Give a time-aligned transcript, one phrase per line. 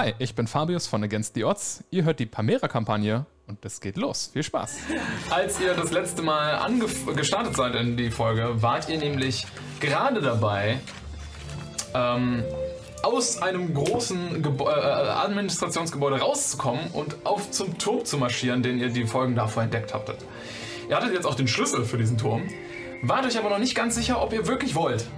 [0.00, 1.82] Hi, ich bin Fabius von Against the Odds.
[1.90, 4.30] Ihr hört die Pamera-Kampagne und es geht los.
[4.32, 4.76] Viel Spaß.
[5.28, 6.72] Als ihr das letzte Mal
[7.16, 9.44] gestartet seid in die Folge, wart ihr nämlich
[9.80, 10.78] gerade dabei,
[11.94, 12.44] ähm,
[13.02, 18.90] aus einem großen Gebo äh, Administrationsgebäude rauszukommen und auf zum Turm zu marschieren, den ihr
[18.90, 20.18] die Folgen davor entdeckt habtet.
[20.88, 22.48] Ihr hattet jetzt auch den Schlüssel für diesen Turm,
[23.02, 25.08] wart euch aber noch nicht ganz sicher, ob ihr wirklich wollt.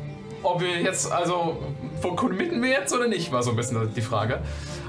[0.42, 1.58] Ob ihr jetzt, also,
[2.00, 4.40] committen wir jetzt oder nicht, war so ein bisschen die Frage.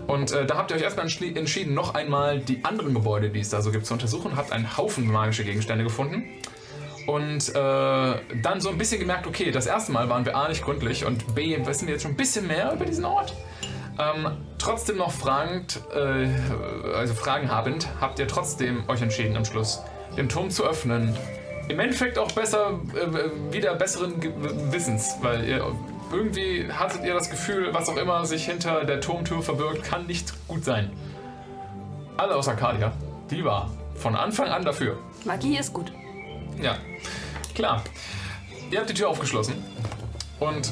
[0.08, 3.50] Und äh, da habt ihr euch erstmal entschieden, noch einmal die anderen Gebäude, die es
[3.50, 4.36] da so gibt, zu untersuchen.
[4.36, 6.24] Habt einen Haufen magische Gegenstände gefunden.
[7.08, 10.64] Und äh, dann so ein bisschen gemerkt, okay, das erste Mal waren wir A nicht
[10.64, 13.34] gründlich und B wissen wir jetzt schon ein bisschen mehr über diesen Ort.
[14.00, 16.28] Ähm, trotzdem noch fragend, äh,
[16.96, 19.82] also Fragen habend, habt ihr trotzdem euch entschieden am Schluss,
[20.16, 21.18] den Turm zu öffnen
[21.72, 24.32] im Endeffekt auch besser, äh, wieder besseren Ge
[24.72, 25.66] Wissens, weil ihr
[26.12, 30.34] irgendwie hattet ihr das Gefühl, was auch immer sich hinter der Turmtür verbirgt, kann nicht
[30.48, 30.92] gut sein.
[32.18, 32.92] Alle außer Kadia,
[33.30, 34.98] die war von Anfang an dafür.
[35.26, 35.92] Magie ist gut.
[36.62, 36.78] Ja,
[37.56, 37.84] klar.
[38.70, 39.56] Ihr habt die Tür aufgeschlossen
[40.40, 40.72] und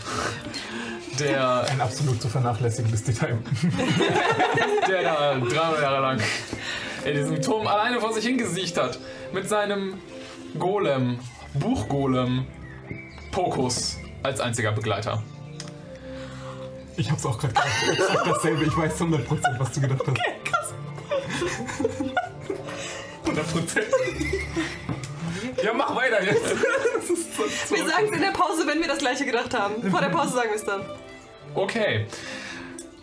[1.19, 1.65] Der.
[1.69, 3.37] Ein absolut zu vernachlässigendes Detail.
[4.87, 6.21] der da 300 Jahre lang
[7.05, 8.97] in diesem Turm alleine vor sich hingesiegt hat.
[9.33, 9.95] Mit seinem
[10.57, 11.19] Golem,
[11.53, 12.45] Buchgolem,
[13.31, 15.21] Pokus als einziger Begleiter.
[16.95, 17.67] Ich hab's auch gerade gedacht.
[17.91, 18.65] Exakt dasselbe.
[18.65, 20.09] Ich weiß 100%, was du gedacht hast.
[20.09, 20.73] Okay, krass.
[23.25, 23.83] 100%.
[25.63, 26.45] Ja, mach weiter jetzt.
[27.67, 29.89] So wir sagen es in der Pause, wenn wir das gleiche gedacht haben.
[29.89, 30.81] Vor der Pause sagen wir es dann.
[31.55, 32.07] Okay.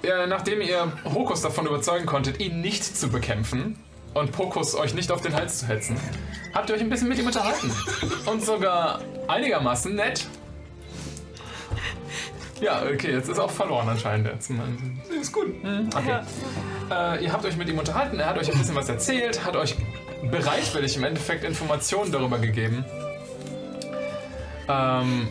[0.03, 3.79] Ja, nachdem ihr Hokus davon überzeugen konntet, ihn nicht zu bekämpfen
[4.15, 5.99] und Pokus euch nicht auf den Hals zu hetzen,
[6.55, 7.71] habt ihr euch ein bisschen mit ihm unterhalten.
[8.27, 10.27] Und sogar einigermaßen nett
[12.61, 14.27] ja, okay, jetzt ist auch verloren anscheinend.
[14.27, 14.51] Jetzt.
[15.21, 15.63] Ist gut.
[15.63, 16.21] Mhm, okay.
[16.91, 19.57] Äh, ihr habt euch mit ihm unterhalten, er hat euch ein bisschen was erzählt, hat
[19.57, 19.77] euch
[20.31, 22.85] bereitwillig im Endeffekt Informationen darüber gegeben.
[24.69, 25.29] Ähm,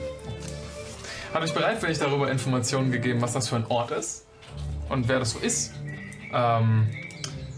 [1.34, 4.26] hat euch bereitwillig darüber Informationen gegeben, was das für ein Ort ist
[4.90, 5.74] und wer das so ist.
[6.34, 6.88] Ähm,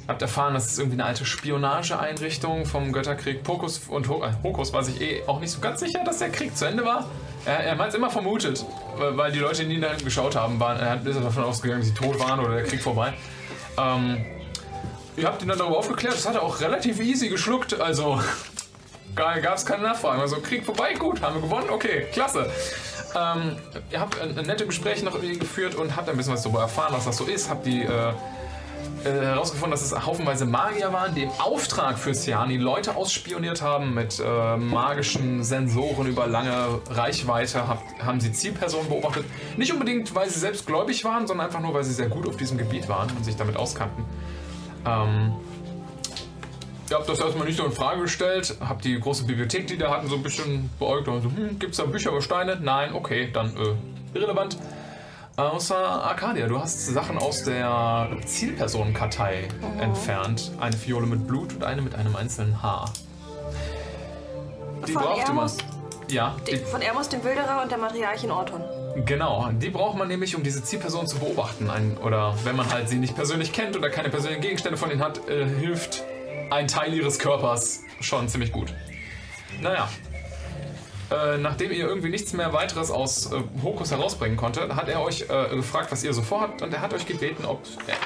[0.08, 5.00] habt erfahren, dass es irgendwie eine alte Spionageeinrichtung vom Götterkrieg Pokus und Hokus war sich
[5.02, 7.10] eh auch nicht so ganz sicher, dass der Krieg zu Ende war.
[7.46, 8.66] Er, er hat es immer vermutet,
[8.98, 11.96] weil die Leute, die ihn dann geschaut haben, waren, er ist davon ausgegangen, dass sie
[11.96, 13.14] tot waren oder der Krieg vorbei.
[13.78, 14.24] Ähm,
[15.18, 18.22] ihr habt ihn dann darüber aufgeklärt, das hat er auch relativ easy geschluckt, also
[19.16, 20.22] gab es keine Nachfragen.
[20.22, 22.50] Also Krieg vorbei, gut, haben wir gewonnen, okay, klasse.
[23.16, 23.58] Ähm,
[23.90, 26.62] ihr habt ein, ein nettes Gespräch noch irgendwie geführt und habt ein bisschen was darüber
[26.62, 28.14] erfahren, was das so ist, habt die äh,
[29.04, 33.94] äh, herausgefunden, dass es haufenweise Magier waren, die im Auftrag für Siani Leute ausspioniert haben
[33.94, 39.26] mit äh, magischen Sensoren über lange Reichweite, hab, haben sie Zielpersonen beobachtet.
[39.58, 42.38] Nicht unbedingt, weil sie selbst gläubig waren, sondern einfach nur, weil sie sehr gut auf
[42.38, 44.06] diesem Gebiet waren und sich damit auskannten.
[44.86, 45.34] Ähm,
[46.92, 49.90] Ihr habt das erstmal nicht so in Frage gestellt, habt die große Bibliothek, die da
[49.90, 52.58] hatten, so ein bisschen beäugt und so, hm, gibt es da Bücher über Steine?
[52.62, 54.58] Nein, okay, dann äh, irrelevant.
[55.42, 59.82] Außer Arcadia, du hast Sachen aus der Zielpersonenkartei oh.
[59.82, 60.52] entfernt.
[60.60, 62.94] Eine Fiole mit Blut und eine mit einem einzelnen Haar.
[64.88, 66.12] Die von brauchte Ermos, man.
[66.12, 66.36] Ja.
[66.48, 68.62] Die, von Ermos, dem Wilderer und der Matriarchin Orton.
[69.04, 71.72] Genau, die braucht man nämlich, um diese Zielperson zu beobachten.
[71.72, 75.02] Ein, oder wenn man halt sie nicht persönlich kennt oder keine persönlichen Gegenstände von ihnen
[75.02, 76.04] hat, äh, hilft
[76.52, 78.76] ein Teil ihres Körpers schon ziemlich gut.
[79.60, 79.90] Naja,
[81.12, 85.26] äh, nachdem ihr irgendwie nichts mehr weiteres aus äh, Hokus herausbringen konnte, hat er euch
[85.30, 87.98] äh, gefragt, was ihr so vorhabt und er hat euch gebeten, ob er,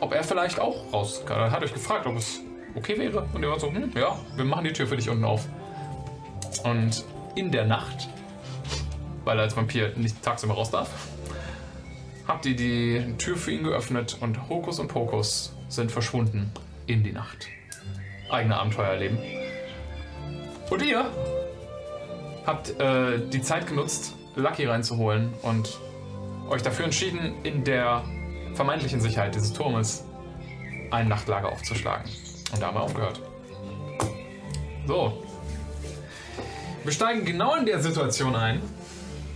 [0.00, 1.40] ob er vielleicht auch raus kann.
[1.40, 2.40] Er hat euch gefragt, ob es
[2.76, 5.24] okay wäre und ihr wart so, hm, ja, wir machen die Tür für dich unten
[5.24, 5.46] auf.
[6.62, 8.08] Und in der Nacht,
[9.24, 10.90] weil er als Vampir nicht tagsüber raus darf,
[12.28, 16.52] habt ihr die Tür für ihn geöffnet und Hokus und Pokus sind verschwunden
[16.86, 17.48] in die Nacht.
[18.30, 19.18] Eigene Abenteuer erleben.
[20.70, 21.06] Und ihr
[22.44, 25.78] habt äh, die Zeit genutzt, Lucky reinzuholen und
[26.48, 28.04] euch dafür entschieden, in der
[28.54, 30.04] vermeintlichen Sicherheit dieses Turmes
[30.90, 32.10] ein Nachtlager aufzuschlagen.
[32.52, 33.20] Und da haben wir aufgehört.
[34.86, 35.22] So.
[36.84, 38.62] Wir steigen genau in der Situation ein.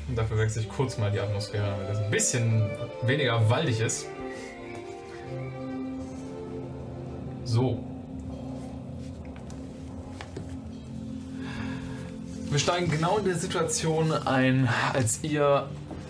[0.09, 2.71] Und dafür wechsle ich kurz mal die Atmosphäre, damit es ein bisschen
[3.03, 4.07] weniger waldig ist.
[7.45, 7.90] So.
[12.51, 15.69] Wir steigen genau in der Situation ein, als ihr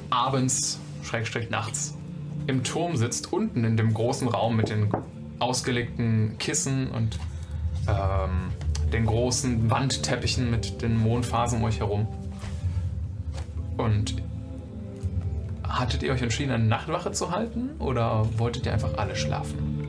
[0.08, 1.98] abends, Schrägstrich nachts,
[2.46, 4.90] im Turm sitzt, unten in dem großen Raum mit den
[5.38, 7.18] ausgelegten Kissen und
[7.86, 8.52] ähm,
[8.90, 12.08] den großen Wandteppichen mit den Mondphasen um euch herum.
[13.76, 14.16] Und
[15.62, 19.86] hattet ihr euch entschieden, eine Nachtwache zu halten oder wolltet ihr einfach alle schlafen?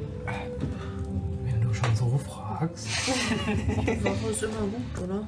[1.45, 2.87] Wenn du schon so fragst.
[3.47, 5.25] Wache ist immer gut, oder?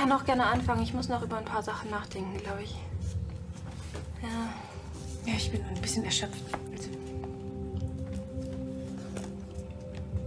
[0.00, 0.82] Kann auch gerne anfangen.
[0.82, 2.74] Ich muss noch über ein paar Sachen nachdenken, glaube ich.
[4.22, 4.28] Ja.
[5.26, 6.42] Ja, ich bin ein bisschen erschöpft.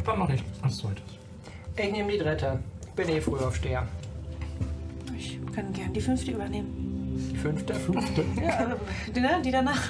[0.05, 1.03] Dann mach ich als zweites.
[1.75, 2.59] Ich nehme die dritte.
[2.95, 3.87] Bin eh Frühaufsteher.
[5.17, 7.31] Ich kann gern die fünfte übernehmen.
[7.31, 7.73] Die fünfte?
[7.73, 8.23] Fünfte.
[8.41, 8.75] Ja, also,
[9.15, 9.81] die, ne, die danach.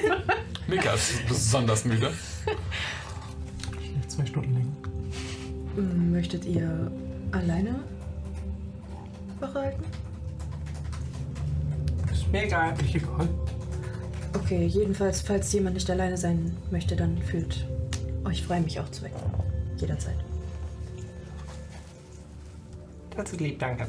[0.66, 2.12] Mika ist besonders müde.
[3.78, 5.88] Schläft zwei Stunden länger.
[6.10, 6.90] Möchtet ihr
[7.32, 7.80] alleine
[9.42, 9.84] Wache halten?
[12.12, 12.74] Ist mir egal.
[12.74, 13.28] Nicht egal.
[14.34, 17.66] Okay, jedenfalls, falls jemand nicht alleine sein möchte, dann fühlt
[18.24, 19.20] euch frei, mich auch zu wecken.
[19.76, 20.16] Jederzeit.
[23.16, 23.86] Das ist lieb, danke.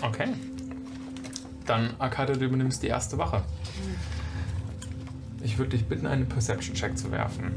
[0.00, 0.28] Okay.
[1.66, 3.42] Dann, Akade, du übernimmst die erste Wache.
[5.42, 7.54] Ich würde dich bitten, einen Perception-Check zu werfen.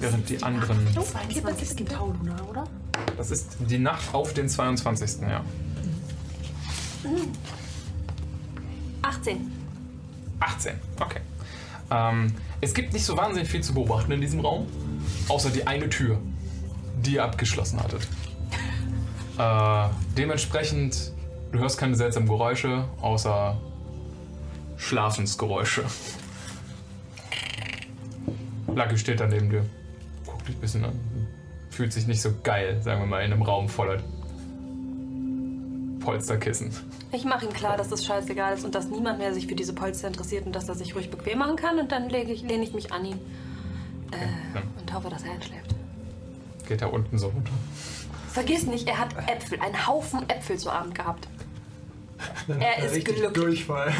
[0.00, 0.86] Während die anderen.
[0.92, 1.86] 22.
[1.86, 2.64] Pauluna, oder?
[3.16, 5.22] Das ist die Nacht auf den 22.
[5.22, 5.42] Ja.
[9.02, 9.52] 18.
[10.40, 10.72] 18.
[11.00, 11.20] Okay.
[11.90, 14.66] Ähm, es gibt nicht so wahnsinnig viel zu beobachten in diesem Raum,
[15.28, 16.18] außer die eine Tür,
[17.04, 18.06] die ihr abgeschlossen hattet.
[19.36, 21.10] Äh, dementsprechend,
[21.50, 23.60] du hörst keine seltsamen Geräusche, außer
[24.76, 25.82] Schlafensgeräusche.
[28.74, 29.64] Lucky steht da neben dir,
[30.26, 30.98] guckt dich ein bisschen an.
[31.70, 34.00] Fühlt sich nicht so geil, sagen wir mal, in einem Raum voller
[36.00, 36.70] Polsterkissen.
[37.12, 39.72] Ich mache ihm klar, dass das scheißegal ist und dass niemand mehr sich für diese
[39.72, 41.78] Polster interessiert und dass er sich ruhig bequem machen kann.
[41.78, 43.18] Und dann lege ich, lehne ich mich an ihn
[44.54, 44.62] Ja.
[44.80, 45.74] und hoffe, dass er einschläft.
[46.68, 47.52] Geht da unten so runter.
[48.28, 51.28] Vergiss nicht, er hat Äpfel, einen Haufen Äpfel zu Abend gehabt.
[52.48, 53.32] Er ist glücklich.
[53.32, 53.88] Durchfall.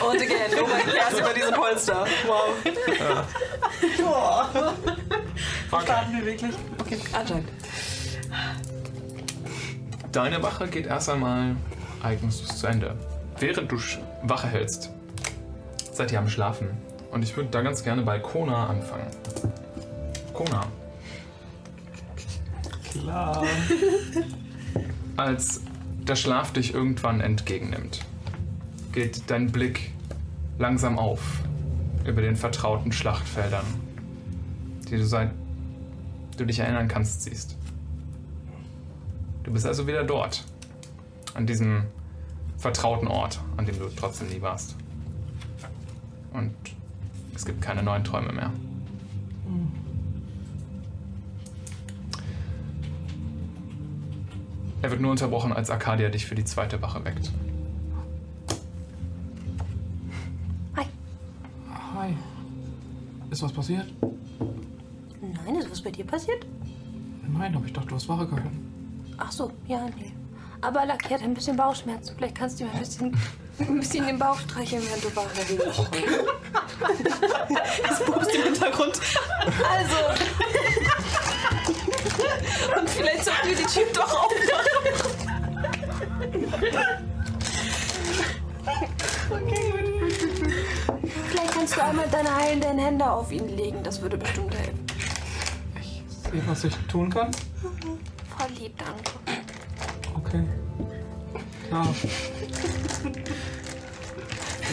[0.00, 2.06] Und again, Logan erst über diese Polster.
[2.26, 2.54] Wow.
[5.72, 5.88] Okay.
[5.88, 6.54] Warten wir wirklich?
[6.78, 7.48] Okay, anscheinend.
[10.12, 11.56] Deine Wache geht erst einmal
[12.02, 12.96] ereignislos zu Ende.
[13.38, 13.78] Während du
[14.22, 14.90] Wache hältst,
[15.92, 16.68] seid ihr am Schlafen.
[17.10, 19.10] Und ich würde da ganz gerne bei Kona anfangen.
[20.32, 20.66] Kona,
[22.94, 23.44] Klar.
[25.16, 25.62] Als
[26.06, 28.04] der Schlaf dich irgendwann entgegennimmt,
[28.92, 29.92] geht dein Blick
[30.58, 31.20] langsam auf
[32.06, 33.64] über den vertrauten Schlachtfeldern,
[34.90, 35.30] die du seit
[36.36, 37.56] du dich erinnern kannst siehst.
[39.44, 40.44] Du bist also wieder dort,
[41.34, 41.84] an diesem
[42.56, 44.74] vertrauten Ort, an dem du trotzdem nie warst.
[46.32, 46.54] Und
[47.34, 48.50] es gibt keine neuen Träume mehr.
[54.84, 57.32] Er wird nur unterbrochen, als Arcadia dich für die zweite Wache weckt.
[60.76, 62.14] Hi.
[63.30, 63.86] Ist was passiert?
[65.22, 66.44] Nein, ist was bei dir passiert?
[67.26, 68.52] Nein, aber ich dachte, du hast Wache gehört.
[69.16, 70.12] Ach so, ja, nee.
[70.60, 72.14] Aber Lucky hat ein bisschen Bauchschmerzen.
[72.18, 73.16] Vielleicht kannst du ihm ein bisschen,
[73.60, 75.90] ein bisschen den Bauch streicheln, während du wach liegst.
[77.88, 79.00] Das pupst im Hintergrund.
[79.46, 79.96] Also.
[82.80, 84.73] Und vielleicht sollten wir die Tür doch aufmachen.
[91.28, 93.82] Vielleicht kannst du einmal deine heilenden Hände auf ihn legen.
[93.82, 94.86] Das würde bestimmt helfen.
[95.80, 97.30] Ich sehe, was ich tun kann.
[98.36, 99.12] Voll lieb, danke.
[100.16, 100.44] Okay.
[101.68, 101.94] Klar.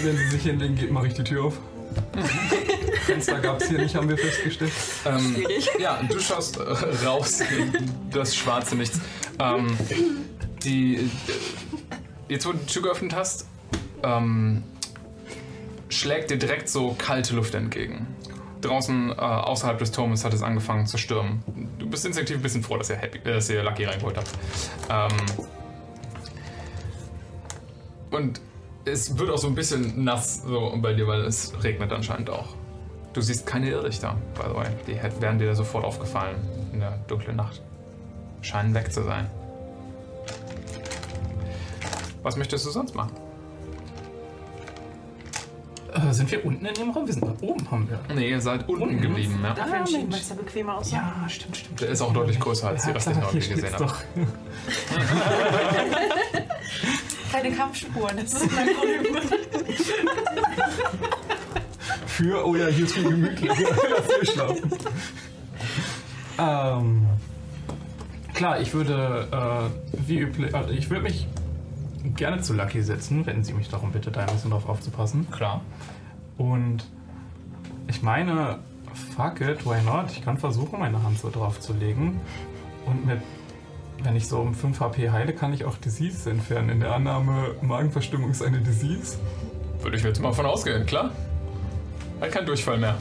[0.03, 1.60] Wenn sie sich hinlegen geht, mache ich die Tür auf.
[3.06, 4.72] Fenster gab es hier nicht, haben wir festgestellt.
[5.06, 5.46] Ähm,
[5.80, 6.62] ja, du schaust äh,
[7.06, 7.74] raus in
[8.12, 9.00] das schwarze Nichts.
[9.39, 9.77] Ähm,
[10.63, 11.10] die, äh,
[12.30, 13.48] jetzt, wo du die Tür geöffnet hast,
[14.03, 14.63] ähm,
[15.89, 18.08] schlägt dir direkt so kalte Luft entgegen.
[18.62, 21.44] Draußen äh, außerhalb des Turmes hat es angefangen zu stürmen.
[21.80, 24.30] Du bist instinktiv ein bisschen froh, dass ihr, happy, äh, dass ihr Lucky reingeholt habt.
[24.89, 25.48] Ähm,
[28.12, 28.41] und
[28.85, 32.47] es wird auch so ein bisschen nass so bei dir, weil es regnet anscheinend auch.
[33.13, 34.67] Du siehst keine Irrlichter, by the way.
[34.88, 36.38] Die wären dir sofort aufgefallen
[36.73, 37.61] in der dunklen Nacht.
[38.41, 39.29] Scheinen weg zu sein.
[42.23, 43.11] Was möchtest du sonst machen?
[45.93, 47.05] Äh, sind wir unten in dem Raum?
[47.05, 48.00] Wir sind nach oben, haben wir.
[48.15, 49.01] Nee, ihr seid unten Unten?
[49.01, 49.53] geblieben, ja.
[49.53, 50.95] Dafür entschieden, weil es da bequemer aussah.
[50.95, 51.81] Ja, stimmt, stimmt.
[51.81, 53.95] Der ist auch deutlich größer als die Ja, restlichen Orte, hier die ihr gesehen doch.
[57.31, 59.05] Keine Kampfspuren, das ist mein Problem.
[62.07, 64.71] Für, oh ja, hier ist viel schlafen.
[66.39, 67.05] Ähm,
[68.33, 71.27] klar, ich würde, äh, wie üblich, also ich würde mich
[72.15, 75.29] gerne zu Lucky setzen, wenn sie mich darum bittet, da ein bisschen drauf aufzupassen.
[75.29, 75.61] Klar.
[76.38, 76.85] Und
[77.88, 78.59] ich meine,
[79.15, 80.11] fuck it, why not?
[80.11, 82.19] Ich kann versuchen, meine Hand so drauf zu legen.
[82.85, 83.19] Und mit,
[84.03, 86.70] wenn ich so um 5 HP heile, kann ich auch Disease entfernen.
[86.70, 89.17] In der Annahme, Magenverstimmung ist eine Disease.
[89.81, 91.12] Würde ich jetzt mal von ausgehen, klar?
[92.20, 92.98] Halt kein Durchfall mehr.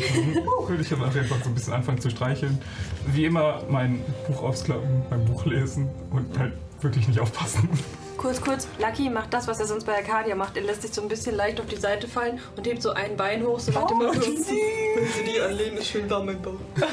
[0.66, 2.60] Würde ich danach einfach so ein bisschen anfangen zu streicheln.
[3.06, 7.68] Wie immer mein Buch aufklappen, mein Buch lesen und halt wirklich nicht aufpassen.
[8.16, 10.56] Kurz, kurz, Lucky macht das, was er sonst bei Arcadia macht.
[10.56, 13.16] Er lässt sich so ein bisschen leicht auf die Seite fallen und hebt so ein
[13.16, 16.54] Bein hoch, so nach dem Motto, Wenn sie die anlehnen, ist schön warm im Bauch.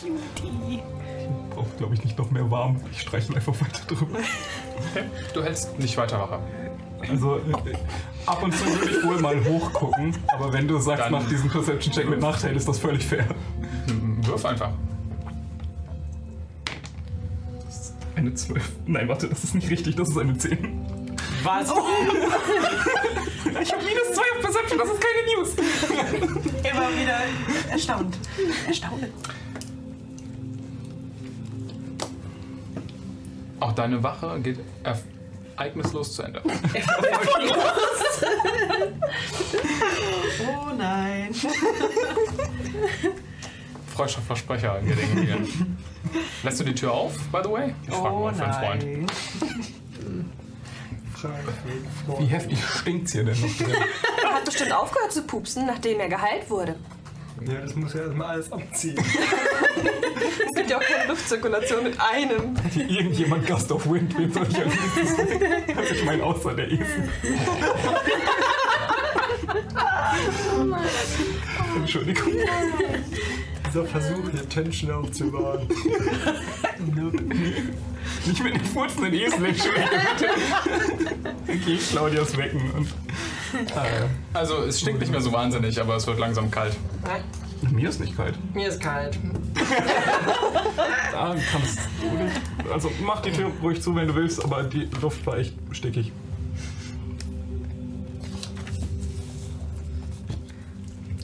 [0.00, 0.82] Cutie.
[1.78, 2.80] Glaube ich, nicht noch mehr warm.
[2.92, 4.18] Ich streichel einfach weiter drüber.
[5.32, 6.40] Du hältst nicht weiter Wache.
[7.08, 7.40] Also äh,
[8.26, 11.48] ab und zu würde ich wohl mal hochgucken, aber wenn du sagst, Dann- nach diesem
[11.48, 13.24] Perception-Check mit Nachteil, ist das völlig fair.
[14.22, 14.70] Wirf einfach.
[18.16, 18.72] Eine 12.
[18.86, 20.58] Nein, warte, das ist nicht richtig, das ist eine 10.
[21.44, 21.72] Was?
[23.60, 25.54] Ich habe minus 2 auf Perception, das ist keine News.
[26.62, 27.18] Immer wieder
[27.70, 28.16] erstaunt.
[28.66, 29.12] Erstaunend.
[33.60, 34.58] Auch deine Wache geht
[35.56, 36.42] ereignislos zu Ende.
[40.40, 41.34] Oh nein.
[43.94, 45.38] Freudscher Versprecher gering hier.
[46.42, 47.74] Lässt du die Tür auf, by the way?
[47.86, 49.12] Ich frage Oh mal für einen Freund.
[52.20, 53.74] Wie heftig stinkt's hier denn noch drin?
[54.22, 56.76] Er hat bestimmt aufgehört zu pupsen, nachdem er geheilt wurde.
[57.46, 58.96] Ja, das muss ja erstmal alles abziehen.
[60.48, 62.56] Es gibt ja auch keine Luftzirkulation mit einem.
[62.88, 67.08] Irgendjemand Gust of Wind, wen soll ich Also ich meine, außer der Esel.
[71.76, 72.32] Entschuldigung.
[73.68, 75.68] Dieser Versuch, hier Tension aufzubauen.
[78.26, 79.88] Nicht mit dem furzenden Esel, Entschuldigung.
[81.46, 82.88] Okay, Claudias wecken und.
[84.34, 86.76] Also, es stinkt nicht mehr so wahnsinnig, aber es wird langsam kalt.
[87.70, 88.34] mir ist nicht kalt.
[88.54, 89.18] Mir ist kalt.
[91.12, 92.72] Da kannst du nicht.
[92.72, 96.12] Also mach die Tür ruhig zu, wenn du willst, aber die Luft war echt stickig.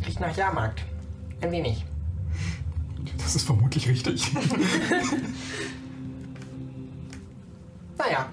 [0.05, 0.83] Riecht nach Jahrmarkt.
[1.41, 1.85] Ein wenig.
[3.19, 4.33] Das ist vermutlich richtig.
[7.97, 8.29] Naja.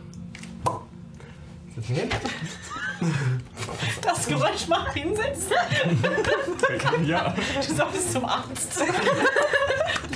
[4.01, 5.55] Das Geräusch macht hinsetzen.
[7.05, 7.33] ja.
[7.67, 8.81] Du solltest zum Arzt.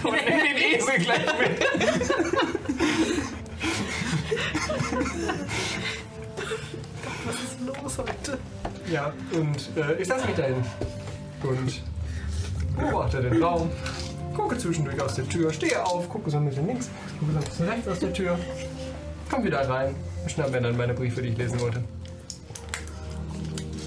[0.04, 1.66] Und nimm den Esel gleich mit.
[7.26, 8.38] Was ist los heute?
[8.92, 10.64] Ja, und äh, ich setze mich dahin.
[11.44, 11.82] Und
[12.78, 13.72] beobachte den Raum.
[14.36, 15.52] Gucke zwischendurch aus der Tür.
[15.54, 18.38] Stehe auf, gucke so ein bisschen links, gucke so ein bisschen rechts aus der Tür.
[19.30, 19.96] Komm wieder rein.
[20.24, 21.84] und Schnapp mir dann meine Briefe, die ich lesen wollte.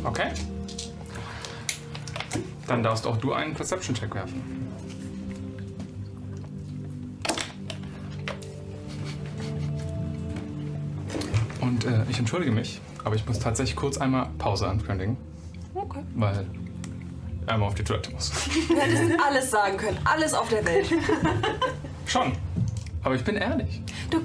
[0.04, 0.28] Okay.
[2.66, 4.68] Dann darfst auch du einen Perception-Check werfen.
[11.60, 15.16] Und äh, ich entschuldige mich, aber ich muss tatsächlich kurz einmal Pause ankündigen.
[15.74, 16.00] Okay.
[16.14, 16.46] Weil
[17.46, 18.30] er einmal auf die Toilette muss.
[18.68, 20.92] Du hättest alles sagen können, alles auf der Welt.
[22.06, 22.32] Schon.
[23.02, 23.82] Aber ich bin ehrlich.
[24.10, 24.20] Du,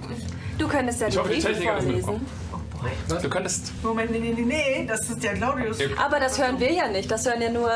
[0.58, 2.12] du könntest ja Ich die hoffe, die Briefe Technik hat das vorlesen.
[2.12, 3.22] mitbekommen.
[3.22, 3.72] Du könntest.
[3.84, 4.86] Moment, nee, nee, nee, nee.
[4.88, 5.78] Das ist der Claudius.
[5.98, 7.10] Aber das hören wir ja nicht.
[7.10, 7.70] Das hören ja nur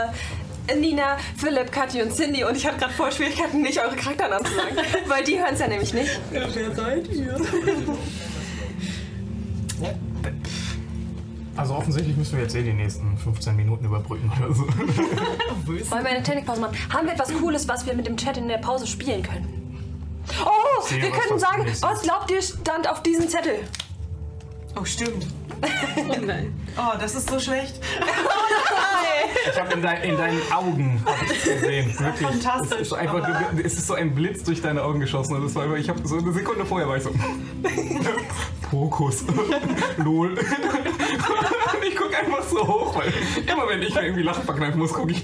[0.77, 2.43] Nina, Philipp, Kathi und Cindy.
[2.43, 4.75] Und ich hatte gerade voll Schwierigkeiten, nicht eure Charakternamen zu sagen.
[5.07, 6.19] Weil die hören es ja nämlich nicht.
[6.31, 7.37] Wer seid ihr?
[11.55, 14.67] Also offensichtlich müssen wir jetzt eh die nächsten 15 Minuten überbrücken oder so.
[15.65, 16.77] Wollen wir eine Technikpause machen?
[16.93, 19.56] Haben wir etwas Cooles, was wir mit dem Chat in der Pause spielen können?
[20.45, 23.59] Oh, sehe, wir könnten das sagen, was glaubt ihr stand auf diesem Zettel?
[24.79, 25.27] Oh, stimmt.
[26.79, 27.81] Oh, das ist so schlecht.
[29.51, 31.03] Ich habe in, dein, in deinen Augen
[31.43, 31.93] gesehen.
[31.99, 32.27] Wirklich.
[32.27, 33.29] fantastisch, Es ist, einfach,
[33.63, 35.35] es ist so ein Blitz durch deine Augen geschossen.
[35.35, 37.11] Und das war ich habe so eine Sekunde vorher war ich so.
[38.69, 39.23] Pokus.
[39.97, 40.37] Lol.
[41.87, 43.13] ich gucke einfach so hoch, weil
[43.45, 45.23] immer wenn ich mir irgendwie Lachen verkneifen muss, gucke ich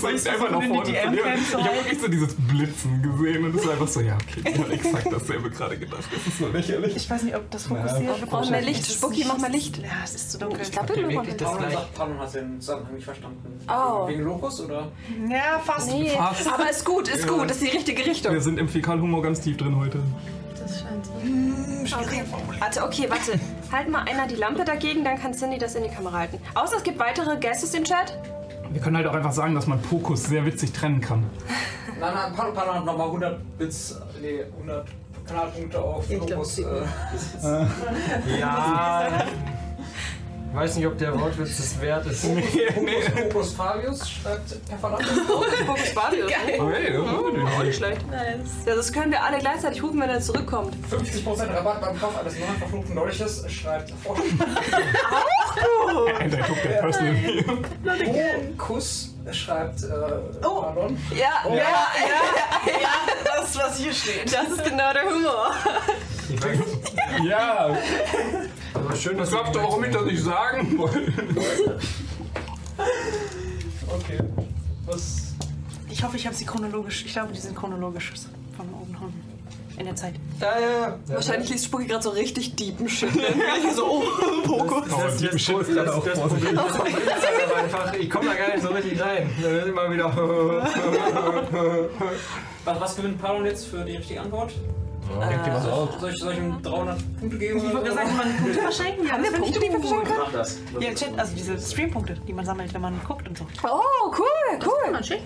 [0.00, 0.90] so einfach nach vorne.
[0.90, 4.58] Ich habe wirklich so dieses Blitzen gesehen und es ist einfach so, ja, okay, ich
[4.58, 6.04] habe exakt dasselbe gerade gedacht.
[6.12, 6.96] Das ist so lächerlich.
[6.96, 8.20] Ich weiß nicht, ob das fokussiert.
[8.20, 8.86] Wir brauchen mehr Licht.
[8.86, 9.78] Spucki, mach mal Licht.
[9.78, 10.60] Ja, es ist zu dunkel.
[10.62, 13.60] Ich glaube, wir wirklich das sagt, Paulus hat den Zusammenhang nicht verstanden.
[13.68, 14.08] Oh.
[14.08, 14.92] Wegen Locus oder?
[15.28, 15.90] Ja, fast.
[15.90, 16.52] Nee, Fast.
[16.52, 18.32] aber ist gut, ist gut, ist die richtige Richtung.
[18.32, 20.00] Wir sind im Fäkalhumor ganz tief drin heute.
[20.64, 21.12] Das scheint so.
[21.96, 22.24] Okay.
[22.58, 23.38] Warte, okay, warte.
[23.72, 26.38] Halt mal einer die Lampe dagegen, dann kann Cindy das in die Kamera halten.
[26.54, 28.16] Außer es gibt weitere Guesses im Chat.
[28.70, 31.24] Wir können halt auch einfach sagen, dass man Pokus sehr witzig trennen kann.
[32.00, 34.86] Nein, nein, Paulus Paulus hat nochmal 100 Bits, nee, 100
[35.26, 37.66] Kanalpunkte auf sieht Äh,
[38.40, 39.24] Ja.
[40.54, 42.22] Ich weiß nicht, ob der Wortwitz es wert ist.
[42.22, 42.44] Locus,
[43.32, 45.02] Locus Fabius schreibt per Verlag.
[45.66, 46.30] Fokus Barbius.
[46.60, 48.00] Okay, Auch nicht schlecht.
[48.64, 50.76] Ja, das können wir alle gleichzeitig rufen, wenn er zurückkommt.
[50.88, 54.26] 50% Rabatt beim Kauf eines neuen verfluchten Dolches schreibt Forschung.
[56.20, 57.44] And I took that personally.
[58.56, 59.86] Kuss schreibt äh,
[60.46, 60.60] Oh.
[60.62, 60.96] Pardon.
[61.10, 61.62] Ja, ja, ja,
[62.66, 62.90] ja,
[63.24, 64.32] Das ist, was hier steht.
[64.32, 65.50] das ist genau der Humor.
[67.28, 67.76] ja,
[68.74, 71.12] Aber schön, dass das glaubt doch, warum ich das nicht sagen wollte.
[73.88, 74.18] Okay.
[74.86, 75.34] Was?
[75.90, 77.04] Ich hoffe, ich habe sie chronologisch.
[77.06, 78.12] Ich glaube, die sind chronologisch
[78.56, 79.34] von oben nach unten.
[79.76, 80.14] In der Zeit.
[80.40, 80.98] Ja, ja, ja.
[81.08, 83.10] Wahrscheinlich liest Spucki gerade so richtig deepen Shit.
[83.74, 84.02] so, oh,
[84.44, 84.88] Fokus.
[84.88, 88.26] Das, das, das, das, das, das Problem das Problem ist halt aber einfach, ich komme
[88.26, 89.30] da gar nicht so richtig rein.
[89.42, 90.16] Dann ist immer wieder.
[92.64, 94.52] Was, was gewinnt Pardon jetzt für die richtige Antwort?
[95.28, 95.88] Denkt ihr was aus?
[96.00, 97.58] Soll ich, soll ich ihm 300 Punkte geben?
[97.58, 99.06] Ich wollte sagen, man Punkte verschenken.
[99.06, 100.20] Ja, Haben wir das Punkte, die wir verschenken können?
[100.24, 100.58] Mach das.
[100.80, 103.46] Ja, Chat, also diese Streampunkte, die man sammelt, wenn man guckt und so.
[103.64, 104.92] Oh, cool, cool.
[104.92, 105.22] Man schickt.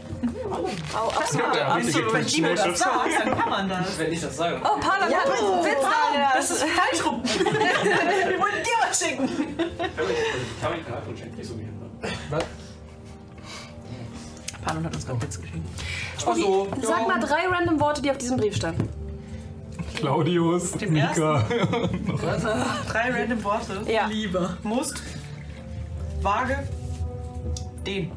[0.50, 1.54] Oh, absolut.
[1.56, 2.12] Ja, absolut.
[2.12, 3.98] Wenn Timo das sagt, dann kann man das.
[3.98, 4.60] Wenn ich das sage.
[4.62, 6.36] Oh, Paula, ja, Oh, Witz, Alter.
[6.36, 7.22] Das ist falsch rum.
[7.24, 9.28] Wir wollten dir was schenken.
[9.28, 11.68] Ich habe ihn gerade und schenke nicht so viel.
[14.64, 15.68] Panon hat uns gerade Witz geschenkt.
[16.26, 16.68] Achso.
[16.82, 18.88] Sag mal drei random Worte, die auf diesem Brief standen.
[19.98, 21.42] Claudius, Dem Mika.
[22.88, 23.82] Drei random Worte.
[23.90, 24.06] Ja.
[24.06, 24.56] Lieber.
[24.62, 25.02] Musst.
[26.22, 26.68] Waage.
[27.84, 28.12] Den.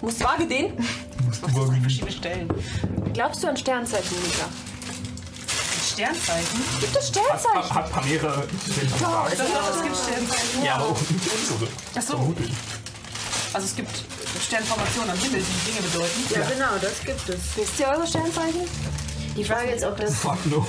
[0.00, 0.72] Musst vage den?
[1.28, 2.48] Das sind drei verschiedene Stellen.
[3.12, 4.46] Glaubst du an Sternzeichen, Mika?
[5.92, 6.60] Sternzeichen.
[6.80, 7.74] Gibt es Sternzeichen?
[7.74, 9.32] Hat Pamere den Vertrag.
[9.32, 10.64] Ich glaube, es gibt Sternzeichen.
[10.64, 11.70] Ja, aber auch unsere.
[11.94, 12.34] Achso.
[13.52, 13.90] Also es gibt
[14.46, 16.20] Sternformationen am Himmel, die Dinge bedeuten.
[16.30, 17.56] Ja, genau, das gibt es.
[17.56, 18.60] Wisst ihr eure Sternzeichen?
[19.38, 20.66] Die Frage ist, ob das, Fuck no.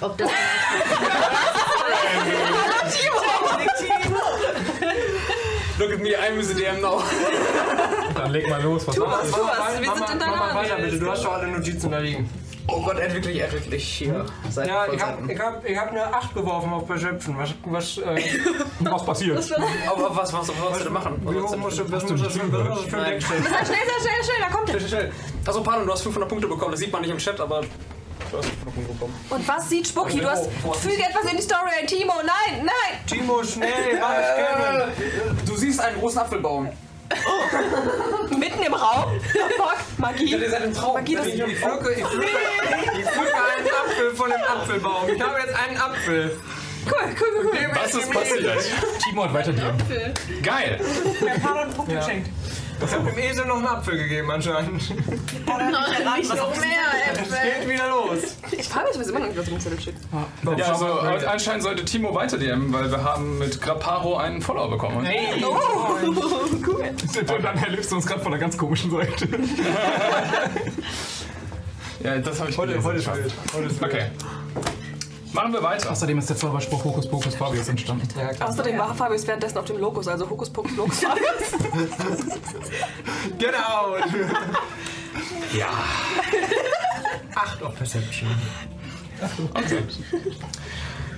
[0.00, 0.30] ob das
[5.78, 7.02] Look at me, I'm the DM now.
[8.14, 10.76] Dann leg mal los, was Mama, machst tu was, wir Mama, sind in deiner weiter
[10.76, 10.98] bitte.
[11.00, 12.30] Du hast doch alle Notizen da liegen.
[12.68, 14.24] Oh Gott, er wirklich, er hat wirklich hier.
[14.48, 15.30] Seiten Ja, ich habe Seiten.
[15.30, 17.36] ich hab, ich hab eine 8 geworfen auf Perception.
[17.36, 18.22] Was, was, äh,
[18.78, 19.36] Was passiert?
[19.36, 21.20] Was, was, was sollst du denn machen?
[21.26, 23.42] wie hoch musst du, was musst du für was musst du für ein Deck stellen?
[23.42, 24.78] Schnell, schnell, schnell, schnell, da kommt er.
[24.78, 25.12] Schnell, schnell, schnell.
[25.44, 26.70] Also, pardon, du hast 500 Punkte bekommen.
[26.70, 27.62] Das sieht man nicht im Chat, aber
[28.32, 29.14] du hast 500 Punkte bekommen.
[29.30, 30.20] Und was sieht Spucki?
[30.20, 30.48] Du hast.
[30.80, 32.14] Füge etwas in die Story ein, Timo.
[32.24, 32.98] Nein, nein.
[33.06, 34.88] Timo, schnell, mach ich gerne.
[35.46, 36.68] Du siehst einen großen Apfelbaum.
[38.38, 39.20] Mitten im Raum.
[39.20, 40.30] Fuck, Magie.
[40.30, 40.94] Ja, ihr seid im Traum.
[40.94, 41.50] Magie, das- Ich Traum?
[41.78, 42.26] pflücke, ich pflücke,
[42.98, 45.08] ich pflücke einen Apfel von dem Apfelbaum.
[45.14, 46.40] Ich habe jetzt einen Apfel.
[46.84, 47.70] Cool, cool, cool, cool.
[47.80, 48.58] Was ist passiert?
[49.04, 49.74] Timo hat weiter dir.
[50.42, 50.80] Geil.
[51.42, 51.98] Panon einen Punkt Ja.
[52.00, 52.30] geschenkt.
[52.84, 54.74] Ich habe dem Esel noch einen Apfel gegeben anscheinend.
[54.90, 56.70] nicht noch mehr
[57.12, 57.38] Es Äpfel.
[57.60, 58.18] geht wieder los.
[58.50, 59.94] Ich frage mich, was immer noch nicht, was im Zettel steht.
[60.56, 60.86] Ja, also
[61.28, 65.04] anscheinend sollte Timo weiter DM, weil wir haben mit Grapparo einen Follower bekommen.
[65.04, 65.44] Hey.
[65.44, 69.28] Und dann erlebst du uns gerade von einer ganz komischen Seite.
[72.02, 72.86] Ja, das habe ich Heute, gelesen.
[72.88, 73.32] heute ist wild.
[73.54, 73.92] Heute ist wild.
[73.92, 74.06] Okay.
[75.32, 75.90] Machen wir weiter.
[75.90, 78.06] Außerdem ist der Zauberspruch Hokus Pokus Fabius entstanden.
[78.18, 78.48] Ja, klar.
[78.50, 82.38] Außerdem war Fabius währenddessen auf dem Lokus, also Hokus Pokus Lokus Fabius.
[83.38, 84.04] Get out!
[85.56, 85.68] Ja.
[87.34, 88.28] Acht auf Perception.
[89.54, 89.78] Okay.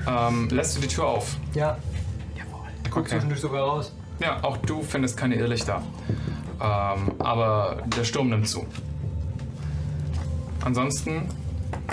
[0.06, 1.36] ähm, lässt du die Tür auf?
[1.54, 1.76] Ja.
[2.90, 3.10] Guck Okay.
[3.10, 3.92] zwischendurch sogar raus.
[4.20, 5.82] Ja, auch du findest keine Irrlichter.
[6.60, 8.64] Ähm, aber der Sturm nimmt zu.
[10.64, 11.28] Ansonsten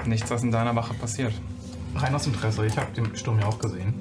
[0.06, 1.34] nichts, was in deiner Wache passiert.
[1.96, 3.94] Rein aus Interesse, ich habe den Sturm ja auch gesehen.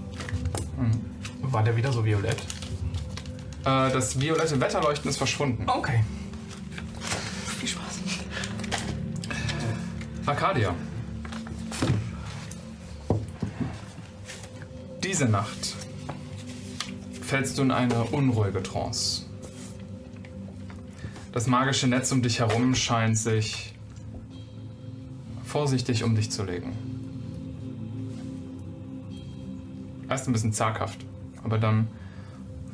[1.42, 2.40] War der wieder so violett?
[3.64, 5.68] Äh, das violette Wetterleuchten ist verschwunden.
[5.68, 6.04] Okay.
[7.58, 8.00] Viel Spaß.
[10.26, 10.74] Arcadia.
[15.02, 15.76] Diese Nacht
[17.20, 19.26] fällst du in eine unruhige Trance.
[21.32, 23.74] Das magische Netz um dich herum scheint sich
[25.44, 26.89] vorsichtig um dich zu legen.
[30.10, 31.06] Erst ein bisschen zaghaft,
[31.44, 31.86] aber dann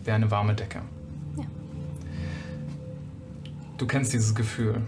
[0.05, 0.81] wie eine warme Decke.
[1.37, 1.45] Ja.
[3.77, 4.81] Du kennst dieses Gefühl.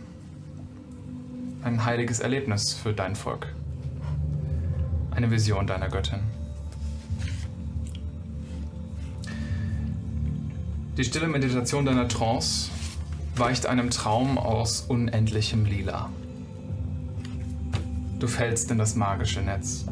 [1.63, 3.55] Ein heiliges Erlebnis für dein Volk.
[5.11, 6.21] Eine Vision deiner Göttin.
[10.97, 12.71] Die stille Meditation deiner Trance
[13.37, 16.09] weicht einem Traum aus unendlichem Lila.
[18.19, 19.85] Du fällst in das magische Netz.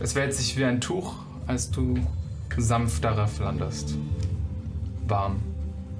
[0.00, 1.14] Es wälzt sich wie ein Tuch,
[1.46, 1.98] als du
[2.56, 3.96] sanft darauf landest.
[5.06, 5.40] Warm,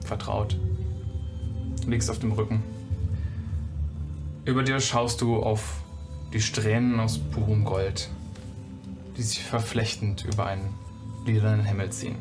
[0.04, 0.56] vertraut.
[1.82, 2.62] Du liegst auf dem Rücken.
[4.44, 5.82] Über dir schaust du auf
[6.32, 8.08] die Strähnen aus purem Gold,
[9.16, 10.74] die sich verflechtend über einen
[11.26, 12.16] lilanen Himmel ziehen.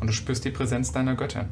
[0.00, 1.48] Und du spürst die Präsenz deiner Göttin.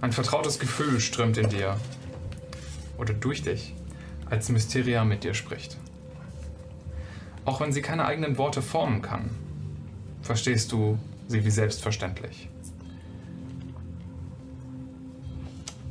[0.00, 1.78] Ein vertrautes Gefühl strömt in dir
[2.98, 3.74] oder durch dich,
[4.28, 5.78] als Mysteria mit dir spricht.
[7.44, 9.30] Auch wenn sie keine eigenen Worte formen kann,
[10.22, 12.48] verstehst du sie wie selbstverständlich.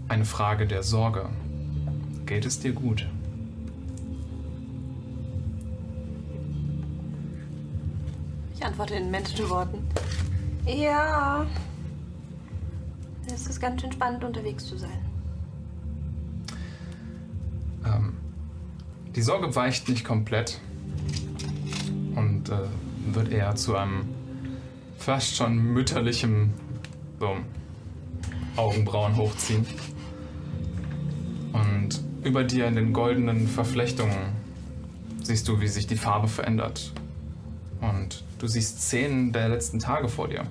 [0.07, 1.29] Eine Frage der Sorge.
[2.25, 3.07] Geht es dir gut?
[8.53, 9.79] Ich antworte in Menschenworten.
[10.65, 11.45] Ja.
[13.33, 14.99] Es ist ganz schön spannend, unterwegs zu sein.
[17.85, 18.17] Ähm,
[19.15, 20.59] die Sorge weicht nicht komplett
[23.15, 24.05] wird eher zu einem
[24.97, 26.53] fast schon mütterlichem
[27.19, 27.37] so,
[28.55, 29.65] Augenbrauen hochziehen.
[31.53, 34.33] Und über dir in den goldenen Verflechtungen
[35.23, 36.93] siehst du, wie sich die Farbe verändert.
[37.81, 40.43] Und du siehst Szenen der letzten Tage vor dir.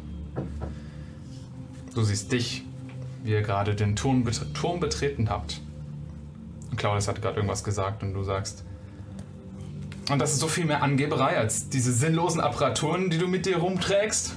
[1.95, 2.65] Du siehst dich,
[3.23, 5.61] wie ihr gerade den Turm betreten habt.
[6.71, 8.65] Und Claudius hat gerade irgendwas gesagt und du sagst,
[10.11, 13.59] und das ist so viel mehr Angeberei als diese sinnlosen Apparaturen, die du mit dir
[13.59, 14.35] rumträgst.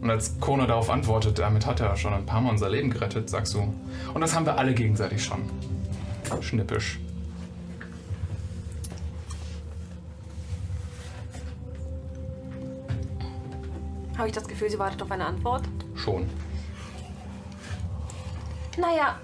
[0.00, 3.30] Und als Kona darauf antwortet, damit hat er schon ein paar Mal unser Leben gerettet,
[3.30, 3.74] sagst du.
[4.14, 5.42] Und das haben wir alle gegenseitig schon.
[6.40, 6.98] Schnippisch.
[14.16, 15.62] Habe ich das Gefühl, sie wartet auf eine Antwort?
[15.94, 16.28] Schon.
[18.76, 19.16] Naja,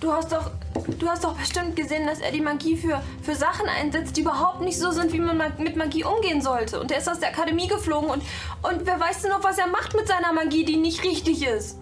[0.00, 0.50] du hast doch.
[0.98, 4.60] Du hast doch bestimmt gesehen, dass er die Magie für, für Sachen einsetzt, die überhaupt
[4.60, 6.80] nicht so sind, wie man ma- mit Magie umgehen sollte.
[6.80, 8.22] Und er ist aus der Akademie geflogen und,
[8.62, 11.76] und wer weiß denn noch, was er macht mit seiner Magie, die nicht richtig ist.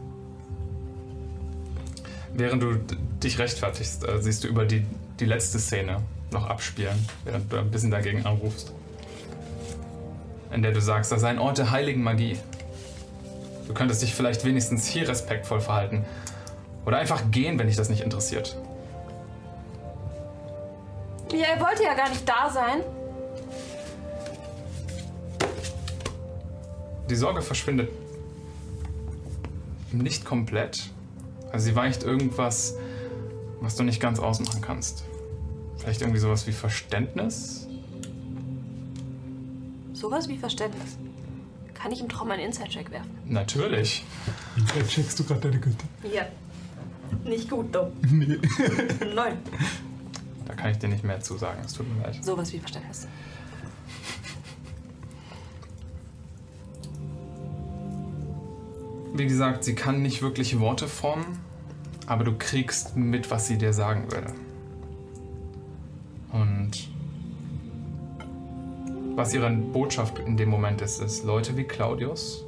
[2.35, 2.77] Während du
[3.23, 4.85] dich rechtfertigst, äh, siehst du über die,
[5.21, 8.73] die letzte Szene noch abspielen, während du ein bisschen dagegen anrufst.
[10.53, 12.39] In der du sagst, das sei ein Ort der heiligen Magie.
[13.67, 16.05] Du könntest dich vielleicht wenigstens hier respektvoll verhalten.
[16.89, 18.57] Oder einfach gehen, wenn dich das nicht interessiert.
[21.31, 22.81] Ja, er wollte ja gar nicht da sein.
[27.11, 27.91] Die Sorge verschwindet
[29.93, 30.89] nicht komplett.
[31.53, 32.75] Also sie weicht irgendwas,
[33.61, 35.05] was du nicht ganz ausmachen kannst.
[35.77, 37.67] Vielleicht irgendwie sowas wie Verständnis?
[39.93, 40.97] Sowas wie Verständnis.
[41.75, 43.11] Kann ich im Traum einen Inside-Check werfen?
[43.27, 44.07] Natürlich.
[44.57, 45.85] Wie checkst du gerade deine Güte?
[46.11, 46.27] Ja.
[47.25, 47.91] Nicht gut, doch.
[48.11, 48.39] Nee.
[49.15, 49.39] Nein.
[50.47, 51.61] Da kann ich dir nicht mehr zu sagen.
[51.65, 52.25] Es tut mir leid.
[52.25, 53.07] Sowas wie Verständnis.
[59.15, 61.41] Wie gesagt, sie kann nicht wirklich Worte formen,
[62.07, 64.27] aber du kriegst mit, was sie dir sagen will.
[66.31, 66.89] Und
[69.17, 72.45] was ihre Botschaft in dem Moment ist, ist, Leute wie Claudius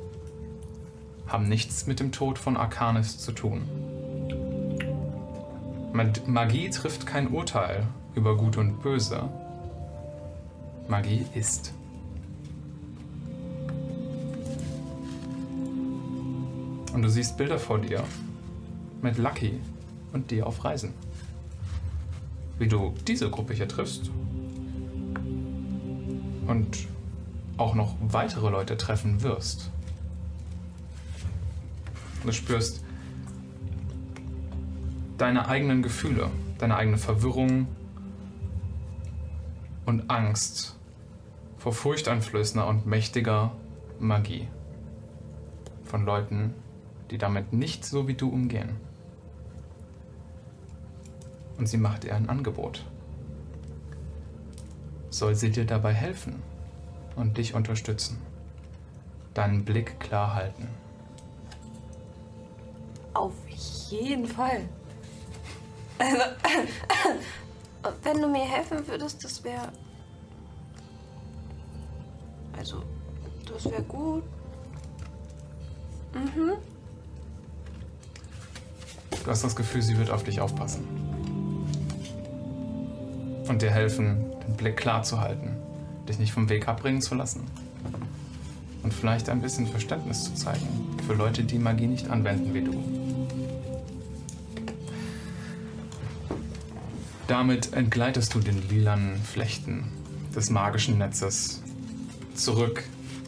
[1.26, 3.62] haben nichts mit dem Tod von Arcanis zu tun.
[5.92, 9.28] Mag- Magie trifft kein Urteil über Gut und Böse.
[10.88, 11.72] Magie ist.
[16.92, 18.04] Und du siehst Bilder vor dir
[19.02, 19.60] mit Lucky
[20.12, 20.92] und dir auf Reisen.
[22.58, 24.10] Wie du diese Gruppe hier triffst.
[26.46, 26.88] Und
[27.56, 29.70] auch noch weitere Leute treffen wirst.
[32.24, 32.82] Du spürst
[35.20, 37.68] deine eigenen Gefühle, deine eigene Verwirrung
[39.84, 40.78] und Angst
[41.58, 43.52] vor furchteinflößender und mächtiger
[43.98, 44.48] Magie.
[45.84, 46.54] Von Leuten,
[47.10, 48.76] die damit nicht so wie du umgehen.
[51.58, 52.86] Und sie macht ihr ein Angebot.
[55.10, 56.42] Soll sie dir dabei helfen
[57.16, 58.22] und dich unterstützen?
[59.34, 60.68] Deinen Blick klar halten.
[63.12, 63.34] Auf
[63.90, 64.66] jeden Fall.
[66.00, 66.16] Also,
[68.02, 69.72] Wenn du mir helfen würdest, das wäre.
[72.56, 72.82] Also,
[73.46, 74.22] das wäre gut.
[76.14, 76.52] Mhm.
[79.24, 80.86] Du hast das Gefühl, sie wird auf dich aufpassen.
[83.48, 85.56] Und dir helfen, den Blick klar zu halten,
[86.08, 87.46] dich nicht vom Weg abbringen zu lassen.
[88.82, 92.99] Und vielleicht ein bisschen Verständnis zu zeigen für Leute, die Magie nicht anwenden wie du.
[97.30, 99.84] Damit entgleitest du den lilanen Flechten
[100.34, 101.62] des magischen Netzes
[102.34, 102.82] zurück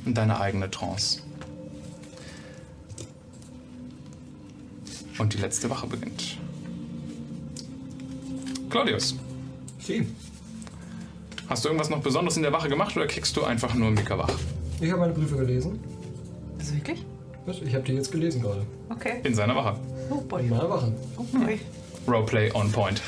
[0.05, 1.21] in deine eigene Trance.
[5.19, 6.37] Und die letzte Wache beginnt.
[8.71, 9.15] Claudius.
[9.79, 10.09] Sie.
[11.49, 14.19] Hast du irgendwas noch Besonderes in der Wache gemacht oder kriegst du einfach nur Mika
[14.19, 14.37] wach?
[14.81, 15.79] Ich habe meine Briefe gelesen.
[16.59, 17.07] Also wirklich?
[17.47, 17.62] Was?
[17.62, 18.67] Ich habe die jetzt gelesen gerade.
[18.88, 19.21] Okay.
[19.23, 19.79] In seiner Wache.
[20.11, 20.43] Oh boy.
[20.43, 20.93] In meiner Wache.
[21.17, 21.61] Oh boy.
[22.09, 23.01] Roleplay on point.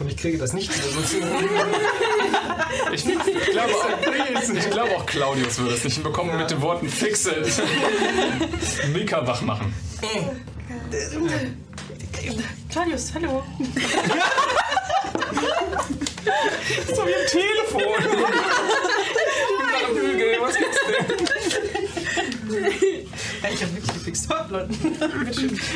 [0.00, 0.70] Und ich kriege das nicht.
[2.92, 3.88] Ich, ich, glaube auch,
[4.52, 7.44] ich glaube auch Claudius würde es nicht hinbekommen mit den Worten Fixe.
[8.92, 9.72] Mika wach machen.
[12.68, 13.44] Claudius, hallo.
[16.88, 17.82] So wie am Telefon.
[19.80, 21.06] Ich bin Hügel, was gibt's denn?
[23.42, 24.28] Ja, ich hab wirklich gefixt.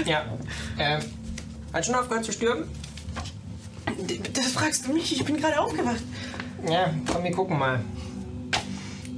[0.04, 0.24] Ja.
[0.78, 1.00] Ähm,
[1.72, 2.68] hat schon aufgehört zu stürmen?
[4.32, 6.02] Das fragst du mich, ich bin gerade aufgewacht.
[6.68, 7.80] Ja, komm, wir gucken mal.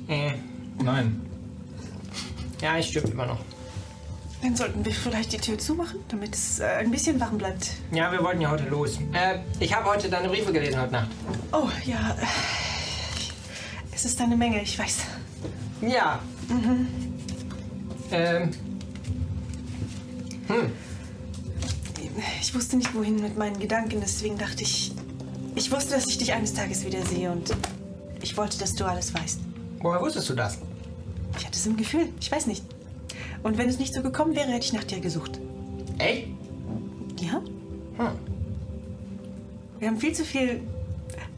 [0.09, 0.33] Äh,
[0.83, 1.21] Nein.
[2.61, 3.41] ja, ich stirbt immer noch.
[4.43, 7.71] Dann sollten wir vielleicht die Tür zumachen, damit es äh, ein bisschen warm bleibt.
[7.91, 8.99] Ja, wir wollten ja heute los.
[9.13, 11.09] Äh, ich habe heute deine Briefe gelesen heute Nacht.
[11.53, 12.17] Oh, ja.
[13.93, 14.99] Es ist eine Menge, ich weiß.
[15.81, 16.21] Ja.
[18.13, 18.51] Ähm.
[20.49, 20.73] Hm.
[22.41, 24.93] Ich wusste nicht, wohin mit meinen Gedanken, deswegen dachte ich.
[25.55, 27.55] Ich wusste, dass ich dich eines Tages wiedersehe und
[28.23, 29.41] ich wollte, dass du alles weißt.
[29.81, 30.59] Woher wusstest du das?
[31.39, 32.65] Ich hatte es im Gefühl, ich weiß nicht.
[33.43, 35.39] Und wenn es nicht so gekommen wäre, hätte ich nach dir gesucht.
[35.99, 36.29] Echt?
[37.21, 37.43] Ja?
[37.99, 38.19] Hm.
[39.79, 40.63] Wir haben viel zu viel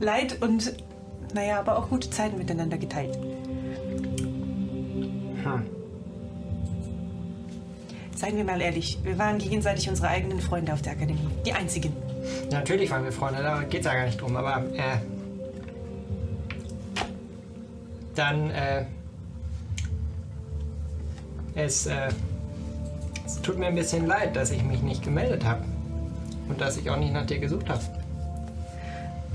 [0.00, 0.74] Leid und,
[1.34, 3.16] naja, aber auch gute Zeiten miteinander geteilt.
[5.42, 5.77] Hm.
[8.18, 11.28] Seien wir mal ehrlich, wir waren gegenseitig unsere eigenen Freunde auf der Akademie.
[11.46, 11.92] Die einzigen.
[12.50, 14.98] Natürlich waren wir Freunde, da geht's ja gar nicht drum, aber äh.
[18.16, 18.86] Dann, äh.
[21.54, 22.08] Es, äh.
[23.24, 25.64] Es tut mir ein bisschen leid, dass ich mich nicht gemeldet habe.
[26.48, 27.82] Und dass ich auch nicht nach dir gesucht habe.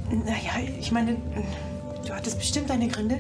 [0.10, 1.16] Naja, ich meine,
[2.06, 3.20] du hattest bestimmt deine Gründe.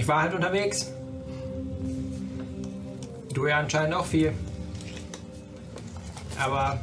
[0.00, 0.90] Ich war halt unterwegs.
[3.34, 4.32] Du ja anscheinend auch viel.
[6.38, 6.80] Aber.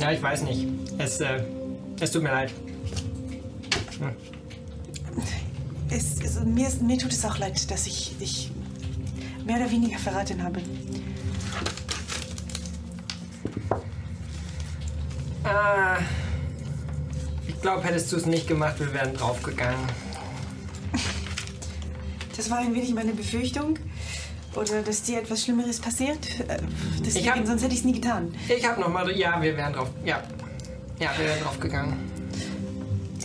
[0.00, 0.66] Ja, ich weiß nicht.
[0.96, 1.44] Es, äh,
[2.00, 2.54] es tut mir leid.
[5.90, 8.50] Es, es, mir, mir tut es auch leid, dass ich dich
[9.44, 10.62] mehr oder weniger verraten habe.
[15.44, 16.21] Ah, ich
[17.62, 19.78] glaube, hättest du es nicht gemacht, wir wären draufgegangen.
[22.36, 23.78] Das war ein wenig meine Befürchtung.
[24.54, 26.18] Oder dass dir etwas Schlimmeres passiert.
[26.46, 26.58] Äh,
[27.04, 28.34] Deswegen, hab- sonst hätte ich es nie getan.
[28.54, 29.10] Ich habe nochmal.
[29.16, 29.88] Ja, wir wären drauf.
[30.04, 30.22] Ja.
[30.98, 31.96] Ja, wir wären draufgegangen.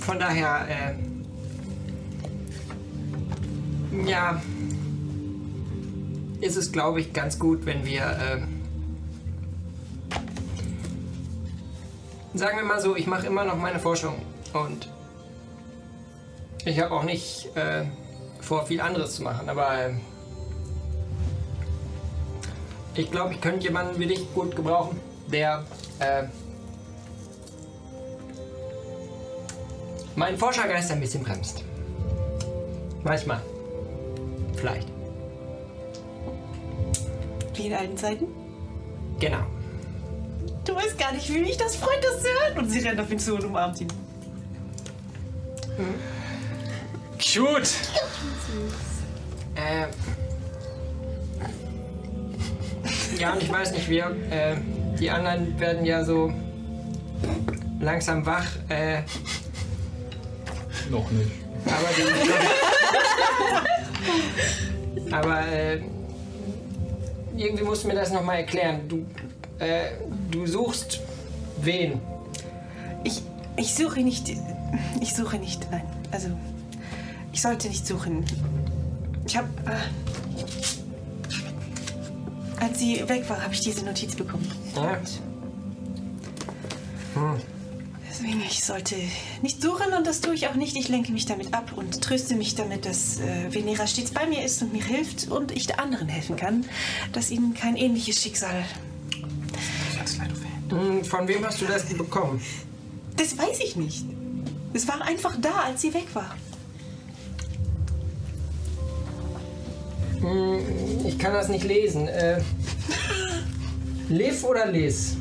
[0.02, 0.93] Von daher, äh.
[4.10, 4.41] Ja.
[6.39, 8.04] Ist es, glaube ich, ganz gut, wenn wir.
[8.04, 8.41] Äh,
[12.38, 14.15] sagen wir mal so, ich mache immer noch meine Forschung.
[14.54, 14.89] Und.
[16.65, 17.86] Ich habe auch nicht äh,
[18.41, 19.86] vor, viel anderes zu machen, aber.
[19.86, 19.93] Äh,
[22.95, 25.00] ich glaube, ich könnte jemanden wie dich gut gebrauchen,
[25.32, 25.63] der
[26.00, 26.23] äh,
[30.15, 31.63] meinen Forschergeist ein bisschen bremst.
[33.04, 33.41] Manchmal.
[34.56, 34.88] Vielleicht.
[37.54, 38.28] Wie in alten Zeiten.
[39.19, 39.45] Genau.
[40.67, 42.58] Du weißt gar nicht, wie mich das freut, das zu hören.
[42.58, 43.88] Und sie rennt auf ihn zu und umarmt ihn.
[47.17, 47.69] Cute!
[49.56, 49.88] Äh,
[53.17, 54.58] ja, und ich weiß nicht, wir, äh,
[54.99, 56.34] die anderen werden ja so
[57.80, 59.03] langsam wach, äh,
[60.89, 61.32] Noch nicht.
[61.65, 61.88] aber
[65.08, 65.82] die, aber, äh,
[67.36, 68.88] irgendwie musst du mir das nochmal erklären.
[68.88, 69.06] Du,
[69.60, 69.91] äh,
[70.31, 71.01] du suchst
[71.61, 71.99] wen?
[73.03, 73.21] Ich,
[73.55, 74.29] ich suche nicht.
[75.01, 75.83] Ich suche nicht, nein.
[76.11, 76.29] Also,
[77.31, 78.25] ich sollte nicht suchen.
[79.25, 79.47] Ich habe.
[79.65, 79.77] Äh,
[82.59, 84.51] als sie weg war, habe ich diese Notiz bekommen.
[84.75, 84.99] Ja.
[87.13, 87.39] Hm.
[88.09, 88.95] Deswegen, ich sollte
[89.43, 90.75] nicht suchen und das tue ich auch nicht.
[90.75, 94.43] Ich lenke mich damit ab und tröste mich damit, dass äh, Venera stets bei mir
[94.43, 96.65] ist und mir hilft und ich der anderen helfen kann,
[97.13, 98.65] dass ihnen kein ähnliches Schicksal.
[100.69, 102.41] Hm, Von wem hast du das bekommen?
[103.15, 104.06] Das weiß ich nicht.
[104.73, 106.36] Es war einfach da, als sie weg war.
[110.21, 110.60] Hm,
[111.06, 112.08] Ich kann das nicht lesen.
[112.08, 112.41] Äh,
[114.10, 115.15] Liv oder Les?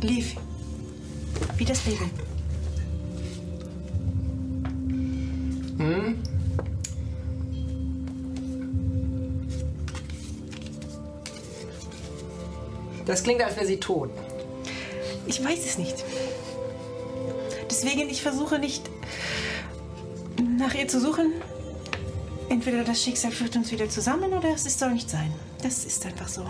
[0.00, 0.34] Lief.
[1.56, 2.10] Wie das Baby.
[5.78, 6.16] Hm?
[13.06, 14.10] Das klingt, als wäre sie tot.
[15.26, 16.04] Ich weiß es nicht.
[17.70, 18.90] Deswegen, ich versuche nicht
[20.58, 21.32] nach ihr zu suchen.
[22.48, 25.32] Entweder das Schicksal führt uns wieder zusammen oder es soll nicht sein.
[25.62, 26.44] Das ist einfach so.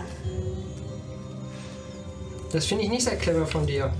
[2.51, 3.93] Das finde ich nicht sehr clever von dir.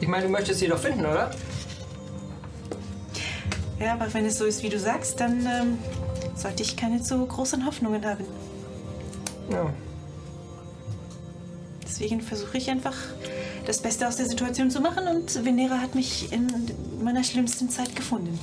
[0.00, 1.30] Ich meine, du möchtest sie doch finden, oder?
[3.80, 5.78] Ja, aber wenn es so ist, wie du sagst, dann ähm,
[6.36, 8.24] sollte ich keine zu großen Hoffnungen haben.
[9.50, 9.72] Ja.
[11.94, 12.96] Deswegen versuche ich einfach,
[13.66, 16.48] das Beste aus der Situation zu machen und Venera hat mich in
[17.00, 18.36] meiner schlimmsten Zeit gefunden.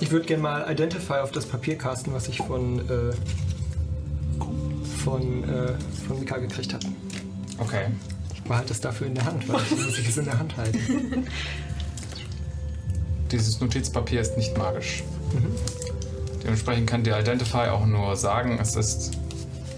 [0.00, 3.12] Ich würde gerne mal Identify auf das Papier casten, was ich von, äh,
[5.04, 5.74] von, äh,
[6.08, 6.86] von Mika gekriegt habe.
[7.58, 7.88] Okay.
[8.34, 10.56] Ich behalte es dafür in der Hand, weil ich muss ich es in der Hand
[10.56, 11.26] halten.
[13.30, 15.04] Dieses Notizpapier ist nicht magisch.
[15.34, 15.85] Mhm.
[16.46, 19.18] Dementsprechend kann dir Identify auch nur sagen, es ist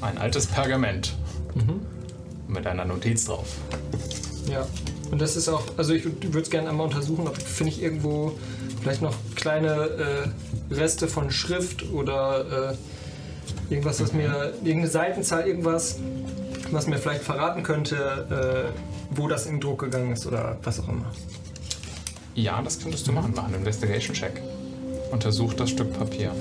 [0.02, 1.14] ein altes Pergament
[1.54, 1.80] Mhm.
[2.46, 3.46] mit einer Notiz drauf.
[4.46, 4.66] Ja.
[5.10, 8.38] Und das ist auch, also ich würde es gerne einmal untersuchen, ob finde ich irgendwo
[8.82, 9.70] vielleicht noch kleine
[10.70, 12.74] äh, Reste von Schrift oder
[13.70, 15.98] äh, irgendwas, was mir, irgendeine Seitenzahl, irgendwas,
[16.70, 20.88] was mir vielleicht verraten könnte, äh, wo das in Druck gegangen ist oder was auch
[20.88, 21.06] immer.
[22.34, 23.32] Ja, das könntest du machen.
[23.34, 24.42] Mach einen Investigation-Check.
[25.10, 26.32] Untersuch das Stück Papier.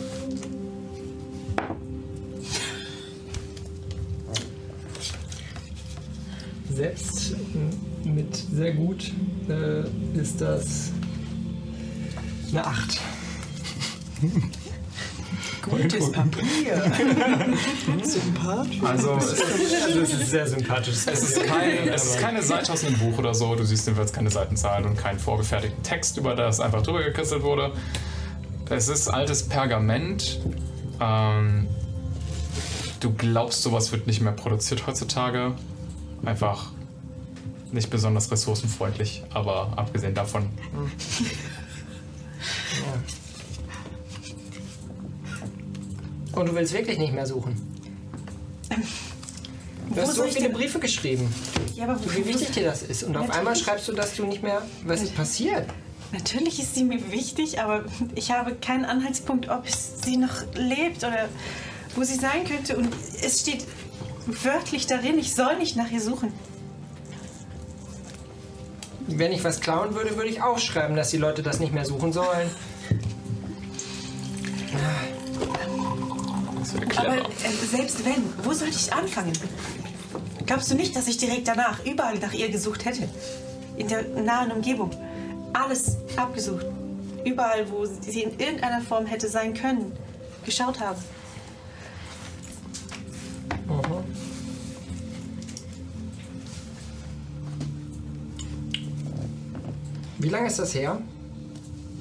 [6.70, 7.36] Selbst
[8.04, 9.12] mit sehr gut
[9.50, 9.84] äh,
[10.20, 10.92] ist das
[12.52, 13.00] eine 8.
[15.70, 16.92] Gutes Papier.
[18.04, 18.82] Sympathisch.
[18.84, 19.42] Also, es,
[19.86, 20.96] Also es ist sehr sympathisch.
[21.06, 23.54] es, ist kein, es ist keine Seite aus einem Buch oder so.
[23.56, 27.74] Du siehst jedenfalls keine Seitenzahl und keinen vorgefertigten Text, über das einfach drüber gekritzelt wurde.
[28.70, 30.40] Es ist altes Pergament.
[31.00, 31.68] Ähm,
[33.00, 35.54] du glaubst, sowas wird nicht mehr produziert heutzutage.
[36.26, 36.72] Einfach
[37.72, 40.50] nicht besonders ressourcenfreundlich, aber abgesehen davon.
[46.34, 47.56] Und du willst wirklich nicht mehr suchen?
[49.90, 51.34] Du hast so viele Briefe geschrieben,
[51.74, 53.04] Ja, aber wie wichtig dir das ist.
[53.04, 54.62] Und auf einmal schreibst du, dass du nicht mehr.
[54.84, 55.68] Was ist passiert?
[56.12, 57.84] Natürlich ist sie mir wichtig, aber
[58.16, 61.28] ich habe keinen Anhaltspunkt, ob sie noch lebt oder
[61.96, 62.78] wo sie sein könnte.
[62.78, 63.66] Und es steht
[64.26, 66.32] wörtlich darin, ich soll nicht nach ihr suchen.
[69.08, 71.86] Wenn ich was klauen würde, würde ich auch schreiben, dass die Leute das nicht mehr
[71.86, 72.50] suchen sollen.
[76.60, 77.22] Das Aber äh,
[77.70, 79.34] selbst wenn, wo sollte ich anfangen?
[80.46, 83.08] Glaubst du nicht, dass ich direkt danach überall nach ihr gesucht hätte?
[83.78, 84.92] In der nahen Umgebung.
[85.54, 86.66] Alles abgesucht.
[87.26, 89.92] Überall, wo sie in irgendeiner Form hätte sein können.
[90.46, 90.98] Geschaut habe.
[100.20, 101.00] Wie lange ist das her?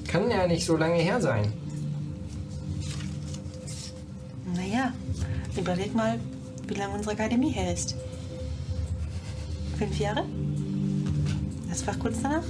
[0.07, 1.53] Kann ja nicht so lange her sein.
[4.55, 4.91] Naja,
[5.55, 6.19] überleg mal,
[6.67, 7.95] wie lange unsere Akademie her ist.
[9.77, 10.25] Fünf Jahre?
[11.69, 12.43] Das war kurz danach?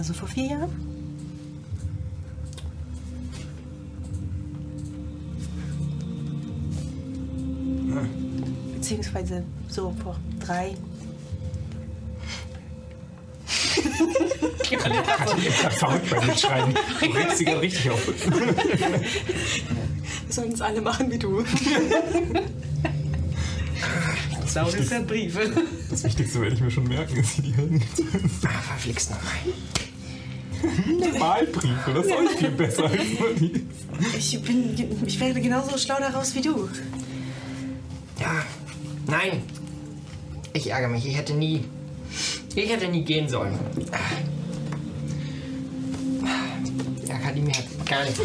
[0.00, 0.70] Also vor vier Jahren?
[8.76, 10.74] Beziehungsweise so vor drei.
[15.70, 16.74] Verrückt bei Mitschreiben.
[17.00, 18.06] Du regst sie gerade richtig auf.
[18.06, 19.04] Wir
[20.30, 21.44] sollten es alle machen wie du.
[24.46, 25.52] Saure ist der Briefe.
[25.90, 27.82] Das Wichtigste werde ich mir schon merken, ist hier die Helden.
[28.44, 29.34] Ah, verflixt nochmal.
[31.18, 33.66] Wahlbriefe, das ist auch viel besser als nur die.
[34.16, 36.68] Ich bin, ich werde genauso schlau daraus wie du.
[38.18, 38.44] Ja.
[39.06, 39.42] Nein.
[40.52, 41.06] Ich ärgere mich.
[41.06, 41.64] Ich hätte nie.
[42.54, 43.58] Ich hätte nie gehen sollen.
[47.06, 48.20] Die Akademie hat gar nichts.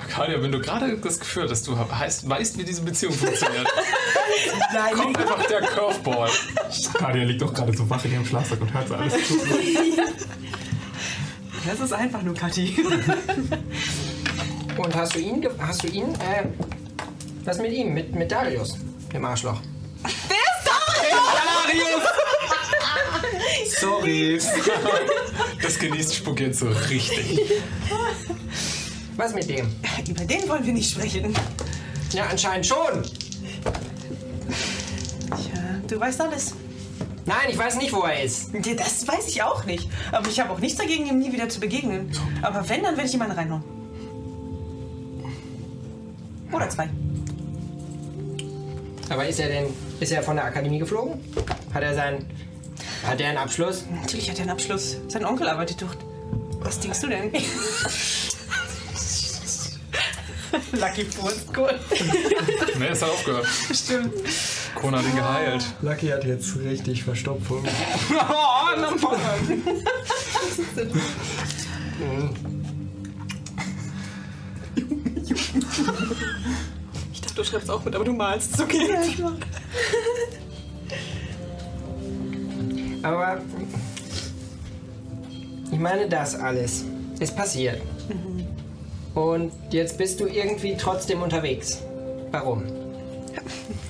[0.00, 3.66] Arcadia, wenn du gerade das Gefühl hast, dass du heißt, weißt, wie diese Beziehung funktioniert,
[4.72, 6.30] Nein, kommt einfach der Curveball.
[6.94, 9.34] Kadia liegt doch gerade so wach in ihrem Schlafsack und hört so alles zu.
[11.66, 12.76] das ist einfach nur Kathi.
[14.76, 16.44] Und hast du ihn, ge- hast du ihn, äh,
[17.44, 18.76] was mit ihm, mit, mit Darius,
[19.12, 19.60] dem Arschloch?
[23.80, 24.38] Sorry.
[25.62, 27.40] Das genießt Spuk jetzt so richtig.
[29.16, 29.68] Was mit dem?
[30.08, 31.34] Über den wollen wir nicht sprechen.
[32.12, 33.02] Ja, anscheinend schon.
[35.28, 36.54] Tja, du weißt alles.
[37.26, 38.50] Nein, ich weiß nicht, wo er ist.
[38.76, 39.88] Das weiß ich auch nicht.
[40.12, 42.10] Aber ich habe auch nichts dagegen, ihm nie wieder zu begegnen.
[42.42, 43.62] Aber wenn, dann werde ich ihm einen reinhauen.
[46.52, 46.88] Oder zwei.
[49.08, 49.66] Aber ist er denn,
[50.00, 51.20] ist er von der Akademie geflogen?
[51.74, 52.26] Hat er seinen,
[53.06, 53.84] hat er einen Abschluss?
[53.90, 54.96] Natürlich hat er einen Abschluss.
[55.08, 55.98] Sein Onkel arbeitet dort.
[56.60, 57.32] Was denkst du denn?
[60.72, 61.74] Lucky Furz, gut.
[62.78, 63.46] Ne, es hat aufgehört.
[63.72, 64.12] Stimmt.
[64.74, 65.64] Kona hat ihn geheilt.
[65.82, 67.64] Lucky hat jetzt richtig Verstopfung.
[77.12, 78.52] Ich dachte, du schreibst auch mit, aber du malst.
[78.54, 78.90] Ist okay.
[83.02, 83.40] Aber
[85.70, 86.84] ich meine, das alles
[87.18, 87.80] ist passiert.
[89.14, 91.82] Und jetzt bist du irgendwie trotzdem unterwegs.
[92.30, 92.62] Warum?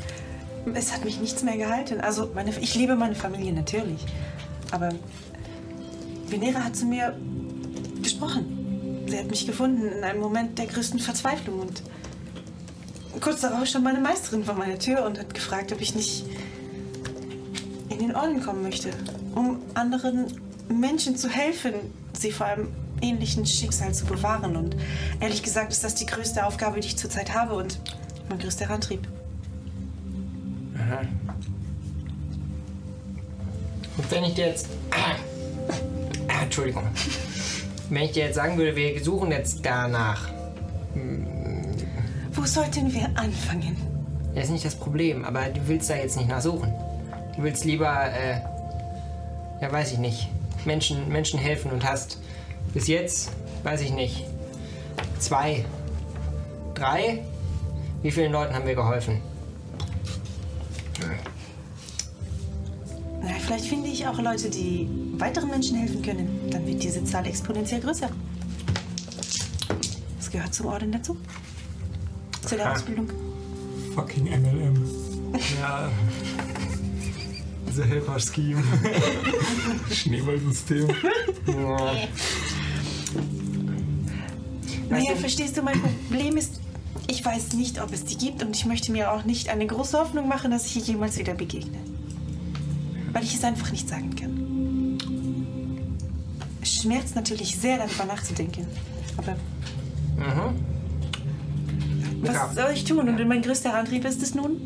[0.74, 2.00] Es hat mich nichts mehr gehalten.
[2.00, 4.04] Also, meine, ich liebe meine Familie natürlich.
[4.70, 4.90] Aber
[6.28, 7.16] Venera hat zu mir
[8.02, 9.04] gesprochen.
[9.08, 11.60] Sie hat mich gefunden in einem Moment der größten Verzweiflung.
[11.60, 11.82] Und
[13.20, 16.24] kurz darauf stand meine Meisterin vor meiner Tür und hat gefragt, ob ich nicht
[17.88, 18.90] in den Orden kommen möchte,
[19.34, 21.74] um anderen Menschen zu helfen,
[22.18, 22.68] sie vor einem
[23.02, 24.56] ähnlichen Schicksal zu bewahren.
[24.56, 24.76] Und
[25.20, 27.78] ehrlich gesagt ist das die größte Aufgabe, die ich zurzeit habe und
[28.28, 29.08] mein größter Antrieb.
[33.96, 34.68] Und wenn ich dir jetzt.
[34.90, 36.84] Ah, Entschuldigung.
[37.90, 40.28] Wenn ich dir jetzt sagen würde, wir suchen jetzt danach.
[42.32, 43.76] Wo sollten wir anfangen?
[44.34, 46.72] Das ist nicht das Problem, aber du willst da jetzt nicht nachsuchen.
[47.36, 48.40] Du willst lieber, äh,
[49.60, 50.28] ja, weiß ich nicht,
[50.64, 52.18] Menschen, Menschen helfen und hast
[52.72, 53.32] bis jetzt,
[53.64, 54.24] weiß ich nicht,
[55.18, 55.64] zwei,
[56.74, 57.18] drei?
[58.02, 59.20] Wie vielen Leuten haben wir geholfen?
[63.22, 64.88] Na, vielleicht finde ich auch Leute, die
[65.18, 66.50] weiteren Menschen helfen können.
[66.50, 68.08] Dann wird diese Zahl exponentiell größer.
[70.18, 71.16] Das gehört zum Orden dazu.
[72.46, 73.08] Zu der Ausbildung.
[73.94, 74.84] Fucking MLM.
[75.60, 75.88] Ja.
[77.72, 78.64] The Helper Scheme.
[79.92, 80.88] Schneeballsystem.
[84.88, 86.60] Naja, verstehst du, mein Problem ist,
[87.10, 89.98] ich weiß nicht, ob es die gibt und ich möchte mir auch nicht eine große
[89.98, 91.78] Hoffnung machen, dass ich ihr jemals wieder begegne.
[93.12, 94.98] Weil ich es einfach nicht sagen kann.
[96.62, 98.66] Es schmerzt natürlich sehr, darüber nachzudenken.
[99.16, 99.34] Aber
[102.22, 102.52] was Ja.
[102.54, 103.08] soll ich tun?
[103.08, 104.60] Und mein größter Antrieb ist es nun,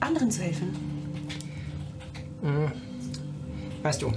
[0.00, 0.68] anderen zu helfen.
[3.82, 4.12] Weißt du,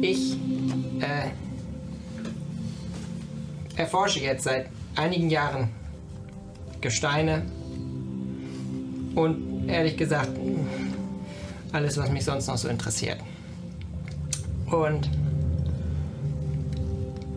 [0.00, 0.34] ich
[1.00, 1.28] äh,
[3.78, 4.66] erforsche jetzt seit
[4.96, 5.68] einigen Jahren
[6.80, 7.42] Gesteine
[9.14, 10.30] und ehrlich gesagt
[11.72, 13.18] alles, was mich sonst noch so interessiert.
[14.70, 15.08] Und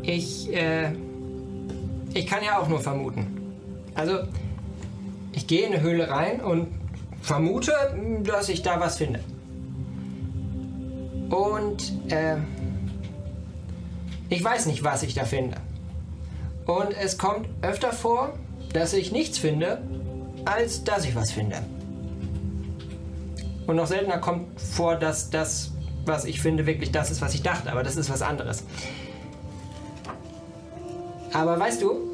[0.03, 0.91] ich, äh,
[2.13, 3.27] ich kann ja auch nur vermuten.
[3.93, 4.19] Also,
[5.33, 6.67] ich gehe in eine Höhle rein und
[7.21, 7.73] vermute,
[8.23, 9.19] dass ich da was finde.
[11.29, 12.37] Und äh,
[14.29, 15.57] ich weiß nicht, was ich da finde.
[16.71, 18.31] Und es kommt öfter vor,
[18.71, 19.81] dass ich nichts finde,
[20.45, 21.57] als dass ich was finde.
[23.67, 25.71] Und noch seltener kommt vor, dass das,
[26.05, 27.69] was ich finde, wirklich das ist, was ich dachte.
[27.73, 28.63] Aber das ist was anderes.
[31.33, 32.09] Aber weißt du,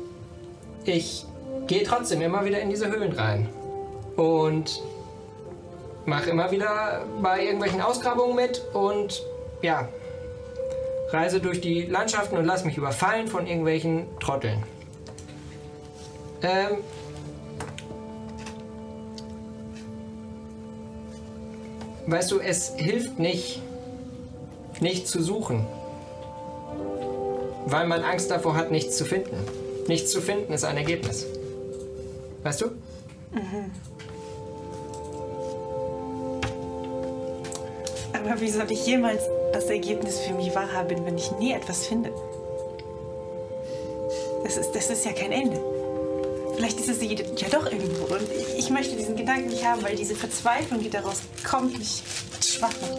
[0.86, 1.26] ich
[1.68, 3.48] gehe trotzdem immer wieder in diese Höhlen rein.
[4.16, 4.82] Und
[6.06, 9.22] mache immer wieder bei irgendwelchen Ausgrabungen mit und
[9.62, 9.88] ja,
[11.10, 14.64] reise durch die Landschaften und lass mich überfallen von irgendwelchen Trotteln.
[16.42, 16.78] Ähm,
[22.06, 23.62] weißt du, es hilft nicht,
[24.80, 25.66] nicht zu suchen,
[27.66, 29.36] weil man Angst davor hat, nichts zu finden.
[29.88, 31.26] Nichts zu finden ist ein Ergebnis.
[32.44, 32.66] Weißt du?
[38.26, 42.12] Aber wie soll ich jemals das Ergebnis für mich wahrhaben, wenn ich nie etwas finde.
[44.44, 45.60] Das ist, das ist ja kein Ende.
[46.56, 48.14] Vielleicht ist es ja doch irgendwo.
[48.14, 48.24] Und
[48.58, 52.02] ich möchte diesen Gedanken nicht haben, weil diese Verzweiflung, die daraus kommt, mich
[52.42, 52.98] schwach macht.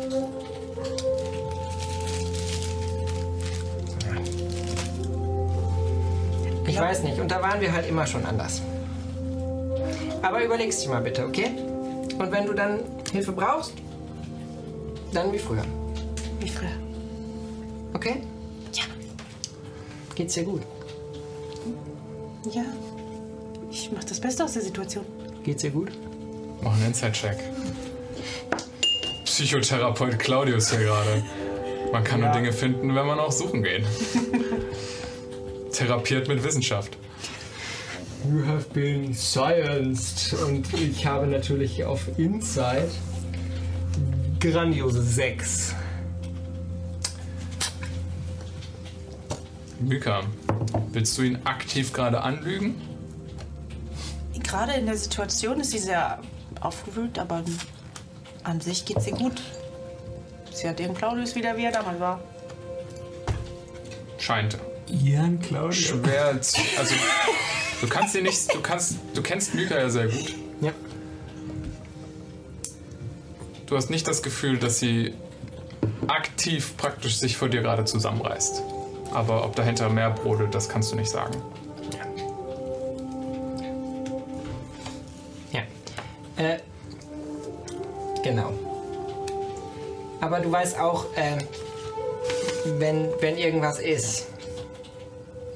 [6.66, 8.62] Ich weiß nicht, und da waren wir halt immer schon anders.
[10.22, 11.50] Aber überlegst dich mal bitte, okay?
[12.18, 13.72] Und wenn du dann Hilfe brauchst,
[15.12, 15.64] dann wie früher.
[16.40, 16.70] Wie früher.
[17.94, 18.22] Okay?
[18.72, 18.84] Ja.
[20.14, 20.62] Geht's dir gut?
[22.52, 22.64] Ja.
[23.70, 25.04] Ich mache das Beste aus der Situation.
[25.44, 25.90] Geht's dir gut?
[26.62, 27.36] Mach einen Inside-Check.
[29.24, 31.22] Psychotherapeut Claudius hier gerade.
[31.92, 33.84] Man kann nur Dinge finden, wenn man auch suchen geht.
[35.72, 36.98] Therapiert mit Wissenschaft.
[38.28, 40.34] You have been scienced.
[40.42, 42.90] Und ich habe natürlich auf Inside
[44.40, 45.74] grandiose 6.
[49.80, 50.22] Mika,
[50.92, 52.80] willst du ihn aktiv gerade anlügen?
[54.42, 56.20] Gerade in der Situation ist sie sehr
[56.60, 57.42] aufgewühlt, aber
[58.44, 59.42] an sich geht sie gut.
[60.52, 62.20] Sie hat ihren Claudius wieder, wie er damals war.
[64.18, 64.58] Scheint.
[64.88, 65.72] Ian Claudio.
[65.72, 66.94] Schwer zu, also
[67.80, 70.34] du kannst ihn nicht, du kannst, du kennst Mika ja sehr gut.
[73.68, 75.12] Du hast nicht das Gefühl, dass sie
[76.06, 78.62] aktiv praktisch sich vor dir gerade zusammenreißt.
[79.12, 81.34] Aber ob dahinter mehr brodelt, das kannst du nicht sagen.
[85.52, 85.60] Ja.
[86.42, 86.58] Äh,
[88.22, 88.54] genau.
[90.22, 91.38] Aber du weißt auch, ähm,
[92.78, 94.28] wenn, wenn irgendwas ist,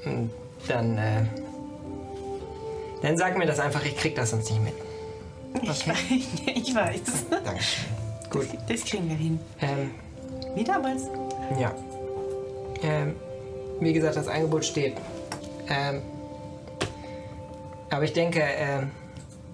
[0.03, 0.29] hm,
[0.67, 1.25] dann, äh,
[3.01, 4.73] dann sag mir das einfach, ich krieg das sonst nicht mit.
[5.63, 5.95] Ich weiß.
[6.45, 7.01] Ich weiß.
[7.43, 7.92] Dankeschön.
[8.33, 8.47] Gut.
[8.67, 9.39] Das kriegen wir hin.
[9.61, 9.91] Ähm,
[10.55, 11.03] Wie damals.
[11.59, 11.73] ja.
[12.81, 13.15] Ähm,
[13.79, 14.97] wie gesagt, das Angebot steht.
[15.69, 16.01] Ähm,
[17.91, 18.89] aber ich denke, ähm,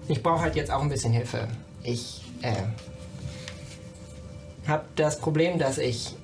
[0.08, 1.46] ich brauche halt jetzt auch ein bisschen Hilfe.
[1.82, 2.72] Ich ähm,
[4.66, 6.16] habe das Problem, dass ich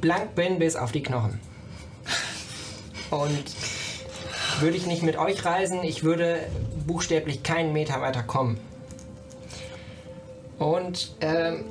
[0.00, 1.38] blank bin bis auf die Knochen.
[3.10, 3.44] Und
[4.60, 6.40] würde ich nicht mit euch reisen, ich würde
[6.86, 8.58] buchstäblich keinen Meter weiter kommen.
[10.58, 11.64] Und ähm,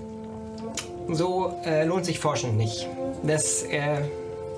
[1.09, 2.87] so äh, lohnt sich Forschen nicht.
[3.23, 4.01] Das äh,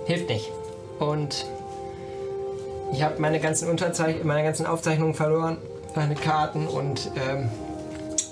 [0.06, 0.52] hilft nicht.
[1.00, 1.46] Und
[2.92, 5.58] ich habe meine ganzen Unterzeich meine ganzen Aufzeichnungen verloren,
[5.96, 7.50] meine Karten und ähm,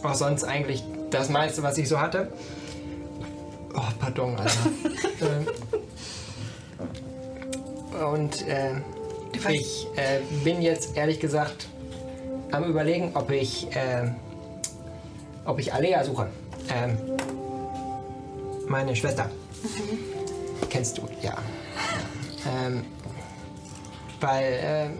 [0.04, 2.32] auch sonst eigentlich das meiste, was ich so hatte.
[3.76, 4.52] Oh, pardon, Alter.
[5.22, 5.48] ähm,
[8.14, 8.74] und äh,
[9.52, 11.68] ich äh, bin jetzt ehrlich gesagt
[12.52, 14.10] am überlegen, ob ich, äh,
[15.48, 16.28] ob ich Alea suche.
[16.70, 16.98] Ähm,
[18.68, 19.32] meine Schwester.
[20.70, 21.38] Kennst du, ja.
[22.46, 22.84] Ähm,
[24.20, 24.98] weil ähm,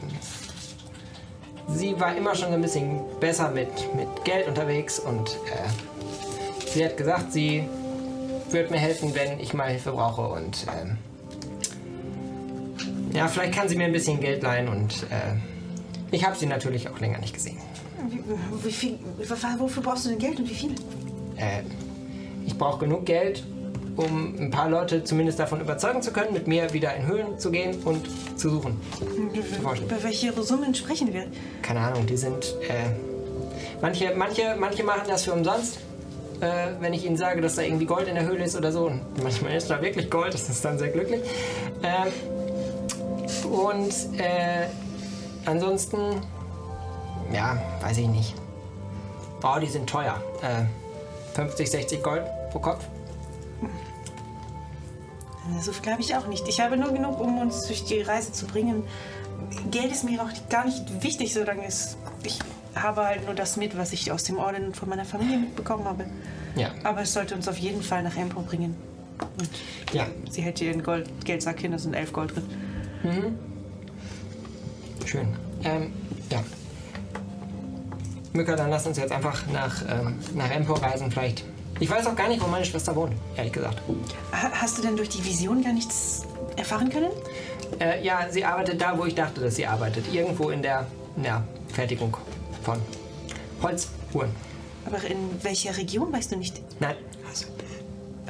[1.68, 6.86] sie war immer schon so ein bisschen besser mit, mit Geld unterwegs und äh, sie
[6.86, 7.68] hat gesagt, sie
[8.50, 10.98] wird mir helfen, wenn ich mal Hilfe brauche und ähm,
[13.14, 15.36] ja, vielleicht kann sie mir ein bisschen Geld leihen und äh,
[16.12, 17.58] ich habe sie natürlich auch länger nicht gesehen.
[18.64, 19.00] Wie, viel,
[19.58, 20.72] wofür brauchst du denn Geld und wie viel?
[21.38, 21.62] Äh,
[22.46, 23.44] ich brauche genug Geld,
[23.96, 27.52] um ein paar Leute zumindest davon überzeugen zu können, mit mir wieder in Höhlen zu
[27.52, 28.80] gehen und zu suchen.
[29.02, 31.26] Über welche Summen sprechen wir?
[31.62, 32.56] Keine Ahnung, die sind.
[32.68, 32.90] Äh,
[33.82, 35.80] manche, manche, manche machen das für umsonst.
[36.40, 38.86] Äh, wenn ich ihnen sage, dass da irgendwie Gold in der Höhle ist oder so.
[38.86, 41.22] Und manchmal ist da wirklich Gold, das ist dann sehr glücklich.
[41.82, 42.14] Ähm,
[43.50, 44.68] und äh,
[45.46, 46.22] ansonsten,
[47.34, 48.36] ja, weiß ich nicht.
[49.44, 50.22] Oh, die sind teuer.
[50.42, 50.66] Äh,
[51.36, 52.84] 50, 60 Gold pro Kopf.
[55.62, 56.48] So viel habe ich auch nicht.
[56.48, 58.84] Ich habe nur genug, um uns durch die Reise zu bringen.
[59.72, 61.96] Geld ist mir auch gar nicht wichtig, solange es.
[62.24, 62.40] Ich
[62.76, 65.86] habe halt nur das mit, was ich aus dem Orden und von meiner Familie mitbekommen
[65.86, 66.06] habe.
[66.56, 66.72] Ja.
[66.84, 68.76] Aber es sollte uns auf jeden Fall nach Empor bringen.
[69.40, 69.50] Und
[69.94, 70.08] Ja.
[70.30, 72.44] sie hält hier einen Gold Geldsack hin, da sind elf Gold drin.
[73.04, 73.40] Mhm.
[75.06, 75.28] Schön.
[75.64, 75.94] Ähm,
[76.30, 76.44] ja.
[78.38, 81.44] Mücke, dann lass uns jetzt einfach nach, ähm, nach Empor reisen, vielleicht.
[81.80, 83.82] Ich weiß auch gar nicht, wo meine Schwester wohnt, ehrlich gesagt.
[84.32, 86.24] Ha- Hast du denn durch die Vision gar nichts
[86.56, 87.12] erfahren können?
[87.80, 90.06] Äh, ja, sie arbeitet da, wo ich dachte, dass sie arbeitet.
[90.14, 92.16] Irgendwo in der, in der Fertigung
[92.64, 92.80] von
[93.62, 94.32] Holzuhren.
[94.86, 96.62] Aber in welcher Region weißt du nicht?
[96.80, 96.96] Nein.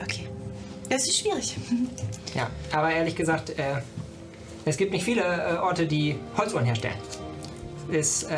[0.04, 0.28] Okay.
[0.90, 1.56] Das ist schwierig.
[2.36, 3.82] Ja, aber ehrlich gesagt, äh,
[4.66, 6.94] es gibt nicht viele äh, Orte, die Holzuhren herstellen.
[7.90, 8.36] Ist, äh,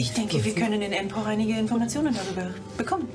[0.00, 3.08] Ich denke, wir können in Empor einige Informationen darüber bekommen.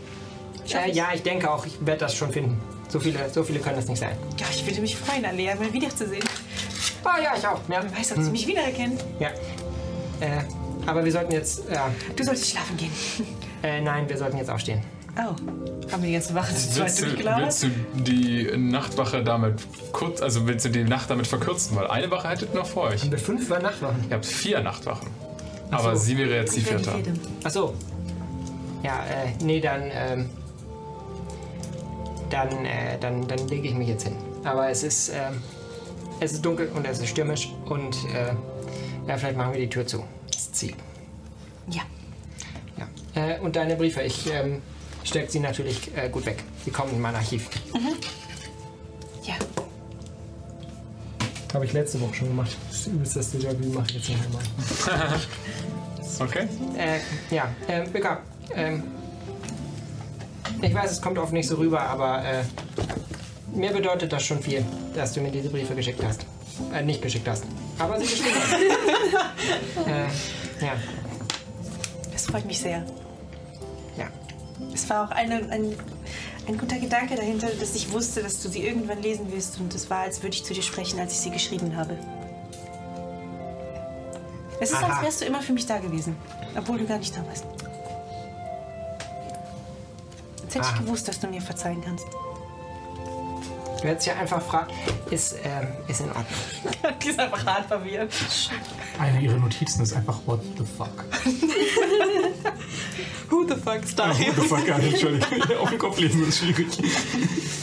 [0.74, 2.60] äh, ja, ich denke auch, ich werde das schon finden.
[2.90, 4.18] So viele, so viele können das nicht sein.
[4.38, 6.24] Ja, ich würde mich freuen, Alea mal wiederzusehen.
[7.06, 7.60] Ah ja, ich auch.
[7.70, 7.82] Ja.
[7.84, 8.98] Wer weiß, ob sie mich wiedererkennen.
[9.20, 9.30] ja.
[10.20, 10.42] Äh,
[10.86, 11.64] aber wir sollten jetzt.
[11.74, 12.92] Ja, Du solltest schlafen gehen.
[13.64, 14.82] äh, nein, wir sollten jetzt aufstehen.
[15.16, 15.36] Oh,
[15.92, 17.44] haben wir die ganze Wache zu zweit Willst du, durchgelabert?
[17.46, 17.70] willst du
[18.02, 19.62] die Nachtwache damit
[19.94, 21.78] kurz, also willst du die Nacht damit verkürzen?
[21.78, 23.02] Weil eine Wache hättet ihr noch vor euch.
[23.04, 24.04] Haben wir fünf war Nachtwachen?
[24.10, 25.08] Ihr habt vier Nachtwachen.
[25.74, 26.92] Aber sie wäre jetzt die vierte.
[26.92, 27.14] vierte?
[27.44, 27.74] Ach so.
[28.84, 30.30] Ja, äh, nee, dann, ähm,
[32.30, 34.16] dann, äh, dann, dann lege ich mich jetzt hin.
[34.44, 35.42] Aber es ist, ähm,
[36.20, 38.34] es ist dunkel und es ist stürmisch und, äh,
[39.08, 40.04] ja, vielleicht machen wir die Tür zu.
[40.32, 40.74] Das Ziel.
[41.70, 41.84] Ja.
[42.78, 43.36] Ja.
[43.36, 44.62] Äh, und deine Briefe, ich, ähm,
[45.04, 46.44] steck sie natürlich äh, gut weg.
[46.66, 47.50] Sie kommen in mein Archiv.
[49.24, 49.36] Ja.
[51.54, 52.58] Habe ich letzte Woche schon gemacht.
[52.70, 54.42] Das übelste das Déjà-vu mache ich jetzt noch
[56.20, 56.48] Okay.
[56.78, 57.00] Äh,
[57.34, 58.20] ja, äh, Bika,
[58.56, 58.84] ähm,
[60.62, 62.44] ich weiß, es kommt oft nicht so rüber, aber äh,
[63.54, 64.64] mir bedeutet das schon viel,
[64.96, 66.26] dass du mir diese Briefe geschickt hast.
[66.74, 67.44] Äh, nicht geschickt hast,
[67.80, 68.54] aber sie geschrieben hast.
[69.88, 70.74] äh, ja,
[72.12, 72.84] Das freut mich sehr.
[73.98, 74.08] ja.
[74.74, 75.76] Es war auch eine, ein,
[76.48, 79.60] ein guter Gedanke dahinter, dass ich wusste, dass du sie irgendwann lesen wirst.
[79.60, 81.98] Und es war, als würde ich zu dir sprechen, als ich sie geschrieben habe.
[84.60, 84.94] Es ist, Aha.
[84.94, 86.16] als wärst du immer für mich da gewesen,
[86.56, 87.46] obwohl du gar nicht da warst.
[90.44, 90.74] Jetzt hätte Aha.
[90.76, 92.06] ich gewusst, dass du mir verzeihen kannst.
[93.82, 94.72] Du hättest ja einfach fragen,
[95.10, 96.26] ist, ähm, ist in Ordnung.
[97.04, 98.14] Die ist einfach hart verwirrt.
[98.98, 101.04] Eine ihrer Notizen ist einfach What the fuck.
[103.30, 104.08] Who the fuck ist da?
[104.10, 105.58] What the fuck, nicht, Entschuldigung.
[105.60, 106.68] Auf den Kopf lesen ist schwierig.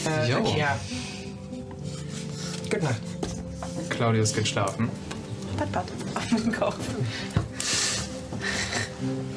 [0.05, 0.43] Äh, Jo.
[0.55, 0.77] Ja.
[2.69, 3.01] Gute Nacht.
[3.89, 4.89] Claudius geht schlafen.
[5.61, 5.85] Pat, pat.
[6.15, 6.79] Auf den Kopf.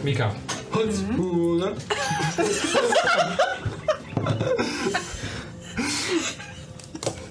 [0.02, 0.34] Mika.
[0.72, 1.76] Holzbude.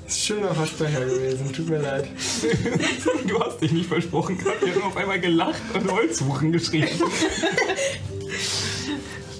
[0.05, 2.07] Ist schöner Versprecher gewesen, tut mir leid.
[3.27, 4.63] Du hast dich nicht versprochen gehabt.
[4.63, 7.01] Wir haben auf einmal gelacht und Holzsuchen geschrieben.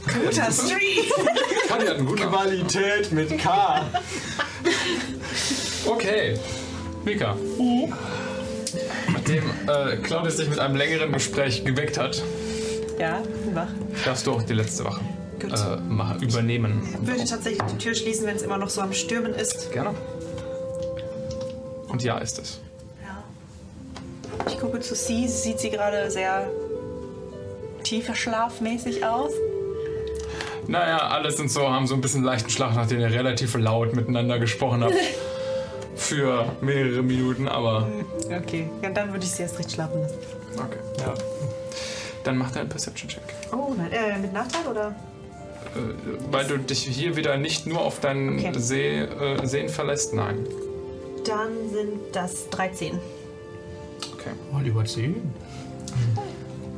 [0.06, 1.14] Guter Street!
[1.70, 3.86] Hat einen guten Qualität mit K.
[5.86, 6.40] Okay.
[7.06, 7.36] Mika.
[9.26, 12.22] Nachdem äh, Claudius dich mit einem längeren Gespräch geweckt hat,
[13.00, 13.22] Ja,
[13.54, 13.70] mach.
[14.04, 15.00] darfst du auch die letzte Wache
[15.42, 16.82] äh, machen, übernehmen.
[17.02, 19.72] Ich würde tatsächlich die Tür schließen, wenn es immer noch so am Stürmen ist.
[19.72, 19.92] Gerne.
[21.88, 22.60] Und ja, ist es.
[23.02, 23.24] Ja.
[24.50, 25.28] Ich gucke zu sie.
[25.28, 26.50] Sie sieht sie gerade sehr
[27.84, 29.32] tiefer schlafmäßig aus.
[30.68, 34.38] Naja, alles und so haben so ein bisschen leichten Schlag, nachdem ihr relativ laut miteinander
[34.40, 34.96] gesprochen habt.
[35.96, 37.88] Für mehrere Minuten, aber
[38.26, 40.16] Okay, ja, dann würde ich sie erst recht schlafen lassen.
[40.58, 40.80] okay.
[41.00, 41.14] Ja.
[42.24, 43.22] Dann mach deinen Perception-Check.
[43.52, 44.88] Oh nein, äh, mit Nachteil oder?
[45.76, 45.80] Äh,
[46.32, 48.54] weil du dich hier wieder nicht nur auf dein Okay.
[48.58, 50.46] See, äh, Sehen verlässt, nein.
[51.26, 52.98] Dann sind das 13.
[54.14, 54.30] Okay.
[54.54, 55.16] Oh, lieber 10.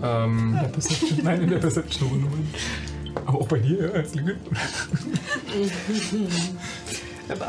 [0.04, 1.20] Ähm, In der Perception.
[1.24, 2.50] Nein, in der Perception.
[3.26, 4.36] Aber auch bei dir, ja, als Lüge.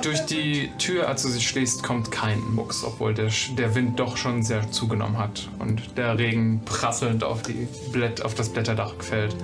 [0.02, 4.16] durch die Tür, als du sie schließt, kommt kein Mucks, obwohl der, der Wind doch
[4.16, 9.36] schon sehr zugenommen hat und der Regen prasselnd auf, die Blätt, auf das Blätterdach fällt.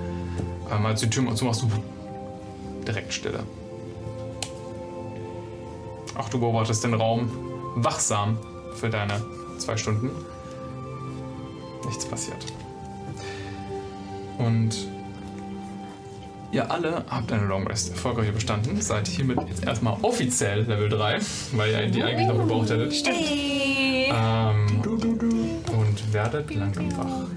[0.71, 1.69] Ähm, als du die Tür zumachst, du
[2.85, 3.43] direkt Stille.
[6.15, 7.29] Auch du beobachtest den Raum
[7.75, 8.37] wachsam
[8.75, 9.23] für deine
[9.57, 10.11] zwei Stunden.
[11.85, 12.45] Nichts passiert.
[14.37, 14.87] Und
[16.53, 18.79] ihr alle habt eine Long Rest erfolgreich überstanden.
[18.79, 21.19] Seid hiermit jetzt erstmal offiziell Level 3,
[21.53, 23.07] weil ihr die eigentlich noch gebraucht hättet.
[23.07, 24.13] Ey.
[24.13, 27.27] Ähm, und werdet langsam wach.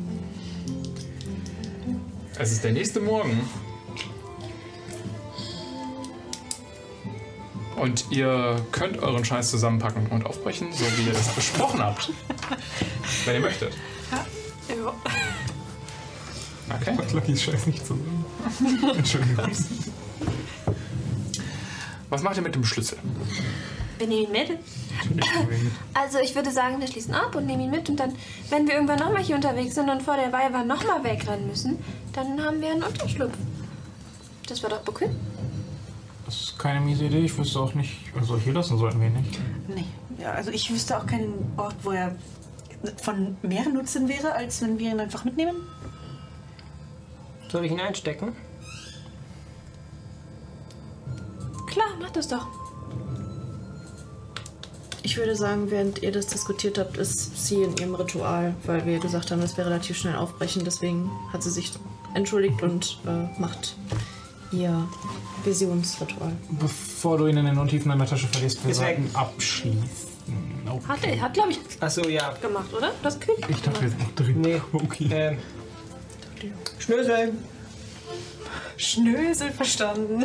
[2.39, 3.41] Es ist der nächste Morgen.
[7.77, 12.11] Und ihr könnt euren Scheiß zusammenpacken und aufbrechen, so wie ihr es besprochen habt.
[13.25, 13.73] Wenn ihr möchtet.
[14.11, 14.93] Ja.
[16.75, 16.97] Okay.
[17.13, 18.16] Lucky Scheiß nicht zusammen.
[18.97, 19.51] Entschuldigung.
[22.09, 22.99] Was macht ihr mit dem Schlüssel?
[23.99, 24.59] Wir nehmen ihn mit.
[25.95, 28.13] Also ich würde sagen, wir schließen ab und nehmen ihn mit und dann,
[28.51, 31.79] wenn wir irgendwann nochmal hier unterwegs sind und vor der Weiber nochmal wegrennen müssen,
[32.13, 33.37] dann haben wir einen Unterschlupf.
[34.49, 35.11] Das war doch bequem.
[36.25, 37.21] Das ist keine miese Idee.
[37.21, 37.99] Ich wüsste auch nicht.
[38.19, 39.39] Also hier lassen sollten wir ihn nicht.
[39.69, 39.85] Nee.
[40.19, 42.15] Ja, also ich wüsste auch keinen Ort, wo er
[43.03, 45.57] von mehr Nutzen wäre, als wenn wir ihn einfach mitnehmen.
[47.51, 48.35] Soll ich ihn einstecken?
[51.67, 52.47] Klar, mach das doch.
[55.03, 58.99] Ich würde sagen, während ihr das diskutiert habt, ist sie in ihrem Ritual, weil wir
[58.99, 60.65] gesagt haben, dass wir relativ schnell aufbrechen.
[60.65, 61.73] Deswegen hat sie sich
[62.15, 63.77] entschuldigt und äh, macht
[64.51, 64.89] ihr
[65.45, 66.33] Visionsritual.
[66.61, 70.17] Bevor du ihn in den Untiefen deiner Tasche verlierst, wir sollten abschließen.
[70.69, 70.89] Okay.
[70.89, 72.33] Hat er, hat glaube ich Achso, ja.
[72.43, 72.93] gemacht, oder?
[73.03, 74.41] Das krieg Ich dachte, wir sind noch drin.
[74.41, 74.61] Nee.
[74.73, 75.09] Okay.
[75.11, 75.39] Ähm.
[76.79, 77.33] Schnösel.
[78.77, 80.25] Schnösel verstanden.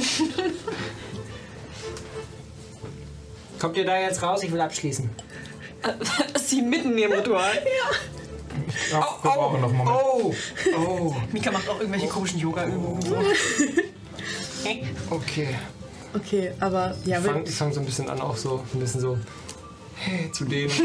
[3.60, 4.44] Kommt ihr da jetzt raus?
[4.44, 5.10] Ich will abschließen.
[6.44, 7.54] Sie mitten im Ritual.
[8.92, 9.00] Ja, wir
[9.32, 9.98] brauchen noch einen Moment.
[10.04, 10.34] Oh!
[10.78, 11.16] Oh!
[11.32, 13.00] Mika macht auch irgendwelche komischen Yoga-Übungen.
[15.10, 15.56] Okay.
[16.14, 19.02] Okay, aber ja, Ich wir, fange fang so ein bisschen an, auch so ein bisschen
[19.02, 19.18] so
[20.34, 20.72] zu denen.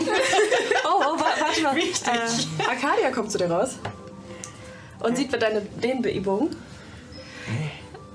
[0.89, 1.77] Oh, oh, wa- warte mal.
[1.77, 3.77] Äh, Arcadia kommt zu dir raus
[5.07, 6.50] und sieht deine Dehnbeübung.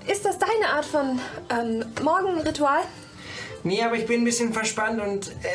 [0.07, 1.19] Ist das deine Art von
[1.49, 2.81] ähm, Morgenritual?
[3.63, 5.29] Nee, aber ich bin ein bisschen verspannt und.
[5.29, 5.47] Äh,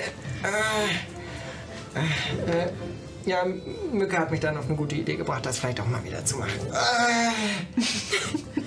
[1.96, 2.70] äh, äh, äh,
[3.26, 3.44] ja,
[3.92, 6.36] Mücke hat mich dann auf eine gute Idee gebracht, das vielleicht auch mal wieder zu
[6.38, 6.60] machen.
[7.76, 7.80] Äh.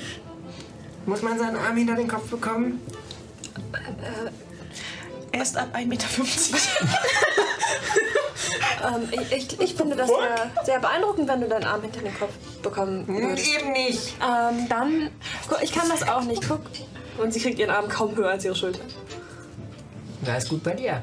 [1.06, 2.82] Muss man seinen Arm hinter den Kopf bekommen?
[5.32, 6.06] Erst ab 1,50 Meter.
[8.82, 12.18] Ähm, ich, ich, ich finde das sehr, sehr beeindruckend, wenn du deinen Arm hinter den
[12.18, 12.32] Kopf
[12.64, 13.48] bekommen Hm, würdest.
[13.60, 14.16] Eben nicht.
[14.22, 15.10] Ähm, dann,
[15.62, 16.48] ich kann das auch nicht.
[16.48, 16.62] Guck.
[17.22, 18.80] Und sie kriegt ihren Arm kaum höher als ihre Schulter.
[20.24, 21.02] Da ist gut bei dir.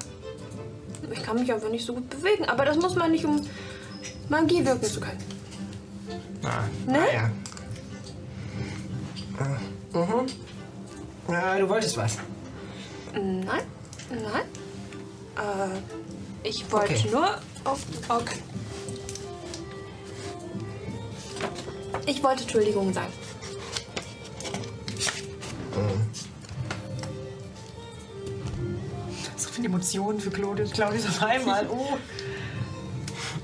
[1.12, 2.46] Ich kann mich einfach nicht so gut bewegen.
[2.46, 3.46] Aber das muss man nicht, um
[4.30, 5.22] Magie wirken zu können.
[6.44, 6.98] Ah, Ne?
[6.98, 7.30] ah, ja.
[9.44, 10.26] Äh, mhm.
[11.28, 12.16] Ja, du wolltest was.
[13.12, 13.62] Nein,
[14.10, 14.44] nein.
[15.36, 17.08] Äh, ich wollte Okay.
[17.10, 17.38] nur.
[17.64, 17.76] Oh,
[18.08, 18.38] okay.
[22.06, 23.12] Ich wollte Entschuldigung sagen.
[29.36, 30.70] So viele Emotionen für Claudius.
[30.72, 31.66] Claudius auf einmal.
[31.70, 31.98] Oh.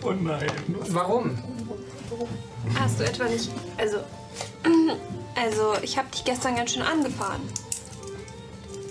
[0.05, 0.51] Oh nein.
[0.89, 1.39] Warum?
[2.77, 3.51] Hast du etwa nicht.
[3.79, 3.99] Also.
[5.35, 7.41] Also, ich habe dich gestern ganz schön angefahren.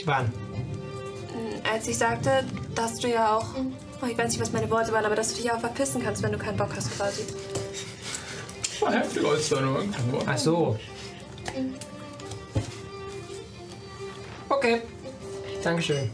[0.06, 0.34] Wann?
[1.70, 2.44] Als ich sagte,
[2.76, 3.46] dass du ja auch.
[4.02, 6.24] Oh, ich weiß nicht, was meine Worte waren, aber dass du dich auch verpissen kannst,
[6.24, 7.24] wenn du keinen Bock hast, quasi.
[8.80, 9.84] War heftiger als deine.
[10.26, 10.80] Ach so.
[14.50, 14.82] Okay.
[15.64, 16.10] Dankeschön.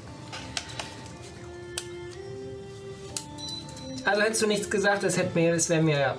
[4.03, 6.15] Also hättest du nichts gesagt, das hätte mir, das wäre mir.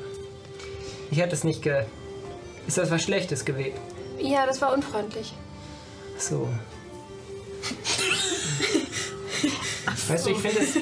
[1.10, 1.84] Ich hätte es nicht ge.
[2.66, 3.78] Ist das was Schlechtes gewesen?
[4.18, 5.32] Ja, das war unfreundlich.
[6.18, 6.20] Ach
[9.96, 10.12] So.
[10.12, 10.78] Weißt du, ich finde es.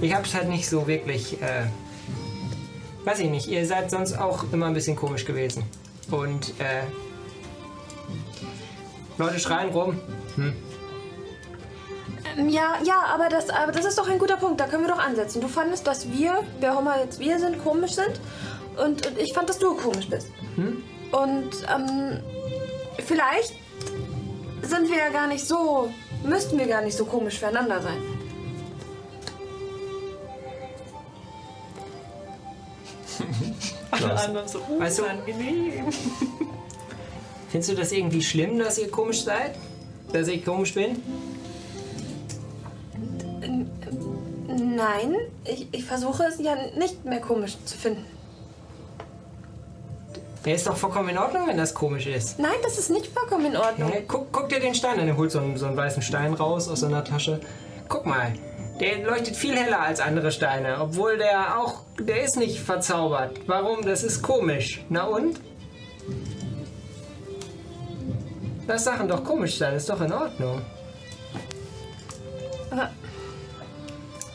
[0.00, 1.40] Ich hab's halt nicht so wirklich.
[1.42, 1.66] Äh,
[3.04, 5.64] weiß ich nicht, ihr seid sonst auch immer ein bisschen komisch gewesen.
[6.10, 6.82] Und, äh.
[9.18, 10.00] Leute schreien rum.
[10.36, 10.54] Hm.
[12.36, 14.60] Ähm, ja, ja, aber das, aber das ist doch ein guter Punkt.
[14.60, 15.40] Da können wir doch ansetzen.
[15.40, 18.20] Du fandest, dass wir, wer auch immer jetzt wir sind, komisch sind.
[18.76, 20.28] Und, und ich fand, dass du komisch bist.
[21.12, 22.20] Und ähm,
[23.04, 23.54] vielleicht
[24.62, 25.92] sind wir ja gar nicht so,
[26.24, 27.98] müssten wir gar nicht so komisch füreinander sein.
[33.90, 35.86] Alle anderen so Weißt du- unangenehm.
[37.48, 39.56] Findest du das irgendwie schlimm, dass ihr komisch seid?
[40.12, 41.02] Dass ich komisch bin?
[44.46, 48.04] Nein, ich, ich versuche es ja nicht mehr komisch zu finden.
[50.44, 52.38] Der ist doch vollkommen in Ordnung, wenn das komisch ist.
[52.38, 53.92] Nein, das ist nicht vollkommen in Ordnung.
[53.92, 55.06] Ja, guck, guck dir den Stein an.
[55.06, 57.40] Er holt so einen, so einen weißen Stein raus aus seiner Tasche.
[57.88, 58.32] Guck mal.
[58.80, 60.80] Der leuchtet viel heller als andere Steine.
[60.80, 61.82] Obwohl der auch.
[61.98, 63.38] Der ist nicht verzaubert.
[63.46, 63.82] Warum?
[63.82, 64.82] Das ist komisch.
[64.88, 65.38] Na und?
[68.66, 69.74] Lass Sachen doch komisch sein.
[69.74, 70.62] Ist doch in Ordnung.
[72.70, 72.90] Aber,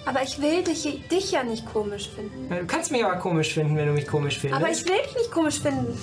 [0.06, 2.48] aber ich will dich, dich ja nicht komisch finden.
[2.50, 4.62] Du kannst mich aber komisch finden, wenn du mich komisch findest.
[4.62, 6.00] Aber ich will dich nicht komisch finden.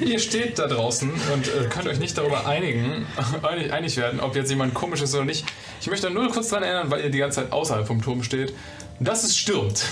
[0.00, 3.06] Ihr steht da draußen und äh, könnt euch nicht darüber einigen,
[3.42, 5.44] einig, einig werden, ob jetzt jemand komisch ist oder nicht.
[5.80, 8.54] Ich möchte nur kurz daran erinnern, weil ihr die ganze Zeit außerhalb vom Turm steht,
[9.00, 9.84] dass es stürmt.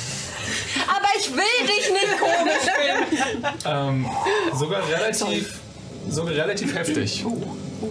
[0.89, 3.47] Aber ich will dich nicht komisch finden.
[3.65, 4.07] Ähm,
[4.55, 5.59] sogar relativ,
[6.09, 7.25] sogar relativ heftig.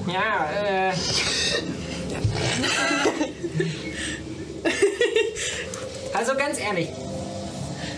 [0.08, 0.94] Ja, äh.
[6.18, 6.90] Also ganz ehrlich.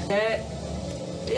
[0.09, 0.39] Äh,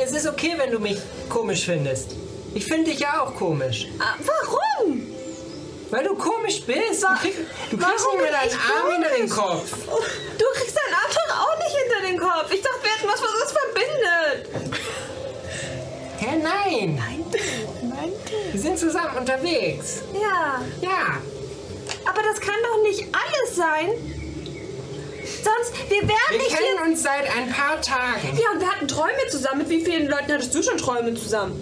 [0.03, 0.97] es ist okay, wenn du mich
[1.29, 2.11] komisch findest.
[2.53, 3.87] Ich finde dich ja auch komisch.
[3.99, 5.03] Ah, Warum?
[5.89, 7.03] Weil du komisch bist.
[7.03, 7.35] Du, krieg,
[7.69, 9.29] du kriegst nicht mehr deinen Arm hinter den?
[9.29, 9.73] Kopf.
[10.37, 12.51] Du kriegst deinen Arm doch auch nicht hinter den Kopf.
[12.53, 14.79] Ich dachte, wir hätten was, was uns verbindet.
[16.19, 16.95] Hä, nein.
[16.95, 17.25] Nein,
[17.89, 18.11] nein.
[18.51, 20.01] Wir sind zusammen unterwegs.
[20.13, 21.17] Ja, Ja.
[22.09, 23.89] aber das kann doch nicht alles sein.
[25.43, 26.91] Sonst, wir wären Wir nicht kennen hier.
[26.91, 28.37] uns seit ein paar Tagen.
[28.37, 29.59] Ja, und wir hatten Träume zusammen.
[29.59, 31.61] Mit wie vielen Leuten hattest du schon Träume zusammen?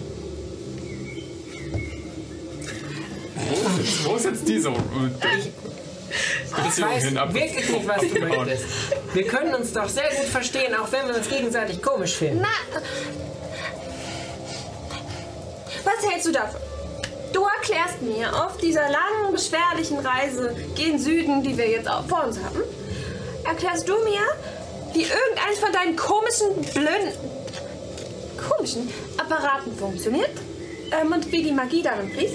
[3.78, 4.76] jetzt, wo ist jetzt diese Ich
[6.82, 7.04] weiß
[7.34, 8.64] wirklich nicht, was du möchtest.
[9.12, 12.42] Wir können uns doch sehr gut verstehen, auch wenn wir uns gegenseitig komisch finden.
[12.42, 12.80] Na.
[15.84, 16.60] Was hältst du davon?
[17.32, 22.24] Du erklärst mir auf dieser langen, beschwerlichen Reise gen Süden, die wir jetzt auch vor
[22.24, 22.62] uns haben,
[23.44, 24.20] erklärst du mir,
[24.92, 27.12] wie irgendeins von deinen komischen, blöden,
[28.48, 30.30] komischen Apparaten funktioniert
[30.90, 32.34] ähm, und wie die Magie darin fließt?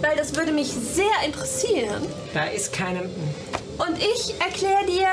[0.00, 2.06] Weil das würde mich sehr interessieren.
[2.34, 3.00] Da ist keine.
[3.00, 5.08] Und ich erkläre dir,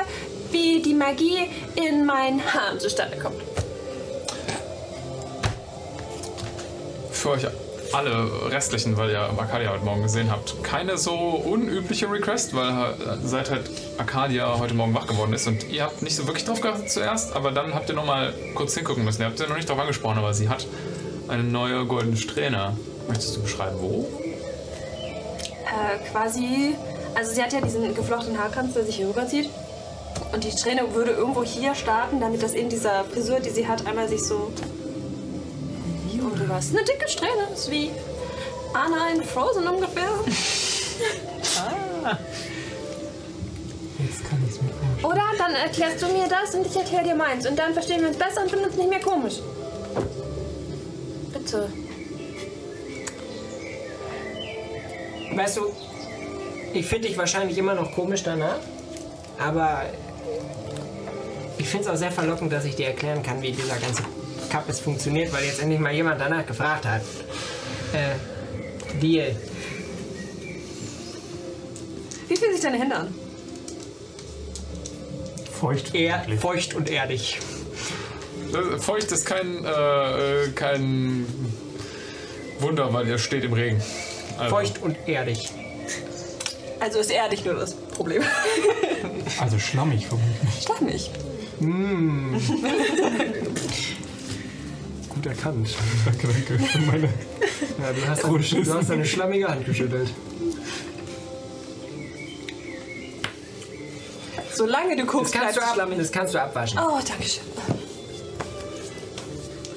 [0.52, 3.42] wie die Magie in mein Harm zustande kommt.
[7.26, 7.46] für euch
[7.92, 12.94] alle restlichen, weil ihr Arcadia heute Morgen gesehen habt, keine so unübliche Request, weil äh,
[13.24, 16.60] seit halt Arcadia heute Morgen wach geworden ist und ihr habt nicht so wirklich drauf
[16.60, 19.22] geachtet zuerst, aber dann habt ihr noch mal kurz hingucken müssen.
[19.22, 20.66] Ihr habt sie noch nicht drauf angesprochen, aber sie hat
[21.28, 22.76] eine neue goldene Strähne.
[23.08, 24.08] Möchtest du beschreiben, wo?
[25.66, 26.74] Äh, quasi,
[27.14, 29.48] also sie hat ja diesen geflochtenen Haarkranz, der sich hier rüberzieht.
[30.32, 33.86] Und die Strähne würde irgendwo hier starten, damit das in dieser Frisur, die sie hat,
[33.86, 34.50] einmal sich so
[36.58, 36.70] ist.
[36.70, 37.90] Eine dicke Strähne, ist wie
[38.72, 40.02] Anna in Frozen ungefähr.
[43.98, 45.04] Jetzt kann ich es mir vorstellen.
[45.04, 47.46] Oder dann erklärst du mir das und ich erkläre dir meins.
[47.46, 49.36] Und dann verstehen wir uns besser und finden uns nicht mehr komisch.
[51.32, 51.70] Bitte.
[55.34, 55.72] Weißt du,
[56.72, 58.58] ich finde dich wahrscheinlich immer noch komisch danach,
[59.38, 59.82] aber
[61.58, 64.02] ich finde es auch sehr verlockend, dass ich dir erklären kann, wie dieser ganze
[64.48, 67.02] Kappes funktioniert, weil jetzt endlich mal jemand danach gefragt hat.
[67.92, 69.34] Äh, Deal.
[72.28, 73.14] Wie fühlen sich deine Hände an?
[75.60, 75.94] Feucht.
[75.94, 77.38] Er, feucht und erdig.
[78.52, 81.26] Das- Feucht ist kein, äh, äh, kein
[82.60, 83.82] Wunder, weil ihr steht im Regen.
[84.38, 85.50] Also, Feucht und erdig.
[86.78, 88.22] Also ist erdig nur das Problem.
[89.40, 90.62] Also schlammig vermutlich.
[90.62, 91.10] Schlag mich.
[95.16, 95.74] Gut erkannt.
[96.04, 96.58] Danke, danke.
[96.64, 98.68] Für meine Ja, du, hast, Schiss.
[98.68, 100.10] du hast eine schlammige Hand geschüttelt.
[104.54, 105.98] Solange du Das guckst, kannst, bleibst du ab, schlammig.
[105.98, 106.78] das kannst du abwaschen.
[106.78, 107.42] Oh, danke schön.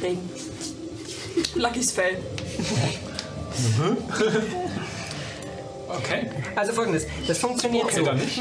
[0.02, 0.30] Regen.
[1.56, 2.18] Luckys Fell.
[5.90, 6.30] okay.
[6.56, 8.04] Also folgendes, das funktioniert Okay, so.
[8.06, 8.40] dann nicht.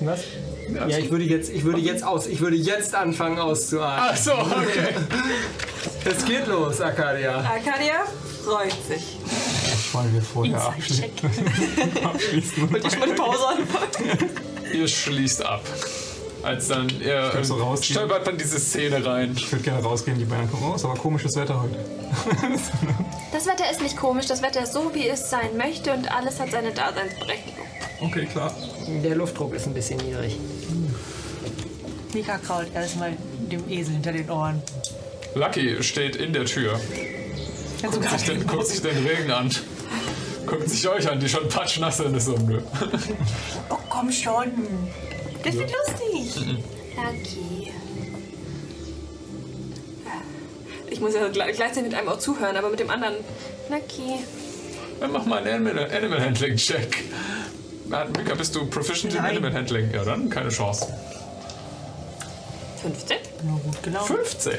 [0.00, 0.20] Was?
[0.68, 4.08] Ja, ich würde jetzt, ich würde jetzt aus, ich würde jetzt anfangen auszuatmen.
[4.10, 4.94] Ach so, okay.
[6.04, 7.38] Es geht los, Arcadia.
[7.38, 8.04] Arcadia
[8.44, 9.18] freut sich.
[9.92, 11.04] wollen wir vorher abschließen.
[12.04, 12.72] abschließen.
[12.72, 14.30] Wollte ich schon mal eine Pause anfangen?
[14.72, 15.62] Ihr schließt ab.
[16.46, 19.34] Als dann ihr würd so ähm, stolpert dann diese Szene rein.
[19.36, 21.76] Ich würde gerne rausgehen, die Beine kommen raus, aber komisches Wetter heute.
[23.32, 26.40] Das Wetter ist nicht komisch, das Wetter ist so, wie es sein möchte und alles
[26.40, 27.66] hat seine Daseinsberechtigung.
[28.00, 28.54] Okay, klar.
[29.04, 30.38] Der Luftdruck ist ein bisschen niedrig.
[32.14, 33.14] Mika kraut erstmal
[33.50, 34.62] dem Esel hinter den Ohren.
[35.34, 36.80] Lucky steht in der Tür.
[37.82, 39.50] Also Guckt sich, den, guckt sich den Regen an.
[40.46, 42.16] Guckt sich euch an, die schon patschnass sind.
[42.16, 42.60] Ist so, nö.
[43.68, 44.52] Oh, komm schon.
[45.46, 46.44] Das wird lustig.
[46.96, 47.72] Okay.
[50.90, 53.14] Ich muss ja gle- gleichzeitig mit einem auch zuhören, aber mit dem anderen.
[53.68, 54.18] Okay.
[55.00, 57.04] Dann mach mal einen Animal, Animal Handling Check.
[57.86, 59.24] Mika, bist du proficient Nein.
[59.36, 59.90] Animal Handling?
[59.92, 60.86] Ja, dann keine Chance.
[62.82, 63.16] 15?
[63.44, 64.16] Nur gut gelaufen.
[64.16, 64.52] 15.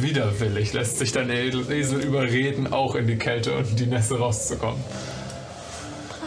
[0.00, 4.80] Widerwillig lässt sich dein Esel überreden, auch in die Kälte und die Nässe rauszukommen.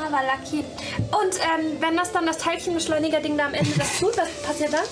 [0.06, 0.64] Aber lucky.
[0.98, 4.86] Und ähm, wenn das dann das Teilchenbeschleuniger-Ding da am Ende das tut, was passiert dann?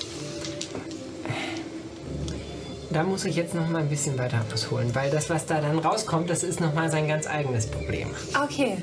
[2.90, 5.80] Da muss ich jetzt noch mal ein bisschen weiter ausholen, weil das, was da dann
[5.80, 8.10] rauskommt, das ist noch mal sein ganz eigenes Problem.
[8.44, 8.78] Okay.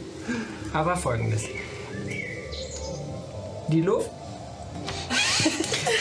[0.72, 1.44] Aber folgendes.
[3.68, 4.10] Die Luft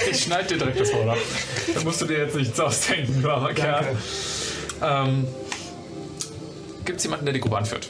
[0.09, 1.17] Ich schneide dir direkt das Wort ab.
[1.73, 3.95] Da musst du dir jetzt nichts ausdenken, braver Kerl.
[4.81, 5.27] Ähm,
[6.85, 7.89] Gibt es jemanden, der die Gruppe anführt?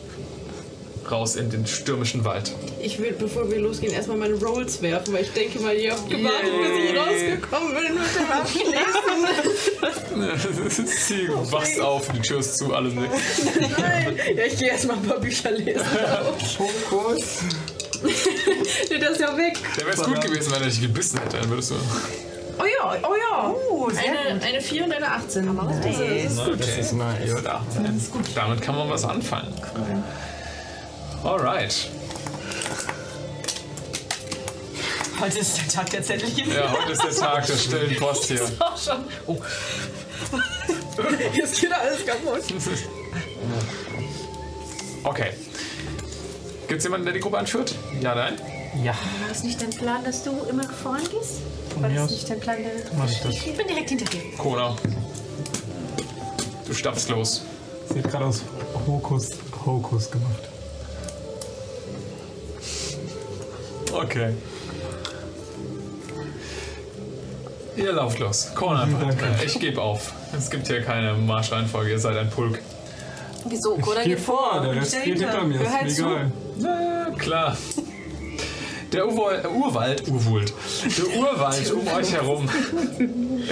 [1.11, 2.51] Raus in den stürmischen Wald.
[2.81, 6.09] Ich will, bevor wir losgehen, erstmal meine Rolls werfen, weil ich denke mal, ihr habt
[6.09, 8.73] gewartet, bis ich rausgekommen bin mit dem Abschließen.
[11.07, 13.09] Sie wachst auf, die Tür ist zu, alles weg.
[13.77, 14.19] Nein.
[14.35, 15.85] Ja, ich gehe erstmal ein paar Bücher lesen.
[16.57, 17.21] Fokus.
[18.01, 19.57] Das ist ja weg.
[19.77, 21.37] Der wäre es gut gewesen, wenn er dich gebissen hätte.
[21.37, 21.75] Dann würdest du.
[22.59, 23.53] Oh ja, oh ja.
[23.69, 25.57] Oh, Eine, eine 4 und eine 18.
[26.57, 27.29] Das ist nice.
[27.29, 27.61] Ja, da.
[28.35, 29.53] Damit kann man was anfangen.
[31.23, 31.89] Alright.
[35.19, 36.51] Heute ist der Tag der Zettelchen.
[36.53, 38.41] Ja, heute ist der Tag der stillen Post hier.
[38.59, 39.03] Auch schon.
[39.27, 39.37] Oh.
[41.33, 42.41] Jetzt geht alles kaputt.
[45.03, 45.31] Okay.
[46.67, 47.75] Gibt es jemanden, der die Gruppe anführt?
[47.99, 48.35] Ja, nein?
[48.83, 48.93] Ja.
[48.93, 51.41] War das nicht dein Plan, dass du immer vorangehst?
[51.73, 52.71] Von War das nicht dein Plan, der.
[52.97, 53.33] mach ich das.
[53.35, 54.21] Ich bin direkt hinter dir.
[54.37, 54.75] Kona.
[56.65, 57.41] Du stapfst los.
[57.91, 58.41] Sie hat gerade aus
[58.87, 59.31] Hokus
[59.65, 60.43] Hokus gemacht.
[63.91, 64.33] Okay.
[67.75, 68.51] Ihr lauft los.
[68.59, 70.13] Äh, ich gebe auf.
[70.37, 72.59] Es gibt hier keine Marschreihenfolge, ihr seid ein Pulk.
[73.45, 73.75] Wieso?
[73.77, 74.51] Koda Geh geht vor.
[74.51, 75.59] vor, der Rest geht hinter mir.
[75.71, 76.03] Halt Ist zu.
[76.03, 76.31] mir egal.
[76.57, 77.57] Na, klar.
[78.91, 82.49] Der Urwald, Urwald, Urwald, der Urwald um euch herum,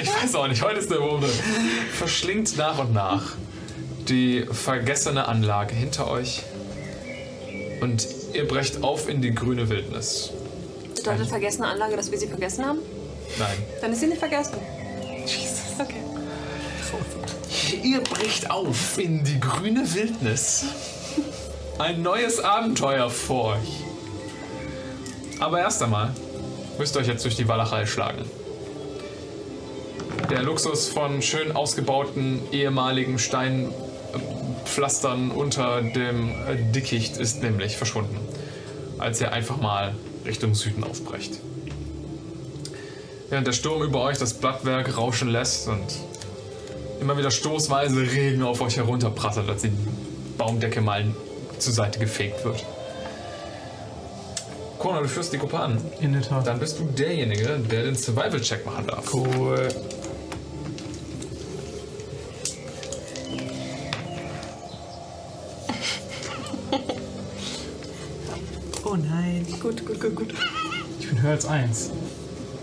[0.01, 1.23] ich weiß auch nicht, heute ist der Wurm
[1.93, 3.21] verschlingt nach und nach
[4.09, 6.41] die vergessene Anlage hinter euch
[7.81, 10.31] und ihr brecht auf in die grüne Wildnis.
[10.95, 12.79] Bedeutet vergessene Anlage, dass wir sie vergessen haben?
[13.37, 13.57] Nein.
[13.81, 14.57] Dann ist sie nicht vergessen.
[15.79, 15.95] Okay.
[17.83, 20.65] Ihr brecht auf in die grüne Wildnis.
[21.77, 23.83] Ein neues Abenteuer vor euch.
[25.39, 26.13] Aber erst einmal
[26.77, 28.25] müsst ihr euch jetzt durch die Walachei schlagen.
[30.29, 33.19] Der Luxus von schön ausgebauten ehemaligen
[34.67, 38.19] Steinpflastern unter dem äh, Dickicht ist nämlich verschwunden,
[38.97, 39.95] als ihr einfach mal
[40.25, 41.39] Richtung Süden aufbrecht.
[43.29, 45.83] Während der Sturm über euch das Blattwerk rauschen lässt und
[47.01, 49.71] immer wieder stoßweise Regen auf euch herunterprasselt, als die
[50.37, 51.05] Baumdecke mal
[51.57, 52.63] zur Seite gefegt wird.
[54.79, 55.81] Kona, du führst die Gruppe an.
[56.01, 56.45] In der Tat.
[56.45, 59.11] Dann bist du derjenige, der den Survival-Check machen darf.
[59.13, 59.69] Cool.
[68.97, 69.45] Oh nein.
[69.59, 70.33] Gut, gut, gut, gut.
[70.99, 71.91] Ich bin höher als eins.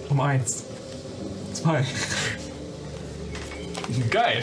[0.09, 0.65] Um eins.
[1.53, 1.85] Zwei.
[4.11, 4.43] Geil.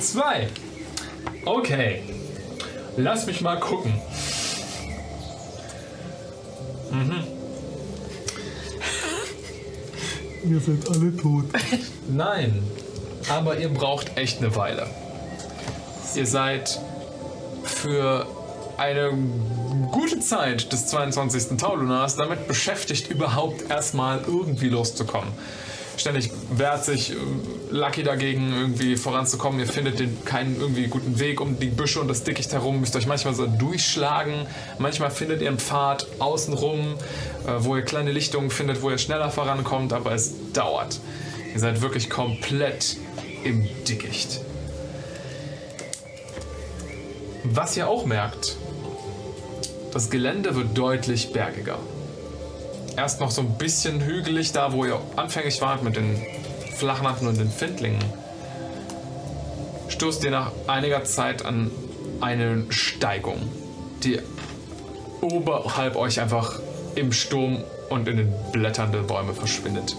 [0.00, 0.48] Zwei.
[1.44, 2.02] Okay.
[2.96, 3.94] Lass mich mal gucken.
[6.90, 7.24] Mhm.
[10.44, 11.44] Ihr seid alle tot.
[12.08, 12.62] Nein,
[13.28, 14.86] aber ihr braucht echt eine Weile.
[16.14, 16.80] Ihr seid
[17.64, 18.26] für
[18.78, 19.12] eine
[19.90, 21.58] gute Zeit des 22.
[21.58, 25.32] Taulunars damit beschäftigt, überhaupt erstmal irgendwie loszukommen.
[25.96, 27.16] Ständig wehrt sich äh,
[27.70, 29.58] Lucky dagegen, irgendwie voranzukommen.
[29.58, 32.94] Ihr findet den, keinen irgendwie guten Weg um die Büsche und das Dickicht herum, müsst
[32.94, 34.46] euch manchmal so durchschlagen.
[34.78, 36.94] Manchmal findet ihr einen Pfad außenrum,
[37.46, 41.00] äh, wo ihr kleine Lichtungen findet, wo ihr schneller vorankommt, aber es dauert.
[41.52, 42.96] Ihr seid wirklich komplett
[43.42, 44.40] im Dickicht.
[47.42, 48.56] Was ihr auch merkt,
[49.92, 51.78] das Gelände wird deutlich bergiger.
[52.96, 56.20] Erst noch so ein bisschen hügelig, da wo ihr anfänglich wart mit den
[56.74, 58.02] Flachnatten und den Findlingen.
[59.88, 61.70] Stoßt ihr nach einiger Zeit an
[62.20, 63.48] eine Steigung,
[64.02, 64.20] die
[65.20, 66.58] oberhalb euch einfach
[66.94, 69.96] im Sturm und in den Blättern der Bäume verschwindet.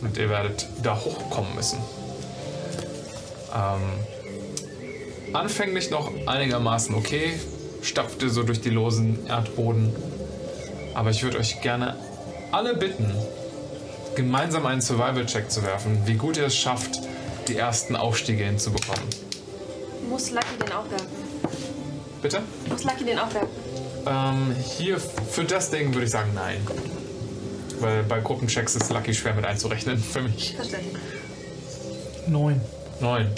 [0.00, 1.78] Und ihr werdet da hochkommen müssen.
[3.54, 7.34] Ähm, anfänglich noch einigermaßen okay,
[7.84, 9.94] stapft ihr so durch die losen Erdboden.
[10.94, 11.96] Aber ich würde euch gerne
[12.52, 13.12] alle bitten,
[14.14, 17.00] gemeinsam einen Survival-Check zu werfen, wie gut ihr es schafft,
[17.48, 19.04] die ersten Aufstiege hinzubekommen.
[20.08, 21.06] Muss Lucky den auch werfen?
[22.22, 22.40] Bitte?
[22.68, 23.48] Muss Lucky den auch werfen?
[24.06, 26.66] Ähm, hier für das Ding würde ich sagen nein.
[27.80, 30.54] Weil bei Gruppenchecks ist Lucky schwer mit einzurechnen für mich.
[30.54, 30.96] Verstanden.
[32.26, 32.60] Neun.
[33.00, 33.28] Neun,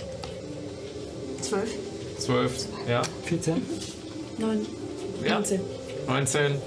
[1.41, 1.71] Zwölf?
[2.19, 3.63] zwölf, ja, 14.
[4.39, 4.66] Neun.
[5.24, 5.61] ja, 19.
[6.07, 6.62] 19,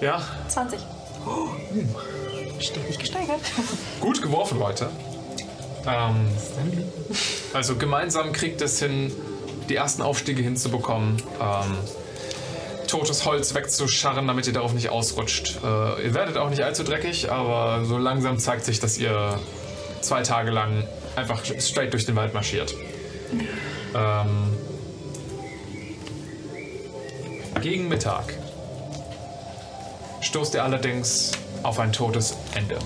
[0.00, 0.80] ja, 20.
[2.58, 3.40] Stetig gesteigert.
[4.00, 4.90] Gut geworfen, Leute.
[5.86, 6.28] Ähm,
[7.52, 9.12] also gemeinsam kriegt es hin,
[9.68, 11.16] die ersten Aufstiege hinzubekommen.
[11.40, 11.76] Ähm,
[12.86, 15.58] totes Holz wegzuscharren, damit ihr darauf nicht ausrutscht.
[15.62, 19.38] Äh, ihr werdet auch nicht allzu dreckig, aber so langsam zeigt sich, dass ihr
[20.00, 22.74] zwei Tage lang einfach straight durch den Wald marschiert.
[23.94, 24.52] Ähm,
[27.64, 28.34] gegen Mittag
[30.20, 32.76] stoßt ihr allerdings auf ein totes Ende.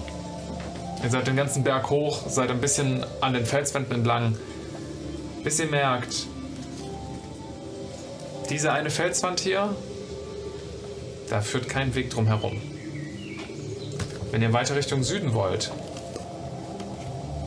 [1.03, 4.39] Ihr seid den ganzen Berg hoch, seid ein bisschen an den Felswänden entlang,
[5.43, 6.29] bis ihr merkt,
[8.51, 9.75] diese eine Felswand hier,
[11.29, 12.63] da führt kein Weg drum herum.
[14.31, 15.73] Wenn ihr weiter Richtung Süden wollt,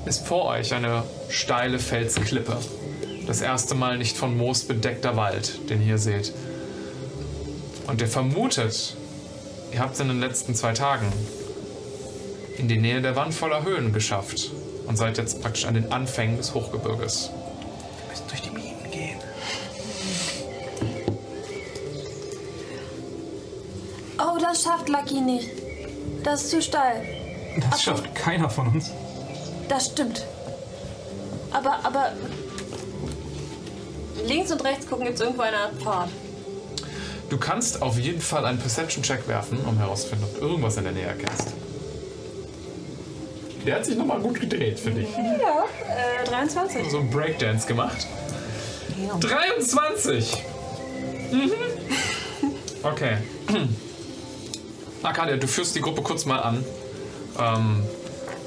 [0.05, 2.57] ist vor euch eine steile Felsklippe.
[3.25, 6.33] Das erste Mal nicht von Moos bedeckter Wald, den ihr hier seht.
[7.91, 8.95] Und er vermutet,
[9.73, 11.11] ihr habt es in den letzten zwei Tagen
[12.57, 14.49] in die Nähe der Wand voller Höhlen geschafft
[14.87, 17.31] und seid jetzt praktisch an den Anfängen des Hochgebirges.
[17.97, 19.19] Wir müssen durch die Minen gehen.
[24.17, 25.49] Oh, das schafft Lucky nicht.
[26.23, 27.03] Das ist zu steil.
[27.57, 28.89] Das Ach, schafft keiner von uns.
[29.67, 30.25] Das stimmt.
[31.51, 32.13] Aber, aber.
[34.25, 36.07] Links und rechts gucken, gibt es irgendwo Art Pfad.
[37.31, 40.91] Du kannst auf jeden Fall einen Perception-Check werfen, um herauszufinden, ob du irgendwas in der
[40.91, 41.47] Nähe erkennst.
[43.65, 45.07] Der hat sich nochmal gut gedreht, finde ich.
[45.15, 45.63] Ja,
[46.23, 46.91] äh, 23.
[46.91, 48.05] So ein Breakdance gemacht.
[49.21, 50.43] 23!
[51.31, 51.51] Mhm.
[52.83, 53.17] Okay.
[55.03, 56.65] Arcadia, du führst die Gruppe kurz mal an.
[57.39, 57.83] Ähm,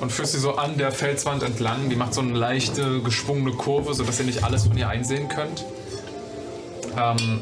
[0.02, 1.88] und führst sie so an der Felswand entlang.
[1.88, 5.64] Die macht so eine leichte, geschwungene Kurve, sodass ihr nicht alles von ihr einsehen könnt.
[6.98, 7.40] Ähm,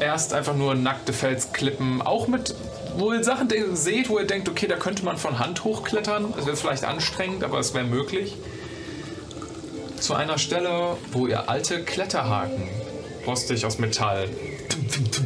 [0.00, 2.54] erst einfach nur nackte Felsklippen, auch mit,
[2.96, 6.34] wo ihr Sachen seht, wo ihr denkt, okay, da könnte man von Hand hochklettern.
[6.38, 8.36] Es wäre vielleicht anstrengend, aber es wäre möglich.
[10.00, 12.68] Zu einer Stelle, wo ihr alte Kletterhaken,
[13.26, 14.28] rostig aus Metall,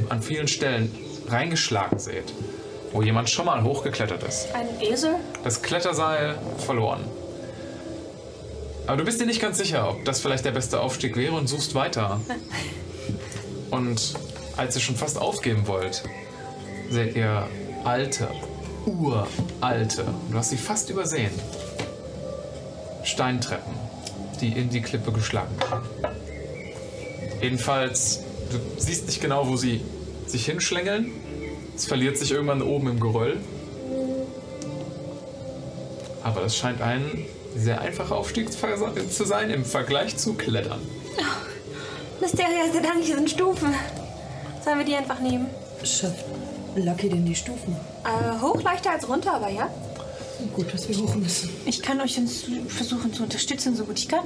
[0.08, 0.94] an vielen Stellen
[1.28, 2.32] reingeschlagen seht.
[2.92, 4.48] Wo jemand schon mal hochgeklettert ist.
[4.54, 5.14] Ein Esel?
[5.44, 7.04] Das Kletterseil verloren.
[8.86, 11.46] Aber du bist dir nicht ganz sicher, ob das vielleicht der beste Aufstieg wäre und
[11.46, 12.20] suchst weiter.
[13.70, 14.14] Und
[14.56, 16.02] als ihr schon fast aufgeben wollt,
[16.90, 17.48] seht ihr
[17.84, 18.28] alte,
[18.86, 21.32] uralte, du hast sie fast übersehen,
[23.04, 23.74] Steintreppen,
[24.40, 25.88] die in die Klippe geschlagen werden.
[27.40, 29.80] Jedenfalls, du siehst nicht genau, wo sie
[30.26, 31.10] sich hinschlängeln.
[31.74, 33.38] Es verliert sich irgendwann oben im Geröll.
[36.22, 37.26] Aber das scheint ein
[37.56, 40.80] sehr einfacher Aufstieg zu sein im Vergleich zu Klettern.
[42.20, 43.74] Mysteria, sehr Dank, hier sind Stufen.
[44.64, 45.46] Sollen wir die einfach nehmen?
[45.84, 46.24] Schafft
[46.76, 47.76] Lucky denn die Stufen?
[48.04, 49.68] Äh, hoch leichter als runter, aber ja.
[50.54, 51.50] Gut, dass wir hoch müssen.
[51.66, 52.20] Ich kann euch
[52.68, 54.24] versuchen zu unterstützen, so gut ich kann.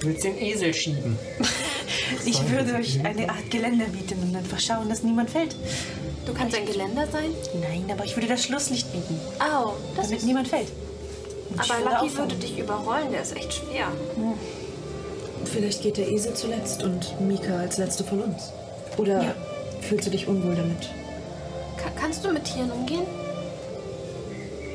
[0.00, 1.18] Du willst den Esel schieben.
[2.24, 5.56] Ich würde euch eine Art Geländer bieten und einfach schauen, dass niemand fällt.
[6.24, 7.30] Du kannst ein Geländer sein?
[7.60, 10.24] Nein, aber ich würde das Schlusslicht bieten, Au, das damit ist...
[10.24, 10.68] niemand fällt.
[11.50, 12.16] Und Aber Lucky auffangen.
[12.16, 13.88] würde dich überrollen, der ist echt schwer.
[15.44, 18.50] Vielleicht geht der Esel zuletzt und Mika als letzte von uns.
[18.96, 19.34] Oder Ja.
[19.82, 20.88] fühlst du dich unwohl damit?
[21.76, 23.06] Ka kannst du mit Tieren umgehen?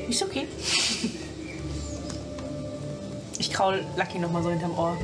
[0.08, 0.46] Ist okay.
[3.38, 4.96] Ich kraul Lucky noch mal so hinterm Ohr.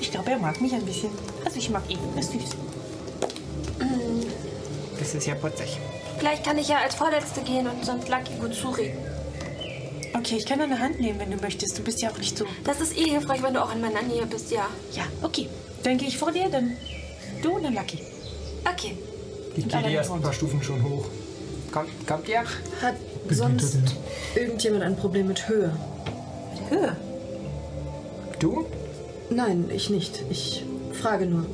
[0.00, 1.10] Ich glaube, er mag mich ein bisschen.
[1.44, 1.98] Also ich mag ihn.
[2.14, 2.40] Er ist süß.
[4.98, 5.78] Das ist ja putzig.
[6.18, 8.98] Vielleicht kann ich ja als Vorletzte gehen und sonst Lucky gut zureden.
[10.14, 11.78] Okay, ich kann deine Hand nehmen, wenn du möchtest.
[11.78, 12.44] Du bist ja auch nicht so.
[12.64, 14.66] Das ist eh hilfreich, wenn du auch in meiner Nähe bist, ja.
[14.92, 15.48] Ja, okay.
[15.82, 16.76] Dann gehe ich vor dir, dann
[17.42, 17.98] du und dann Lucky.
[18.64, 18.96] Okay.
[19.56, 21.06] Ich gehe die ersten mit paar Stufen schon hoch.
[21.70, 22.40] Kommt, kommt ihr?
[22.40, 22.96] Hat
[23.30, 23.78] sonst
[24.34, 25.76] irgendjemand ein Problem mit Höhe?
[26.68, 26.96] Höhe.
[28.38, 28.66] Du?
[29.30, 30.22] Nein, ich nicht.
[30.30, 31.46] Ich frage nur.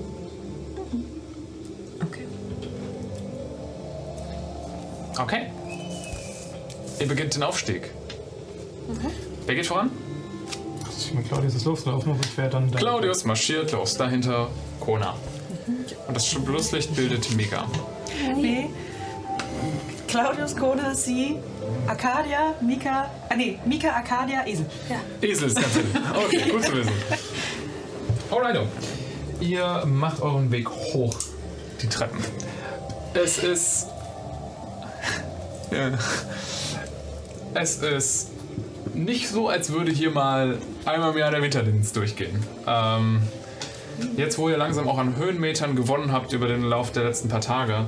[2.01, 2.25] Okay.
[5.19, 5.47] Okay.
[7.01, 7.91] Ihr beginnt den Aufstieg.
[9.47, 9.91] Wer geht voran?
[10.99, 12.79] Ich mit Claudius ist losgelaufen und ich wäre dann da.
[12.79, 14.49] Claudius marschiert los, dahinter
[14.81, 15.15] Kona.
[16.07, 17.67] Und das Schlusslicht bildet Mega.
[18.37, 18.71] Nee.
[20.07, 21.37] Claudius, Kona, sie,
[21.87, 23.11] Arcadia, Mika.
[23.29, 24.67] Ah, nee, Mika, Arcadia, Esel.
[25.21, 25.99] Esel ist ganz hinten.
[26.15, 26.93] Okay, gut zu wissen.
[28.31, 28.67] Alrighto.
[29.41, 31.15] Ihr macht euren Weg hoch
[31.83, 32.19] die Treppen.
[33.15, 33.87] Es ist.
[35.71, 35.91] Ja.
[37.55, 38.31] Es ist
[38.95, 42.43] nicht so, als würde hier mal einmal im Jahr der Winterdienst durchgehen.
[42.67, 43.23] Ähm,
[44.17, 47.41] jetzt, wo ihr langsam auch an Höhenmetern gewonnen habt über den Lauf der letzten paar
[47.41, 47.87] Tage,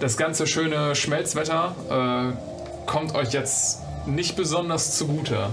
[0.00, 5.50] das ganze schöne Schmelzwetter äh, kommt euch jetzt nicht besonders zugute.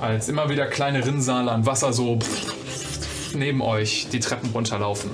[0.00, 2.18] Als immer wieder kleine Rinnsale an Wasser so
[3.34, 5.10] neben euch die Treppen runterlaufen.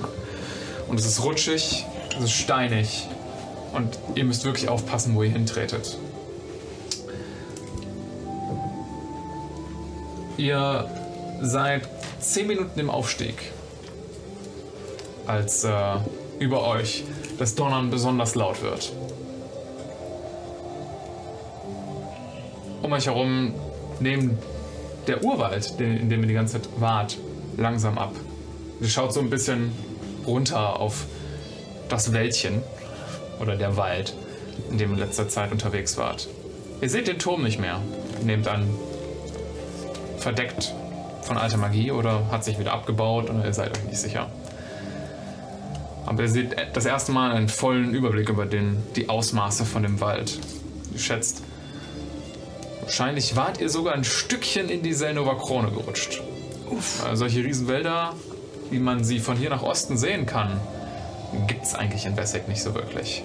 [0.87, 1.85] Und es ist rutschig,
[2.17, 3.07] es ist steinig
[3.73, 5.97] und ihr müsst wirklich aufpassen, wo ihr hintretet.
[10.37, 10.89] Ihr
[11.41, 11.87] seid
[12.19, 13.35] 10 Minuten im Aufstieg,
[15.25, 15.71] als äh,
[16.39, 17.03] über euch
[17.37, 18.91] das Donnern besonders laut wird.
[22.81, 23.53] Um euch herum
[23.99, 24.37] nehmen
[25.07, 27.17] der Urwald, in dem ihr die ganze Zeit wart,
[27.57, 28.13] langsam ab.
[28.81, 29.71] Ihr schaut so ein bisschen
[30.25, 31.05] runter auf
[31.89, 32.61] das Wäldchen
[33.41, 34.13] oder der Wald,
[34.69, 36.27] in dem ihr in letzter Zeit unterwegs wart.
[36.81, 37.81] Ihr seht den Turm nicht mehr.
[38.23, 38.69] Nehmt an,
[40.17, 40.73] verdeckt
[41.29, 44.31] von alter Magie oder hat sich wieder abgebaut oder ihr seid euch nicht sicher.
[46.07, 50.01] Aber ihr seht das erste Mal einen vollen Überblick über den, die Ausmaße von dem
[50.01, 50.39] Wald.
[50.91, 51.43] Ihr schätzt,
[52.81, 56.19] wahrscheinlich wart ihr sogar ein Stückchen in die Selnova Krone gerutscht.
[57.07, 58.15] Äh, solche Riesenwälder,
[58.71, 60.59] wie man sie von hier nach Osten sehen kann,
[61.45, 63.21] gibt es eigentlich in Bessek nicht so wirklich.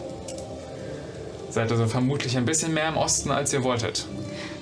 [1.48, 4.04] Seid also vermutlich ein bisschen mehr im Osten, als ihr wolltet.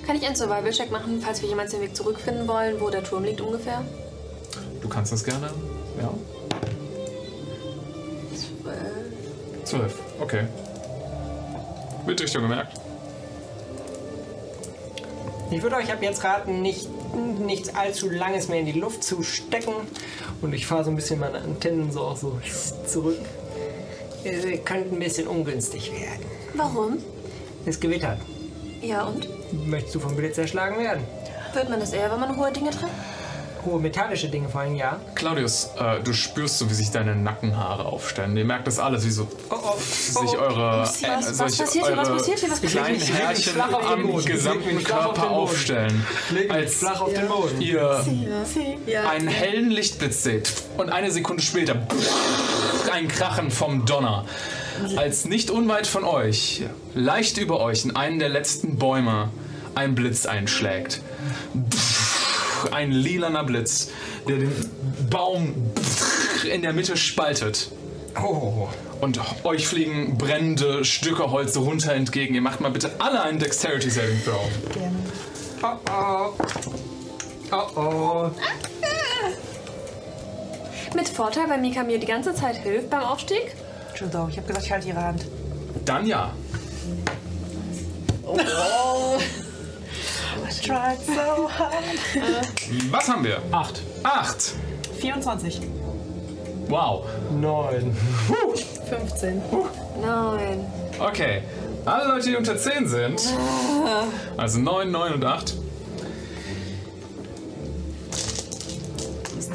[0.07, 3.25] Kann ich einen Survival-Check machen, falls wir jemals den Weg zurückfinden wollen, wo der Turm
[3.25, 3.85] liegt ungefähr?
[4.81, 5.51] Du kannst das gerne.
[6.01, 6.13] Ja.
[9.65, 9.95] Zwölf.
[10.21, 10.45] Okay.
[12.05, 12.79] Wird Richtung gemerkt.
[15.51, 16.89] Ich würde euch ab jetzt raten, nicht,
[17.39, 19.75] nichts allzu Langes mehr in die Luft zu stecken.
[20.41, 22.41] Und ich fahre so ein bisschen meine Antennen so auch so
[22.87, 23.19] zurück.
[24.25, 26.25] Äh, könnte ein bisschen ungünstig werden.
[26.55, 26.99] Warum?
[27.67, 28.19] Es gewittert.
[28.81, 29.29] Ja, und?
[29.53, 31.05] Möchtest du vom Blitz erschlagen werden?
[31.53, 32.93] Wird man das eher, wenn man hohe Dinge trägt?
[33.65, 34.99] Hohe metallische Dinge vor allem, ja.
[35.15, 38.37] Claudius, äh, du spürst so, wie sich deine Nackenhaare aufstellen.
[38.37, 41.87] Ihr merkt das alles, wie so Oh, oh, sich eure, Was- äh, was solche, passiert
[41.87, 41.97] hier?
[41.97, 42.51] Was passiert hier?
[42.51, 43.15] Was passiert kleinen hier?
[43.15, 44.25] Härchen Flach auf den am Boden.
[44.27, 45.35] Gesamten auf Körper den Boden.
[45.35, 46.07] aufstellen.
[46.49, 47.61] Als flach auf den Boden.
[47.61, 48.05] ihr
[48.87, 49.09] Ja.
[49.11, 51.77] einen hellen Lichtblitz seht und eine Sekunde später
[52.93, 54.25] ein Krachen vom Donner.
[54.97, 56.63] Als nicht unweit von euch,
[56.95, 59.31] leicht über euch, in einen der letzten Bäume,
[59.75, 61.01] ein Blitz einschlägt.
[62.71, 63.91] Ein lilaner Blitz,
[64.29, 64.71] der den
[65.11, 65.55] Baum
[66.51, 67.71] in der Mitte spaltet.
[68.21, 68.69] Oh.
[69.01, 72.35] Und euch fliegen brennende Stücke Holz runter entgegen.
[72.35, 74.49] Ihr macht mal bitte alle einen Dexterity Saving Throw.
[75.63, 76.33] Oh oh.
[77.51, 78.31] Oh oh.
[80.95, 83.55] Mit Vorteil, weil Mika mir die ganze Zeit hilft beim Aufstieg?
[83.93, 85.27] Entschuldigung, ich habe gesagt, ich halte ihre Hand.
[85.85, 86.33] Dann ja.
[90.65, 91.75] Tried so hard.
[92.91, 93.43] Was haben wir?
[93.51, 93.83] Acht.
[94.03, 94.55] Acht.
[94.99, 95.61] 24.
[96.69, 97.05] Wow.
[97.39, 97.95] Neun.
[98.89, 99.43] 15.
[100.01, 100.67] Nein.
[100.99, 101.43] Okay.
[101.85, 103.21] Alle Leute, die unter 10 sind,
[104.39, 105.55] also 9, 9 und 8,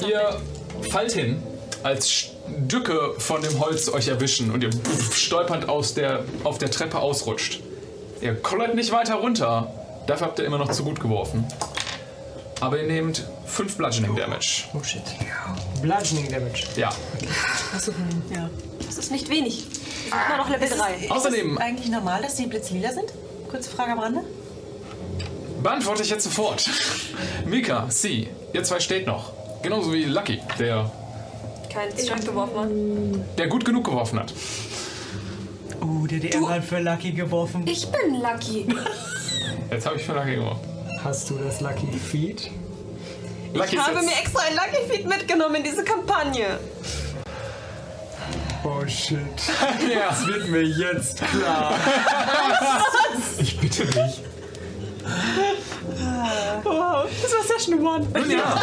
[0.06, 0.38] ihr
[0.92, 1.42] fallt hin,
[1.84, 2.37] als
[2.68, 4.70] Stücke von dem Holz euch erwischen und ihr
[5.14, 7.62] stolpernd aus der, auf der Treppe ausrutscht.
[8.22, 9.72] Ihr kollert nicht weiter runter,
[10.08, 11.46] dafür habt ihr immer noch zu gut geworfen.
[12.60, 14.64] Aber ihr nehmt 5 Bludgeoning Damage.
[14.74, 15.02] Oh shit.
[15.82, 16.64] Bludgeoning Damage.
[16.76, 16.90] Ja.
[18.34, 18.50] Ja.
[18.86, 19.66] Das ist nicht wenig.
[19.68, 21.12] Wir sind immer noch Level 3.
[21.12, 23.14] Außerdem Ist es eigentlich normal, dass die Blitze lila sind?
[23.52, 24.22] Kurze Frage am Rande.
[25.62, 26.68] beantworte ich jetzt sofort.
[27.46, 29.32] Mika, Sie, ihr zwei steht noch.
[29.62, 30.92] Genauso wie Lucky, der,
[31.78, 33.38] Kein Strength geworfen hat.
[33.38, 34.34] der gut genug geworfen hat.
[35.82, 37.68] Oh, der DM hat für Lucky geworfen.
[37.68, 38.66] Ich bin Lucky.
[39.72, 40.62] Jetzt habe ich für Lucky geworfen.
[41.04, 42.50] Hast du das Lucky Feed?
[43.54, 46.60] Lucky Ich habe jetzt- mir extra ein Lucky Feed mitgenommen in diese Kampagne.
[48.64, 49.20] Oh shit.
[49.94, 50.10] Ja.
[50.10, 51.76] Das wird mir jetzt klar.
[53.40, 54.22] Ich bitte dich.
[56.64, 57.08] Das war
[57.48, 58.08] Session 1.
[58.14, 58.60] Nun ja.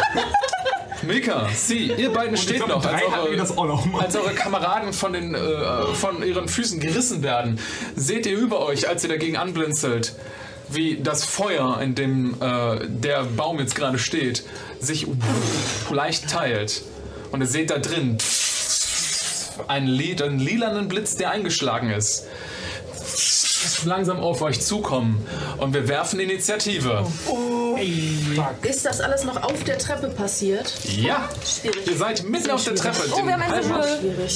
[1.05, 6.23] Mika, Sie, ihr beiden steht noch, als eure, als eure Kameraden von, den, äh, von
[6.23, 7.59] ihren Füßen gerissen werden.
[7.95, 10.15] Seht ihr über euch, als ihr dagegen anblinzelt,
[10.69, 14.43] wie das Feuer, in dem äh, der Baum jetzt gerade steht,
[14.79, 15.07] sich
[15.91, 16.83] leicht teilt.
[17.31, 18.17] Und ihr seht da drin
[19.67, 22.25] einen, li einen lilanen Blitz, der eingeschlagen ist.
[23.85, 25.25] Langsam auf euch zukommen.
[25.57, 27.05] Und wir werfen Initiative.
[28.61, 30.73] Ist das alles noch auf der Treppe passiert?
[30.85, 31.29] Ja!
[31.45, 31.87] Schwierig.
[31.87, 32.97] Ihr seid mitten auf der Treppe.
[33.13, 33.73] Oh, wir haben ein halben,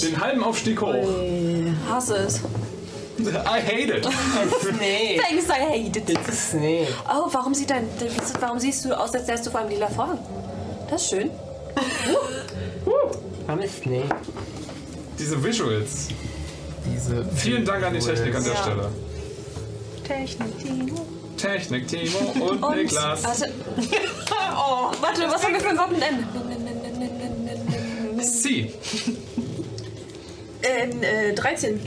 [0.01, 0.95] den halben Aufstieg hoch.
[1.89, 2.41] Hasse es.
[3.19, 4.07] I hate it.
[4.79, 5.19] Nee.
[5.29, 6.17] Thanks, I hate it.
[6.25, 6.87] Das ist nee.
[7.05, 7.83] Oh, warum, sieht dein,
[8.39, 10.19] warum siehst du aus, als wärst du vor einem lila Vorhang?
[10.89, 11.29] Das ist schön.
[13.47, 14.03] Alles nee.
[15.17, 16.07] Diese Visuals.
[16.85, 18.61] Diese Vielen Dank an die Technik an der Ja.
[18.61, 18.89] Stelle.
[20.09, 21.05] Technik, Timo.
[21.37, 22.17] Technik, Timo
[22.49, 23.23] und, Und, Niklas.
[23.23, 23.45] Also,
[24.55, 26.27] oh, warte, was haben wir für ein N?
[28.21, 28.73] Sie,
[30.63, 31.79] Ähm, äh, 13.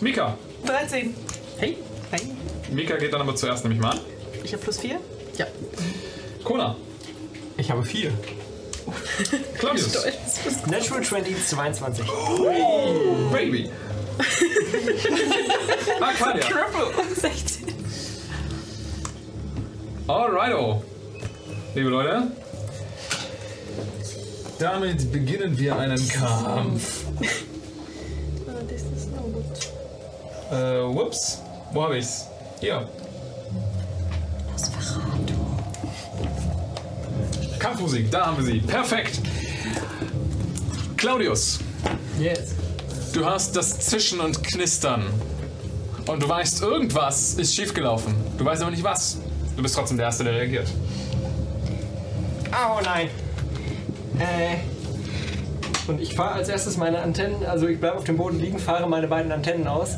[0.00, 0.36] Mika.
[0.64, 1.14] 13.
[1.58, 1.76] Hey.
[2.10, 2.20] Hey.
[2.70, 4.00] Mika geht dann aber zuerst nämlich mal an.
[4.42, 4.98] Ich habe plus 4.
[5.36, 5.46] Ja.
[6.42, 6.76] Kona.
[7.58, 8.10] Ich habe vier.
[9.58, 9.94] Claudius.
[10.66, 12.06] Natural 20, 22.
[13.32, 13.70] Baby.
[16.00, 16.44] Arcadia.
[17.14, 17.66] 16.
[20.08, 20.82] Alrighto.
[21.74, 22.22] Liebe Leute.
[24.58, 27.04] Damit beginnen wir einen Kampf.
[28.68, 29.44] Das ist noch gut.
[30.50, 31.40] Äh, whoops.
[31.72, 32.26] Wo hab ich's?
[32.60, 32.88] Hier.
[37.58, 38.60] Kampfmusik, da haben wir sie.
[38.60, 39.20] Perfekt.
[40.96, 41.58] Claudius,
[42.18, 42.54] Yes.
[43.12, 45.04] Du hast das Zischen und Knistern.
[46.06, 48.14] Und du weißt, irgendwas ist schiefgelaufen.
[48.38, 49.18] Du weißt aber nicht was.
[49.56, 50.68] Du bist trotzdem der Erste, der reagiert.
[52.50, 53.08] Oh nein.
[54.18, 54.56] Äh.
[55.88, 58.88] Und ich fahre als erstes meine Antennen, also ich bleibe auf dem Boden liegen, fahre
[58.88, 59.96] meine beiden Antennen aus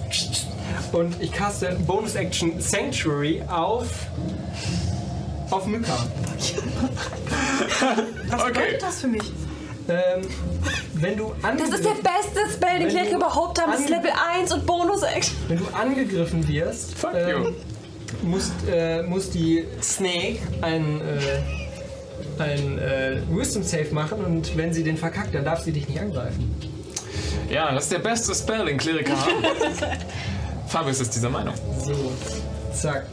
[0.92, 3.86] und ich caste Bonus Action Sanctuary auf.
[5.50, 5.92] auf Mika.
[8.30, 8.52] Was Okay.
[8.52, 9.22] bedeutet das für mich?
[9.88, 10.22] Ähm,
[10.94, 13.72] wenn du Das ist der beste Spell, den du überhaupt haben.
[13.72, 15.36] Das ist Level 1 und Bonus-Action.
[15.48, 17.50] Wenn du angegriffen wirst, Fuck ähm, you.
[18.22, 24.82] muss, äh, muss die Snake ein, äh, ein äh, Wisdom Save machen und wenn sie
[24.82, 26.54] den verkackt, dann darf sie dich nicht angreifen.
[27.50, 29.44] Ja, das ist der beste Spell, den Kleriker haben.
[30.66, 31.54] Fabius ist dieser Meinung.
[31.84, 31.92] So,
[32.72, 33.04] zack.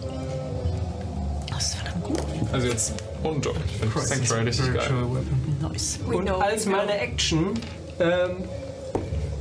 [1.50, 2.22] Das ist verdammt gut.
[2.54, 2.94] Also jetzt
[3.24, 4.82] und ich finde Sanctuary richtig geil.
[4.82, 5.58] Spiritual Weapon.
[5.72, 6.00] Nice.
[6.12, 7.54] Und als meine Action
[8.00, 8.44] ähm,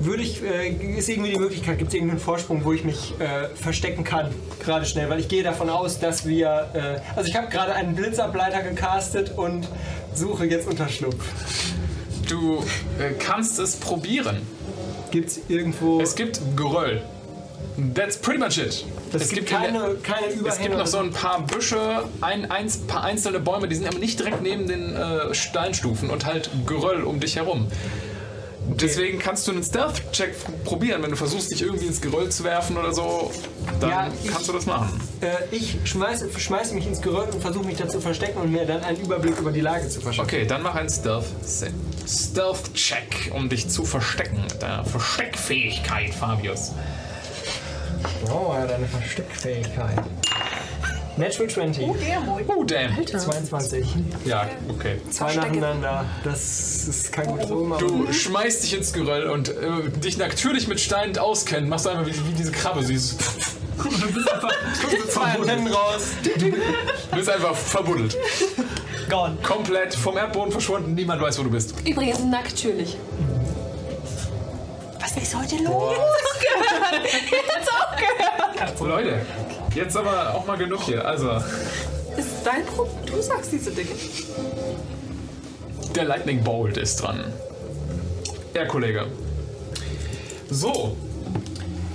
[0.00, 3.48] würde ich, äh, ist irgendwie die Möglichkeit, gibt es irgendeinen Vorsprung, wo ich mich äh,
[3.54, 4.34] verstecken kann,
[4.64, 7.94] gerade schnell, weil ich gehe davon aus, dass wir, äh, also ich habe gerade einen
[7.94, 9.68] Blitzableiter gecastet und
[10.14, 11.22] suche jetzt Unterschlupf.
[12.28, 12.64] Du
[12.98, 14.38] äh, kannst es probieren.
[15.10, 17.02] Gibt es irgendwo, Es gibt Geröll.
[17.94, 18.84] That's pretty much it.
[19.14, 20.48] Es, gibt keine, keine Überhänge?
[20.48, 23.98] Es gibt noch so ein paar Büsche, ein, ein paar einzelne Bäume, die sind aber
[23.98, 27.66] nicht direkt neben den äh, Steinstufen und halt Geröll um dich herum.
[28.72, 32.76] Deswegen kannst du einen Stealth-Check probieren, wenn du versuchst, dich irgendwie ins Geröll zu werfen
[32.76, 33.32] oder so,
[33.80, 35.00] dann Ja, ich- kannst du das machen.
[35.20, 38.64] Äh, ich schmeiße, schmeiße mich ins Geröll und versuche mich da zu verstecken und mir
[38.66, 40.28] dann einen Überblick über die Lage zu verschaffen.
[40.28, 41.24] Okay, dann mach einen Stealth
[42.06, 46.72] Stealth-Check, um dich zu verstecken mit deiner Versteckfähigkeit, Fabius.
[48.30, 49.98] Oh, er hat eine Versteckfähigkeit.
[51.16, 51.86] Natural 20.
[52.48, 53.06] Oh, damn.
[53.06, 53.86] 22.
[54.24, 55.00] Ja, okay.
[55.10, 56.04] Zwei nacheinander.
[56.24, 57.78] Das ist kein gutes Omen.
[57.78, 62.06] Du schmeißt dich ins Geröll und äh, dich natürlich mit Steinen auskennen, machst du einfach
[62.06, 63.16] wie, wie diese Krabbe, süß.
[65.08, 66.12] zwei Antennen raus.
[66.22, 68.16] Du bist einfach verbuddelt.
[69.10, 69.36] Gone.
[69.42, 71.74] Komplett vom Erdboden verschwunden, niemand weiß, wo du bist.
[71.86, 72.96] Übrigens natürlich.
[75.00, 75.94] Was ist heute los?
[78.80, 79.20] Leute,
[79.74, 81.06] jetzt aber auch mal genug hier.
[81.06, 81.30] Also,
[82.16, 82.96] Ist dein Problem?
[83.06, 83.90] Du sagst diese Dinge.
[85.94, 87.24] der Lightning Bolt ist dran.
[88.54, 89.06] Ja, Kollege.
[90.50, 90.96] So.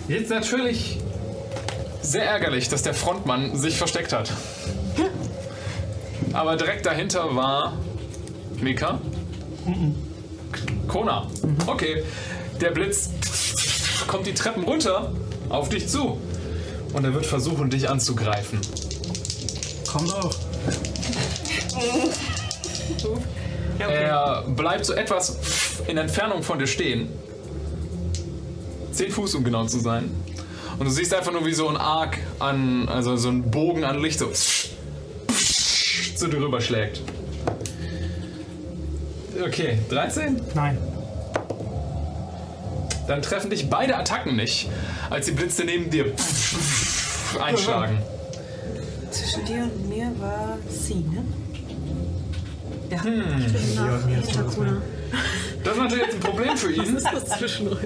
[0.07, 0.99] Jetzt natürlich
[2.01, 4.31] sehr ärgerlich, dass der Frontmann sich versteckt hat.
[6.33, 7.73] Aber direkt dahinter war
[8.61, 8.99] Mika.
[10.87, 11.27] Kona.
[11.65, 12.03] Okay.
[12.61, 13.09] Der Blitz
[14.07, 15.11] kommt die Treppen runter
[15.49, 16.19] auf dich zu.
[16.93, 18.59] Und er wird versuchen, dich anzugreifen.
[19.91, 20.35] Komm doch.
[23.79, 25.37] Er bleibt so etwas
[25.87, 27.09] in Entfernung von dir stehen.
[28.91, 30.09] Zehn Fuß, um genau zu sein.
[30.79, 34.01] Und du siehst einfach nur, wie so ein Arc an, also so ein Bogen an
[34.01, 34.29] Licht so
[36.15, 37.01] zu dir rüberschlägt.
[39.45, 40.41] Okay, 13?
[40.53, 40.77] Nein.
[43.07, 44.69] Dann treffen dich beide Attacken nicht,
[45.09, 46.13] als die Blitze neben dir
[47.41, 47.99] einschlagen.
[49.11, 51.23] Zwischen dir und mir war sie, ne?
[52.89, 53.01] Ja.
[53.01, 54.81] Hintergrund.
[55.63, 56.95] Das ist natürlich jetzt ein Problem für ihn.
[57.11, 57.77] Was zwischen euch?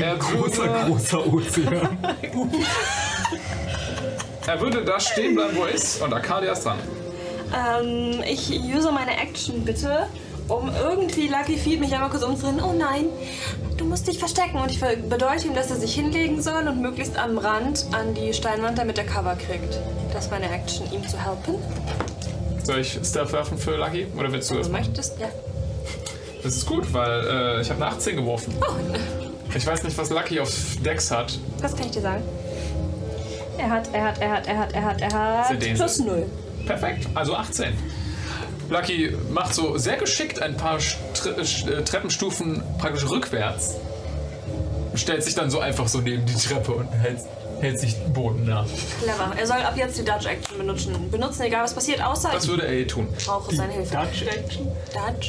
[0.00, 1.98] Er würde, großer Ozean.
[4.46, 6.78] er würde da stehen bleiben, wo er ist, und Arcadia ist dran.
[7.52, 10.06] Ähm, ich use meine Action bitte,
[10.46, 12.60] um irgendwie Lucky Feet mich einmal kurz umzudrehen.
[12.62, 13.06] Oh nein,
[13.86, 14.58] du musst dich verstecken.
[14.58, 18.34] Und ich bedeute ihm, dass er sich hinlegen soll und möglichst am Rand an die
[18.34, 19.78] Steinwand, damit er Cover kriegt.
[20.12, 21.54] Das ist meine Action, ihm zu helfen.
[22.64, 24.06] Soll ich Stealth werfen für Lucky?
[24.18, 24.86] Oder willst du Wenn das du machen?
[24.86, 25.28] möchtest, ja.
[26.42, 28.54] Das ist gut, weil äh, ich habe eine 18 geworfen.
[29.54, 30.52] Ich weiß nicht, was Lucky auf
[30.84, 31.38] Dex hat.
[31.60, 32.22] Was kann ich dir sagen?
[33.58, 36.26] Er hat, er hat, er hat, er hat, er hat, er hat plus null.
[36.66, 37.72] Perfekt, also 18.
[38.68, 43.76] Lucky macht so sehr geschickt ein paar Stre äh, Treppenstufen praktisch rückwärts.
[44.92, 47.20] Und stellt sich dann so einfach so neben die Treppe und hält,
[47.60, 48.66] hält sich den Boden nah.
[49.02, 49.32] Clever.
[49.36, 51.10] Er soll ab jetzt die Dodge Action benutzen.
[51.10, 53.08] Benutzen, egal was passiert, außer Was ich würde er eh tun?
[53.24, 53.94] brauche seine Hilfe.
[53.96, 54.68] Dutch Action?
[54.92, 55.28] Dodge.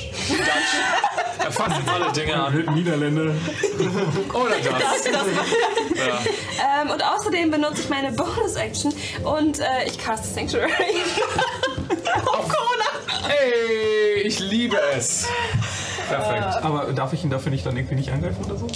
[1.39, 2.75] Er fasst jetzt alle Dinge an.
[2.75, 3.31] Niederländer.
[4.33, 4.49] Oder
[4.79, 5.05] das.
[5.95, 6.81] Ja.
[6.81, 8.93] Ähm, und außerdem benutze ich meine Bonus-Action
[9.23, 10.71] und äh, ich caste Sanctuary.
[12.25, 12.96] Auf Corona.
[13.23, 15.27] Ey, ich liebe es.
[16.09, 16.63] Perfekt.
[16.63, 18.67] Aber darf ich ihn dafür nicht dann irgendwie nicht angreifen oder so?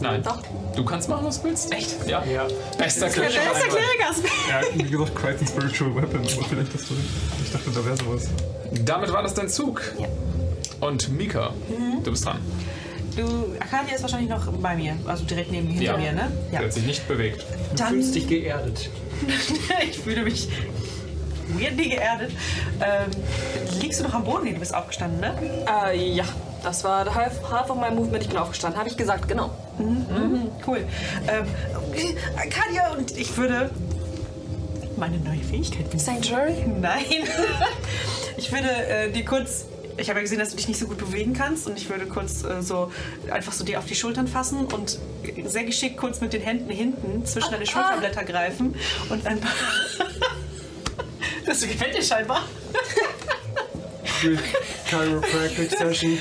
[0.00, 0.22] Nein.
[0.22, 0.38] Doch.
[0.76, 1.72] Du kannst machen, was du willst.
[1.72, 1.96] Echt?
[2.06, 2.22] Ja.
[2.24, 2.46] ja.
[2.78, 3.40] Bester ist der Kleriker?
[4.48, 7.04] Ja, wie gesagt, Crichton Spiritual Weapon, aber vielleicht das drin.
[7.44, 8.28] Ich dachte, da wäre sowas.
[8.84, 9.82] Damit war das dein Zug.
[9.98, 10.06] Ja.
[10.80, 11.52] Und Mika,
[12.04, 12.38] du bist dran.
[13.16, 13.24] Du,
[13.58, 15.96] Arcadia ist wahrscheinlich noch bei mir, also direkt neben hinter Ja.
[15.96, 16.30] mir, ne?
[16.52, 17.44] Der hat sich nicht bewegt.
[17.72, 18.88] Du Dann- fühlst dich geerdet.
[19.90, 20.48] ich fühle mich
[21.48, 22.32] weirdly geerdet.
[22.80, 23.10] Ähm,
[23.80, 24.44] liegst du noch am Boden?
[24.44, 25.34] Nee, du bist aufgestanden, ne?
[25.66, 26.24] Äh, ja.
[26.62, 28.24] Das war half, half of my movement.
[28.24, 28.78] Ich bin aufgestanden.
[28.78, 29.50] Habe ich gesagt, genau.
[29.78, 30.84] Mhm, cool.
[31.28, 31.46] Ähm,
[32.50, 33.70] Katja, und ich würde
[34.96, 35.98] meine neue Fähigkeit benutzen.
[35.98, 36.54] Sanctuary?
[36.80, 37.04] Nein.
[38.38, 39.66] Ich würde äh, dir kurz.
[39.96, 42.06] Ich habe ja gesehen, dass du dich nicht so gut bewegen kannst und ich würde
[42.06, 42.92] kurz äh, so
[43.32, 44.96] einfach so dir auf die Schultern fassen und
[45.44, 48.76] sehr geschickt kurz mit den Händen hinten zwischen deine Schulterblätter greifen
[49.08, 49.50] und ein paar.
[51.48, 52.44] Das gefällt dir scheinbar.
[54.86, 56.18] Chiropractic Session.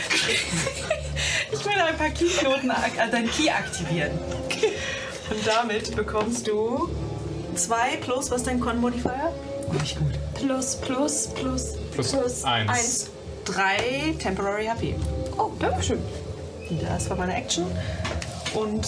[1.52, 4.12] Ich will ein paar Keyknoten, äh, dein Key aktivieren.
[5.30, 6.90] Und damit bekommst du
[7.56, 9.34] zwei plus, was ist dein Con-Modifier?
[9.82, 10.14] Nicht gut.
[10.36, 12.70] Plus, plus, plus, Plus eins.
[12.72, 13.10] eins.
[13.44, 14.96] Drei Temporary HP.
[15.38, 16.00] Oh, Dankeschön.
[16.82, 17.66] Das war meine Action.
[18.54, 18.88] Und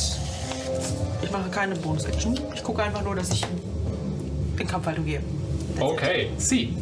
[1.21, 2.39] ich mache keine Bonus-Action.
[2.55, 3.45] Ich gucke einfach nur, dass ich
[4.57, 5.21] in Kampfhaltung gehe.
[5.79, 6.75] Okay, sie.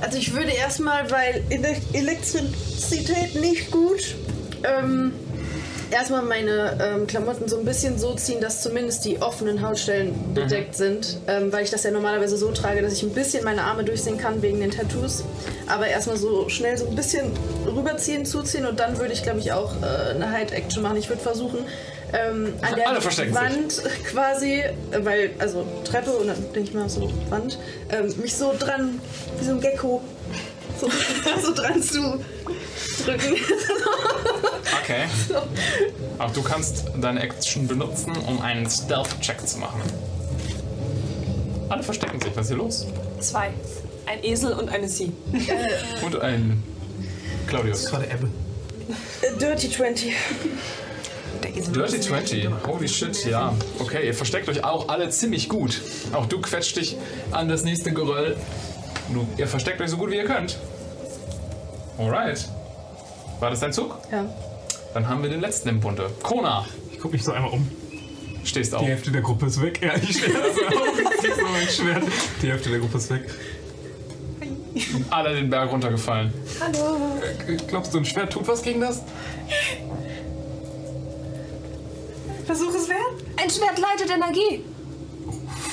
[0.00, 4.14] Also ich würde erstmal, weil Ele Elektrizität nicht gut,
[4.62, 5.12] ähm,
[5.90, 10.74] erstmal meine ähm, Klamotten so ein bisschen so ziehen, dass zumindest die offenen Hautstellen bedeckt
[10.74, 13.84] sind, ähm, weil ich das ja normalerweise so trage, dass ich ein bisschen meine Arme
[13.84, 15.24] durchsehen kann wegen den Tattoos.
[15.66, 17.32] Aber erstmal so schnell so ein bisschen
[17.66, 20.96] rüberziehen, zuziehen und dann würde ich, glaube ich, auch äh, eine Hide-Action machen.
[20.96, 21.58] Ich würde versuchen,
[22.12, 23.42] ähm, an der Alle verstecken sich.
[23.42, 24.62] Wand quasi,
[25.02, 27.58] weil, also Treppe und dann denke ich mal so Wand,
[27.90, 29.00] ähm, mich so dran,
[29.38, 30.02] wie so ein Gecko,
[30.80, 30.88] so,
[31.42, 32.20] so dran zu
[33.04, 33.36] drücken.
[34.82, 35.06] Okay.
[36.18, 39.80] Auch du kannst deine Action benutzen, um einen Stealth-Check zu machen.
[41.68, 42.36] Alle verstecken sich.
[42.36, 42.86] Was ist hier los?
[43.18, 43.52] Zwei.
[44.06, 45.12] Ein Esel und eine Sie.
[46.04, 46.62] Und ein
[47.48, 47.82] Claudius.
[47.82, 48.28] Das war der Ebbe.
[49.22, 50.14] Äh, Dirty 20.
[51.72, 52.48] Dirty 20.
[52.66, 53.52] Holy shit, ja.
[53.78, 55.80] Okay, ihr versteckt euch auch alle ziemlich gut.
[56.12, 56.96] Auch du quetscht dich
[57.32, 58.36] an das nächste Geröll.
[59.12, 60.58] Du, ihr versteckt euch so gut wie ihr könnt.
[61.98, 62.48] Alright.
[63.40, 63.96] War das dein Zug?
[64.10, 64.24] Ja.
[64.94, 66.10] Dann haben wir den letzten im Bunde.
[66.22, 67.70] Kona, Ich gucke mich so einmal um.
[68.44, 68.82] stehst auf.
[68.82, 69.80] Die Hälfte der Gruppe ist weg.
[69.82, 70.98] Ja, ich stehe erstmal auf.
[71.16, 72.02] Ich zieh so mein Schwert.
[72.42, 73.22] Die Hälfte der Gruppe ist weg.
[75.10, 76.32] Alle den Berg runtergefallen.
[77.48, 79.02] Äh, Glaubst du, ein Schwert tut was gegen das?
[82.46, 82.98] Versuch es wert.
[83.42, 84.62] Ein Schwert leitet Energie.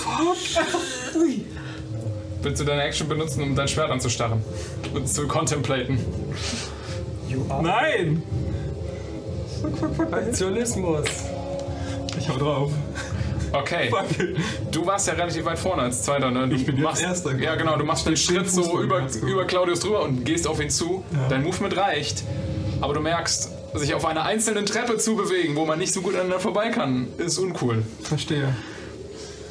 [2.42, 4.44] Willst du deine Action benutzen, um dein Schwert anzustarren?
[4.94, 6.00] Und zu contemplaten?
[7.62, 8.22] Nein!
[10.12, 11.06] Aktionismus.
[12.20, 12.72] Ich hau drauf.
[13.54, 13.90] Okay.
[13.90, 14.08] Fuck.
[14.72, 16.48] Du warst ja relativ weit vorne als Zweiter, ne?
[16.50, 17.36] Du Ich bin jetzt machst, Erster.
[17.38, 17.78] Ja, genau.
[17.78, 21.04] Du machst einen Schritt so über, über Claudius drüber und gehst auf ihn zu.
[21.14, 21.28] Ja.
[21.30, 22.24] Dein Movement reicht.
[22.82, 26.14] Aber du merkst, sich auf einer einzelnen Treppe zu bewegen, wo man nicht so gut
[26.14, 27.84] aneinander vorbei kann, ist uncool.
[28.04, 28.56] Verstehe.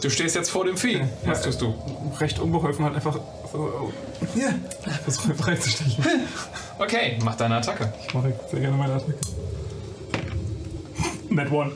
[0.01, 1.01] Du stehst jetzt vor dem Vieh.
[1.25, 1.45] Was Ja.
[1.47, 1.75] tust du?
[2.21, 3.19] Recht unbeholfen halt einfach
[3.53, 3.59] so.
[3.59, 3.93] Oh.
[4.39, 4.55] Ja.
[5.05, 6.05] Versuche einfach reinzustechen.
[6.79, 7.93] Okay, mach deine Attacke.
[8.07, 9.15] Ich mache sehr gerne meine Attacke.
[11.29, 11.73] Net one.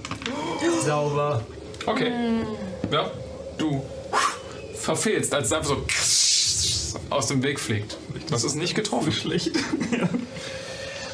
[0.85, 1.43] Sauber.
[1.86, 2.10] Okay.
[2.90, 3.10] Ja,
[3.59, 3.82] du
[4.74, 7.97] verfehlst, als es einfach so aus dem Weg fliegt.
[8.31, 9.12] Das ist nicht getroffen.
[9.12, 9.52] Schlecht.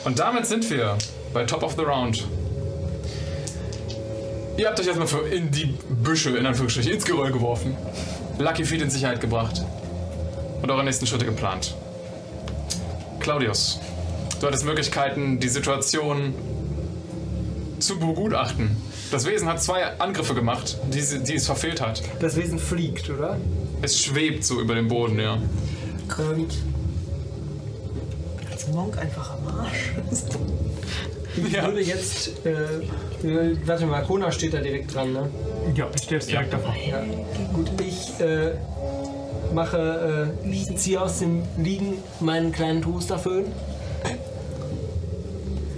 [0.05, 0.97] Und damit sind wir
[1.33, 2.27] bei Top of the Round.
[4.57, 7.77] Ihr habt euch erstmal für- in die Büsche, in Anführungsstrichen, ins Geröll geworfen.
[8.39, 9.63] Lucky Feet in Sicherheit gebracht.
[10.63, 11.75] Und eure nächsten Schritte geplant.
[13.21, 13.81] Claudius,
[14.41, 16.35] du hattest Möglichkeiten, die Situation
[17.79, 18.77] zu begutachten.
[19.11, 22.03] Das Wesen hat zwei Angriffe gemacht, die, sie- die es verfehlt hat.
[22.21, 23.39] Das Wesen fliegt, oder?
[23.81, 25.35] Es schwebt so über dem Boden, ja.
[26.19, 26.53] Und
[28.51, 29.93] Als Monk einfach am Arsch.
[31.37, 31.67] ich Ja.
[31.67, 32.33] würde jetzt.
[32.45, 32.51] Äh,
[33.27, 35.29] äh, warte mal, Kona steht da direkt dran, ne?
[35.75, 36.75] Ja, ich stehe jetzt direkt davor.
[36.89, 37.03] Ja.
[37.53, 38.53] Gut, ich äh,
[39.55, 40.33] mache.
[40.45, 43.47] Äh, ich ziehe aus dem Liegen meinen kleinen Toasterföhn.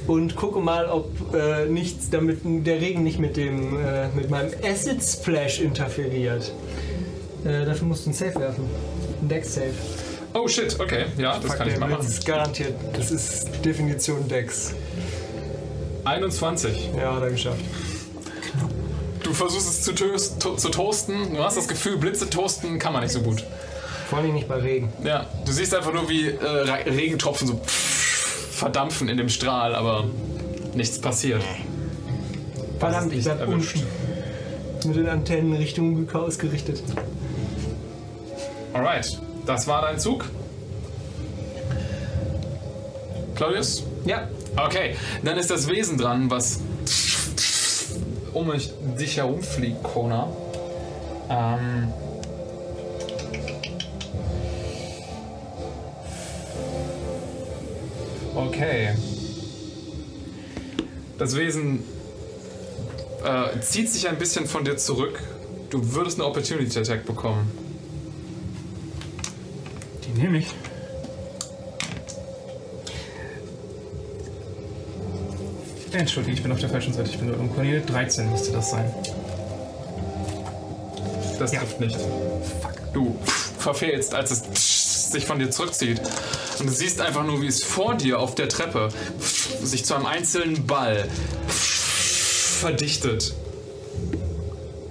[0.06, 4.51] Und gucke mal, ob äh, nichts, damit der Regen nicht mit dem äh, mit meinem
[4.62, 6.52] Acid Splash interferiert.
[7.44, 8.64] Äh, dafür musst du ein Safe werfen.
[9.22, 9.70] Ein Deck Safe.
[10.35, 12.06] Oh shit, okay, ja, das kann ich Das machen.
[12.06, 12.74] ist garantiert.
[12.93, 14.74] Das ist Definition Dex.
[16.05, 16.90] 21.
[16.97, 17.60] Ja, hat er geschafft.
[19.22, 21.35] Du versuchst es zu, toast, to zu toasten.
[21.35, 23.43] Du hast das Gefühl, Blitze toasten kann man nicht so gut.
[24.10, 24.93] Vor allem nicht bei Regen.
[25.02, 30.05] Ja, du siehst einfach nur, wie äh, Re- Regentropfen so verdampfen in dem Strahl, aber
[30.74, 31.43] nichts passiert.
[32.78, 33.76] Verdammt, ich bleib erwischt.
[33.76, 34.89] unten.
[34.89, 36.82] Mit den Antennen Richtung Büker ausgerichtet.
[38.74, 40.26] Alright, das war dein Zug.
[43.35, 43.85] Claudius?
[44.05, 44.28] Ja.
[44.56, 46.60] Okay, dann ist das Wesen dran, was
[48.32, 48.52] um
[48.98, 50.28] dich herumfliegt, Kona.
[51.28, 51.93] Ähm.
[58.35, 58.94] Okay.
[61.18, 61.85] Das Wesen
[63.24, 65.20] äh, zieht sich ein bisschen von dir zurück.
[65.70, 67.51] Du würdest eine Opportunity Attack bekommen.
[70.05, 70.48] Die nehme ich.
[75.99, 77.11] Entschuldige, ich bin auf der falschen Seite.
[77.11, 77.83] Ich bin nur im Cornel.
[77.85, 78.93] 13 müsste das sein.
[81.39, 81.97] Das trifft nicht.
[82.93, 83.16] Du
[83.59, 86.01] verfehlst, als es sich von dir zurückzieht.
[86.59, 88.89] Und du siehst einfach nur, wie es vor dir auf der Treppe
[89.62, 91.09] sich zu einem einzelnen Ball
[91.49, 93.35] verdichtet.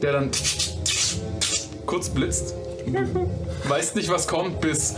[0.02, 0.32] Der dann
[1.86, 2.56] kurz blitzt.
[3.68, 4.96] Weißt nicht, was kommt, bis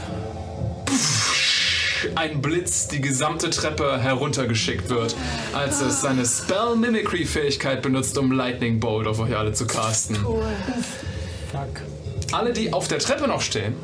[2.15, 5.15] ein Blitz die gesamte Treppe heruntergeschickt wird,
[5.53, 10.15] als es seine Spell Mimicry Fähigkeit benutzt, um Lightning Bolt auf euch alle zu casten.
[10.15, 11.81] Fuck.
[12.31, 13.75] Alle, die auf der Treppe noch stehen,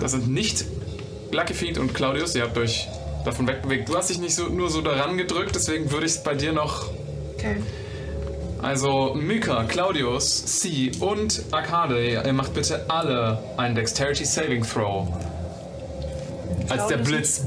[0.00, 0.64] das sind nicht
[1.32, 2.88] Lucky Feet und Claudius, ihr habt euch
[3.24, 3.88] davon wegbewegt.
[3.88, 6.52] Du hast dich nicht so, nur so daran gedrückt, deswegen würde ich es bei dir
[6.52, 6.90] noch.
[7.34, 7.56] Okay.
[8.60, 15.08] Also Mika, Claudius, C und Arcade, ihr macht bitte alle einen Dexterity Saving Throw.
[16.68, 17.42] Als der Blitz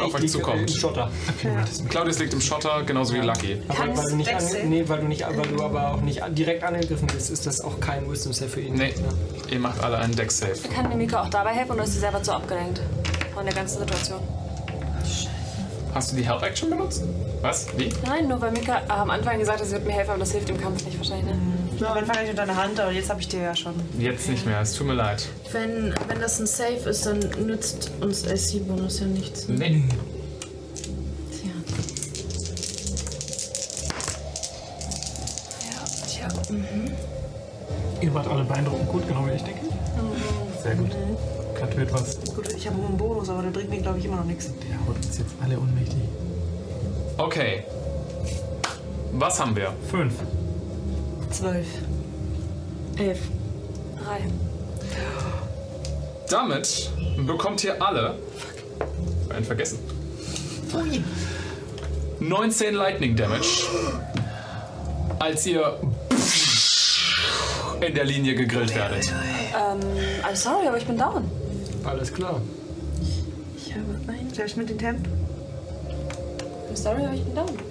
[0.00, 0.70] auf euch zukommt.
[0.70, 1.10] Im Schotter.
[1.88, 3.62] Claudius liegt im Schotter, genauso wie Lucky.
[3.68, 6.64] Aber weil du, nicht ange nee, weil, du nicht, weil du aber auch nicht direkt
[6.64, 8.74] angegriffen bist, ist das auch kein Wisdom Save für ihn.
[8.74, 8.94] Nee,
[9.50, 10.56] ihr macht alle einen Dex Save.
[10.74, 12.80] Kann mir Mika auch dabei helfen oder ist sie selber zu abgelenkt
[13.34, 14.20] von der ganzen Situation?
[15.94, 17.02] Hast du die Help Action benutzt?
[17.42, 17.66] Was?
[17.76, 17.92] Wie?
[18.06, 20.50] Nein, nur weil Mika am Anfang gesagt hat, sie wird mir helfen, aber das hilft
[20.50, 21.34] im Kampf nicht wahrscheinlich.
[21.34, 21.40] Ne?
[21.80, 23.74] Am Anfang hatte ich unter der Hand, aber jetzt habe ich dir ja schon.
[23.98, 25.26] Jetzt nicht mehr, es tut mir leid.
[25.52, 29.48] Wenn, wenn das ein Safe ist, dann nützt uns SC-Bonus ja nichts.
[29.48, 29.56] ne?
[29.58, 29.84] Nee.
[31.30, 31.50] Tja.
[35.70, 36.52] Ja, tja.
[36.54, 36.92] Mhm.
[38.02, 39.60] Ihr wart alle beeindruckend gut, genau wie ich denke.
[40.62, 40.90] Sehr gut.
[41.54, 42.18] Gratuliert was.
[42.34, 44.46] Gut, ich habe einen Bonus, aber der bringt mir, glaube ich, immer noch nichts.
[44.46, 45.98] Der haut uns jetzt alle ohnmächtig.
[47.16, 47.64] Okay.
[49.12, 49.72] Was haben wir?
[49.90, 50.14] Fünf.
[51.30, 51.66] Zwölf.
[52.98, 53.18] Elf.
[54.04, 54.20] Drei.
[56.28, 56.90] Damit
[57.26, 58.18] bekommt ihr alle.
[59.34, 59.78] Ein vergessen.
[62.20, 63.66] 19 Lightning Damage.
[65.18, 65.78] Als ihr
[67.80, 69.08] in der Linie gegrillt werdet.
[69.08, 69.80] Ähm,
[70.22, 71.30] I'm sorry, aber ich bin down.
[71.84, 72.40] Alles klar.
[73.56, 74.32] Ich habe ein.
[74.34, 75.06] Soll ich mit dem Temp?
[76.70, 77.69] I'm sorry, aber ich bin down.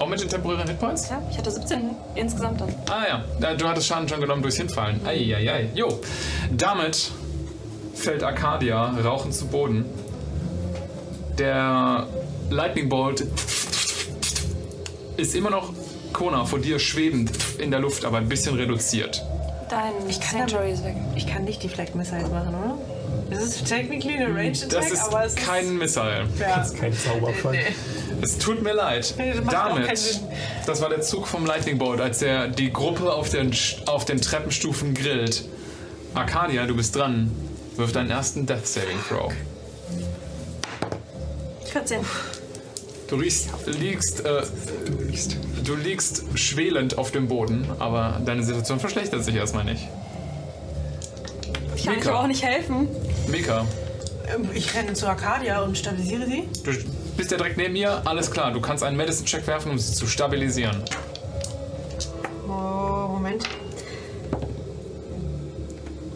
[0.00, 1.10] Auch mit den temporären Hitpoints?
[1.10, 2.74] Ja, ich hatte 17 insgesamt dann.
[2.90, 3.54] Ah ja.
[3.54, 4.98] du hattest Schaden schon genommen durchs Hinfallen.
[5.06, 5.68] Eieiei.
[5.74, 6.00] Jo.
[6.50, 7.10] Damit
[7.94, 9.84] fällt Arcadia rauchend zu Boden.
[11.38, 12.06] Der
[12.48, 13.26] Lightning Bolt
[15.18, 15.70] ist immer noch
[16.14, 19.22] Kona vor dir schwebend in der Luft, aber ein bisschen reduziert.
[19.68, 20.96] Dein Sanctuary ist weg.
[21.14, 22.78] Ich kann nicht Deflect Missiles machen, oder?
[23.30, 26.26] Das ist technically eine Range Attack, Das ist aber es kein Missile.
[26.34, 26.40] ist.
[26.40, 26.66] Ja.
[26.80, 27.58] Kein Zauberfall.
[28.22, 29.14] Es tut mir leid.
[29.50, 30.20] Damit,
[30.66, 33.54] das war der Zug vom Lightning Bolt, als er die Gruppe auf den,
[33.86, 35.44] auf den Treppenstufen grillt.
[36.14, 37.30] Arcadia, du bist dran.
[37.76, 39.32] Wirf deinen ersten Death Saving Throw.
[41.72, 42.00] 14.
[43.08, 44.42] Du riechst, liegst, äh,
[45.64, 49.88] du liegst schwelend auf dem Boden, aber deine Situation verschlechtert sich erstmal nicht.
[51.74, 52.10] Ich kann euch Mika.
[52.10, 52.88] aber auch nicht helfen.
[53.28, 53.64] Mika,
[54.32, 56.48] Ähm, Ich renne zu Arcadia und stabilisiere sie.
[56.64, 56.72] du
[57.20, 58.50] bist ja direkt neben ihr, alles klar.
[58.50, 60.82] Du kannst einen Medicine-Check werfen, um sie zu stabilisieren.
[62.48, 63.44] Oh, Moment.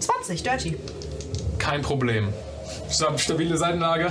[0.01, 0.77] 20, dirty.
[1.59, 2.33] Kein Problem.
[2.91, 4.09] Stab- Stabile Seitenlage.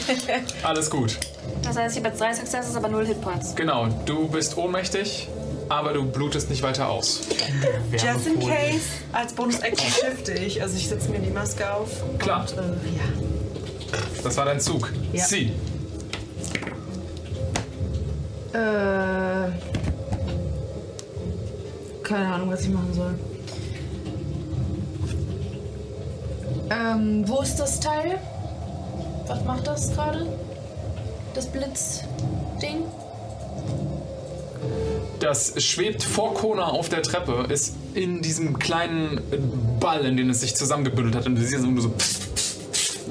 [0.62, 1.18] Alles gut.
[1.62, 3.54] Das heißt, ich habe jetzt drei Successes, aber null Hitpoints.
[3.54, 5.28] Genau, du bist ohnmächtig,
[5.68, 7.20] aber du blutest nicht weiter aus.
[7.92, 8.80] Just in case,
[9.12, 10.62] als Bonus-Action shifte ich.
[10.62, 11.90] Also ich setze mir die Maske auf.
[12.18, 12.46] Klar.
[12.56, 12.62] Und, äh,
[12.96, 13.98] ja.
[14.24, 14.90] Das war dein Zug.
[15.12, 15.24] Ja.
[15.26, 15.52] Sie.
[18.52, 19.48] Äh.
[22.02, 23.14] Keine Ahnung, was ich machen soll.
[26.70, 28.18] Ähm, wo ist das Teil?
[29.26, 30.26] Was macht das gerade?
[31.34, 32.84] Das Blitzding?
[35.20, 39.20] Das schwebt vor Kona auf der Treppe, ist in diesem kleinen
[39.80, 41.26] Ball, in den es sich zusammengebündelt hat.
[41.26, 41.92] Und du siehst nur so,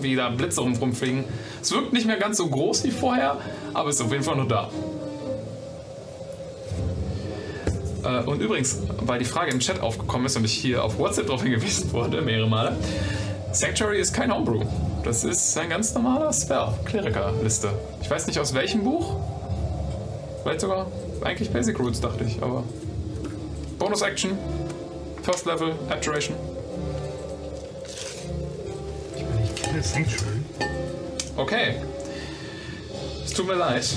[0.02, 1.24] wie da Blitze rum- rumfliegen.
[1.62, 3.38] Es wirkt nicht mehr ganz so groß wie vorher,
[3.74, 4.70] aber ist auf jeden Fall noch da.
[8.04, 11.28] Äh, Und übrigens, weil die Frage im Chat aufgekommen ist und ich hier auf WhatsApp
[11.28, 12.76] darauf hingewiesen wurde, mehrere Male,
[13.52, 14.64] Sanctuary ist kein Homebrew.
[15.04, 17.70] Das ist ein ganz normaler Spell, Klerikerliste.
[18.02, 19.16] Ich weiß nicht aus welchem Buch.
[20.44, 20.88] Vielleicht sogar
[21.24, 22.64] eigentlich Basic Rules, dachte ich, aber.
[23.78, 24.32] Bonus Action,
[25.24, 26.36] First Level, Abjuration.
[29.16, 30.42] Ich meine, ich kenne Sanctuary.
[31.36, 31.76] Okay.
[33.26, 33.88] Es tut mir leid.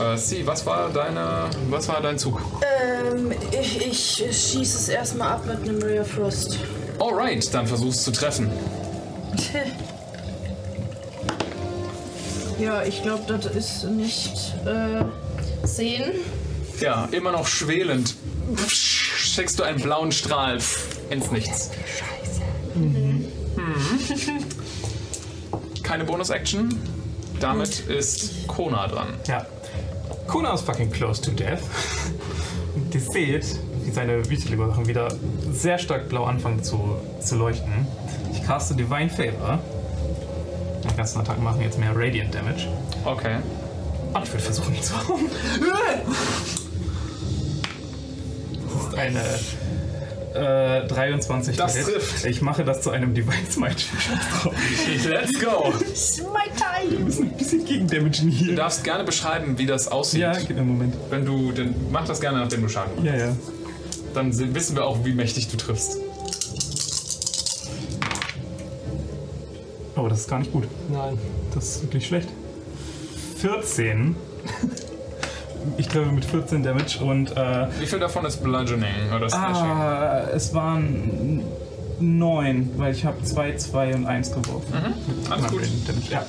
[0.00, 2.40] Äh, Sie, was war deine, was war dein Zug?
[2.62, 6.58] Ähm, ich, ich schieße es erstmal ab mit einem Ray of Frost.
[6.98, 8.50] Alright, dann versuch's zu treffen.
[12.58, 15.04] Ja, ich glaube, das ist nicht äh,
[15.66, 16.12] sehen.
[16.80, 18.14] Ja, immer noch schwelend.
[18.68, 20.58] Schickst du einen blauen Strahl
[21.10, 21.70] ins Nichts.
[22.74, 23.26] Mhm.
[25.82, 26.78] Keine Bonus-Action.
[27.40, 29.08] Damit ist Kona dran.
[29.26, 29.44] Ja.
[30.26, 31.62] Kuna ist fucking close to death.
[32.74, 35.08] Und ihr seht, wie seine Vitiligo-Sachen wieder
[35.52, 37.86] sehr stark blau anfangen zu, zu leuchten.
[38.32, 39.60] Ich caste Divine Favor.
[40.82, 42.68] Die ganzen Attacken machen jetzt mehr Radiant Damage.
[43.04, 43.36] Okay.
[44.12, 45.30] Und ich würde versuchen, ihn zu hauen.
[48.72, 49.20] Das ist eine
[50.34, 52.24] äh, 23 Das trifft.
[52.24, 53.84] Ich mache das zu einem Divine Smite.
[55.08, 55.72] Let's go!
[56.90, 58.54] Wir müssen ein bisschen gegen Damage Du hier.
[58.56, 60.20] darfst gerne beschreiben, wie das aussieht.
[60.20, 60.94] Ja, einen Moment.
[61.10, 63.06] Wenn du, dann mach das gerne, nachdem du Schaden machst.
[63.06, 63.36] Ja, ja.
[64.14, 65.98] Dann se- wissen wir auch, wie mächtig du triffst.
[69.96, 70.64] Oh, das ist gar nicht gut.
[70.90, 71.18] Nein.
[71.54, 72.28] Das ist wirklich schlecht.
[73.38, 74.16] 14.
[75.78, 79.64] Ich glaube mit 14 Damage und äh, Wie viel davon ist Bludgeoning oder Slashing?
[79.70, 81.40] ah, es waren
[82.00, 84.66] 9, weil ich habe 2, 2 und 1 geworfen.
[84.74, 85.32] Mhm.
[85.32, 85.62] Alles gut.
[85.88, 86.26] Damage, ja.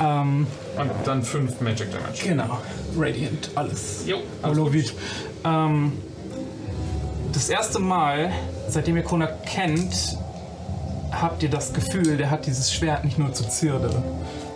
[0.00, 0.46] Ähm,
[0.78, 2.24] Und dann 5 Magic Damage.
[2.24, 2.58] genau.
[2.96, 4.04] Radiant, alles.
[4.06, 4.92] Jo, alles.
[5.44, 5.92] Ähm,
[7.32, 8.30] das erste Mal,
[8.68, 10.16] seitdem ihr Kona kennt,
[11.10, 13.90] habt ihr das Gefühl, der hat dieses Schwert nicht nur zur Zierde,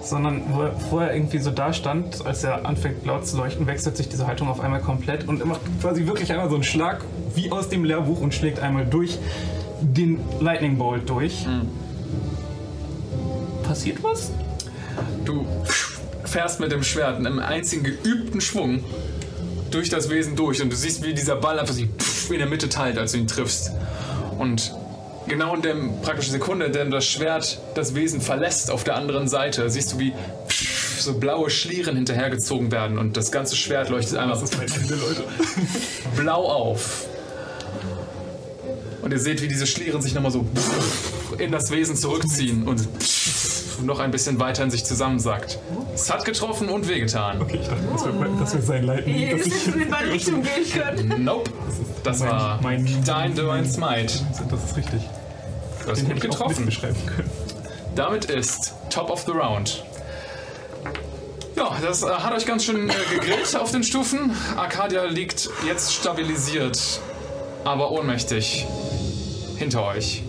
[0.03, 3.97] sondern wo er vorher irgendwie so da stand, als er anfängt laut zu leuchten, wechselt
[3.97, 7.05] sich diese Haltung auf einmal komplett und er macht quasi wirklich einmal so einen Schlag
[7.35, 9.19] wie aus dem Lehrbuch und schlägt einmal durch
[9.81, 11.47] den Lightning Bolt durch.
[13.63, 14.31] Passiert was?
[15.25, 15.47] Du
[16.25, 18.85] fährst mit dem Schwert in einem einzigen geübten Schwung
[19.71, 21.89] durch das Wesen durch und du siehst, wie dieser Ball einfach sich
[22.31, 23.73] in der Mitte teilt, als du ihn triffst.
[24.39, 24.75] Und
[25.27, 29.29] genau in der praktischen Sekunde, in der das Schwert das Wesen verlässt auf der anderen
[29.29, 30.13] Seite, siehst du, wie
[30.99, 34.39] so blaue Schlieren hinterhergezogen werden und das ganze Schwert leuchtet einmal
[36.17, 37.07] blau auf.
[39.03, 40.47] Und ihr seht, wie diese Schlieren sich nochmal so
[41.39, 42.89] in das Wesen zurückziehen und
[43.81, 45.59] noch ein bisschen weiter in sich zusammensackt.
[45.95, 47.41] Es hat getroffen und wehgetan.
[47.41, 49.17] Okay, ich dachte, das wäre das wär sein Lightning.
[49.17, 51.25] Ihr dass ich- in beide Richtungen gehen können.
[51.25, 51.51] Nope.
[52.05, 54.13] Das mein- war mein- dein Divine Smite.
[54.51, 55.03] Das ist richtig.
[55.85, 56.69] Du hast Den gut hätte ich auch getroffen.
[57.95, 59.85] Damit ist Top of the Round.
[61.57, 64.35] Ja, das äh, hat euch ganz schön äh, gegrillt auf den Stufen.
[64.57, 67.01] Arcadia liegt jetzt stabilisiert,
[67.65, 68.67] aber ohnmächtig
[69.57, 70.23] hinter euch.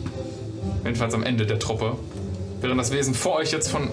[0.83, 1.95] Jedenfalls am Ende der Truppe.
[2.63, 3.89] Während das Wesen vor euch jetzt von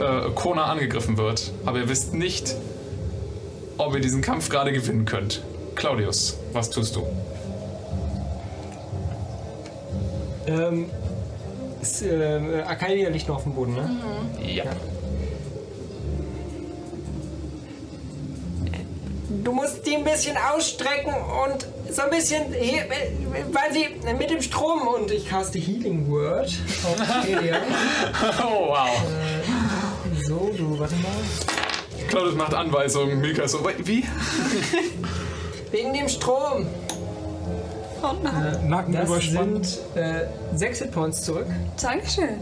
[0.00, 1.52] äh, Kona angegriffen wird.
[1.66, 2.56] Aber ihr wisst nicht,
[3.76, 5.42] ob ihr diesen Kampf gerade gewinnen könnt.
[5.74, 7.06] Claudius, was tust du?
[10.46, 10.88] Ähm,
[11.82, 13.90] ist, äh, Arcadia liegt noch auf dem Boden, ne?
[14.42, 14.64] Ja.
[19.44, 21.12] Du musst die ein bisschen ausstrecken
[21.44, 22.82] und so ein bisschen, he-
[23.52, 23.86] weil sie
[24.18, 26.50] mit dem Strom und ich caste Healing Word
[26.84, 27.56] auf Arcadia.
[28.44, 28.88] Oh, wow.
[30.26, 31.10] So, du, warte mal.
[32.08, 33.20] Claudius macht Anweisungen.
[33.20, 34.04] Milka so, wie?
[35.70, 36.66] Wegen dem Strom.
[38.66, 39.66] Nacken Das überspannt.
[39.66, 41.46] sind äh, sechs Hitpoints zurück.
[41.80, 42.38] Dankeschön.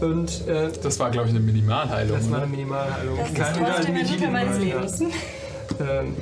[0.00, 2.16] Und äh, Das war, glaube ich, eine Minimalheilung.
[2.16, 2.44] das war ne?
[2.44, 3.18] eine Minimalheilung.
[3.18, 4.62] Das ist Keine trotzdem ein Mittel meines Ja.
[4.64, 5.00] Lebens.
[5.80, 6.16] Ähm,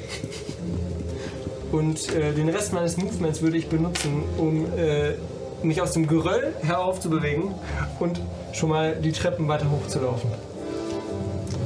[1.72, 5.14] und äh, den Rest meines Movements würde ich benutzen, um äh,
[5.62, 7.54] mich aus dem Geröll heraufzubewegen
[7.98, 8.20] und
[8.52, 10.30] schon mal die Treppen weiter hochzulaufen.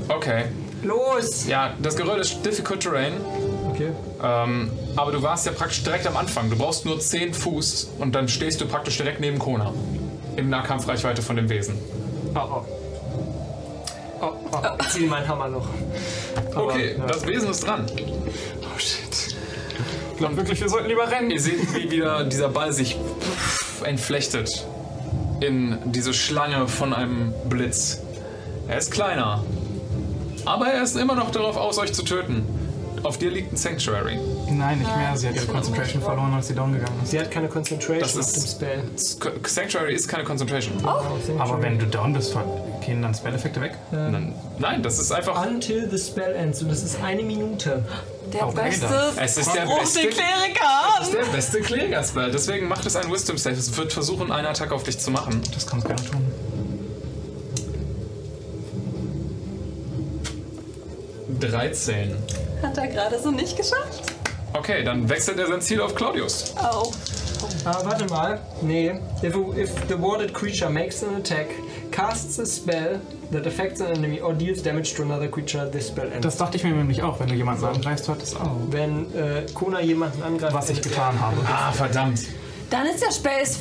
[0.08, 0.44] Okay.
[0.82, 1.46] Los!
[1.46, 3.12] Ja, das Geröll ist difficult terrain.
[3.70, 3.90] Okay.
[4.22, 6.50] Ähm, aber du warst ja praktisch direkt am Anfang.
[6.50, 9.72] Du brauchst nur 10 Fuß und dann stehst du praktisch direkt neben Kona.
[10.36, 11.78] Im Nahkampfreichweite von dem Wesen.
[12.34, 12.64] Oh, oh.
[14.20, 14.58] Oh, oh.
[14.80, 15.68] Ich ziehe meinen Hammer noch.
[16.54, 17.06] Aber, Okay, ja.
[17.06, 17.86] das Wesen ist dran.
[18.62, 19.31] Oh shit.
[20.22, 21.32] Glaube wirklich, wir sollten lieber rennen.
[21.32, 22.96] Ihr seht, wie wieder dieser Ball sich
[23.82, 24.64] entflechtet
[25.40, 27.98] in diese Schlange von einem Blitz.
[28.68, 29.42] Er ist kleiner,
[30.44, 32.44] aber er ist immer noch darauf aus, euch zu töten.
[33.02, 34.16] Auf dir liegt ein Sanctuary.
[34.48, 35.16] Nein, nicht mehr.
[35.16, 37.10] Sie hat ihre Concentration verloren, als sie down gegangen ist.
[37.10, 39.40] Sie hat keine Concentration Das auf ist- dem Spell.
[39.44, 40.74] Sanctuary ist keine Concentration.
[40.84, 42.36] Aber wenn du down bist,
[42.86, 43.72] gehen dann Spell-Effekte weg?
[43.90, 45.44] Nein, nein, das ist einfach.
[45.44, 46.62] Until the spell ends.
[46.62, 47.82] Und das ist eine Minute.
[48.32, 48.86] Der Auch beste.
[49.16, 51.00] Es ist der beste Kleriker.
[51.00, 52.30] Es ist der beste Kleriker-Spell.
[52.30, 53.56] Deswegen macht es ein Wisdom Save.
[53.56, 55.42] Es wird versuchen, einen Attack auf dich zu machen.
[55.52, 56.26] Das kannst du gerne tun.
[61.40, 62.16] Dreizehn.
[62.62, 64.12] Hat er gerade so nicht geschafft?
[64.54, 66.54] Okay, dann wechselt er sein Ziel auf Claudius.
[66.56, 66.92] Oh.
[67.64, 68.40] Ah, warte mal.
[68.60, 69.00] Nee.
[69.22, 71.48] If, if the warded creature makes an attack,
[71.90, 73.00] casts a spell
[73.32, 76.20] that affects an enemy or deals damage to another creature, this spell ends.
[76.22, 78.48] Das dachte ich mir nämlich auch, wenn du jemanden angreifst, hört es auf.
[78.70, 81.36] Wenn äh, Kona jemanden angreift, Was ich getan habe.
[81.46, 82.20] Ah, verdammt.
[82.70, 83.56] Dann ist der Spells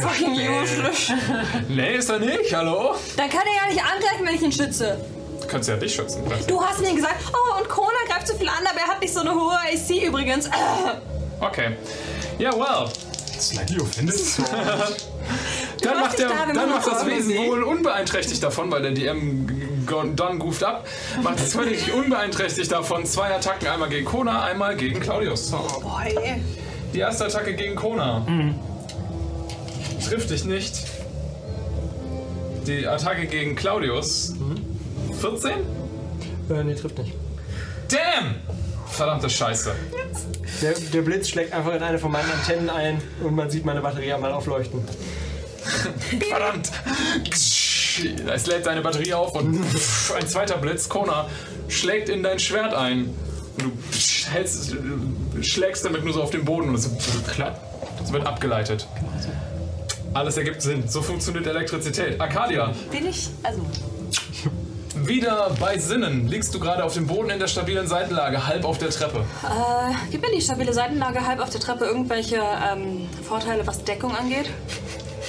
[0.00, 1.12] fucking useless.
[1.68, 2.94] Nee, ist er nicht, hallo?
[3.16, 4.98] Dann kann er ja nicht angreifen, wenn ich ihn schütze.
[5.40, 6.22] Du kannst ja dich schützen.
[6.48, 9.14] Du hast mir gesagt, oh, und Kona greift zu viel an, aber er hat nicht
[9.14, 10.50] so eine hohe AC übrigens.
[11.40, 11.76] Okay.
[12.38, 12.88] Ja, well.
[13.38, 14.16] Slightly offended.
[15.82, 19.46] Dann macht, der, da, dann macht das Wesen wohl unbeeinträchtigt davon, weil der DM
[20.16, 20.86] done goofed ab.
[21.22, 23.06] Macht es völlig unbeeinträchtigt davon.
[23.06, 25.50] Zwei Attacken, einmal gegen Kona, einmal gegen Claudius.
[25.50, 26.40] Boah, ey.
[26.92, 28.26] Die erste Attacke gegen Kona.
[30.08, 30.84] Trifft dich nicht.
[32.66, 34.34] Die Attacke gegen Claudius.
[35.20, 35.50] 14?
[36.50, 37.12] Äh, nee, trifft nicht.
[37.88, 38.36] Damn!
[38.90, 39.74] Verdammte Scheiße.
[40.62, 43.80] Der, der Blitz schlägt einfach in eine von meinen Antennen ein und man sieht meine
[43.80, 44.82] Batterie einmal aufleuchten.
[46.30, 46.70] Verdammt!
[48.32, 49.64] Es lädt deine Batterie auf und
[50.16, 51.28] ein zweiter Blitz, Kona,
[51.68, 53.14] schlägt in dein Schwert ein.
[53.56, 53.72] Und du
[54.30, 54.76] hältst,
[55.42, 56.90] schlägst damit nur so auf den Boden und es
[58.12, 58.86] wird abgeleitet.
[60.14, 60.88] Alles ergibt Sinn.
[60.88, 62.20] So funktioniert Elektrizität.
[62.20, 63.60] Arcadia, Bin ich, also,
[64.94, 66.28] wieder bei Sinnen.
[66.28, 69.18] Liegst du gerade auf dem Boden in der stabilen Seitenlage, halb auf der Treppe.
[69.42, 74.14] äh, gib mir die stabile Seitenlage halb auf der Treppe irgendwelche ähm, Vorteile, was Deckung
[74.16, 74.46] angeht.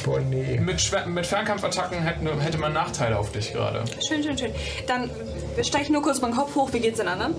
[0.10, 0.60] Boah, nee.
[0.60, 3.84] Mit, Schwer mit Fernkampfattacken hätte, hätte man Nachteile auf dich gerade.
[4.08, 4.52] Schön, schön, schön.
[4.88, 5.12] Dann
[5.62, 6.74] steige ich nur kurz meinen Kopf hoch.
[6.74, 7.36] Wie geht's den anderen?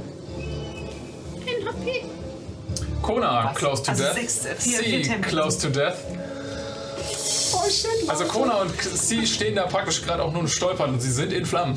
[3.03, 4.15] Kona, close to Also death.
[4.15, 5.31] sechs, äh, vier- C, vier Tempel.
[5.33, 5.97] close to death.
[8.07, 11.33] Also Kona und C stehen da praktisch gerade auch nur und stolpern und sie sind
[11.33, 11.77] in Flammen.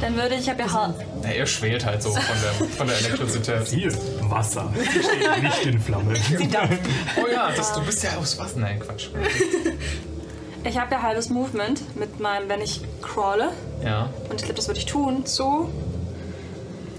[0.00, 2.86] Dann würde ich, ich habe ja Ha- Na, er schwelt halt so von der, von
[2.86, 3.66] der Elektrizität.
[3.66, 4.70] Sie ist Wasser.
[4.82, 6.14] Steht nicht in Flammen.
[7.16, 8.56] Oh ja, das, du bist ja aus was?
[8.56, 9.08] Nein, Quatsch.
[10.64, 13.50] ich habe ja halbes Movement mit meinem, wenn ich crawle.
[13.84, 14.10] Ja.
[14.28, 15.24] Und ich glaube, das würde ich tun.
[15.26, 15.70] Zu.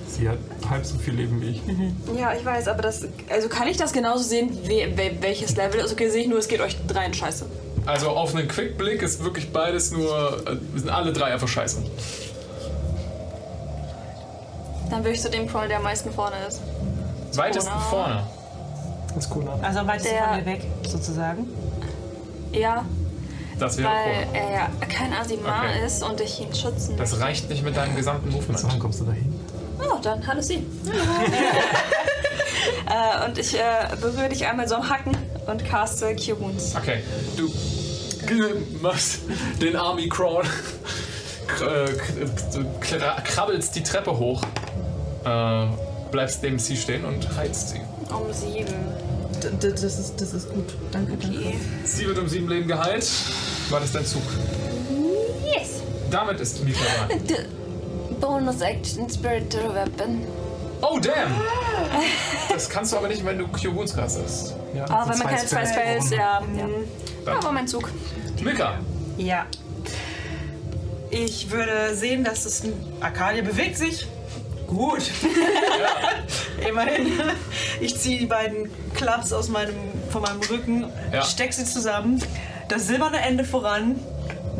[0.07, 0.37] Sie hat
[0.69, 1.61] halb so viel Leben wie ich.
[2.19, 3.05] Ja, ich weiß, aber das.
[3.29, 5.91] Also kann ich das genauso sehen, we, we, welches Level ist?
[5.91, 7.45] Okay, sehe ich nur, es geht euch dreien scheiße.
[7.85, 10.41] Also auf einen Quickblick ist wirklich beides nur.
[10.47, 11.83] äh, Wir sind alle drei einfach scheiße.
[14.89, 16.61] Dann würde ich zu dem crawlen, der am meisten vorne ist.
[17.35, 17.81] Weitesten Kona.
[17.85, 18.23] vorne.
[19.13, 19.53] Das ist Kona.
[19.61, 21.47] Also am weitesten Der- von mir weg, sozusagen.
[22.51, 22.85] Ja,
[23.59, 24.37] Das wäre weil Kona.
[24.37, 25.85] er ja kein Asimar Okay.
[25.85, 28.63] ist und ich ihn schützen Das reicht nicht mit deinem gesamten Movement.
[28.63, 29.33] dann kommst du dahin.
[29.79, 30.55] Oh, dann hallo Sie.
[32.87, 33.59] äh, und ich äh,
[33.99, 35.17] berühre dich einmal so am Hacken
[35.47, 36.75] und caste Cure Wounds.
[36.75, 37.03] Okay,
[37.35, 37.49] du
[38.81, 39.19] machst
[39.61, 40.43] den Army Crawl,
[41.47, 42.25] Kr- äh,
[42.81, 44.41] kr- krabbelst die Treppe hoch,
[45.25, 45.65] äh,
[46.11, 47.81] bleibst neben sie stehen und heizt sie.
[48.13, 48.73] Um sieben.
[49.43, 50.73] D d- das, ist, das ist gut.
[50.91, 51.37] Danke, danke.
[51.37, 51.55] Okay.
[51.83, 53.07] Sie wird um sieben Leben geheilt.
[53.69, 54.21] War das dein Zug?
[55.43, 55.81] Yes.
[56.09, 57.19] Damit ist Mika dran.
[58.21, 60.21] Bonus Action Spiritual Weapon.
[60.81, 61.33] Oh, damn!
[62.49, 64.53] Das kannst du aber nicht, wenn du Cure Wounds castest.
[64.75, 66.41] Ja, Aber wenn man keine zwei Spells, ja.
[66.55, 66.67] ja.
[67.25, 67.37] Dann.
[67.37, 67.89] Aber mein Zug.
[68.43, 68.79] Mika,
[69.17, 69.45] Ja.
[71.09, 72.63] Ich würde sehen, dass es.
[72.99, 74.07] Arcadia bewegt sich.
[74.67, 75.11] Gut.
[76.67, 77.11] Immerhin.
[77.79, 79.75] Ich ziehe die beiden Clubs aus meinem,
[80.09, 81.23] von meinem Rücken, Ja.
[81.23, 82.21] steck sie zusammen,
[82.67, 83.99] das silberne Ende voran.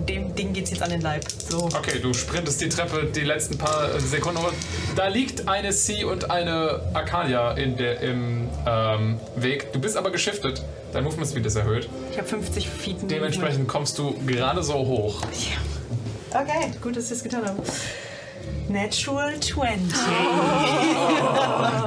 [0.10, 1.24] Dem Ding geht's jetzt an den Leib.
[1.50, 1.66] So.
[1.66, 4.40] okay, du sprintest die Treppe die letzten paar Sekunden.
[4.40, 4.52] hoch.
[4.96, 9.74] Da liegt eine C und eine Arcadia in der, im ähm, Weg.
[9.74, 10.62] Du bist aber geschiftet.
[10.94, 11.90] Dein Movement Speed ist erhöht.
[12.12, 12.98] Ich habe 50 Feet.
[13.10, 15.22] Dementsprechend kommst du gerade so hoch.
[16.30, 17.64] Okay, gut, dass ich das getan habe.
[18.68, 19.98] Natural 20.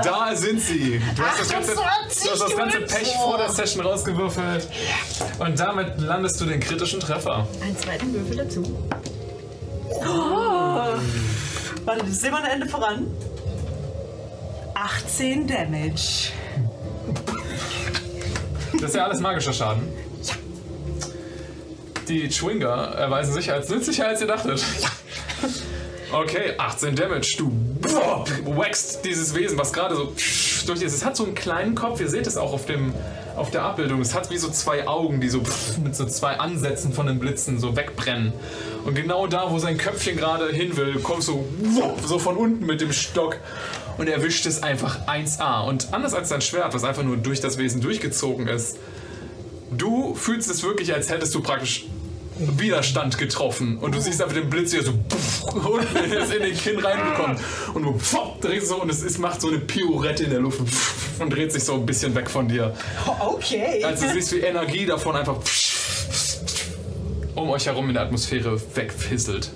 [0.02, 1.00] Da sind sie.
[1.16, 4.68] Du hast das ganze, du hast das ganze Pech vor der Session rausgewürfelt.
[5.38, 7.46] Und damit landest du den kritischen Treffer.
[7.60, 8.62] Einen zweiten Würfel dazu.
[9.90, 10.98] Oh.
[11.84, 13.06] Warte, das silberne Ende voran.
[14.74, 16.30] 18 Damage.
[18.74, 19.88] Das ist ja alles magischer Schaden.
[22.08, 24.64] Die Schwinger erweisen sich als nützlicher, als ihr dachtet.
[26.10, 27.36] Okay, 18 Damage.
[27.38, 27.52] Du
[28.58, 30.14] wächst dieses Wesen, was gerade so
[30.66, 30.94] durch ist.
[30.94, 32.00] Es hat so einen kleinen Kopf.
[32.00, 32.94] Ihr seht es auch auf, dem,
[33.36, 34.00] auf der Abbildung.
[34.00, 35.42] Es hat wie so zwei Augen, die so
[35.82, 38.32] mit so zwei Ansätzen von den Blitzen so wegbrennen.
[38.84, 41.44] Und genau da, wo sein Köpfchen gerade hin will, kommst du
[42.06, 43.36] so von unten mit dem Stock
[43.98, 45.68] und erwischt es einfach 1A.
[45.68, 48.78] Und anders als dein Schwert, was einfach nur durch das Wesen durchgezogen ist,
[49.70, 51.86] Du fühlst es wirklich, als hättest du praktisch
[52.38, 53.78] Widerstand getroffen.
[53.78, 57.36] Und du siehst einfach den Blitz hier so ist in den Kinn reingekommen.
[57.74, 60.60] Und du pfopp, drehst so und es ist, macht so eine Pirouette in der Luft
[60.60, 62.74] pff, und dreht sich so ein bisschen weg von dir.
[63.20, 63.84] Okay.
[63.84, 65.36] Also du siehst, wie Energie davon einfach
[67.34, 69.50] um euch herum in der Atmosphäre wegfisselt.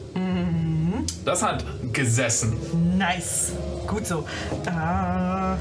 [1.25, 2.57] Das hat gesessen.
[2.99, 3.53] Nice.
[3.87, 4.25] Gut so.
[4.67, 5.57] Äh,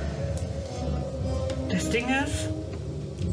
[1.70, 2.50] das Ding ist,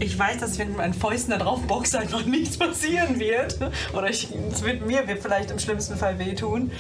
[0.01, 3.59] ich weiß, dass wenn ich mit meinen Fäusten da drauf boxe, einfach nichts passieren wird.
[3.93, 6.71] Oder ich, es wird mir wird vielleicht im schlimmsten Fall wehtun.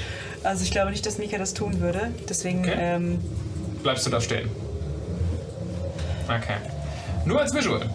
[0.44, 2.12] Also ich glaube nicht, dass Mika das tun würde.
[2.28, 2.74] Deswegen, Okay.
[2.76, 3.18] ähm,
[3.82, 4.48] Bleibst du da stehen?
[6.26, 6.56] Okay.
[7.24, 7.88] Nur als Visual.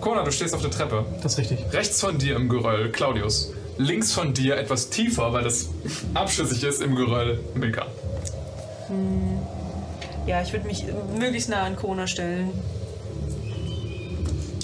[0.00, 1.04] Kona, du stehst auf der Treppe.
[1.22, 1.58] Das ist richtig.
[1.72, 3.52] Rechts von dir im Geröll, Claudius.
[3.78, 5.68] Links von dir, etwas tiefer, weil das
[6.14, 7.86] abschüssig ist im Geröll, Mika.
[10.26, 10.84] ja, ich würde mich
[11.18, 12.50] möglichst nah an Kona stellen.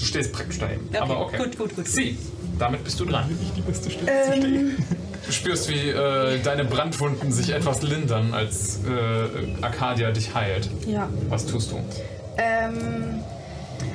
[0.00, 0.86] Du stehst praktisch daneben.
[0.88, 1.36] Okay, Aber okay.
[1.38, 1.86] gut, gut, gut.
[1.86, 2.18] Sie,
[2.58, 3.28] damit bist du dran.
[3.38, 4.86] Nicht die beste Stelle zu Ähm, stehen.
[5.26, 10.68] Du spürst, wie äh, deine Brandwunden sich etwas lindern, als äh, Arcadia dich heilt.
[10.86, 11.08] ja.
[11.28, 11.76] Was tust du?
[12.38, 13.20] Ähm,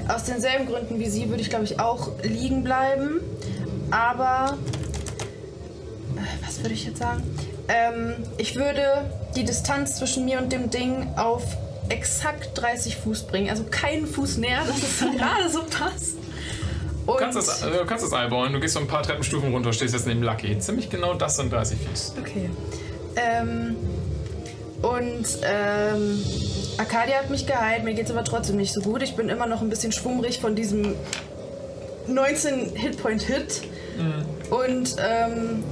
[0.07, 3.19] aus denselben Gründen wie sie würde ich, glaube ich, auch liegen bleiben.
[3.89, 4.57] Aber.
[6.15, 7.23] äh, Was würde ich jetzt sagen?
[7.67, 11.43] Ähm, ich würde die Distanz zwischen mir und dem Ding auf
[11.89, 13.49] exakt 30 Fuß bringen.
[13.49, 16.15] Also keinen Fuß näher, dass es gerade so passt.
[17.05, 19.53] Und Du kannst das, äh, du kannst das eyeballen, du gehst so ein paar Treppenstufen
[19.53, 20.57] runter, stehst jetzt neben Lucky.
[20.57, 22.13] Ziemlich genau das sind 30 Fuß.
[22.19, 22.49] Okay.
[23.15, 23.75] Ähm,
[24.81, 26.23] und ähm,
[26.77, 29.03] Arcadia hat mich geheilt, mir geht's aber trotzdem nicht so gut.
[29.03, 30.95] Ich bin immer noch ein bisschen schwummrig von diesem
[32.07, 33.61] 19 Hitpoint-Hit.
[34.49, 35.63] Und ähm,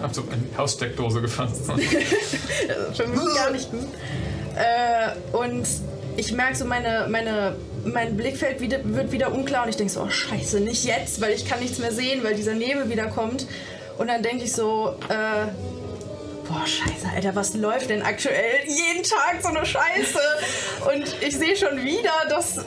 [0.00, 1.62] Hab so eine Haussteckdose gefasst.
[2.94, 3.88] für mich gar nicht gut.
[4.62, 5.66] Äh, und
[6.16, 10.02] ich merke so, meine, meine, mein Blickfeld wieder, wird wieder unklar und ich denke so,
[10.02, 13.46] oh scheiße, nicht jetzt, weil ich kann nichts mehr sehen, weil dieser Nebel wieder kommt.
[13.98, 15.46] Und dann denke ich so, äh,
[16.48, 18.60] boah scheiße, Alter, was läuft denn aktuell?
[18.66, 20.20] Jeden Tag so eine Scheiße.
[20.94, 22.60] Und ich sehe schon wieder, dass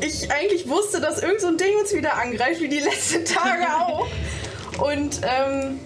[0.00, 3.66] ich eigentlich wusste, dass irgend so ein Ding uns wieder angreift, wie die letzten Tage
[3.86, 4.06] auch.
[4.78, 5.80] Und ähm,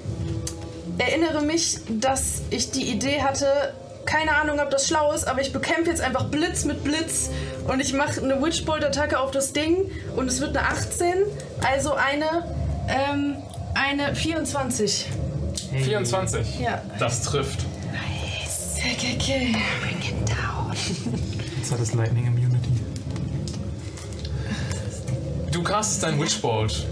[0.99, 3.75] erinnere mich, dass ich die Idee hatte,
[4.09, 7.29] keine Ahnung, ob das schlau ist, aber ich bekämpfe jetzt einfach Blitz mit Blitz
[7.67, 11.13] und ich mache eine Witchbolt-Attacke auf das Ding und es wird eine 18,
[11.63, 12.45] also eine,
[12.89, 13.37] ähm,
[13.75, 15.07] eine 24.
[15.83, 16.61] 24.
[16.61, 16.81] Ja.
[16.99, 17.67] Das trifft.
[18.79, 19.57] Okay, okay.
[21.59, 22.71] Jetzt hat es Lightning Immunity.
[25.53, 26.87] Du castest dein Witchbolt.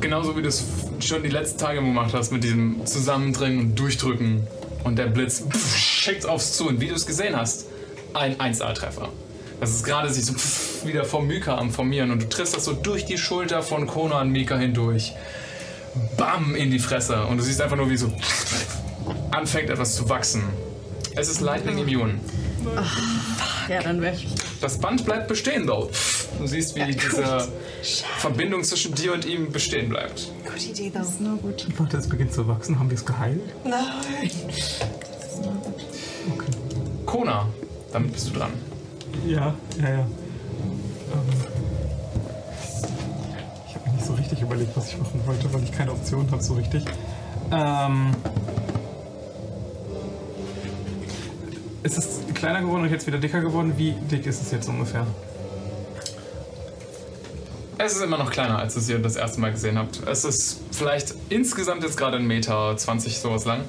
[0.00, 0.64] Genauso wie du es
[1.00, 4.46] schon die letzten Tage gemacht hast, mit diesem Zusammendrängen und Durchdrücken.
[4.86, 6.68] Und der Blitz pff, schickt aufs zu.
[6.68, 7.66] Und wie du es gesehen hast,
[8.14, 9.08] ein 1A-Treffer.
[9.58, 12.12] Das ist gerade sich so pff, wieder vom Mika am Formieren.
[12.12, 15.12] Und du triffst das so durch die Schulter von Kona an Mika hindurch.
[16.16, 17.24] Bam in die Fresse.
[17.24, 18.12] Und du siehst einfach nur, wie so
[19.32, 20.44] anfängt etwas zu wachsen.
[21.16, 22.20] Es ist Lightning Immune.
[23.68, 24.28] Ja, dann wäre ich.
[24.60, 25.90] Das Band bleibt bestehen, though.
[26.38, 27.48] Du siehst, wie diese
[28.18, 30.30] Verbindung zwischen dir und ihm bestehen bleibt.
[30.44, 31.06] Gute Idee, though.
[31.20, 31.66] Na gut.
[31.78, 32.78] Warte, es beginnt zu wachsen.
[32.78, 33.40] Haben wir es geheilt?
[33.64, 34.30] Nein.
[36.32, 36.50] Okay.
[37.04, 37.48] Kona,
[37.92, 38.52] damit bist du dran.
[39.26, 39.98] Ja, ja, ja.
[39.98, 40.08] Ähm,
[43.68, 46.30] ich habe mir nicht so richtig überlegt, was ich machen wollte, weil ich keine Option
[46.30, 46.84] habe so richtig.
[47.50, 48.14] Ähm,
[51.82, 53.74] ist es kleiner geworden und jetzt wieder dicker geworden?
[53.76, 55.06] Wie dick ist es jetzt ungefähr?
[57.78, 60.00] Es ist immer noch kleiner, als es ihr das erste Mal gesehen habt.
[60.06, 63.60] Es ist vielleicht insgesamt jetzt gerade ein Meter 20 sowas lang.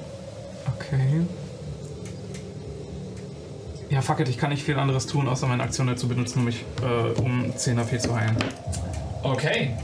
[0.76, 1.22] Okay.
[3.90, 6.44] Ja, fuck it, ich kann nicht viel anderes tun, außer meine Aktion dazu benutzen, um
[6.46, 8.36] mich äh, um 10 AP zu heilen.
[9.22, 9.76] Okay,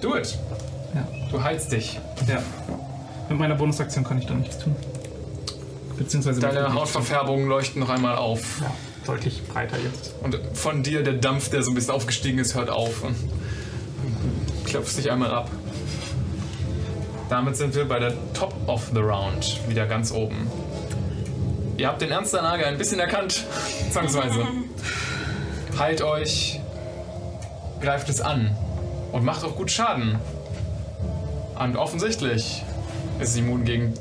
[0.00, 0.38] do it.
[0.94, 1.06] Ja.
[1.30, 1.98] Du heilst dich.
[2.28, 2.42] Ja.
[3.28, 4.76] Mit meiner Bonusaktion kann ich da nichts tun.
[5.96, 6.40] Beziehungsweise.
[6.40, 8.60] Deine Hautverfärbungen leuchten noch einmal auf.
[8.60, 8.72] Ja,
[9.06, 10.14] deutlich breiter jetzt.
[10.22, 13.02] Und von dir der Dampf, der so ein bisschen aufgestiegen ist, hört auf.
[14.02, 15.50] Und klopfst dich einmal ab.
[17.28, 19.60] Damit sind wir bei der Top of the Round.
[19.68, 20.50] Wieder ganz oben.
[21.78, 23.44] Ihr habt den Ernst der Lage ein bisschen erkannt,
[23.90, 24.46] zwangsweise.
[25.78, 26.60] Heilt euch,
[27.80, 28.56] greift es an
[29.12, 30.18] und macht auch gut Schaden.
[31.58, 32.62] Und offensichtlich
[33.18, 33.94] ist es immun gegen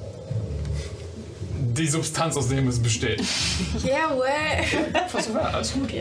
[1.73, 3.23] die Substanz, aus dem es besteht.
[3.84, 4.65] Yeah, way.
[5.07, 5.91] Versuch mal, alles gut.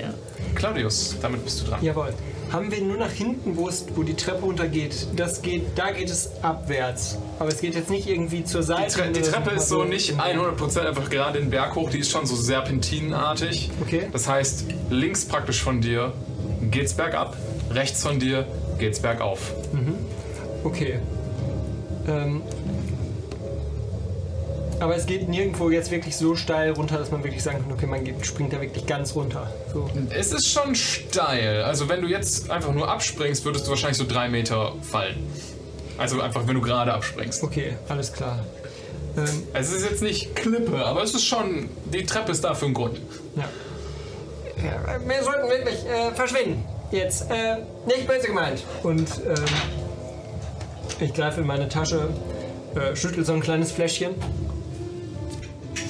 [0.55, 1.83] Claudius, damit bist du dran.
[1.83, 2.13] Jawohl.
[2.53, 6.11] Haben wir nur nach hinten, wo, es, wo die Treppe runtergeht, das geht, da geht
[6.11, 7.17] es abwärts.
[7.39, 8.93] Aber es geht jetzt nicht irgendwie zur Die, Seite.
[8.93, 12.27] Tre die Treppe ist so nicht 100% einfach gerade den Berg hoch, die ist schon
[12.27, 13.71] so serpentinenartig.
[13.81, 14.09] Okay.
[14.13, 16.13] Das heißt, links praktisch von dir
[16.71, 17.37] geht's bergab,
[17.71, 18.47] rechts von dir
[18.79, 19.53] geht's bergauf.
[20.65, 20.99] Okay.
[22.09, 22.43] Ähm,
[24.81, 27.87] aber es geht nirgendwo jetzt wirklich so steil runter, dass man wirklich sagen kann, okay,
[27.87, 29.53] man geht, springt da wirklich ganz runter.
[29.73, 29.89] So.
[30.11, 31.63] Es ist schon steil.
[31.63, 35.27] Also wenn du jetzt einfach nur abspringst, würdest du wahrscheinlich so drei Meter fallen.
[35.99, 37.43] Also einfach, wenn du gerade abspringst.
[37.43, 38.45] Okay, alles klar.
[39.19, 42.65] Ähm, Es ist jetzt nicht Klippe, aber es ist schon, die Treppe ist da für
[42.65, 43.01] einen Grund.
[43.37, 43.45] ja.
[44.65, 44.99] ja.
[45.07, 46.65] Wir sollten wirklich äh, verschwinden.
[46.91, 47.31] Jetzt.
[47.31, 48.65] Äh, nicht böse gemeint.
[48.83, 49.45] Und ähm,
[51.01, 52.09] ich greife in meine Tasche,
[52.75, 54.15] äh, schüttel so ein kleines Fläschchen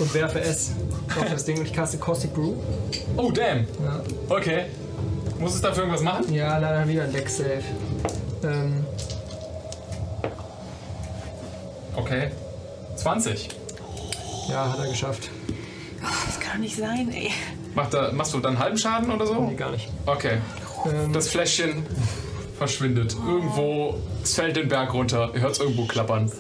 [0.01, 0.71] und werfe es
[1.19, 2.55] auf das Ding und ich kaste Caustic Brew.
[3.17, 3.61] Oh, damn.
[3.85, 4.01] Ja.
[4.29, 4.65] Okay.
[5.39, 6.33] Muss es dafür irgendwas machen?
[6.33, 7.63] Ja, leider wieder ein Deck Save.
[8.45, 8.85] Ähm,
[11.97, 12.31] Okay.
[12.97, 13.49] 20.
[14.49, 15.29] ja, hat er geschafft.
[16.27, 17.31] Das kann doch nicht sein, ey.
[17.75, 19.35] Macht da, machst du dann halben Schaden oder so?
[19.41, 19.89] Nee, gar nicht.
[20.07, 20.39] Okay.
[20.87, 21.85] Ähm, Das Fläschchen
[22.59, 23.17] verschwindet.
[23.27, 25.31] Irgendwo, es fällt den Berg runter.
[25.35, 26.31] Ihr hört es irgendwo klappern.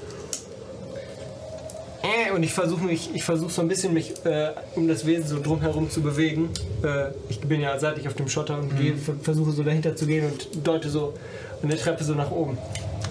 [2.10, 5.26] Äh, und ich versuche mich, ich versuche so ein bisschen mich äh, um das Wesen
[5.28, 6.48] so drumherum zu bewegen.
[6.82, 10.06] Äh, ich bin ja seitlich auf dem Schotter und gehe, ver- versuche so dahinter zu
[10.06, 11.14] gehen und deute so
[11.62, 12.58] an der Treppe so nach oben.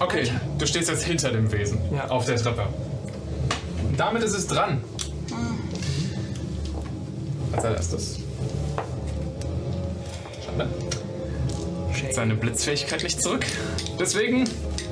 [0.00, 0.24] Okay,
[0.58, 1.78] du stehst jetzt hinter dem Wesen.
[1.94, 2.08] Ja.
[2.08, 2.66] Auf der Treppe.
[3.88, 4.82] Und damit ist es dran.
[7.52, 8.18] Als allererstes.
[10.44, 10.68] Schade.
[12.12, 13.44] Seine Blitzfähigkeit nicht zurück.
[13.98, 14.48] Deswegen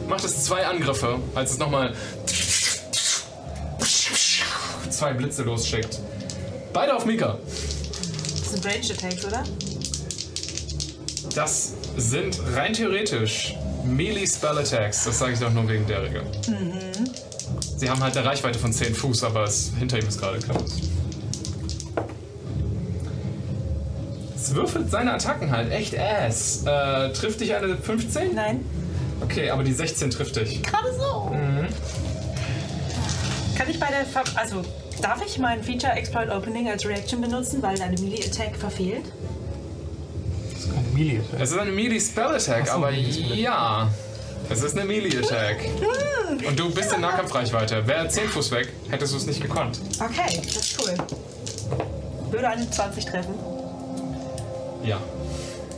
[0.09, 1.95] macht es zwei Angriffe, als es nochmal
[4.99, 6.01] zwei Blitze losschickt.
[6.73, 7.39] Beide auf Mika.
[7.47, 9.45] Das sind Range Attacks, oder?
[11.35, 13.55] Das sind rein theoretisch
[13.85, 15.05] Melee Spell Attacks.
[15.05, 16.23] Das sage ich doch nur wegen der Regel.
[17.77, 20.65] Sie haben halt eine Reichweite von 10 Fuß, aber es, hinter ihm ist gerade Klaus.
[24.35, 26.65] Es würfelt seine Attacken halt echt ass.
[26.67, 28.35] Äh, trifft dich eine 15?
[28.35, 28.65] Nein.
[29.21, 30.61] Okay, aber die 16 trifft dich.
[30.63, 31.31] Gerade so.
[33.57, 34.05] Kann ich bei der.
[34.05, 34.65] Ver also,
[35.01, 39.05] darf ich mein Feature Exploit Opening als Reaction benutzen, weil deine Melee Attack verfehlt?
[40.53, 41.21] Das ist keine Melee.
[41.39, 43.37] Es ist eine Melee Spell Attack, so, aber Attack.
[43.37, 43.89] ja.
[44.51, 45.59] Es ist eine Melee Attack.
[46.47, 47.87] Und du bist in Nahkampfreichweite.
[47.87, 49.81] Wäre 10 Fuß weg, hättest du es nicht gekonnt.
[50.01, 50.95] Okay, das ist cool.
[52.31, 53.35] Würde eine 20 treffen.
[54.85, 54.99] Ja.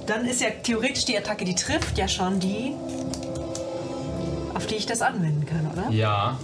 [0.07, 2.75] Dann ist ja theoretisch die Attacke, die trifft, ja schon die,
[4.55, 5.91] auf die ich das anwenden kann, oder?
[5.91, 6.39] Ja.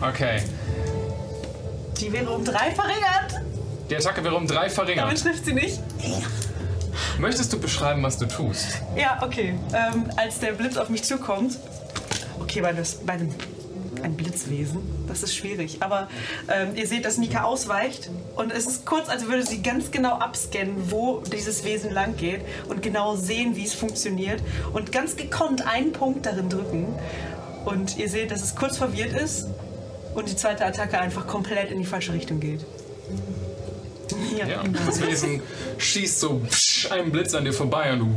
[0.00, 0.42] Okay.
[2.00, 3.42] Die wäre um drei verringert.
[3.90, 5.22] Die Attacke wäre um drei Damit verringert.
[5.22, 5.80] trifft sie nicht.
[7.18, 8.80] Möchtest du beschreiben, was du tust?
[8.96, 9.54] Ja, okay.
[9.74, 11.58] Ähm, als der Blitz auf mich zukommt.
[12.40, 13.34] Okay, bei, das, bei dem
[14.02, 15.78] ein Blitzwesen, das ist schwierig.
[15.80, 16.08] Aber
[16.48, 20.14] ähm, ihr seht, dass Nika ausweicht und es ist kurz, als würde sie ganz genau
[20.14, 25.66] abscannen, wo dieses Wesen lang geht und genau sehen, wie es funktioniert und ganz gekonnt
[25.66, 26.86] einen Punkt darin drücken.
[27.66, 29.48] Und ihr seht, dass es kurz verwirrt ist
[30.14, 32.60] und die zweite Attacke einfach komplett in die falsche Richtung geht.
[34.36, 34.62] Ja, Ja.
[34.62, 34.78] genau.
[34.86, 35.42] Das Wesen
[35.78, 36.40] schießt so
[36.90, 38.16] einen Blitz an dir vorbei und du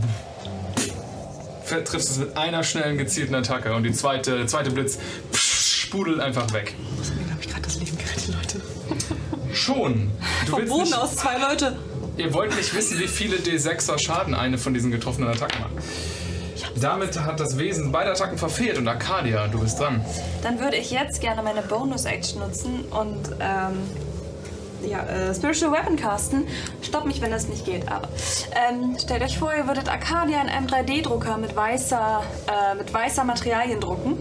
[1.86, 3.74] triffst es mit einer schnellen, gezielten Attacke.
[3.74, 5.00] Und die zweite, der zweite Blitz
[5.34, 6.76] spudelt einfach weg.
[7.00, 8.62] Das hat mir, glaube ich, gerade das Leben gerettet, Leute.
[9.54, 10.12] Schon.
[10.46, 11.78] Du Vom Boden nicht, aus zwei Leute.
[12.18, 15.72] Ihr wollt nicht wissen, wie viele D6er Schaden eine von diesen getroffenen Attacken macht.
[16.80, 20.04] Damit hat das Wesen beide Attacken verfehlt und Arcadia, du bist dran.
[20.42, 23.80] Dann würde ich jetzt gerne meine Bonus-Action nutzen und ähm,
[24.90, 26.48] ja, äh, Spiritual Weapon casten.
[26.82, 28.10] Stopp mich, wenn das nicht geht, aber
[28.70, 33.24] ähm, stellt euch vor, ihr würdet Arcadia in einem 3D-Drucker mit weißer, äh, mit weißer
[33.24, 34.18] Materialien drucken.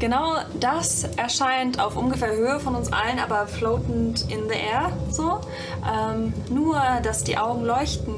[0.00, 5.40] Genau das erscheint auf ungefähr Höhe von uns allen, aber floatend in the air so.
[5.88, 8.16] Ähm, nur, dass die Augen leuchten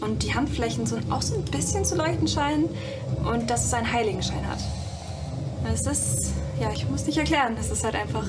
[0.00, 2.68] und die Handflächen so, auch so ein bisschen zu leuchten scheinen
[3.24, 4.58] und dass es einen Heiligenschein hat.
[5.72, 6.30] Es ist,
[6.60, 8.26] ja, ich muss nicht erklären, es ist halt einfach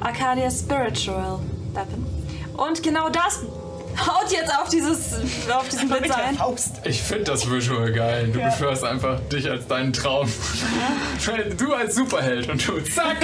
[0.00, 1.38] Arcadia Spiritual
[1.74, 2.06] Weapon.
[2.56, 3.40] Und genau das
[3.98, 5.14] haut jetzt auf dieses,
[5.50, 6.36] auf diesen Mit Blitz der ein.
[6.36, 6.80] Faust.
[6.84, 8.28] Ich finde das Visual geil.
[8.32, 10.28] Du beschwörst einfach dich als deinen Traum.
[11.58, 13.16] Du als Superheld und du zack.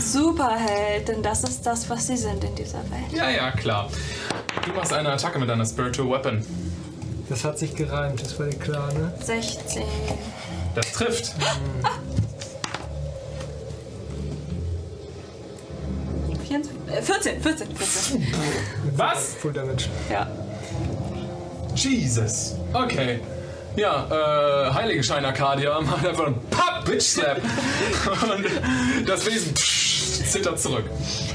[0.00, 3.12] Superheld, denn das ist das, was sie sind in dieser Welt.
[3.12, 3.88] Ja, ja, klar.
[4.64, 6.44] Du machst eine Attacke mit deiner Spiritual Weapon.
[7.28, 9.12] Das hat sich gereimt, das war dir klar, ne?
[9.24, 9.82] 16.
[10.74, 11.34] Das trifft.
[16.52, 18.34] 24, äh, 14, 14, 14.
[18.96, 19.34] Was?
[19.40, 19.86] Full Damage.
[20.10, 20.26] Ja.
[21.74, 22.56] Jesus.
[22.72, 23.20] Okay.
[23.76, 24.06] Ja,
[24.68, 27.38] äh, Heiligenschein Arcadia macht einfach einen Pop, Bitch Slap.
[27.38, 30.84] Und das Wesen psch, zittert zurück.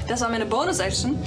[0.07, 1.17] Das war meine Bonus-Action.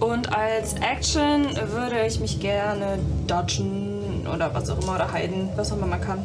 [0.00, 5.72] Und als Action würde ich mich gerne dodgen oder was auch immer oder heiden, was
[5.72, 6.24] auch immer man kann.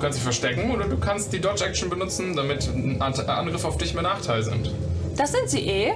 [0.00, 3.92] kannst dich verstecken oder du kannst die Dodge-Action benutzen, damit ein An- Angriff auf dich
[3.94, 4.70] mit Nachteil sind.
[5.16, 5.92] Das sind sie eh.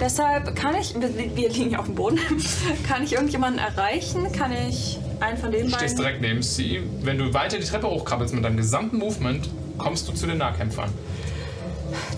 [0.00, 2.18] Deshalb kann ich, wir, liegen ja auf dem Boden,
[2.88, 4.32] kann ich irgendjemanden erreichen?
[4.32, 5.96] Kann ich einen von den Du stehst beiden?
[5.98, 6.82] direkt neben sie.
[7.02, 10.90] Wenn du weiter die Treppe hochkrabbelst mit deinem gesamten Movement, kommst du zu den Nahkämpfern.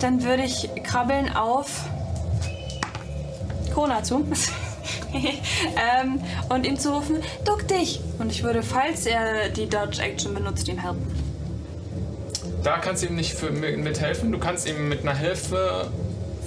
[0.00, 1.84] Dann würde ich krabbeln auf
[3.74, 4.24] Kona zu.
[5.12, 8.00] ähm, und ihm zurufen, duck dich!
[8.18, 11.06] Und ich würde, falls er die Dodge-Action benutzt, ihm helfen.
[12.62, 14.30] Da kannst du ihm nicht für, mithelfen.
[14.30, 15.90] Du kannst ihm mit einer Hilfe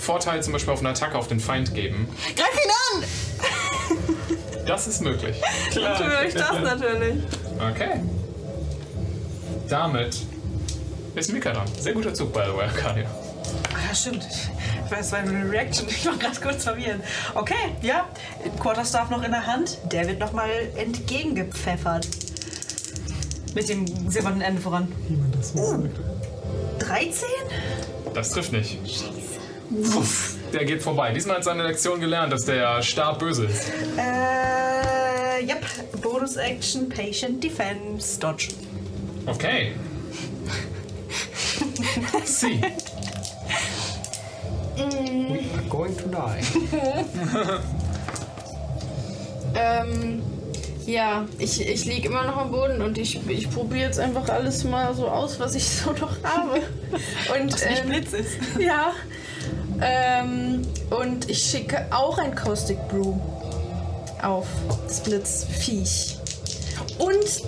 [0.06, 2.08] Vorteil zum Beispiel auf eine Attacke auf den Feind geben.
[2.36, 3.04] Greif ihn an!
[4.68, 5.42] Das ist möglich.
[5.76, 7.24] Natürlich, das natürlich.
[7.58, 8.02] Okay.
[9.68, 10.18] Damit
[11.16, 11.68] ist Mika dran.
[11.80, 13.10] Sehr guter Zug, by the way, Arcadia.
[13.74, 14.28] Ah, ja, stimmt.
[14.86, 15.88] Ich weiß, es war nur eine Reaction.
[15.90, 17.02] Ich war gerade kurz verwirrt.
[17.34, 18.08] Okay, ja.
[18.60, 19.80] Quarterstaff noch in der Hand.
[19.92, 22.08] Der wird nochmal entgegengepfeffert.
[23.56, 24.92] Mit dem silbernen Ende voran.
[25.08, 26.00] Wie man das so sagt.
[26.80, 27.28] 13?
[28.14, 28.78] Das trifft nicht.
[29.78, 31.12] Wuff, der geht vorbei.
[31.12, 33.72] Diesmal hat seine Lektion gelernt, dass der Stab böse ist.
[33.98, 35.66] Äh, yep.
[36.02, 38.50] Bonus Action, Patient Defense, Dodge.
[39.26, 39.74] Okay.
[42.26, 42.62] Sie.
[44.78, 46.42] We are going to die.
[49.56, 50.22] Ähm,
[50.86, 54.64] ja, ich, ich liege immer noch am Boden und ich, ich probiere jetzt einfach alles
[54.64, 56.62] mal so aus, was ich so noch habe.
[57.40, 58.38] Und, Was nicht ähm, Blitz ist.
[58.60, 58.92] Ja.
[59.82, 63.16] Ähm, und ich schicke auch ein Caustic Brew
[64.22, 64.48] auf
[64.88, 66.18] das Blitzviech.
[66.98, 67.42] Und.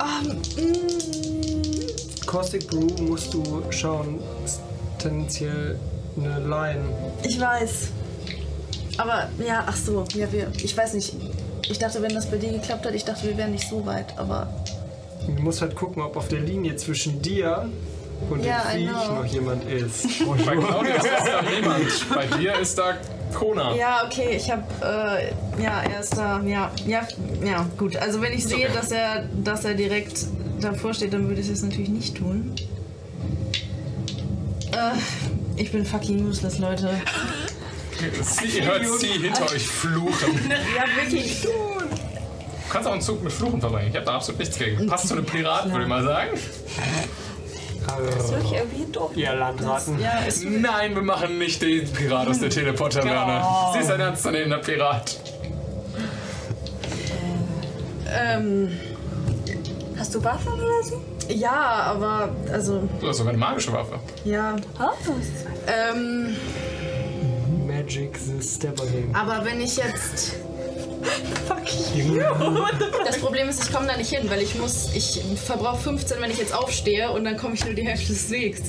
[0.00, 4.60] Ähm, mh, Caustic Brew musst du schauen, ist
[4.98, 5.78] tendenziell
[6.16, 6.84] eine Line.
[7.24, 7.88] ich weiß.
[8.98, 10.50] Aber ja, ach so, ja, wir.
[10.62, 11.14] Ich weiß nicht.
[11.68, 14.18] Ich dachte, wenn das bei dir geklappt hat, ich dachte, wir wären nicht so weit,
[14.18, 14.48] aber.
[15.26, 17.68] Du musst halt gucken, ob auf der Linie zwischen dir
[18.30, 19.14] und Ja, I dem Viech know.
[19.14, 20.06] noch jemand ist.
[20.46, 22.14] Bei Claudia ist da niemand.
[22.14, 22.94] Bei dir ist da
[23.34, 23.74] Kona.
[23.74, 27.06] Ja, okay, ich habe äh, ja, er ist da, ja, ja,
[27.44, 27.96] ja, gut.
[27.96, 28.74] Also wenn ich sehe, okay.
[28.74, 30.26] dass er, dass er direkt
[30.60, 32.54] davor steht, dann würde ich es natürlich nicht tun.
[34.72, 34.92] Äh,
[35.56, 36.90] ich bin fucking useless, Leute.
[38.22, 40.50] Sie, ihr hört sie hinter euch fluchen.
[40.76, 41.42] Ja, wirklich.
[41.42, 41.48] Du
[42.70, 43.88] kannst auch einen Zug mit Fluchen verbringen.
[43.90, 44.86] Ich habe da absolut nichts gegen.
[44.86, 46.30] Passt zu einem Pirat, würde ich mal sagen.
[47.86, 49.10] Also, Wirklich irgendwie doof.
[49.16, 49.98] ihr Landraten.
[49.98, 53.44] Ja, ist, Nein, wir machen nicht den Pirat aus der Teleportaverne.
[53.72, 55.18] Sie ist ein ernstzunehmender Pirat.
[58.08, 58.70] ähm,
[59.98, 61.00] Hast du Waffen oder so?
[61.28, 61.52] ja,
[61.94, 63.98] aber, also, Du hast sogar eine magische Waffe.
[64.24, 64.56] ja.
[65.66, 66.36] Ähm,
[67.66, 69.14] Magic the Stepper Game.
[69.14, 70.36] aber wenn ich jetzt.
[73.04, 76.30] Das Problem ist, ich komme da nicht hin, weil ich muss, ich verbrauche 15, wenn
[76.30, 78.60] ich jetzt aufstehe und dann komme ich nur die Hälfte des Wegs.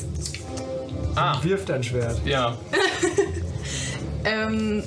[1.15, 2.18] Ah, Wirf dein Schwert.
[2.26, 2.57] ja.
[4.26, 4.81] Ähm,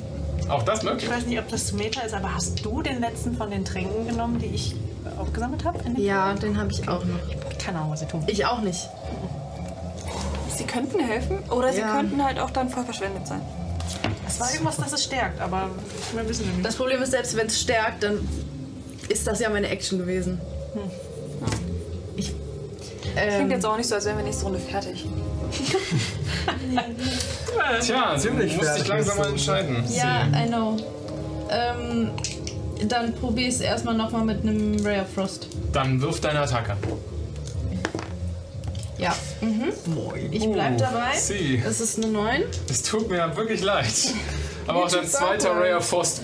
[0.48, 1.04] Auch das möglich.
[1.04, 3.66] Ich weiß nicht, ob das zu Meta ist, aber hast du den letzten von den
[3.66, 4.74] Tränken genommen, die ich
[5.18, 5.78] aufgesammelt habe?
[5.98, 7.18] ja, den habe ich auch noch.
[7.62, 8.24] Keine Ahnung, was sie tun.
[8.28, 8.88] Ich auch nicht.
[10.56, 11.96] Sie könnten helfen oder sie Ja.
[11.96, 13.42] könnten halt auch dann voll verschwendet sein.
[14.26, 15.70] Es war irgendwas, das es stärkt, aber
[16.14, 16.64] wir wissen nicht.
[16.66, 18.26] Das Problem ist, selbst wenn es stärkt, dann
[19.08, 20.40] ist das ja meine Action gewesen.
[22.16, 22.34] Ich.
[23.14, 25.06] Klingt Ähm, jetzt auch nicht so, als wären wir nächste Runde fertig.
[27.80, 29.84] Tja, Ziemlich du musst dich langsam mal entscheiden.
[29.94, 30.76] ja, I know.
[31.50, 32.10] Ähm,
[32.88, 35.46] dann probier ich es erstmal nochmal mit einem Ray of Frost.
[35.72, 36.76] Dann wirf deine Attacke.
[38.98, 39.14] Ja.
[39.40, 39.72] Mhm.
[40.30, 41.16] Ich bleib dabei.
[41.16, 41.62] Sie.
[41.64, 42.44] Es ist eine 9.
[42.70, 43.92] Es tut mir wirklich leid.
[44.66, 46.22] Aber auch dein zweiter Ray of Frost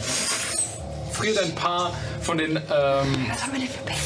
[1.12, 1.92] friert ein paar
[2.22, 3.26] von den ähm,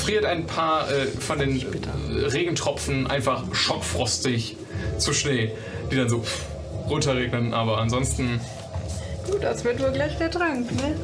[0.02, 1.64] friert ein paar äh, von den
[2.10, 4.56] Regentropfen einfach schockfrostig
[4.98, 5.52] zu Schnee,
[5.90, 6.24] die dann so
[6.88, 7.54] runterregnen.
[7.54, 8.40] Aber ansonsten
[9.30, 10.94] Gut, das wird wohl gleich der Trank, ne?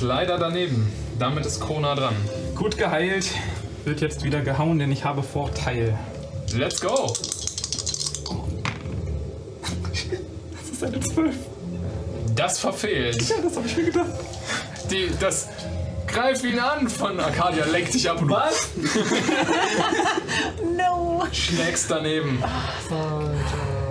[0.00, 0.90] leider daneben.
[1.18, 2.14] Damit ist Kona dran.
[2.54, 3.26] Gut geheilt,
[3.84, 5.98] wird jetzt wieder gehauen, denn ich habe Vorteil.
[6.54, 7.12] Let's go.
[10.52, 11.34] Das ist eine 12.
[12.34, 13.22] Das verfehlt.
[13.28, 14.10] Ja, das habe ich mir gedacht.
[14.90, 15.48] Die, das
[16.06, 18.68] Greif ihn an von Arcadia lenkt dich ab und was?
[20.76, 21.26] No!
[21.30, 22.42] schlägst daneben.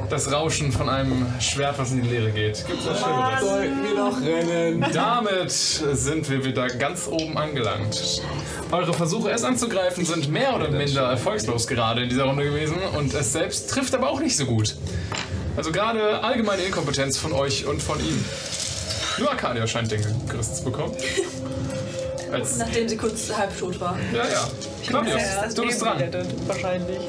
[0.10, 2.66] Das Rauschen von einem Schwert, was in die Leere geht.
[2.68, 3.42] Gibt's was Schöneres?
[3.42, 4.86] Sollten wir doch rennen.
[4.94, 8.22] Damit sind wir wieder ganz oben angelangt.
[8.72, 13.14] Eure Versuche, es anzugreifen, sind mehr oder minder erfolgslos gerade in dieser Runde gewesen und
[13.14, 14.76] es selbst trifft aber auch nicht so gut.
[15.58, 18.24] Also gerade allgemeine Inkompetenz von euch und von ihm.
[19.18, 20.94] Nur Arcadia scheint den zu bekommen.
[22.32, 23.98] Als, Nachdem sie kurz halb tot war.
[24.14, 24.48] ja, ja.
[24.86, 26.04] Claudius, du bist dran.
[26.48, 27.00] Wahrscheinlich.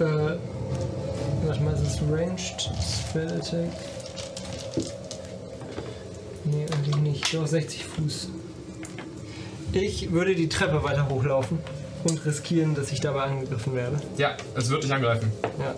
[0.00, 0.36] Äh,
[1.48, 2.70] warte mal, ist es Ranged
[3.08, 3.70] Spell Attack?
[6.44, 7.34] Nee, eigentlich nicht.
[7.34, 8.28] Doch 60 Fuß.
[9.72, 11.58] Ich würde die Treppe weiter hochlaufen
[12.04, 13.98] und riskieren, dass ich dabei angegriffen werde.
[14.16, 15.32] Ja, es wird dich angreifen.
[15.58, 15.74] Ja,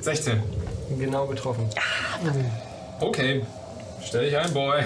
[0.00, 0.40] 16.
[0.98, 1.68] genau getroffen.
[3.00, 3.44] Okay.
[4.04, 4.84] Stell dich ein, Boy.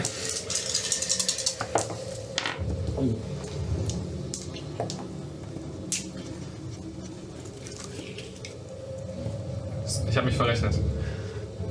[10.11, 10.75] Ich habe mich verrechnet.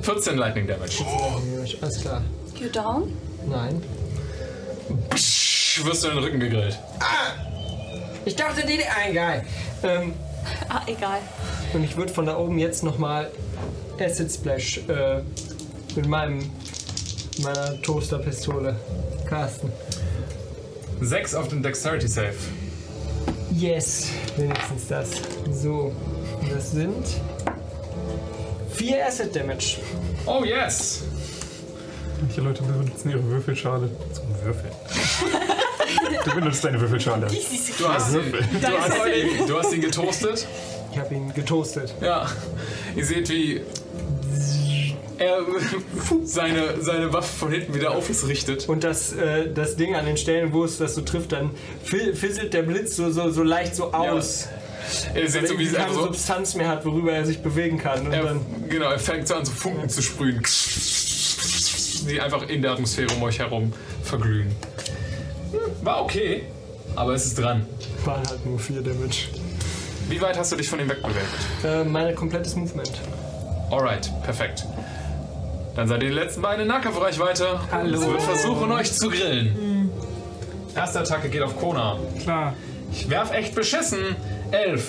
[0.02, 1.04] 14 Lightning Damage.
[1.80, 2.22] Alles klar.
[2.58, 3.12] You down?
[3.48, 3.82] Nein.
[5.14, 6.78] Psch, wirst du in den Rücken gegrillt.
[8.24, 8.78] Ich dachte, die.
[8.84, 9.44] Ah, egal.
[9.82, 10.14] Ähm,
[10.68, 11.18] Ah, egal.
[11.74, 13.30] und ich würde von da oben jetzt nochmal
[13.98, 15.20] Acid Splash äh,
[15.94, 16.50] mit meinem
[17.42, 18.74] meiner Toasterpistole
[19.28, 19.70] casten.
[21.02, 22.34] 6 auf den Dexterity Save.
[23.52, 25.08] Yes, wenigstens das.
[25.52, 25.92] So,
[26.50, 27.04] das sind
[28.80, 29.76] vier Acid Damage.
[30.26, 31.02] Oh yes!
[32.20, 34.72] Manche Leute benutzen ihre Würfelschale zum Würfeln.
[36.24, 37.26] Du benutzt deine Würfelschale.
[37.26, 38.22] Du hast, ihn,
[38.60, 40.46] du, hast ihn, du hast ihn getoastet.
[40.92, 41.94] Ich habe ihn getoastet.
[42.00, 42.26] Ja.
[42.94, 43.62] Ihr seht, wie
[45.18, 45.38] er
[46.24, 48.68] seine, seine Waffe von hinten wieder auf uns richtet.
[48.68, 51.50] Und das, äh, das Ding an den Stellen, wo es das so trifft, dann
[51.82, 54.42] fi- fisselt der Blitz so, so, so leicht so aus.
[54.46, 56.02] Ihr seht Weil so, er wie es keine so.
[56.04, 58.06] Substanz mehr hat, worüber er sich bewegen kann.
[58.06, 60.42] Und Er, dann, genau, er fängt so an, so Funken zu sprühen.
[62.08, 64.54] Die einfach in der Atmosphäre um euch herum verglühen.
[65.52, 66.44] Hm, War okay,
[66.96, 67.66] aber es ist dran.
[68.04, 69.28] waren halt nur vier Damage.
[70.08, 71.26] Wie weit hast du dich von ihm wegbewegt?
[71.64, 72.90] Äh, mein komplettes Movement.
[73.70, 74.64] Alright, perfekt.
[75.76, 77.60] Dann seid ihr die letzten beiden in Nahkampfreichweite.
[77.70, 77.94] Hallo.
[78.00, 79.90] Es wird versuchen, euch zu grillen.
[80.74, 81.96] Erste Attacke geht auf Kona.
[82.22, 82.54] Klar.
[82.92, 84.16] Ich werf echt beschissen.
[84.52, 84.88] Elf.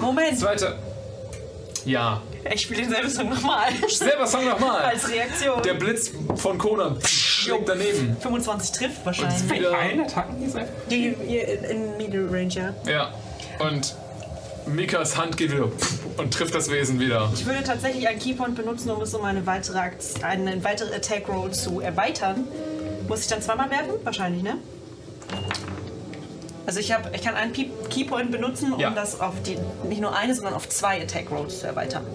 [0.00, 0.76] Moment, Zweite.
[1.84, 2.22] Ja.
[2.52, 3.68] ich spiele denselben Song nochmal.
[3.88, 4.82] Selber Song nochmal.
[4.82, 5.62] Als Reaktion.
[5.62, 8.16] Der Blitz von Kona schlägt daneben.
[8.20, 9.50] 25 trifft wahrscheinlich.
[9.50, 9.72] Wieder,
[10.04, 10.68] Attacken hier sein?
[10.90, 12.74] Die, in, in Middle Range, ja.
[12.86, 13.14] ja.
[13.58, 13.94] Und
[14.66, 15.68] Mikas Hand geht wieder
[16.18, 17.28] und trifft das Wesen wieder.
[17.34, 21.28] Ich würde tatsächlich einen Keypoint benutzen, um es um eine weitere, Akt- eine weitere Attack
[21.28, 22.46] Roll zu erweitern.
[23.08, 23.94] Muss ich dann zweimal werfen?
[24.04, 24.58] Wahrscheinlich, ne?
[26.66, 28.90] Also ich, hab, ich kann einen Keypoint benutzen, um Ja.
[28.90, 29.58] das auf die,
[29.88, 32.06] nicht nur eine, sondern auf zwei Attack Rolls zu erweitern.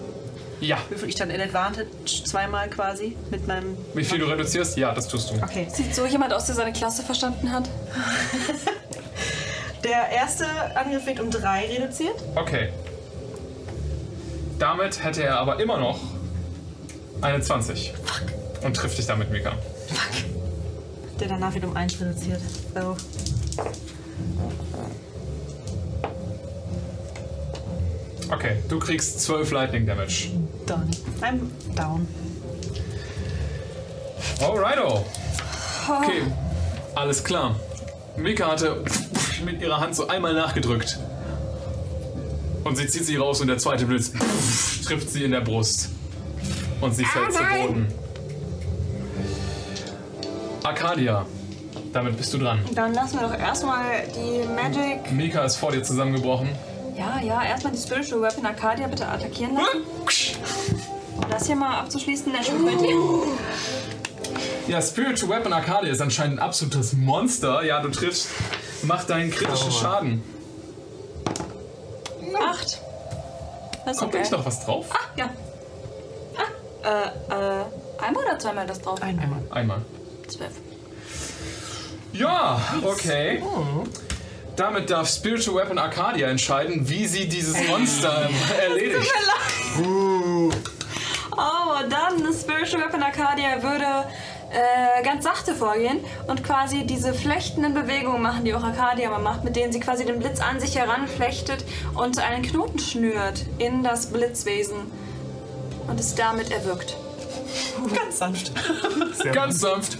[0.60, 0.78] Ja.
[0.88, 1.86] Würfel ich dann in Advantage
[2.24, 3.76] zweimal quasi mit meinem...
[3.94, 4.76] Wie viel du reduzierst?
[4.76, 5.34] Ja, das tust du.
[5.42, 5.68] Okay.
[5.72, 7.68] Sieht so jemand aus, der seine Klasse verstanden hat?
[9.84, 10.44] Der erste
[10.76, 12.16] Angriff wird um drei reduziert.
[12.34, 12.70] Okay.
[14.58, 16.00] Damit hätte er aber immer noch
[17.20, 17.94] eine 20.
[18.64, 19.52] Und trifft dich damit, Mika.
[21.20, 22.40] Der danach wird um eins reduziert.
[22.74, 22.96] So.
[28.30, 30.30] Okay, du kriegst 12 Lightning Damage.
[30.66, 30.90] Done.
[31.22, 32.06] I'm down.
[34.40, 35.04] Alrighto.
[35.88, 36.22] Okay,
[36.94, 37.56] alles klar.
[38.16, 38.84] Mika hatte
[39.44, 40.98] mit ihrer Hand so einmal nachgedrückt.
[42.64, 44.12] Und sie zieht sie raus und der zweite Blitz
[44.84, 45.88] trifft sie in der Brust.
[46.80, 47.88] Und sie fällt zu Boden.
[50.62, 51.24] Arcadia,
[51.98, 52.60] damit bist du dran.
[52.74, 55.10] Dann lassen wir doch erstmal die Magic.
[55.10, 56.48] Mika ist vor dir zusammengebrochen.
[56.96, 59.82] Ja, ja, erstmal die Spiritual Weapon Arcadia bitte attackieren lassen.
[61.16, 62.90] Um das hier mal abzuschließen, National 20.
[64.68, 67.64] Ja, Spiritual Weapon Arcadia ist anscheinend ein absolutes Monster.
[67.64, 68.28] Ja, du triffst.
[68.82, 70.22] Mach deinen kritischen Schaden.
[72.40, 72.80] Acht.
[73.84, 74.18] Das ist Kommt da okay.
[74.18, 74.86] nicht noch was drauf?
[75.16, 75.30] Ja.
[76.84, 77.64] Ah, äh, äh,
[78.06, 79.02] einmal oder zweimal das drauf?
[79.02, 79.42] Einmal.
[79.50, 79.82] Einmal.
[80.28, 80.52] Zwölf.
[82.12, 83.42] Ja, okay.
[84.56, 88.28] Damit darf Spiritual Weapon Arcadia entscheiden, wie sie dieses Monster
[88.60, 89.12] erledigt.
[91.30, 93.84] Aber dann, das Spiritual Weapon Arcadia würde
[94.50, 99.44] äh, ganz sachte vorgehen und quasi diese flechtenden Bewegungen machen, die auch Arcadia mal macht,
[99.44, 101.64] mit denen sie quasi den Blitz an sich heranflechtet
[101.94, 104.78] und einen Knoten schnürt in das Blitzwesen
[105.86, 106.96] und es damit erwirkt.
[107.94, 108.52] Ganz sanft.
[109.32, 109.96] Ganz sanft.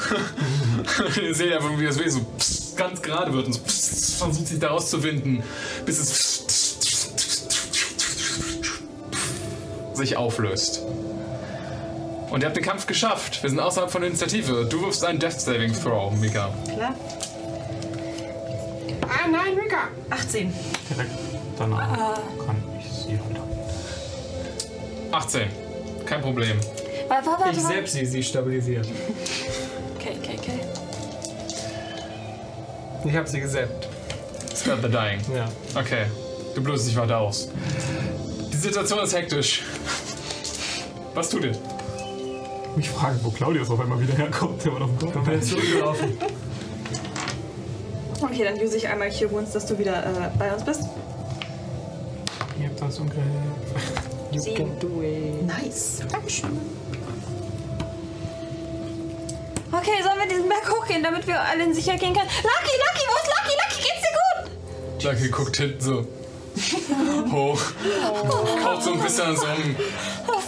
[1.22, 3.60] Ihr seht einfach, wie das Wesen so ganz gerade wird und so
[4.26, 5.42] versucht sich da rauszuwinden,
[5.84, 6.44] bis es
[9.94, 10.82] sich auflöst.
[12.30, 13.42] Und ihr habt den Kampf geschafft.
[13.42, 14.66] Wir sind außerhalb von der Initiative.
[14.70, 16.50] Du wirfst einen Death Saving Throw, Mika.
[16.74, 16.94] Klar.
[19.02, 19.88] Ah nein, Mika!
[20.10, 20.54] 18.
[20.90, 21.10] Direkt
[21.58, 22.14] danach
[22.46, 23.42] kann ich sie runter.
[25.10, 25.48] 18.
[26.06, 26.58] Kein Problem.
[27.08, 27.56] Warte, warte, warte.
[27.56, 28.86] Ich selbst sie, sie stabilisiert.
[30.00, 30.60] Okay, okay, okay.
[33.04, 33.86] Ich habe sie gesäppt.
[34.56, 35.20] Spare the Dying.
[35.34, 35.46] Ja.
[35.78, 36.06] Okay.
[36.54, 37.50] Du blutest dich weiter aus.
[38.50, 39.62] Die Situation ist hektisch.
[41.14, 41.52] Was tut ihr?
[42.76, 44.64] Mich fragen, wo Claudius auf einmal wieder herkommt.
[44.64, 46.18] Der war doch im ich zurückgelaufen.
[48.22, 50.84] Okay, dann use ich einmal Cure Wounds, dass du wieder äh, bei uns bist.
[52.58, 53.26] Ihr habt das umgehört.
[54.30, 55.46] You can do it.
[55.46, 56.02] Nice.
[56.10, 56.58] Dankeschön.
[59.72, 62.28] Okay, sollen wir diesen Berg hochgehen, damit wir alle in Sicherheit gehen können?
[62.28, 63.56] Lucky, Lucky, wo ist Lucky?
[63.62, 65.04] Lucky, geht's dir gut?
[65.04, 66.06] Lucky guckt hinten so
[67.32, 67.60] hoch.
[68.62, 69.76] Kaut so ein bisschen an so einem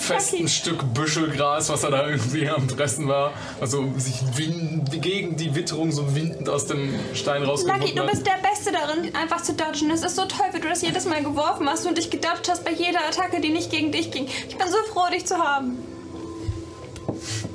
[0.00, 3.32] festen Stück Büschelgras, was er da irgendwie am Fressen war.
[3.60, 8.10] Also sich wind, gegen die Witterung so windend aus dem Stein Lucky, rausgeworfen du hat.
[8.10, 9.90] bist der Beste darin, einfach zu dodgen.
[9.92, 12.64] Es ist so toll, wie du das jedes Mal geworfen hast und dich gedodged hast
[12.64, 14.26] bei jeder Attacke, die nicht gegen dich ging.
[14.48, 15.78] Ich bin so froh, dich zu haben.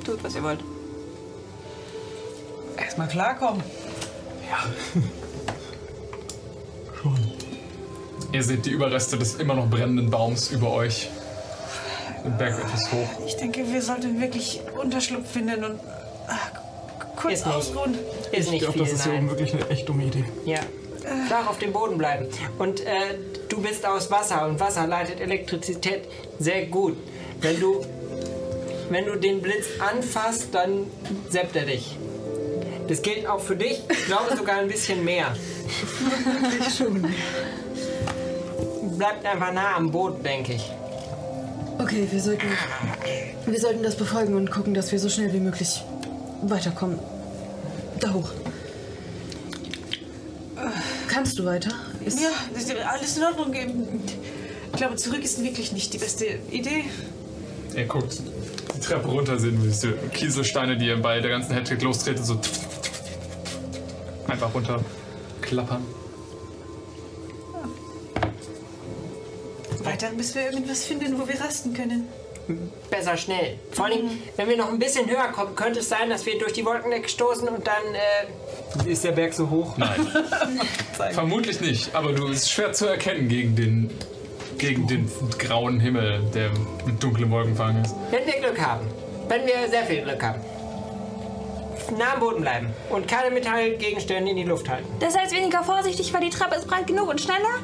[0.04, 0.60] Tut, was ihr wollt.
[2.80, 3.62] Erstmal klarkommen.
[8.32, 11.08] Ihr seht die Überreste des immer noch brennenden Baums über euch.
[12.24, 13.08] Den Berg etwas hoch.
[13.26, 15.80] Ich denke, wir sollten wirklich Unterschlupf finden und
[16.26, 16.36] ah,
[17.16, 17.56] kurz Ist nicht.
[17.56, 17.94] ausruhen.
[18.32, 20.24] Ist Ich nicht glaube, viel, das ist hier oben wirklich eine echt dumme Idee.
[20.44, 20.58] Ja.
[21.26, 22.26] Flach auf dem Boden bleiben.
[22.58, 23.14] Und äh,
[23.48, 26.02] du bist aus Wasser und Wasser leitet Elektrizität
[26.38, 26.96] sehr gut.
[27.40, 27.82] Wenn du,
[28.90, 30.86] wenn du den Blitz anfasst, dann
[31.30, 31.96] seppt er dich.
[32.88, 33.82] Das gilt auch für dich.
[33.88, 35.36] Ich glaube sogar ein bisschen mehr.
[38.96, 40.70] Bleibt einfach nah am Boot, denke ich.
[41.78, 42.48] Okay, wir sollten,
[43.46, 45.82] wir sollten das befolgen und gucken, dass wir so schnell wie möglich
[46.42, 46.98] weiterkommen.
[48.00, 48.30] Da hoch.
[51.08, 51.70] Kannst du weiter?
[52.04, 52.30] Ist, Ja,
[52.90, 53.54] alles in Ordnung.
[53.54, 56.84] Ich glaube, zurück ist wirklich nicht die beste Idee.
[57.76, 58.20] Ihr guckt
[58.74, 62.40] die Treppe runter, sehen wir diese Kieselsteine, die ihr bei der ganzen Hattrick lostretet, so
[64.28, 64.80] einfach runter
[65.40, 65.84] klappern.
[69.84, 72.08] Weiter, bis wir irgendwas finden, wo wir rasten können.
[72.90, 73.58] Besser schnell.
[73.72, 76.54] Vor allem, wenn wir noch ein bisschen höher kommen, könnte es sein, dass wir durch
[76.54, 79.76] die Wolkendecke stoßen und dann äh, Ist der Berg so hoch?
[79.76, 80.06] Nein.
[81.12, 83.90] Vermutlich nicht, aber du ist schwer zu erkennen gegen den,
[84.56, 86.50] gegen den grauen Himmel, der
[86.86, 87.94] mit dunklen Wolken verhangen ist.
[88.10, 88.86] Wenn wir Glück haben.
[89.28, 90.40] Wenn wir sehr viel Glück haben.
[91.90, 94.88] Nah am Boden bleiben und keine Metallgegenstände in die Luft halten.
[95.00, 97.58] Das heißt weniger vorsichtig, weil die Treppe ist breit genug und schneller?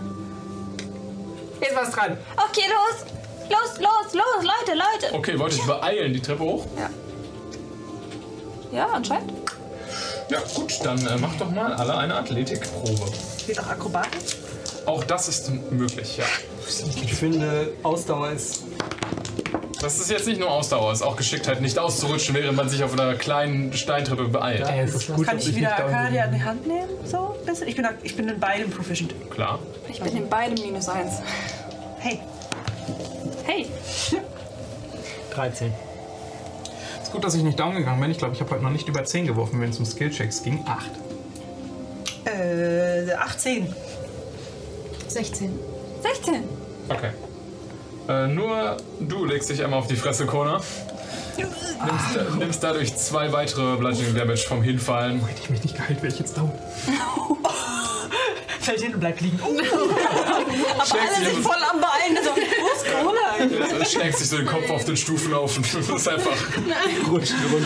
[1.61, 2.17] Ist was dran.
[2.37, 3.07] Okay, los!
[3.51, 5.15] Los, los, los, Leute, Leute!
[5.15, 6.67] Okay, wollt ihr beeilen, die Treppe hoch?
[8.73, 9.33] Ja, anscheinend.
[10.31, 13.13] Ja, gut, dann äh, macht doch mal alle eine Athletikprobe.
[13.47, 14.19] Geht auch Akrobaten?
[14.87, 16.25] Auch das ist möglich, ja.
[17.03, 18.65] Ich finde, Ausdauer ist.
[19.85, 22.83] Das ist jetzt nicht nur Ausdauer, es ist auch Geschicktheit, nicht auszurutschen, während man sich
[22.83, 24.61] auf einer kleinen Steintreppe beeilt.
[24.61, 26.89] Ja, es ist gut, Kann ich ich wieder Arcadia an die Hand nehmen?
[27.05, 27.69] So, ein bisschen?
[27.69, 29.13] Ich bin, ich bin in beidem proficient.
[29.31, 29.59] Klar.
[29.91, 31.21] Ich bin in beidem minus eins.
[31.99, 32.19] Hey,
[33.45, 33.67] Hey!
[35.35, 35.71] 13.
[37.03, 38.11] Ist gut, dass ich nicht down gegangen bin.
[38.11, 40.65] Ich glaube, ich habe heute noch nicht über 10 geworfen, wenn es um Skillchecks ging.
[40.67, 40.91] 8.
[42.25, 43.75] äh, 18.
[45.09, 45.61] 16.
[46.03, 46.45] 16!
[46.89, 47.11] Okay.
[48.09, 50.61] Äh, nur du legst dich einmal auf die Fresse, Kona.
[51.37, 55.25] Nimmst, äh, nimmst dadurch zwei weitere Bludgeoning Damage vom Hinfallen.
[55.27, 56.53] Hätte ich mich nicht geheilt, wäre ich jetzt down.
[58.61, 59.39] Fällt hin und bleibt liegen.
[60.77, 62.23] Oh, Schlägst alle sind voll am Bein.
[62.23, 63.61] So, wo ist Corona eigentlich?
[63.61, 65.67] äh, schlägst dich so den Kopf auf den Stufen auf und
[65.97, 66.37] ist einfach,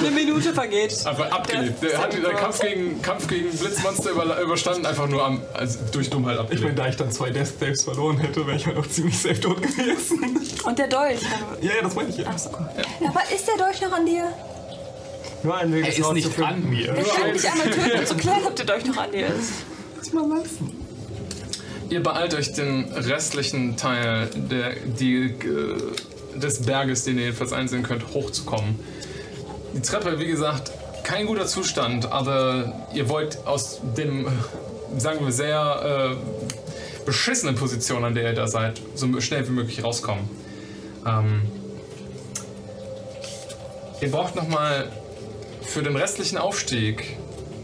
[0.01, 1.07] Eine Minute vergeht.
[1.07, 1.83] einfach abgelebt.
[1.83, 6.11] Der hat den Kampf gegen, Kampf gegen Blitzmonster über, überstanden, einfach nur am, also durch
[6.11, 8.87] Dummheit Ich meine, da ich dann zwei Death Saves verloren hätte, wäre ich halt auch
[8.87, 10.39] ziemlich safe tot gewesen.
[10.65, 11.21] Und der Dolch.
[11.61, 12.27] ja, ja, das meine ich ja.
[12.27, 14.33] Aber ist der Dolch noch an dir?
[15.43, 16.97] Nur ein Weg, Er das ist nicht an mir.
[16.99, 19.53] Ich kann dich einmal töten, um zu klären, ob der Dolch noch an dir ist.
[21.91, 27.83] Ihr beeilt euch den restlichen Teil der, die, äh, des Berges, den ihr jedenfalls einsehen
[27.83, 28.79] könnt, hochzukommen.
[29.75, 30.71] Die Treppe, wie gesagt,
[31.03, 34.31] kein guter Zustand, aber ihr wollt aus dem, äh,
[34.99, 39.83] sagen wir, sehr äh, beschissenen Position, an der ihr da seid, so schnell wie möglich
[39.83, 40.29] rauskommen.
[41.07, 41.41] Ähm,
[44.03, 44.93] ihr braucht nochmal
[45.63, 47.17] für den restlichen Aufstieg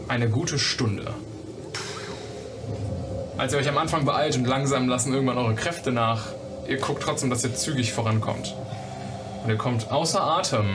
[0.07, 1.13] eine gute Stunde.
[3.37, 6.27] Als ihr euch am Anfang beeilt und langsam lassen irgendwann eure Kräfte nach,
[6.69, 8.55] ihr guckt trotzdem, dass ihr zügig vorankommt.
[9.43, 10.67] Und ihr kommt außer Atem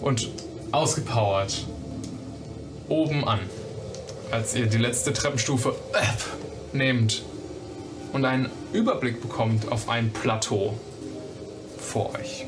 [0.00, 0.28] und
[0.72, 1.66] ausgepowert
[2.88, 3.38] oben an,
[4.32, 7.22] als ihr die letzte Treppenstufe äh, nehmt
[8.12, 10.74] und einen Überblick bekommt auf ein Plateau
[11.78, 12.44] vor euch.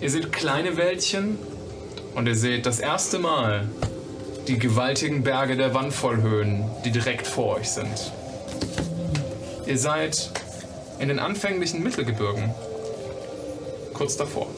[0.00, 1.38] Ihr seht kleine Wäldchen
[2.16, 3.68] und ihr seht das erste Mal
[4.48, 8.12] die gewaltigen Berge der Wandvollhöhen, die direkt vor euch sind.
[9.66, 10.30] Ihr seid
[10.98, 12.54] in den anfänglichen Mittelgebirgen,
[13.94, 14.48] kurz davor.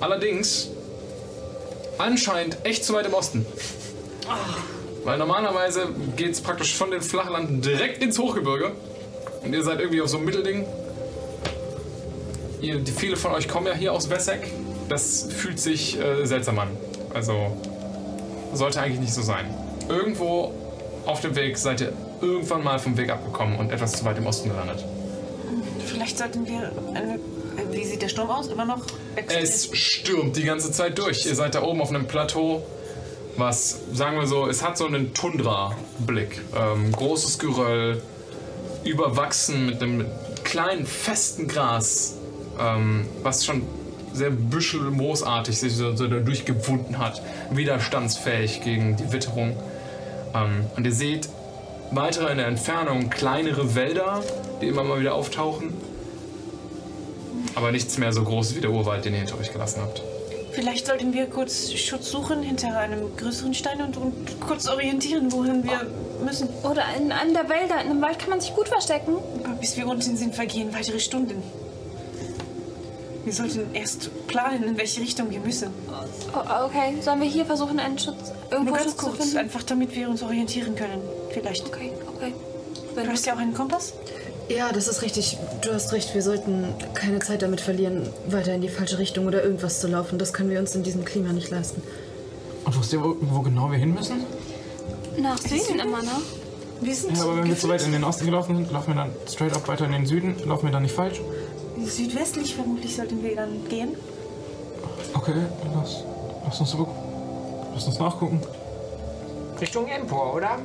[0.00, 0.70] Allerdings
[1.98, 3.44] anscheinend echt zu weit im Osten.
[5.04, 8.72] Weil normalerweise geht es praktisch von den Flachlanden direkt ins Hochgebirge.
[9.42, 10.66] Und ihr seid irgendwie auf so einem Mittelding.
[12.60, 14.48] Ihr, viele von euch kommen ja hier aus Wessex.
[14.88, 16.68] Das fühlt sich äh, seltsam an.
[17.14, 17.56] Also
[18.54, 19.46] sollte eigentlich nicht so sein.
[19.88, 20.52] Irgendwo
[21.06, 24.26] auf dem Weg seid ihr irgendwann mal vom Weg abgekommen und etwas zu weit im
[24.26, 24.84] Osten gelandet.
[25.86, 26.72] Vielleicht sollten wir.
[26.94, 27.18] Eine,
[27.70, 28.48] wie sieht der Sturm aus?
[28.48, 28.82] Immer noch
[29.16, 29.42] extrem?
[29.42, 31.26] Es stürmt die ganze Zeit durch.
[31.26, 32.62] Ihr seid da oben auf einem Plateau,
[33.36, 36.42] was, sagen wir so, es hat so einen Tundra-Blick.
[36.56, 38.02] Ähm, großes Geröll,
[38.84, 40.06] überwachsen mit einem
[40.44, 42.14] kleinen, festen Gras,
[42.60, 43.62] ähm, was schon
[44.12, 47.22] sehr büschelmoosartig sich so, so durchgewunden hat.
[47.50, 49.56] Widerstandsfähig gegen die Witterung.
[50.34, 51.28] Ähm, und ihr seht
[51.90, 54.22] weiter in der Entfernung kleinere Wälder,
[54.60, 55.72] die immer mal wieder auftauchen.
[57.54, 60.02] Aber nichts mehr so groß wie der Urwald, den ihr hinter euch gelassen habt.
[60.52, 65.62] Vielleicht sollten wir kurz Schutz suchen hinter einem größeren Stein und, und kurz orientieren, wohin
[65.62, 65.86] wir
[66.24, 66.48] müssen.
[66.64, 67.80] Oder in einem der Wälder.
[67.80, 69.16] In einem Wald kann man sich gut verstecken.
[69.44, 71.42] Aber bis wir unten sind, vergehen weitere Stunden.
[73.28, 75.68] Wir sollten erst planen, in welche Richtung wir müssen.
[76.34, 79.36] Oh, okay, sollen wir hier versuchen, einen Schutz irgendwo Nur ganz Schutz zu kurz, finden?
[79.36, 81.02] einfach damit wir uns orientieren können.
[81.28, 81.66] Vielleicht.
[81.66, 82.32] Okay, okay.
[82.96, 83.92] Du hast ja auch einen Kompass?
[84.48, 85.36] Ja, das ist richtig.
[85.60, 89.44] Du hast recht, wir sollten keine Zeit damit verlieren, weiter in die falsche Richtung oder
[89.44, 90.18] irgendwas zu laufen.
[90.18, 91.82] Das können wir uns in diesem Klima nicht leisten.
[92.64, 94.24] Und wisst ihr, wo, wo genau wir hin müssen?
[95.18, 96.22] Nach Süden immer noch.
[96.80, 99.02] Wir sind Ja, aber wenn wir zu weit in den Osten gelaufen sind, laufen wir
[99.02, 100.36] dann straight up weiter in den Süden.
[100.46, 101.20] Laufen wir dann nicht falsch?
[101.86, 103.94] Südwestlich vermutlich sollten wir dann gehen.
[105.14, 105.32] Okay,
[105.74, 106.04] lass,
[106.44, 106.88] lass, uns, so-
[107.74, 108.40] lass uns nachgucken.
[109.60, 110.58] Richtung Empor, oder?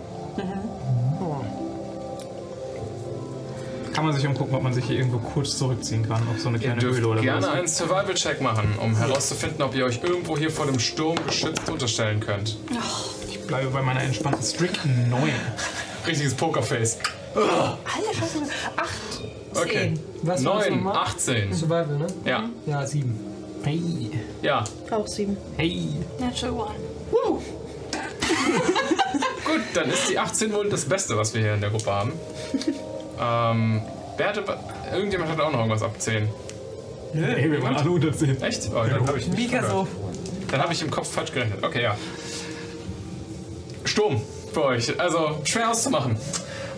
[3.94, 6.58] Kann man sich umgucken, ob man sich hier irgendwo kurz zurückziehen kann, ob so eine
[6.58, 7.54] Ihr kleine dürft Höhle oder gerne was.
[7.54, 12.20] einen Survival-Check machen, um herauszufinden, ob ihr euch irgendwo hier vor dem Sturm geschützt unterstellen
[12.20, 12.58] könnt.
[13.30, 15.30] Ich bleibe bei meiner entspannten strikten 9.
[16.08, 16.98] Richtiges Pokerface.
[17.36, 17.78] Alter,
[18.20, 18.40] Scheiße.
[18.78, 19.22] Acht,
[19.56, 19.94] Okay.
[20.24, 20.98] Was war's 9, nochmal?
[20.98, 21.54] 18.
[21.54, 22.08] Survival, ne?
[22.26, 23.20] Ja, Ja, sieben.
[23.64, 23.82] Hey,
[24.42, 24.64] ja.
[24.92, 25.38] Auch sieben.
[25.58, 25.88] hey.
[26.20, 26.76] Natural One.
[29.46, 32.12] Gut, dann ist die 18 wohl das Beste, was wir hier in der Gruppe haben.
[33.20, 33.82] ähm,
[34.18, 34.44] wer hatte.
[34.94, 36.28] Irgendjemand hat auch noch irgendwas ab 10.
[37.14, 38.42] Hey, wir waren alle unter 10.
[38.42, 38.70] Echt?
[38.72, 39.88] Oh, dann habe ich nicht so.
[40.50, 41.64] Dann habe ich im Kopf falsch gerechnet.
[41.64, 41.96] Okay, ja.
[43.86, 44.22] Sturm
[44.54, 45.00] für euch.
[45.00, 46.18] Also schwer auszumachen.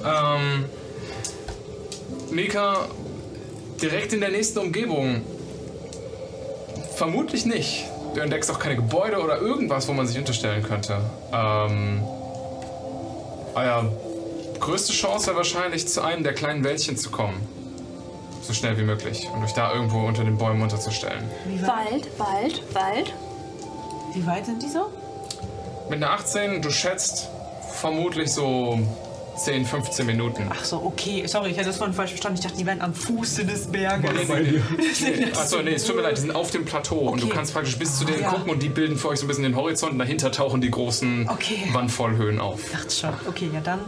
[0.06, 0.66] Ähm,
[2.32, 2.88] Mika,
[3.82, 5.22] direkt in der nächsten Umgebung.
[6.96, 7.86] Vermutlich nicht.
[8.14, 10.98] Du entdeckst auch keine Gebäude oder irgendwas, wo man sich unterstellen könnte.
[11.34, 12.02] Ähm,
[13.56, 13.92] euer
[14.60, 17.48] größte Chance wäre wahrscheinlich, zu einem der kleinen Wäldchen zu kommen.
[18.42, 19.28] So schnell wie möglich.
[19.34, 21.30] Und euch da irgendwo unter den Bäumen unterzustellen.
[21.62, 23.14] Wald, Wald, Wald.
[24.14, 24.86] Wie weit sind die so?
[25.90, 27.30] Mit einer 18, du schätzt
[27.74, 28.80] vermutlich so
[29.38, 30.48] 10, 15 Minuten.
[30.50, 31.26] Ach so, okay.
[31.28, 32.38] Sorry, ich hatte das vorhin falsch verstanden.
[32.40, 34.10] Ich dachte, die wären am Fuße des Berges.
[35.38, 37.36] Achso, nee, es tut mir leid, die sind auf dem Plateau und du Okay.
[37.36, 38.30] kannst praktisch bis zu denen Ja.
[38.32, 40.72] gucken und die bilden für euch so ein bisschen den Horizont und dahinter tauchen die
[40.72, 41.68] großen Okay.
[41.74, 42.60] Wandvollhöhen auf.
[42.72, 43.14] Dachte schon.
[43.28, 43.80] Okay, ja dann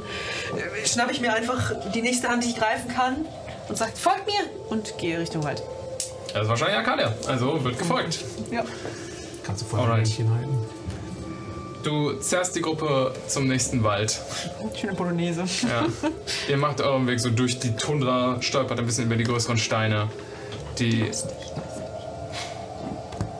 [0.55, 3.25] äh, schnapp ich mir einfach die nächste Hand, die ich greifen kann
[3.69, 4.33] und sagt, folgt mir
[4.69, 5.61] und gehe Richtung Wald.
[6.33, 8.19] Das ist wahrscheinlich Arcadia, also wird gefolgt.
[8.51, 8.63] Ja.
[9.45, 9.99] Kannst du voll Alright.
[9.99, 10.57] ein Händchen halten.
[11.83, 14.19] Du zerrst die Gruppe zum nächsten Wald.
[14.79, 15.45] Schöne Polonaise.
[15.63, 15.85] Ja.
[16.49, 20.09] Ihr macht euren Weg so durch die Tundra, stolpert ein bisschen über die größeren Steine.
[20.79, 21.03] Die.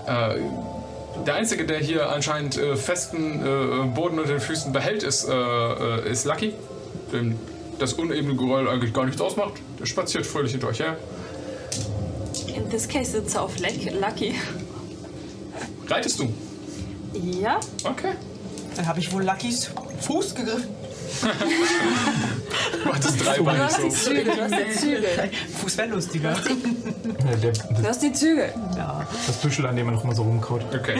[0.06, 0.40] Äh,
[1.26, 5.34] der Einzige, der hier anscheinend äh, festen äh, Boden unter den Füßen behält, ist, äh,
[5.34, 6.54] äh, ist Lucky.
[7.12, 7.38] Dem
[7.80, 9.54] das unebene Geröll eigentlich gar nichts ausmacht.
[9.80, 10.98] Der spaziert fröhlich hinter euch her.
[12.56, 14.36] In this case sitzt er auf Lucky.
[15.88, 16.34] Reitest du?
[17.14, 17.60] Ja?
[17.84, 18.14] Okay.
[18.76, 19.72] Dann habe ich wohl Luckys
[20.02, 20.68] Fuß gegriffen.
[22.84, 23.90] Du hattest drei Beine so.
[23.90, 25.10] Zügel, du hast die Zügel.
[25.62, 26.32] Fuß wäre lustiger.
[26.34, 28.54] Ja, der, Du das, hast die Zügel.
[29.26, 30.62] das Büschel, an dem man noch immer so rumkaut.
[30.76, 31.00] Okay.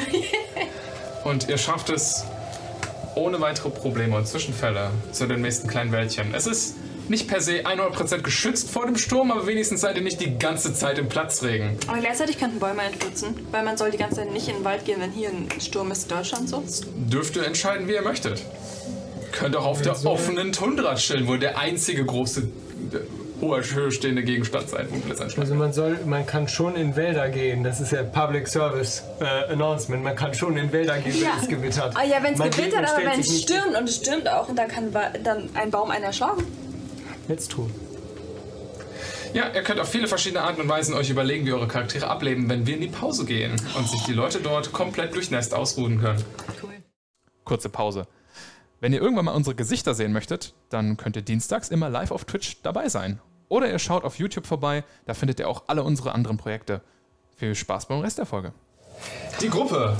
[1.24, 2.24] Und ihr schafft es
[3.16, 6.34] ohne weitere Probleme und Zwischenfälle zu den nächsten kleinen Wäldchen.
[6.34, 6.76] Es ist
[7.10, 10.74] nicht per se 100% geschützt vor dem Sturm, aber wenigstens seid ihr nicht die ganze
[10.74, 11.78] Zeit im Platzregen.
[11.88, 14.86] Aber gleichzeitig könnten Bäume einstürzen, weil man soll die ganze Zeit nicht in den Wald
[14.86, 16.64] gehen, wenn hier ein Sturm ist in Deutschland so.
[16.96, 18.44] Dürft ihr entscheiden, wie ihr möchtet.
[19.32, 22.48] Könnt auch auf der offenen Tundra chillen, wo der einzige große
[23.40, 25.44] hoher Höhe stehende Gegenstand sein, wo Blitzeinschlag.
[25.46, 27.64] Also man soll, man kann schon in Wälder gehen.
[27.64, 30.04] Das ist ja Public Service äh, Announcement.
[30.04, 31.94] Man kann schon in Wälder gehen, wenn es gewittert.
[31.96, 33.78] Ah ja, wenn es Man geht gewittert, und aber stellt wenn es sich nicht- stürmt
[33.78, 36.44] und es stürmt auch und da kann wa- dann ein Baum einen erschlagen.
[37.28, 37.72] Jetzt tun.
[39.34, 42.50] Ja, ihr könnt auf viele verschiedene Arten und Weisen euch überlegen, wie eure Charaktere ableben,
[42.50, 46.24] wenn wir in die Pause gehen und sich die Leute dort komplett durchnässt ausruhen können.
[47.44, 48.08] Kurze Pause.
[48.80, 52.26] Wenn ihr irgendwann mal unsere Gesichter sehen möchtet, dann könnt ihr dienstags immer live auf
[52.26, 53.20] Twitch dabei sein.
[53.50, 56.82] Oder ihr schaut auf YouTube vorbei, da findet ihr auch alle unsere anderen Projekte.
[57.36, 58.54] Viel Spaß beim Rest der Folge.
[59.42, 59.98] Die Gruppe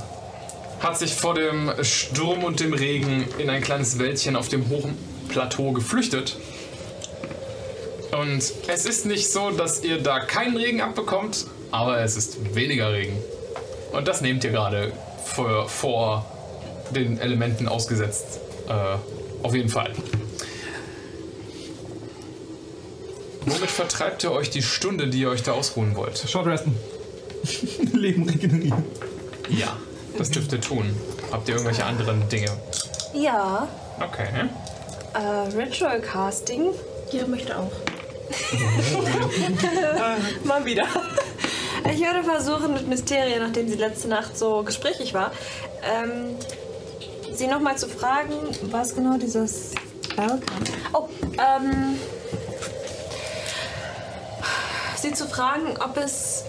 [0.80, 4.96] hat sich vor dem Sturm und dem Regen in ein kleines Wäldchen auf dem hohen
[5.28, 6.36] Plateau geflüchtet.
[8.12, 12.92] Und es ist nicht so, dass ihr da keinen Regen abbekommt, aber es ist weniger
[12.92, 13.16] Regen.
[13.92, 14.92] Und das nehmt ihr gerade
[15.24, 16.24] vor, vor
[16.94, 18.40] den Elementen ausgesetzt.
[18.68, 18.96] Äh,
[19.44, 19.92] auf jeden Fall.
[23.46, 26.18] Womit vertreibt ihr euch die Stunde, die ihr euch da ausruhen wollt?
[26.28, 26.76] Short resten.
[27.92, 28.84] Leben regenerieren.
[29.48, 29.76] Ja,
[30.18, 30.94] das dürft ihr tun.
[31.30, 32.50] Habt ihr irgendwelche anderen Dinge?
[33.14, 33.68] Ja,
[34.00, 34.28] Okay.
[35.14, 36.70] äh, Ritual Casting.
[37.10, 37.70] Ja, möchte auch.
[40.44, 40.86] Mal wieder.
[41.90, 45.32] Ich würde versuchen, mit Mysteria, nachdem sie letzte Nacht so gesprächig war,
[45.82, 46.36] ähm,
[47.32, 48.34] sie nochmal zu fragen,
[48.70, 49.72] was genau dieses
[50.04, 50.40] Spell kann.
[50.92, 51.98] Oh, ähm,
[54.96, 56.44] sie zu fragen, ob es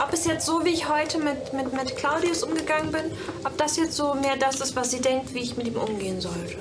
[0.00, 3.04] ob es jetzt so, wie ich heute mit, mit, mit Claudius umgegangen bin,
[3.44, 6.20] ob das jetzt so mehr das ist, was sie denkt, wie ich mit ihm umgehen
[6.20, 6.56] sollte.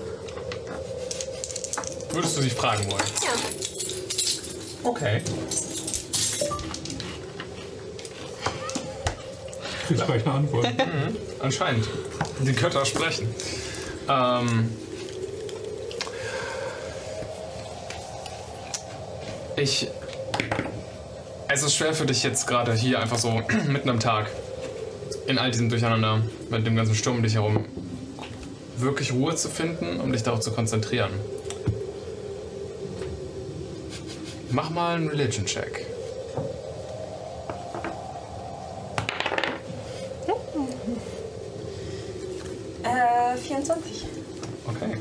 [2.12, 3.04] Würdest du sie fragen wollen?
[3.24, 4.90] Ja.
[4.90, 5.22] Okay.
[9.90, 10.66] Ich habe eine Antwort.
[10.66, 11.88] Mhm, anscheinend.
[12.42, 13.34] Die Götter sprechen.
[14.10, 14.70] Ähm,
[19.56, 19.88] ich.
[21.48, 24.30] Es ist schwer für dich jetzt gerade hier einfach so mitten am Tag
[25.28, 27.66] in all diesem Durcheinander mit dem ganzen Sturm um dich herum
[28.78, 31.12] wirklich Ruhe zu finden, um dich darauf zu konzentrieren.
[34.50, 35.86] Mach mal einen Religion-Check.
[42.84, 44.06] Äh, 24.
[44.66, 44.98] Okay.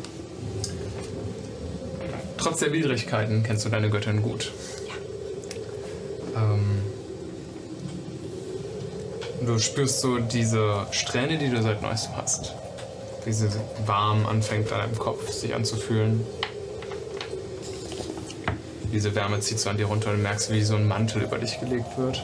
[2.36, 4.52] Trotz der Widrigkeiten kennst du deine Göttin gut.
[6.34, 6.82] Ähm,
[9.46, 12.54] du spürst so diese Strähne, die du seit neuestem hast.
[13.24, 13.48] Wie sie
[13.86, 16.26] warm anfängt an deinem Kopf sich anzufühlen.
[18.92, 21.38] Diese Wärme zieht so an dir runter und du merkst, wie so ein Mantel über
[21.38, 22.22] dich gelegt wird.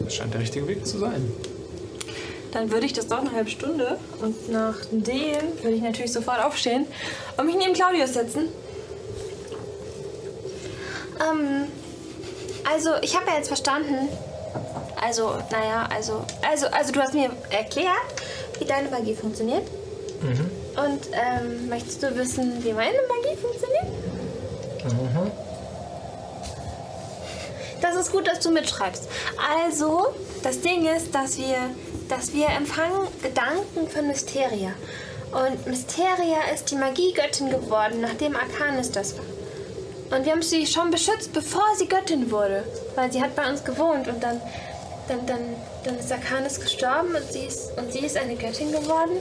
[0.00, 1.32] Das scheint der richtige Weg zu sein.
[2.52, 5.02] Dann würde ich das doch eine halbe Stunde und nach dem
[5.62, 6.86] würde ich natürlich sofort aufstehen
[7.36, 8.48] und mich neben Claudius setzen.
[11.20, 11.68] Ähm,
[12.70, 14.08] also ich habe ja jetzt verstanden.
[15.00, 17.92] Also, naja, also, also, also du hast mir erklärt,
[18.58, 19.66] wie deine Magie funktioniert.
[20.76, 23.27] Und ähm, möchtest du wissen, wie meine Magie funktioniert?
[27.80, 29.08] Das ist gut, dass du mitschreibst.
[29.64, 30.08] Also,
[30.42, 31.58] das Ding ist, dass wir,
[32.08, 34.72] dass wir empfangen Gedanken von Mysteria.
[35.30, 39.24] Und Mysteria ist die Magiegöttin geworden, nachdem Arcanis das war.
[40.10, 42.64] Und wir haben sie schon beschützt, bevor sie Göttin wurde.
[42.94, 44.40] Weil sie hat bei uns gewohnt und dann,
[45.06, 45.40] dann, dann,
[45.84, 49.18] dann ist Arcanis gestorben und sie ist, und sie ist eine Göttin geworden.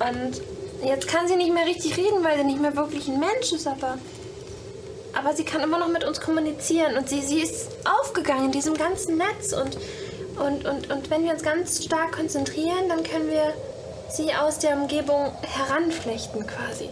[0.00, 0.42] Und
[0.86, 3.66] jetzt kann sie nicht mehr richtig reden, weil sie nicht mehr wirklich ein Mensch ist,
[3.66, 3.98] aber
[5.14, 8.74] aber sie kann immer noch mit uns kommunizieren und sie, sie ist aufgegangen in diesem
[8.74, 9.76] ganzen Netz und,
[10.38, 13.54] und, und, und wenn wir uns ganz stark konzentrieren, dann können wir
[14.10, 16.88] sie aus der Umgebung heranflechten quasi.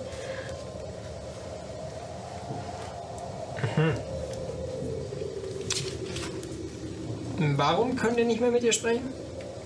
[7.56, 9.12] Warum können wir nicht mehr mit ihr sprechen?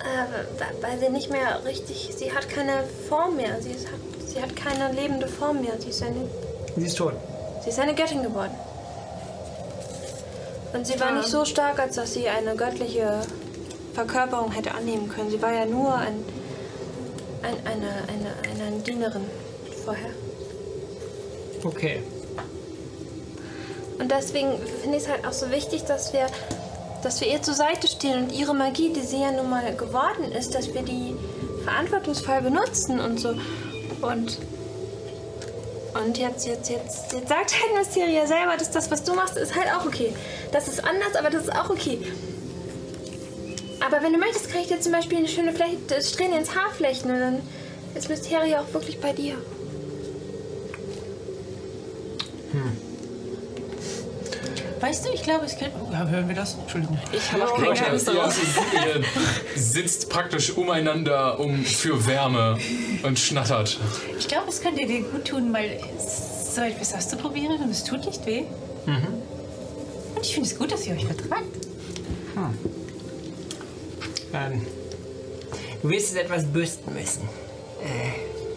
[0.01, 3.86] Äh, weil sie nicht mehr richtig, sie hat keine Form mehr, sie, ist,
[4.27, 6.28] sie hat keine lebende Form mehr, sie ist eine,
[6.77, 7.14] Sie ist tot.
[7.62, 8.55] Sie ist eine Göttin geworden.
[10.73, 13.20] Und sie war nicht so stark, als dass sie eine göttliche
[13.95, 15.31] Verkörperung hätte annehmen können.
[15.31, 16.24] Sie war ja nur ein,
[17.43, 19.24] ein, eine, eine, eine Dienerin
[19.85, 20.11] vorher.
[21.65, 22.03] Okay.
[23.99, 26.27] Und deswegen finde ich es halt auch so wichtig, dass wir,
[27.03, 30.32] dass wir ihr zur Seite stehen und ihre Magie, die sie ja nun mal geworden
[30.32, 31.15] ist, dass wir die
[31.65, 33.35] verantwortungsvoll benutzen und so.
[34.01, 34.39] Und,
[35.95, 39.55] und jetzt, jetzt, jetzt, jetzt sagt halt Mysteria selber, dass das, was du machst, ist
[39.55, 40.12] halt auch okay.
[40.53, 41.99] Das ist anders, aber das ist auch okay.
[43.81, 46.71] Aber wenn du möchtest, kann ich dir zum Beispiel eine schöne Flecht, Strähne ins Haar
[46.71, 47.43] flechten und dann
[47.95, 49.37] ist Mysteria auch wirklich bei dir.
[54.81, 55.77] Weißt du, ich glaube, es könnte.
[55.93, 56.55] Ja, hören wir das?
[56.55, 56.98] Entschuldigung.
[57.12, 58.36] Ich habe auch kein Geheimnis daraus.
[58.73, 59.05] ihr
[59.55, 62.59] sitzt praktisch umeinander um für Wärme
[63.02, 63.78] und schnattert.
[64.19, 65.65] Ich glaube, es könnte dir gut tun, mal
[65.98, 68.44] so etwas auszuprobieren und es tut nicht weh.
[68.86, 71.44] Und ich finde es gut, dass ihr euch vertragt.
[74.32, 74.66] Ähm,
[75.82, 77.28] du wirst jetzt etwas bürsten müssen.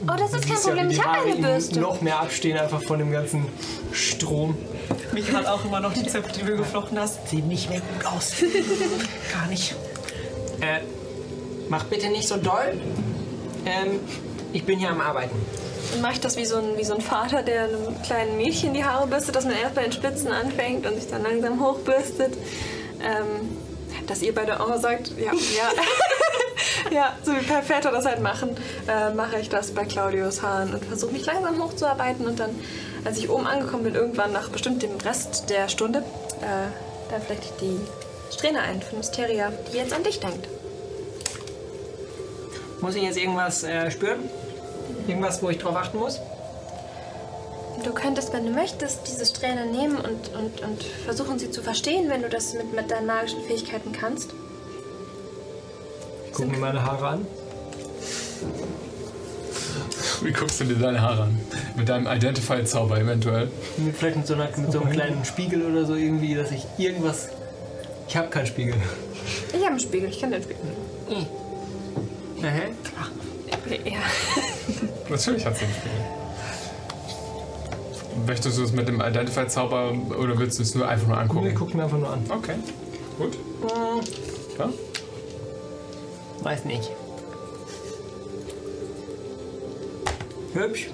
[0.08, 0.90] Oh, das ist kein ja, Problem.
[0.90, 1.80] wie Ich habe eine Bürste.
[1.80, 3.46] noch mehr abstehen, einfach von dem ganzen
[3.92, 4.58] Strom.
[5.14, 7.28] Mich hat auch immer noch die Zöpfe, die du geflochten hast.
[7.30, 8.34] Sieht nicht mehr gut aus.
[9.34, 9.76] Gar nicht.
[10.62, 10.80] Äh,
[11.70, 12.80] mach bitte nicht so doll.
[13.66, 14.00] Ähm,
[14.54, 15.36] ich bin hier am Arbeiten.
[15.92, 18.74] Dann mache ich das wie so, ein, wie so ein Vater, der einem kleinen Mädchen
[18.74, 22.34] die Haare bürstet, dass man erst bei den Spitzen anfängt und sich dann langsam hochbürstet.
[23.02, 23.58] Ähm,
[24.08, 25.72] dass ihr beide auch sagt, ja, ja.
[26.92, 28.56] ja, so wie per Väter das halt machen,
[28.88, 32.52] äh, mache ich das bei Claudius Haaren und versuche mich langsam hochzuarbeiten und dann,
[33.06, 36.00] als ich oben angekommen bin, irgendwann nach bestimmt dem Rest der Stunde,
[36.42, 37.80] äh, dann vielleicht die
[38.32, 40.48] Strähne ein von Mysteria, die jetzt an dich denkt.
[42.82, 44.30] Muss ich jetzt irgendwas äh, spüren?
[45.08, 46.20] Irgendwas, wo ich drauf achten muss?
[47.84, 52.10] Du könntest, wenn du möchtest, diese Strähne nehmen und, und, und versuchen sie zu verstehen,
[52.10, 54.34] wenn du das mit, mit deinen magischen Fähigkeiten kannst.
[56.28, 57.28] Ich gucke mir meine Haare an.
[60.22, 61.40] Wie guckst du dir deine Haare an?
[61.76, 63.50] Mit deinem Identify-Zauber eventuell.
[63.78, 66.66] Mit vielleicht mit so, einer, mit so einem kleinen Spiegel oder so irgendwie, dass ich
[66.78, 67.30] irgendwas.
[68.08, 68.76] Ich habe keinen Spiegel.
[69.50, 70.62] Ich habe einen Spiegel, ich kann den Spiegel.
[72.40, 72.48] Aha.
[73.86, 74.00] Ja.
[75.10, 76.24] Natürlich hat sie einen Spiegel.
[78.28, 81.48] Möchtest du es mit dem Identify-Zauber oder willst du es nur einfach nur angucken?
[81.48, 82.24] Nee, guck mir einfach nur an.
[82.30, 82.56] Okay,
[83.18, 83.38] gut.
[84.60, 84.70] Ja?
[86.42, 86.92] Weiß nicht.
[90.54, 90.90] Hübsch.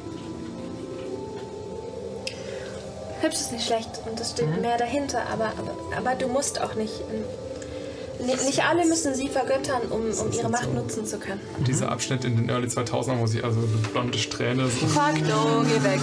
[3.21, 6.75] Hübsch ist nicht schlecht und es steht mehr dahinter, aber, aber, aber du musst auch
[6.75, 6.93] nicht.
[7.11, 11.41] ähm, ni- Nicht alle müssen sie vergöttern, um, um ihre Macht nutzen zu können.
[11.67, 14.87] Dieser Abschnitt in den Early 2000ern, wo sie also eine blonde Strähne so.
[14.87, 15.99] Fuck no, geh weg.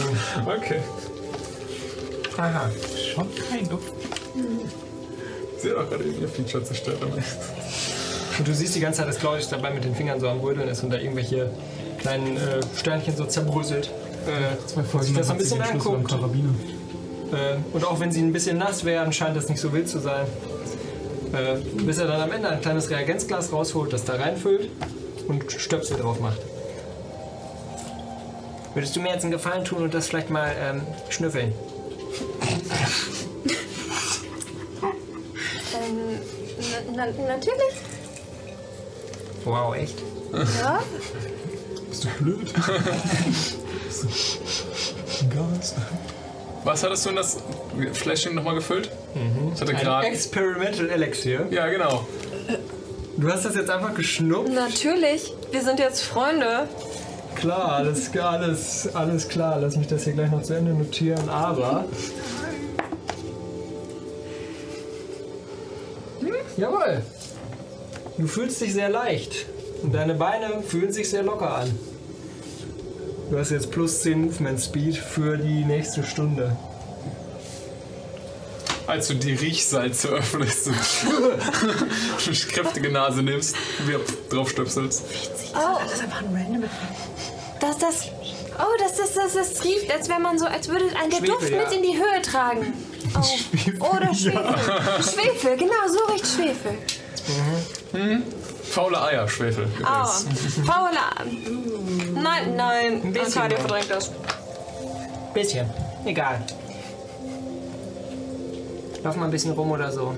[0.58, 0.80] Okay.
[2.36, 2.70] Aha,
[3.14, 3.92] schon kein Duft.
[5.58, 6.98] Sie hat auch gerade eben ihr Feature zerstört.
[7.02, 10.68] Und du siehst die ganze Zeit, dass Claudius dabei mit den Fingern so am Rödeln
[10.68, 11.50] ist und da irgendwelche
[12.06, 13.90] kleinen äh, Sternchen so zerbröselt.
[14.26, 16.12] Äh, Zwei Folgen sich das ein bisschen anguckt.
[16.12, 16.16] Äh,
[17.72, 20.26] und auch wenn sie ein bisschen nass werden, scheint das nicht so wild zu sein.
[21.32, 24.70] Äh, bis er dann am Ende ein kleines Reagenzglas rausholt, das da reinfüllt
[25.26, 26.38] und Stöpsel drauf macht.
[28.74, 31.52] Würdest du mir jetzt einen Gefallen tun und das vielleicht mal ähm, schnüffeln?
[35.74, 36.20] Ähm,
[36.94, 37.74] na, na, natürlich.
[39.44, 39.98] Wow, echt?
[40.62, 40.78] Ja.
[41.96, 42.52] Bist du blöd?
[45.34, 45.74] Gas.
[46.62, 47.38] Was hattest du in das
[47.94, 48.90] Fläschchen nochmal gefüllt?
[49.54, 50.06] Ich hatte Ein gerade.
[50.08, 51.46] Experimental Elixir.
[51.50, 52.06] Ja, genau.
[53.16, 54.52] Du hast das jetzt einfach geschnuppt?
[54.52, 55.32] Natürlich.
[55.50, 56.68] Wir sind jetzt Freunde.
[57.34, 59.58] Klar, alles, alles, alles klar.
[59.58, 61.30] Lass mich das hier gleich noch zu Ende notieren.
[61.30, 61.86] Aber.
[66.20, 67.00] Hm, jawohl.
[68.18, 69.46] Du fühlst dich sehr leicht.
[69.82, 71.78] Und deine Beine fühlen sich sehr locker an.
[73.30, 76.56] Du hast jetzt plus 10 Movement Speed für die nächste Stunde.
[78.86, 83.98] Als du die Riechsalze öffnest und eine kräftige Nase nimmst, wieder
[84.30, 85.02] drauf stöpselst.
[85.54, 86.70] Oh, Das ist einfach ein random
[87.60, 88.08] das, das.
[88.58, 91.34] Oh, das, das, das, das riecht, als wäre man so, als würde ein der Schwefel,
[91.34, 91.58] Duft ja.
[91.58, 92.72] mit in die Höhe tragen.
[93.14, 93.96] Oh.
[93.96, 94.42] Oder Schwefel.
[95.00, 96.76] Schwefel, genau, so riecht Schwefel.
[98.76, 99.66] Faule Eier, Schwefel.
[99.82, 100.06] Aua.
[100.66, 101.24] Paula.
[102.14, 103.00] Nein, nein.
[103.04, 104.10] Ein bisschen Arcadia verdrängt das.
[105.32, 105.70] Bisschen.
[106.04, 106.44] Egal.
[109.02, 110.14] Lauf mal ein bisschen rum oder so.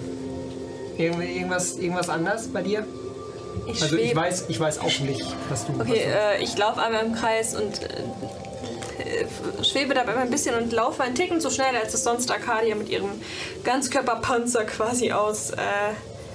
[0.97, 2.85] Irgend- Irgendwas, irgendwas anders bei dir?
[3.69, 5.75] Ich Also ich weiß, ich weiß auch nicht, was du.
[5.81, 10.73] Okay, äh, ich laufe einmal im Kreis und äh, äh, schwebe dabei ein bisschen und
[10.73, 13.11] laufe einen Ticken so schnell, als es sonst Arcadia mit ihrem
[13.62, 15.57] Ganzkörperpanzer quasi aus, äh,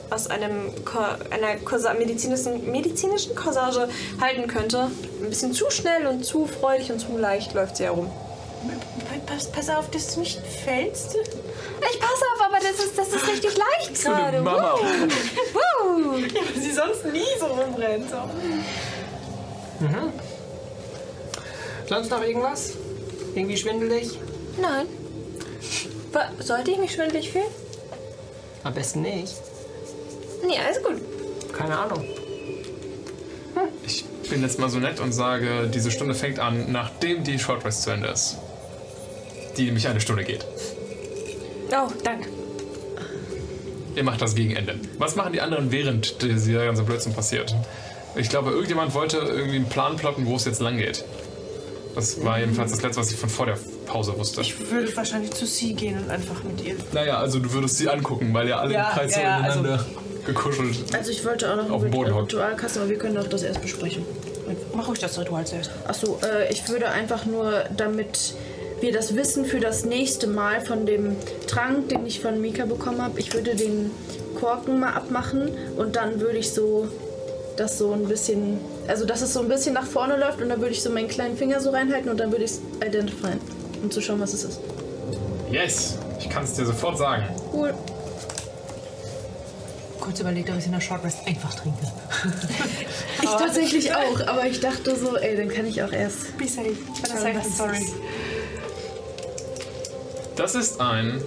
[0.09, 0.99] aus einem Ko
[1.31, 3.89] einer Corsa medizinischen, medizinischen Corsage
[4.21, 4.91] halten könnte.
[5.21, 8.09] Ein bisschen zu schnell und zu freudig und zu leicht läuft sie herum.
[9.25, 11.15] Pass, pass auf, dass du nicht fällst.
[11.15, 14.41] Ich passe auf, aber das ist, das ist richtig leicht So gerade.
[14.41, 14.75] Mama.
[14.75, 16.17] Woo.
[16.33, 18.09] Ja, sie sonst nie so rumrennt.
[18.09, 18.17] So.
[21.89, 22.73] Sonst noch irgendwas?
[23.35, 24.17] Irgendwie schwindelig?
[24.61, 24.87] Nein.
[26.39, 27.45] Sollte ich mich schwindelig fühlen?
[28.63, 29.33] Am besten nicht.
[30.45, 31.01] Nee, alles gut.
[31.53, 32.03] Keine Ahnung.
[33.85, 37.63] Ich bin jetzt mal so nett und sage, diese Stunde fängt an, nachdem die Short
[37.65, 38.37] Rest zu Ende ist.
[39.57, 40.45] die nämlich eine Stunde geht.
[41.71, 42.29] Oh, danke.
[43.95, 44.79] Ihr macht das gegen Ende.
[44.97, 47.55] Was machen die anderen, während dieser ganze Blödsinn passiert?
[48.15, 51.03] Ich glaube, irgendjemand wollte irgendwie einen Plan plotten, wo es jetzt lang geht.
[51.93, 54.41] Das war jedenfalls das Letzte, was ich von vor der Pause wusste.
[54.41, 56.75] Ich würde wahrscheinlich zu sie gehen und einfach mit ihr.
[56.91, 59.37] Naja, also du würdest sie angucken, weil ihr alle Ja, im Kreis ja, so ja,
[59.37, 59.85] ineinander
[60.25, 60.77] gekuschelt.
[60.95, 62.13] Also ich wollte auch noch Auf dem ein Boden.
[62.13, 64.05] Ritual aber wir können doch das erst besprechen.
[64.75, 65.71] Mach ruhig das Ritual zuerst.
[65.87, 68.35] Achso, äh, ich würde einfach nur, damit
[68.81, 71.15] wir das wissen für das nächste Mal von dem
[71.47, 73.91] Trank, den ich von Mika bekommen habe, ich würde den
[74.39, 76.89] Korken mal abmachen und dann würde ich so
[77.55, 80.59] das so ein bisschen, also dass es so ein bisschen nach vorne läuft und dann
[80.59, 83.39] würde ich so meinen kleinen Finger so reinhalten und dann würde ich es identifizieren,
[83.81, 84.59] um zu schauen, was es ist.
[85.51, 87.23] Yes, ich kann es dir sofort sagen.
[87.53, 87.73] Cool.
[90.03, 91.79] Kurz überlegt, ob ich in der Short Rest einfach trinke.
[93.21, 96.37] Ich tatsächlich auch, aber ich dachte so, ey, dann kann ich auch erst.
[96.37, 96.73] Be safe.
[97.01, 97.87] Better safe than sorry.
[100.35, 101.21] Das ist ein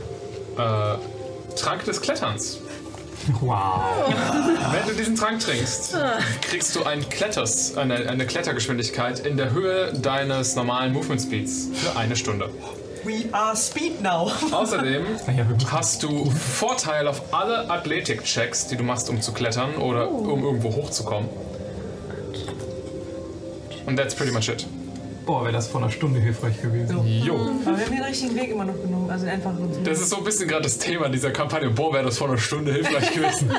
[0.58, 2.58] äh, Trank des Kletterns.
[3.40, 4.14] Wow.
[4.72, 5.96] Wenn du diesen Trank trinkst,
[6.42, 11.98] kriegst du ein Kletters, eine, eine Klettergeschwindigkeit in der Höhe deines normalen Movement Speeds für
[11.98, 12.50] eine Stunde.
[13.06, 14.32] We are speed now.
[14.50, 15.04] Außerdem
[15.70, 20.74] hast du Vorteil auf alle Athletik-Checks, die du machst, um zu klettern oder um irgendwo
[20.74, 21.28] hochzukommen.
[23.86, 24.66] Und that's pretty much it.
[25.24, 27.06] Boah, wäre das vor einer Stunde hilfreich gewesen.
[27.06, 27.34] Jo.
[27.64, 29.08] Aber wir haben den richtigen Weg immer noch genommen.
[29.08, 29.52] Also einfach.
[29.84, 31.70] Das ist so ein bisschen gerade das Thema dieser Kampagne.
[31.70, 33.50] Boah, wäre das vor einer Stunde hilfreich gewesen.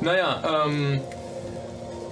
[0.00, 1.00] naja, ähm,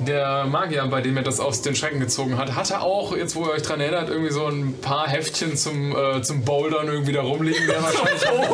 [0.00, 3.44] der Magier, bei dem er das aus den Schränken gezogen hat, hatte auch, jetzt wo
[3.47, 7.23] ihr euch dran erinnert, irgendwie so ein paar Heftchen zum, äh, zum Bouldern irgendwie da
[7.23, 8.26] rumliegen, der wahrscheinlich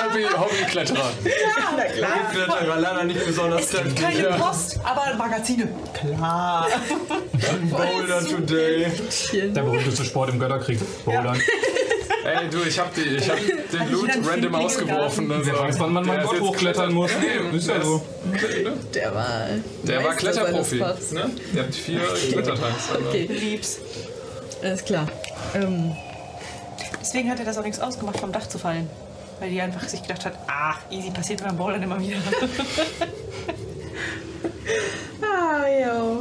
[0.00, 1.10] Hobby, Hobbykletterer.
[1.76, 2.10] na klar.
[2.32, 5.68] Kletterer leider nicht besonders Es gibt keine Post, aber Magazine.
[5.94, 6.68] Klar.
[7.70, 8.86] Boulder today.
[9.32, 10.80] Der berühmteste Sport im Götterkrieg.
[11.04, 11.40] Bouldern.
[12.24, 15.30] Ey, du, ich hab, die, ich hab den Loot random ausgeworfen.
[15.32, 17.10] Also, Wer weiß, wann man mal Gott hochklettern muss.
[17.10, 18.02] Kletter- Ist ja so.
[18.94, 19.46] Der war.
[19.84, 20.76] Der war Kletterprofi.
[20.76, 21.30] Ne?
[21.54, 22.90] Ihr habt vier Klettertanks.
[22.94, 23.08] Also.
[23.08, 23.78] Okay, Liebs.
[24.62, 25.08] alles klar.
[25.54, 25.92] Ähm,
[27.00, 28.88] Deswegen hat er das auch nichts ausgemacht, vom Dach zu fallen.
[29.40, 32.18] Weil die einfach sich gedacht hat, ach, easy, passiert beim Bowlern immer wieder.
[35.22, 36.18] ah, ja.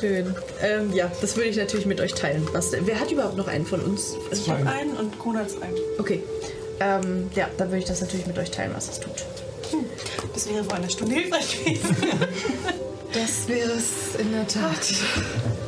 [0.00, 0.34] Schön.
[0.62, 2.48] Ähm, ja, das würde ich natürlich mit euch teilen.
[2.52, 4.14] Was, wer hat überhaupt noch einen von uns?
[4.32, 5.76] Ich habe einen und Kuhn hat einen.
[5.98, 6.22] Okay.
[6.80, 9.26] Ähm, ja, dann würde ich das natürlich mit euch teilen, was es tut.
[10.32, 11.96] Das wäre vor einer Stunde hilfreich gewesen.
[13.12, 14.78] Das wäre es in der Tat.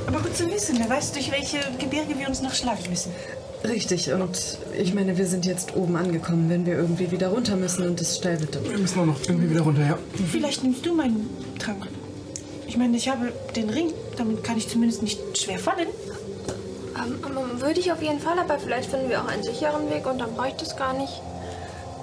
[0.07, 3.11] Aber gut zu wissen, wer weiß, durch welche Gebirge wir uns noch schlagen müssen.
[3.65, 7.85] Richtig, und ich meine, wir sind jetzt oben angekommen, wenn wir irgendwie wieder runter müssen
[7.85, 8.63] und es steil wird.
[8.63, 9.99] Wir müssen nur noch irgendwie wieder runter, ja.
[10.31, 11.29] Vielleicht nimmst du meinen
[11.59, 11.89] Trank.
[12.69, 15.89] Ich meine, ich habe den Ring, damit kann ich zumindest nicht schwer fallen.
[16.97, 20.07] Ähm, ähm, würde ich auf jeden Fall, aber vielleicht finden wir auch einen sicheren Weg
[20.07, 21.21] und dann brauche ich das gar nicht.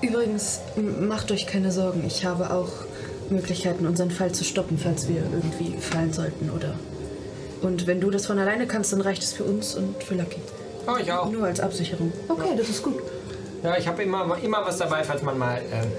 [0.02, 2.04] Übrigens, macht euch keine Sorgen.
[2.08, 2.70] Ich habe auch
[3.30, 6.76] Möglichkeiten, unseren Fall zu stoppen, falls wir irgendwie fallen sollten oder.
[7.62, 10.40] Und wenn du das von alleine kannst, dann reicht es für uns und für Lucky.
[10.88, 11.30] Oh, ich auch.
[11.30, 12.14] Nur als Absicherung.
[12.30, 12.96] Okay, das ist gut.
[13.62, 15.92] Ja, ich habe immer, immer was dabei, falls man mal, ähm,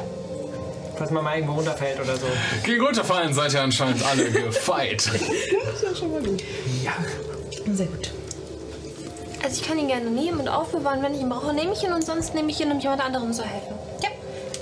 [1.01, 2.27] falls man mal irgendwo runterfällt oder so.
[2.63, 5.11] Gegen runterfallen seid ihr anscheinend alle gefeit.
[5.11, 6.43] Das ist ja schon mal gut.
[6.85, 6.93] Ja.
[7.73, 8.11] Sehr gut.
[9.43, 11.95] Also ich kann ihn gerne nehmen und aufbewahren, wenn ich ihn brauche, nehme ich ihn
[11.95, 13.75] und sonst nehme ich ihn, um jemand anderem zu helfen.
[14.03, 14.11] Ja.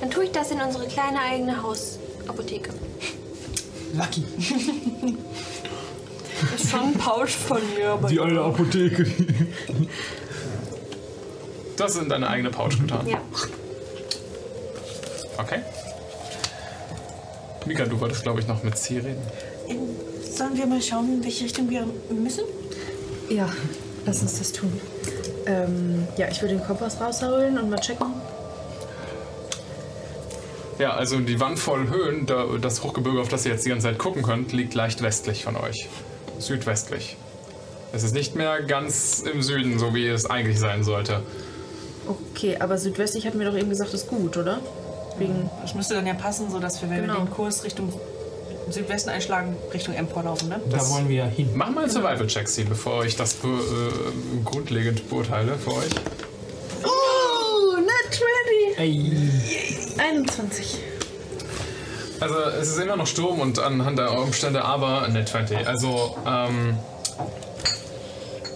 [0.00, 2.70] Dann tue ich das in unsere kleine eigene Hausapotheke.
[3.94, 4.25] Lucky.
[6.52, 8.08] Das ist schon ein Pouch von mir, aber.
[8.08, 9.07] Die alte Apotheke.
[11.81, 13.08] Hast es in deine eigene Pouch getan.
[13.08, 13.20] Ja.
[15.39, 15.62] Okay.
[17.69, 19.23] Mika, du wolltest, glaube ich, noch mit C reden.
[20.35, 22.45] Sollen wir mal schauen, in welche Richtung wir müssen?
[23.29, 23.49] Ja,
[24.07, 24.73] lass uns das tun.
[25.47, 28.07] Ähm, ja, ich würde den Kompass rausholen und mal checken.
[30.79, 33.89] Ja, also die Wand voll Höhen, da- das Hochgebirge, auf das ihr jetzt die ganze
[33.89, 35.89] Zeit gucken könnt, liegt leicht westlich von euch.
[36.39, 37.17] Südwestlich.
[37.93, 41.21] Es ist nicht mehr ganz im Süden, so wie es eigentlich sein sollte.
[42.07, 44.61] Okay, aber südwestlich hatten wir doch eben gesagt, ist gut, oder?
[45.19, 45.51] Wegen.
[45.63, 47.15] Das müsste dann ja passen, sodass wir, wenn Genau.
[47.15, 47.93] wir den Kurs Richtung
[48.71, 50.61] Südwesten einschlagen, Richtung Empor laufen, ne?
[50.71, 51.49] Da wollen wir ja hin.
[51.55, 55.91] Mach mal einen Survival-Check, Sie, bevor ich das be äh, grundlegend beurteile für euch.
[56.85, 58.79] Oh, not 20!
[58.79, 59.31] Ey.
[59.99, 60.79] 21.
[62.21, 65.67] Also es ist immer noch Sturm und anhand der Umstände, aber net 20.
[65.67, 66.77] Also ähm,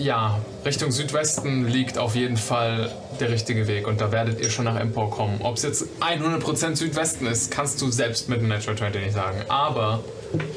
[0.03, 2.91] ja, Richtung Südwesten liegt auf jeden Fall
[3.21, 5.41] der richtige Weg und da werdet ihr schon nach Empor kommen.
[5.43, 9.45] Ob es jetzt 100% Südwesten ist, kannst du selbst mit dem Natural 20 nicht sagen.
[9.49, 10.01] Aber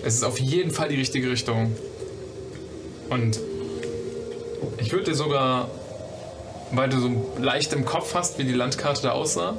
[0.03, 1.75] es ist auf jeden Fall die richtige Richtung.
[3.09, 3.39] Und
[4.79, 5.69] Ich würde dir sogar,
[6.71, 9.55] weil du so leicht im Kopf hast, wie die Landkarte da aussah,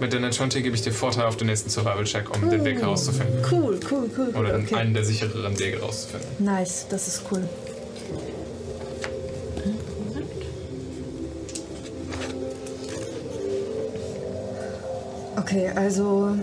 [0.00, 2.80] mit der Net 20 gebe ich dir Vorteil auf den nächsten Survival-Check, um den Weg
[2.80, 3.44] herauszufinden.
[3.50, 4.28] Cool, cool, cool.
[4.34, 4.40] cool.
[4.40, 4.74] Oder okay.
[4.76, 6.28] einen der sichereren Wege herauszufinden.
[6.38, 7.46] Nice, das ist cool.
[15.40, 16.36] Okay, also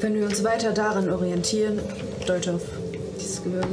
[0.00, 1.80] wenn wir uns weiter daran orientieren,
[2.26, 2.62] deute auf
[3.20, 3.66] dieses Gebirge,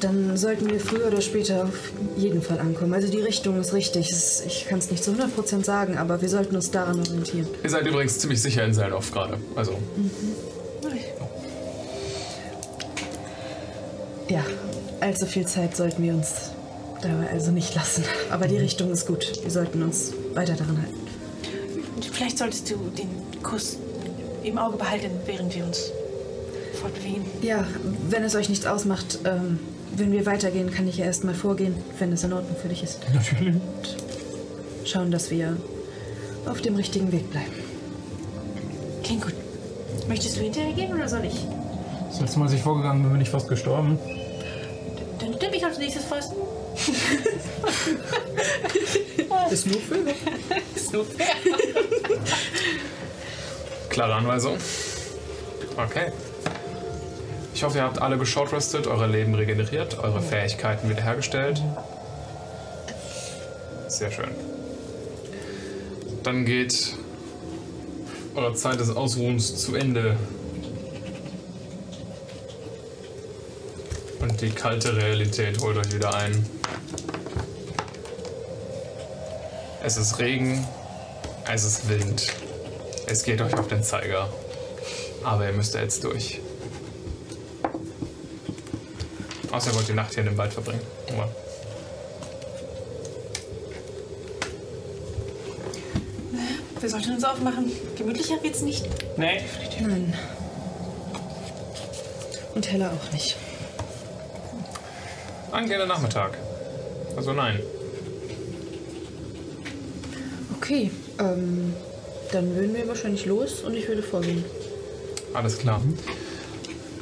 [0.00, 2.94] dann sollten wir früher oder später auf jeden Fall ankommen.
[2.94, 4.12] Also die Richtung ist richtig.
[4.46, 7.48] Ich kann es nicht zu 100% sagen, aber wir sollten uns daran orientieren.
[7.64, 9.38] Ihr seid übrigens ziemlich sicher in Seldorf gerade.
[9.56, 9.72] Also,
[14.28, 14.44] Ja,
[15.00, 16.50] allzu viel Zeit sollten wir uns
[17.00, 18.04] dabei also nicht lassen.
[18.30, 19.42] Aber die Richtung ist gut.
[19.42, 21.07] Wir sollten uns weiter daran halten.
[22.04, 23.08] Vielleicht solltest du den
[23.42, 23.76] Kuss
[24.42, 25.90] im Auge behalten, während wir uns
[26.80, 27.24] fortbewegen.
[27.42, 27.64] Ja,
[28.08, 29.58] wenn es euch nichts ausmacht, ähm,
[29.96, 32.82] wenn wir weitergehen, kann ich ja erst mal vorgehen, wenn es in Ordnung für dich
[32.82, 33.00] ist.
[33.12, 33.56] Natürlich.
[34.84, 35.56] Schauen, dass wir
[36.46, 37.52] auf dem richtigen Weg bleiben.
[39.02, 39.34] Klingt gut.
[40.08, 41.46] Möchtest du hinterher gehen oder soll ich?
[42.08, 43.98] Das letzte Mal, als ich vorgegangen bin, bin ich fast gestorben.
[45.18, 46.32] Dann nimm ich als nächstes fast.
[49.50, 49.96] Ist nur für
[50.74, 51.26] Ist nur fair.
[53.88, 54.56] klare Anweisung.
[55.76, 56.12] Okay.
[57.54, 61.60] Ich hoffe, ihr habt alle geshortrestet, eure Leben regeneriert, eure Fähigkeiten wiederhergestellt.
[63.88, 64.30] Sehr schön.
[66.22, 66.94] Dann geht
[68.36, 70.16] eure Zeit des Ausruhens zu Ende.
[74.20, 76.46] Und die kalte Realität holt euch wieder ein.
[79.88, 80.68] Es ist Regen,
[81.50, 82.26] es ist Wind,
[83.06, 84.28] es geht euch auf den Zeiger.
[85.24, 86.42] Aber ihr müsst da jetzt durch.
[89.50, 90.82] Außer ihr wollt die Nacht hier in dem Wald verbringen.
[91.14, 91.30] Aber
[96.78, 97.72] Wir sollten uns aufmachen.
[97.96, 98.86] Gemütlicher wird's nicht.
[99.16, 99.40] Nee.
[99.80, 100.12] Nein.
[102.54, 103.36] Und heller auch nicht.
[105.50, 106.36] angehender Nachmittag.
[107.16, 107.62] Also nein.
[110.68, 111.72] Okay, ähm,
[112.30, 114.44] dann würden wir wahrscheinlich los und ich würde vorgehen.
[115.32, 115.80] Alles klar.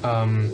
[0.04, 0.52] Ähm,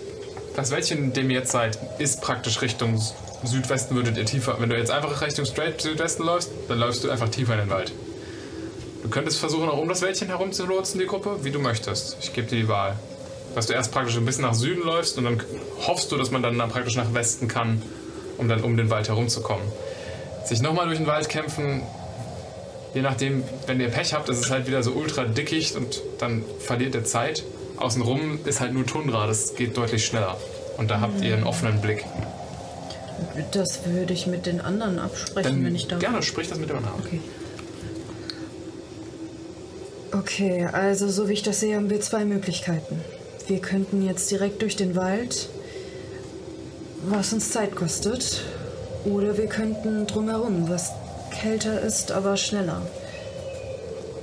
[0.56, 2.98] das Wäldchen, in dem ihr jetzt seid, ist praktisch Richtung
[3.44, 4.56] Südwesten würdet ihr tiefer.
[4.58, 7.68] Wenn du jetzt einfach Richtung straight Südwesten läufst, dann läufst du einfach tiefer in den
[7.68, 7.92] Wald.
[9.02, 12.16] Du könntest versuchen, auch um das Wäldchen herum zu lotsen, die Gruppe, wie du möchtest.
[12.22, 12.96] Ich gebe dir die Wahl.
[13.54, 15.42] Dass du erst praktisch ein bisschen nach Süden läufst und dann
[15.86, 17.82] hoffst du, dass man dann, dann praktisch nach Westen kann,
[18.38, 19.66] um dann um den Wald herumzukommen.
[20.46, 21.82] Sich nochmal durch den Wald kämpfen,
[22.94, 26.44] je nachdem, wenn ihr Pech habt, ist es halt wieder so ultra dickicht und dann
[26.58, 27.44] verliert ihr Zeit.
[27.76, 30.36] Außenrum ist halt nur Tundra, das geht deutlich schneller.
[30.76, 32.04] Und da habt ihr einen offenen Blick.
[33.52, 36.00] Das würde ich mit den anderen absprechen, Dann wenn ich darf.
[36.00, 37.00] gerne, sprich das mit dem anderen.
[37.00, 37.20] Okay.
[40.12, 43.00] Okay, also so wie ich das sehe, haben wir zwei Möglichkeiten.
[43.48, 45.48] Wir könnten jetzt direkt durch den Wald,
[47.04, 48.42] was uns Zeit kostet.
[49.04, 50.92] Oder wir könnten drumherum, was
[51.42, 52.82] kälter ist, aber schneller.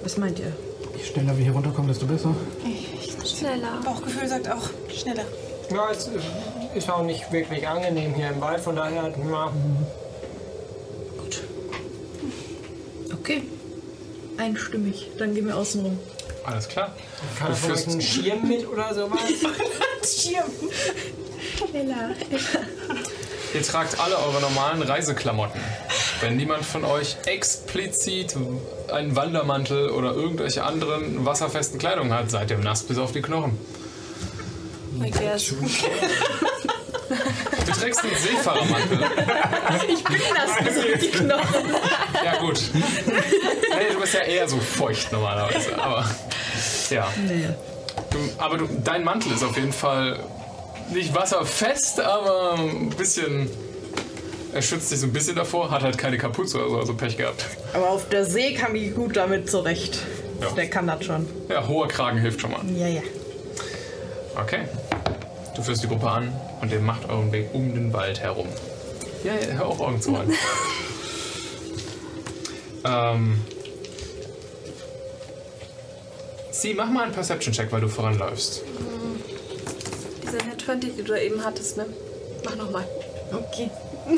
[0.04, 0.54] Was meint ihr?
[0.98, 2.34] Je schneller wir hier runterkommen, desto besser.
[3.26, 3.82] Schneller.
[3.84, 5.26] Bauchgefühl sagt auch schneller.
[5.70, 9.52] Ja, es äh, ist auch nicht wirklich angenehm hier im Wald, von daher, ja.
[13.14, 13.44] Okay.
[14.38, 15.08] Einstimmig.
[15.18, 16.00] Dann gehen wir außen rum.
[16.46, 16.96] Alles klar.
[17.38, 19.20] Kann euch führst- einen Schirm mit oder sowas?
[20.22, 20.46] Schirm.
[23.54, 25.60] Ihr tragt alle eure normalen Reiseklamotten.
[26.22, 28.36] Wenn niemand von euch explizit
[28.92, 33.58] einen Wandermantel oder irgendwelche anderen wasserfesten Kleidung hat, seid ihr nass bis auf die Knochen.
[35.02, 35.54] I guess.
[37.66, 39.00] Du trägst einen Seefahrermantel.
[39.88, 41.74] Ich bin das bis auf die Knochen.
[42.24, 42.62] Ja, gut.
[42.74, 45.82] Nee, du bist ja eher so feucht normalerweise.
[45.82, 46.06] Aber
[46.90, 47.08] ja.
[47.26, 47.50] Nee.
[48.10, 50.20] Du, aber du, dein Mantel ist auf jeden Fall
[50.92, 53.50] nicht wasserfest, aber ein bisschen.
[54.52, 57.18] Er schützt dich so ein bisschen davor, hat halt keine Kapuze oder so, also Pech
[57.18, 57.45] gehabt.
[57.74, 60.00] Aber auf der See kam ich gut damit zurecht.
[60.42, 60.50] Ja.
[60.52, 61.28] Der kann das schon.
[61.50, 62.61] Ja, hoher Kragen hilft schon mal.
[62.76, 63.02] Ja, ja.
[64.36, 64.61] Okay.
[65.56, 68.48] Du führst die Gruppe an und ihr macht euren Weg um den Wald herum.
[69.24, 70.34] Ja, ja hör auf Augen zu halten.
[72.86, 73.42] ähm.
[76.52, 78.64] Sie, mach mal einen Perception-Check, weil du voranläufst.
[80.24, 81.86] Dieser Net 20, die du da eben hattest, ne?
[82.44, 82.86] Mach nochmal.
[83.32, 83.69] Okay.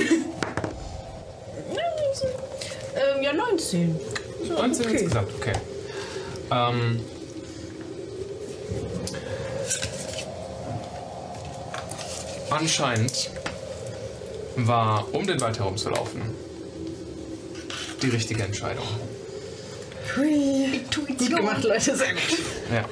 [2.95, 3.99] ähm, ja, 19.
[4.47, 4.93] 19 okay.
[4.93, 5.53] insgesamt, okay.
[6.51, 6.99] Ähm,
[12.49, 13.31] anscheinend
[14.55, 16.21] war, um den Wald herumzulaufen,
[18.01, 18.85] die richtige Entscheidung.
[20.17, 20.81] Hui.
[20.93, 22.37] Gut gemacht, Leute, sehr gut.
[22.73, 22.85] Ja.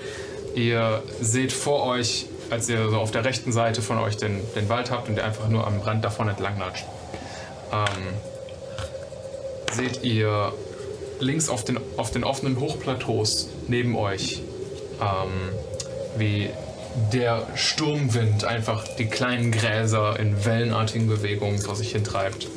[0.56, 4.70] Ihr seht vor euch, als ihr so auf der rechten Seite von euch den, den
[4.70, 6.86] Wald habt und der einfach nur am Rand davon entlang latscht,
[7.72, 8.14] ähm,
[9.74, 10.54] seht ihr
[11.20, 14.42] links auf den, auf den offenen Hochplateaus neben euch,
[15.02, 15.30] ähm,
[16.18, 16.50] wie
[17.14, 22.48] der Sturmwind einfach die kleinen Gräser in wellenartigen Bewegungen vor sich hintreibt.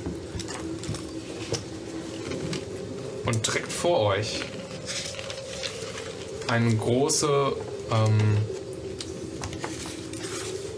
[3.27, 4.41] Und direkt vor euch
[6.49, 7.53] eine große
[7.93, 8.39] ähm,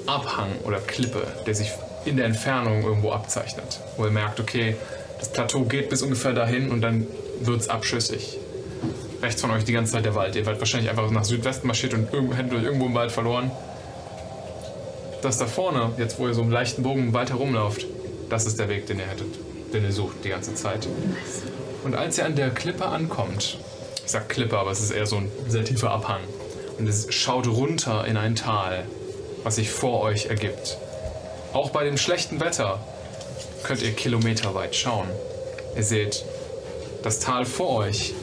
[0.06, 1.70] Abhang oder Klippe, der sich
[2.04, 3.80] in der Entfernung irgendwo abzeichnet.
[3.96, 4.76] Wo ihr merkt, okay,
[5.18, 7.06] das Plateau geht bis ungefähr dahin und dann
[7.40, 8.38] wird es abschüssig.
[9.22, 10.36] Rechts von euch die ganze Zeit der Wald.
[10.36, 13.50] Ihr werdet wahrscheinlich einfach nach Südwesten marschiert und hättet euch irgendwo im Wald verloren.
[15.22, 17.86] Das da vorne, jetzt wo ihr so im leichten Bogen im Wald herumlauft,
[18.28, 19.34] das ist der Weg, den ihr hättet,
[19.72, 20.86] den ihr sucht die ganze Zeit.
[21.82, 23.58] Und als ihr an der Klippe ankommt,
[24.04, 26.20] ich sag Klippe, aber es ist eher so ein sehr tiefer Abhang,
[26.78, 28.84] und es schaut runter in ein Tal,
[29.44, 30.78] was sich vor euch ergibt.
[31.52, 32.80] Auch bei dem schlechten Wetter
[33.62, 35.08] könnt ihr kilometerweit schauen.
[35.76, 36.24] Ihr seht
[37.02, 38.14] das Tal vor euch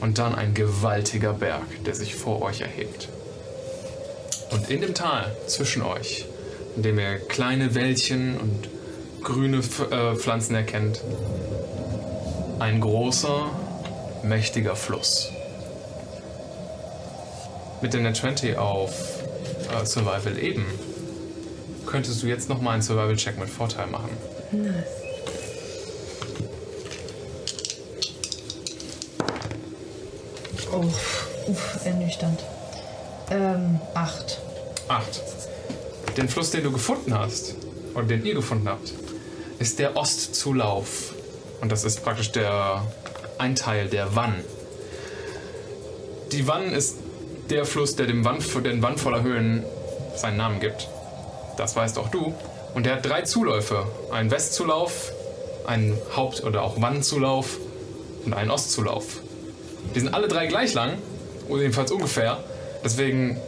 [0.00, 3.08] und dann ein gewaltiger Berg, der sich vor euch erhebt.
[4.50, 6.26] Und in dem Tal zwischen euch,
[6.76, 8.68] in dem ihr kleine Wäldchen und
[9.22, 11.00] grüne äh, Pflanzen erkennt,
[12.58, 13.50] ein großer,
[14.22, 15.30] mächtiger Fluss.
[17.80, 19.11] Mit der Net 20 auf
[19.72, 20.66] äh, Survival eben
[21.86, 24.10] könntest du jetzt nochmal einen Survival-Check mit Vorteil machen.
[30.72, 32.40] Oh, uff, ernüchternd.
[33.30, 34.40] Ähm, acht.
[34.88, 35.20] Acht.
[36.16, 37.56] Den Fluss, den du gefunden hast,
[37.94, 38.92] oder den ihr gefunden habt,
[39.58, 41.14] ist der Ostzulauf.
[41.60, 42.82] Und das ist praktisch der
[43.38, 44.34] ein Teil der Wann.
[46.32, 46.96] Die Wann ist
[47.50, 49.64] der Fluss, der dem Wann, den Wann voller Höhen
[50.16, 50.88] seinen Namen gibt.
[51.56, 52.34] Das weißt auch du.
[52.74, 53.86] Und der hat drei Zuläufe.
[54.10, 55.12] Einen Westzulauf,
[55.66, 57.58] einen Haupt- oder auch Wannzulauf
[58.24, 59.20] und einen Ostzulauf.
[59.94, 60.98] Die sind alle drei gleich lang,
[61.48, 62.38] jedenfalls ungefähr.
[62.84, 63.38] Deswegen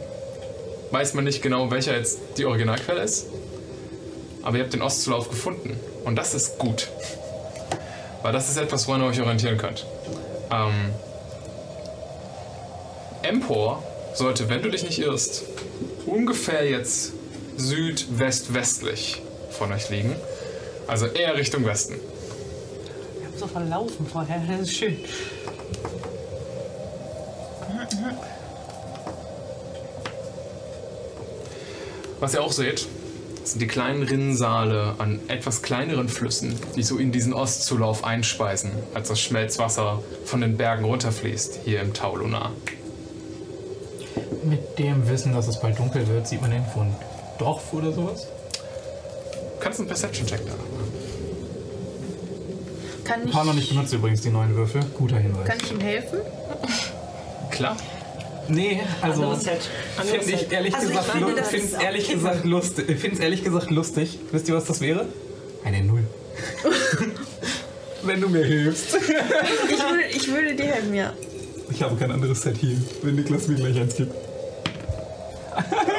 [0.91, 3.27] weiß man nicht genau, welcher jetzt die Originalquelle ist.
[4.43, 5.79] Aber ihr habt den Ostzulauf gefunden.
[6.03, 6.89] Und das ist gut.
[8.21, 9.85] Weil das ist etwas, woran ihr euch orientieren könnt.
[10.51, 10.91] Ähm,
[13.25, 15.43] Empor sollte, wenn du dich nicht irrst,
[16.05, 17.13] ungefähr jetzt
[17.57, 20.15] südwest-westlich von euch liegen.
[20.87, 21.95] Also eher Richtung Westen.
[23.19, 24.41] Ich hab so verlaufen vorher.
[24.47, 24.97] Das ist schön.
[32.19, 32.87] Was ihr auch seht,
[33.43, 39.09] sind die kleinen Rinnensale an etwas kleineren Flüssen, die so in diesen Ostzulauf einspeisen, als
[39.09, 42.51] das Schmelzwasser von den Bergen runterfließt, hier im Tau Lunar.
[44.45, 46.95] Mit dem Wissen, dass es bald dunkel wird, sieht man irgendwo ein
[47.39, 48.27] Dorf oder sowas?
[49.59, 50.93] Kannst du einen Perception-Check da machen?
[53.03, 54.81] Kann ich, Paar noch nicht benutzt übrigens die neuen Würfel.
[54.97, 55.45] Guter Hinweis.
[55.47, 56.19] kann ich ihm helfen?
[57.51, 57.77] Klar.
[58.47, 59.69] Nee, also Anderes Set.
[59.97, 60.51] Anderes finde ich Set.
[60.51, 62.89] ehrlich Also ich gesagt, finde, lu- das find's ist auch ehrlich gesagt lustig.
[62.89, 64.19] Ich finde es ehrlich gesagt lustig.
[64.31, 65.05] Wisst ihr, was das wäre?
[65.63, 66.03] Eine Null.
[68.03, 68.95] Wenn du mir hilfst.
[68.95, 69.01] Ich
[69.79, 71.13] würde, ich würde dir helfen, ja.
[71.71, 74.13] Ich habe kein anderes Set hier, wenn Niklas mir gleich eins gibt.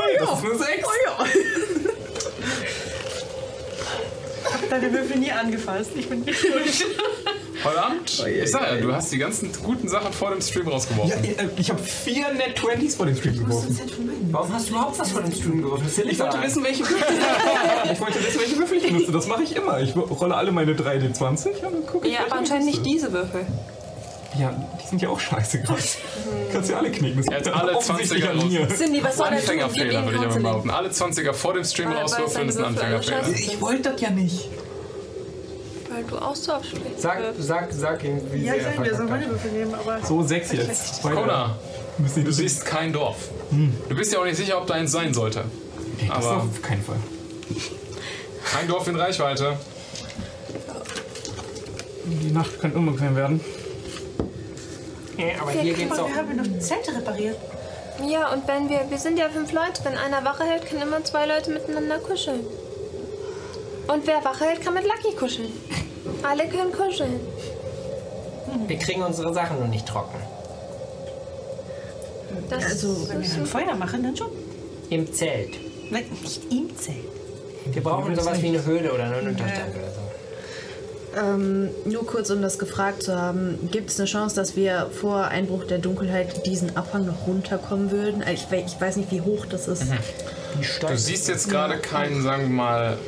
[0.07, 0.86] Hey, das ist eine 6.
[4.70, 5.91] Deine Würfel nie angefasst.
[5.94, 6.86] Ich bin nicht schuld.
[7.65, 11.25] Heute Abend, ich sag ja, du hast die ganzen guten Sachen vor dem Stream rausgeworfen.
[11.25, 13.76] Ja, äh, ich habe vier Net 20s vor dem Stream geworfen.
[14.31, 15.91] Warum hast du überhaupt was von dem Stream geworfen?
[15.97, 17.07] Ja Ich wollte wissen, welche Würfel
[17.93, 19.12] ich wollte wissen, welche Würfel ich benutze.
[19.12, 19.81] Das mache ich immer.
[19.81, 22.12] Ich rolle alle meine 3D20 und dann gucke ich.
[22.15, 23.47] Ja, aber ich anscheinend nicht diese Würfel.
[24.39, 25.82] Ja, die sind ja auch scheiße gerade.
[26.52, 27.18] Kannst ja alle knicken.
[27.18, 28.68] Das Er liegt alle offensichtlich 20er an mir.
[28.68, 30.70] Cindy, was soll Anfängerfehler, würde ich aber behaupten.
[30.70, 33.24] Alle 20er vor dem Stream rauswürfeln, ist ein Anfängerfehler.
[33.24, 34.48] scheiße Ich wollte das ja nicht.
[35.90, 37.00] Weil du auch so abschlägst.
[37.00, 39.31] Sag, sag, sag ihm, wie Ja, sehr ich er sag mir, so verkackt meine hat.
[39.32, 40.05] Würfel nehmen, aber.
[40.05, 41.02] So, sechs jetzt.
[41.02, 41.56] Kona,
[41.98, 43.16] du die siehst kein Dorf.
[43.89, 45.44] Du bist ja auch nicht sicher, ob da eins sein sollte.
[46.00, 46.97] Nee, das aber- auf keinen Fall.
[48.52, 49.56] Kein Dorf in Reichweite.
[52.05, 53.40] Die Nacht könnte unbequem werden.
[55.16, 56.08] Ja, aber hier geht's auch.
[56.08, 57.36] wir haben noch Zelte repariert.
[58.06, 61.02] Ja, und wenn wir, wir sind ja fünf Leute, wenn einer Wache hält, können immer
[61.04, 62.40] zwei Leute miteinander kuscheln.
[63.88, 65.50] Und wer Wache hält, kann mit Lucky kuscheln.
[66.22, 67.20] Alle können kuscheln.
[68.66, 70.18] Wir kriegen unsere Sachen nur nicht trocken.
[72.50, 74.30] Das Also, Wenn wir ein Feuer machen, dann schon.
[74.90, 75.54] Im Zelt.
[75.90, 76.96] Nein, nicht im Zelt.
[77.66, 80.00] Wir brauchen sowas wie eine Höhle oder einen Unterstand oder so.
[81.16, 85.24] Ähm, nur kurz, um das gefragt zu haben, gibt es eine Chance, dass wir vor
[85.24, 88.22] Einbruch der Dunkelheit diesen Abhang noch runterkommen würden?
[88.22, 89.84] Also Ich, ich weiß nicht, wie hoch das ist.
[90.80, 92.98] Du siehst jetzt gerade keinen, sagen wir mal,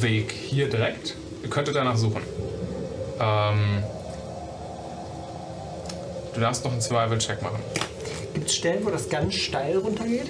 [0.00, 1.16] Weg hier direkt.
[1.42, 2.22] Ihr könntet danach suchen.
[3.20, 3.82] Ähm,
[6.34, 7.58] du darfst noch einen Survival-Check machen.
[8.34, 10.26] Gibt es Stellen, wo das ganz steil runtergeht?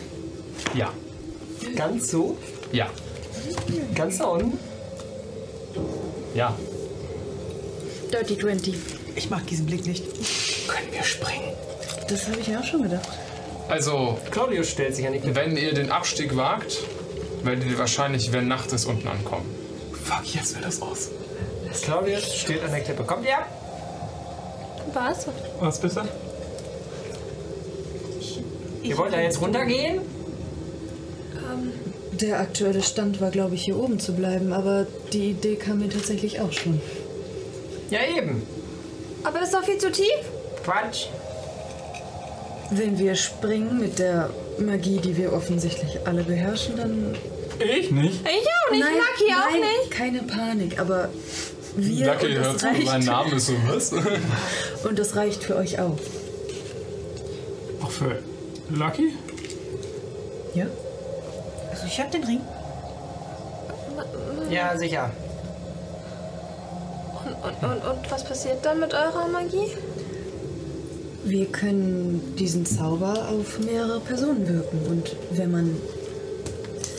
[0.75, 0.91] Ja.
[1.77, 2.39] Ganz so?
[2.73, 2.87] Ja.
[3.95, 4.59] Ganz da unten?
[6.35, 6.55] Ja.
[8.13, 8.75] Dirty 20.
[9.17, 10.05] Ich mag diesen Blick nicht.
[10.69, 11.53] Können wir springen?
[12.09, 13.09] Das habe ich ja auch schon gedacht.
[13.69, 15.37] Also, Claudius stellt sich an die Klippe.
[15.37, 16.79] wenn ihr den Abstieg wagt,
[17.43, 19.45] werdet ihr wahrscheinlich, wenn Nacht ist, unten ankommen.
[20.05, 21.11] Fuck, jetzt wird das aus.
[21.83, 23.05] Claudius steht an der Klippe.
[23.05, 23.39] Kommt ihr?
[24.95, 25.27] Was?
[25.61, 26.09] Was bitte?
[28.83, 30.01] Ihr wollt da jetzt runtergehen?
[32.21, 35.89] Der aktuelle Stand war, glaube ich, hier oben zu bleiben, aber die Idee kam mir
[35.89, 36.81] tatsächlich auch schon.
[37.91, 38.43] Ja, eben.
[39.25, 40.07] Aber das ist doch viel zu tief.
[40.65, 41.07] Quatsch.
[42.71, 47.17] Wenn wir springen mit der Magie, die wir offensichtlich alle beherrschen, dann.
[47.59, 48.21] Ich nicht.
[48.23, 49.91] Ich auch nicht, Lucky auch nein, nicht.
[49.91, 51.09] Keine Panik, aber
[51.77, 53.93] wir Lucky hört zu, mein Name ist so was.
[54.85, 55.97] und das reicht für euch auch.
[57.81, 58.19] Auch für
[58.69, 59.15] Lucky?
[60.55, 60.67] Ja?
[61.71, 62.41] Also ich hab den Ring.
[64.51, 65.11] Ja, sicher.
[67.43, 69.71] Und, und, und was passiert dann mit eurer Magie?
[71.25, 74.87] Wir können diesen Zauber auf mehrere Personen wirken.
[74.89, 75.77] Und wenn man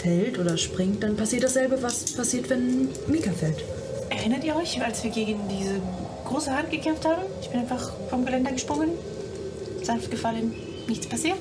[0.02, 3.64] fällt oder springt, dann passiert dasselbe, was passiert, wenn Mika fällt.
[4.10, 5.76] Erinnert ihr euch, als wir gegen diese
[6.26, 7.24] große Hand gekämpft haben?
[7.42, 8.90] Ich bin einfach vom Geländer gesprungen,
[9.84, 10.54] sanft gefallen,
[10.88, 11.40] nichts passiert.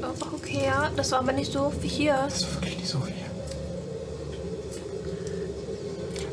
[0.00, 2.18] Okay, okay, ja, das war aber nicht so wie hier.
[2.24, 3.14] Das ist wirklich nicht so viel.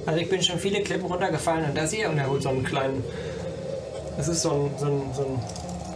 [0.05, 2.63] Also ich bin schon viele Klippen runtergefallen und das hier und er holt so einen
[2.63, 3.03] kleinen.
[4.17, 5.39] Das ist so ein, so ein, so ein,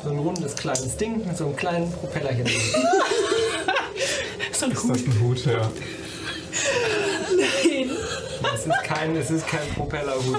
[0.04, 2.46] so ein rundes kleines Ding mit so einem kleinen Propellerchen.
[4.52, 5.72] So ein Ist das ein Hut, ja.
[8.54, 10.38] Es ist kein, es ist kein Propellerhut.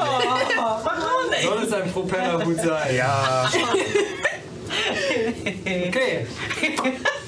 [1.43, 2.97] Soll es ein Propellerhut sein?
[2.97, 3.51] Ja.
[5.67, 6.27] Okay.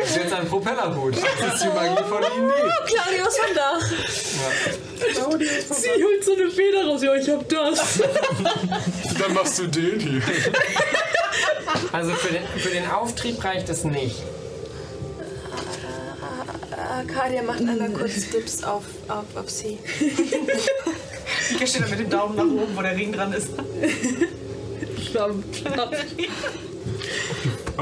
[0.00, 1.16] Das ist jetzt ein Propellerhut.
[1.16, 2.52] Das ist die Magie von Ihnen.
[2.86, 3.80] Claudius von Dach.
[5.70, 7.02] Sie holt so eine Feder raus.
[7.02, 8.00] Ja, ich hab das.
[9.18, 10.22] Dann machst du den hier.
[11.92, 14.22] Also für den, für den Auftrieb reicht es nicht.
[16.90, 19.78] Arcadia macht einmal kurz Dips auf, auf, auf sie.
[21.50, 23.48] Mika steht da mit dem Daumen nach oben, wo der Ring dran ist.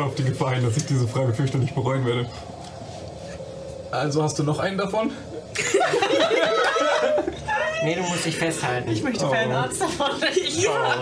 [0.05, 2.27] Auf die Gefahr hin, dass ich diese Frage fürchterlich bereuen werde.
[3.91, 5.11] Also hast du noch einen davon?
[7.85, 8.91] Nee, du musst dich festhalten.
[8.91, 9.31] Ich möchte Oh.
[9.31, 10.11] Fanarzt davon.
[10.59, 10.97] Ja.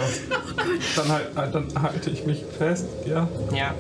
[0.97, 3.27] Dann, halt, äh, dann halte ich mich fest, ja.
[3.55, 3.75] Ja.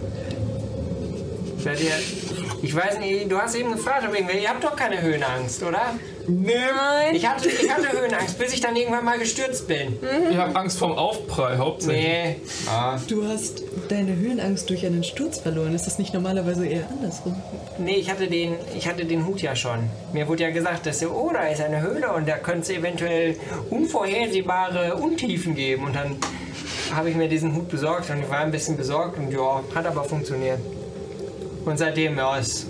[2.62, 5.94] Ich weiß nicht, du hast eben gefragt, irgendwie, ihr habt doch keine Höhenangst, oder?
[6.28, 7.14] Nein.
[7.14, 9.98] Ich hatte, ich hatte Höhenangst, bis ich dann irgendwann mal gestürzt bin.
[10.30, 12.04] Ich habe Angst vorm Aufprall hauptsächlich.
[12.04, 12.36] Nee.
[12.68, 12.98] Ah.
[13.08, 15.74] Du hast deine Höhenangst durch einen Sturz verloren.
[15.74, 17.40] Ist das nicht normalerweise eher andersrum?
[17.78, 19.88] Nee, ich hatte, den, ich hatte den Hut ja schon.
[20.12, 23.36] Mir wurde ja gesagt, dass oh, da ist eine Höhle und da könnte es eventuell
[23.70, 25.84] unvorhersehbare Untiefen geben.
[25.84, 26.16] Und dann
[26.94, 29.86] habe ich mir diesen Hut besorgt und ich war ein bisschen besorgt und ja, hat
[29.86, 30.58] aber funktioniert.
[31.64, 32.66] Und seitdem, ja, es.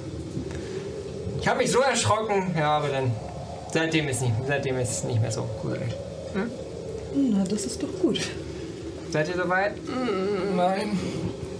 [1.40, 3.12] Ich habe mich so erschrocken, ja, aber dann.
[3.76, 5.92] Seitdem ist, nicht, seitdem ist es nicht mehr so gruselig.
[7.14, 8.18] Na, das ist doch gut.
[9.10, 9.74] Seid ihr soweit?
[10.56, 10.98] Nein.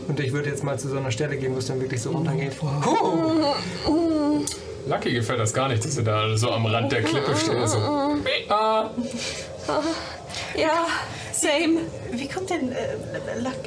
[0.08, 2.12] Und ich würde jetzt mal zu so einer Stelle gehen, wo es dann wirklich so
[2.12, 2.52] runtergeht.
[2.62, 4.40] Huh.
[4.88, 7.68] Lucky gefällt das gar nicht, dass ihr da so am Rand der Klippe steht.
[7.68, 7.76] So.
[8.48, 8.88] Ah,
[10.56, 10.86] Ja,
[11.34, 11.80] same.
[12.12, 12.76] Wie kommt denn äh?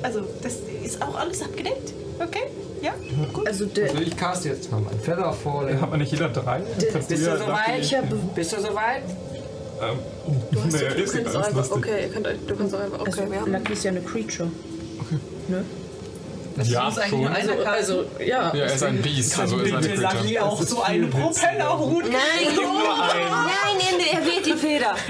[0.01, 1.93] Also, das ist auch alles abgedeckt?
[2.19, 2.47] Okay?
[2.81, 2.93] Ja?
[3.33, 3.47] Gut.
[3.47, 3.65] Also.
[3.65, 5.81] Also ich cast jetzt mal mein Feather Falling.
[5.81, 6.59] Hat man nicht jeder drei?
[6.59, 7.79] Bist ja du soweit?
[7.79, 7.95] Ich
[8.35, 9.03] Bist du soweit?
[9.81, 9.99] Ähm,
[10.51, 13.11] Du, hast, naja, du ist kannst einfach, okay, ihr könnt, du kannst auch einfach, okay,
[13.19, 14.49] Also, wir haben Lucky ist ja eine Creature.
[15.47, 15.65] Ne?
[16.63, 17.27] Ja, schon.
[17.27, 18.53] Also, also, ja.
[18.53, 20.45] Ja, er ist ein Biest, also ist eine Bitte Lucky Creature.
[20.45, 22.03] auch so einen Propellerhut.
[22.03, 22.57] Nein, nein,
[23.77, 24.95] nein, er weht die Feder.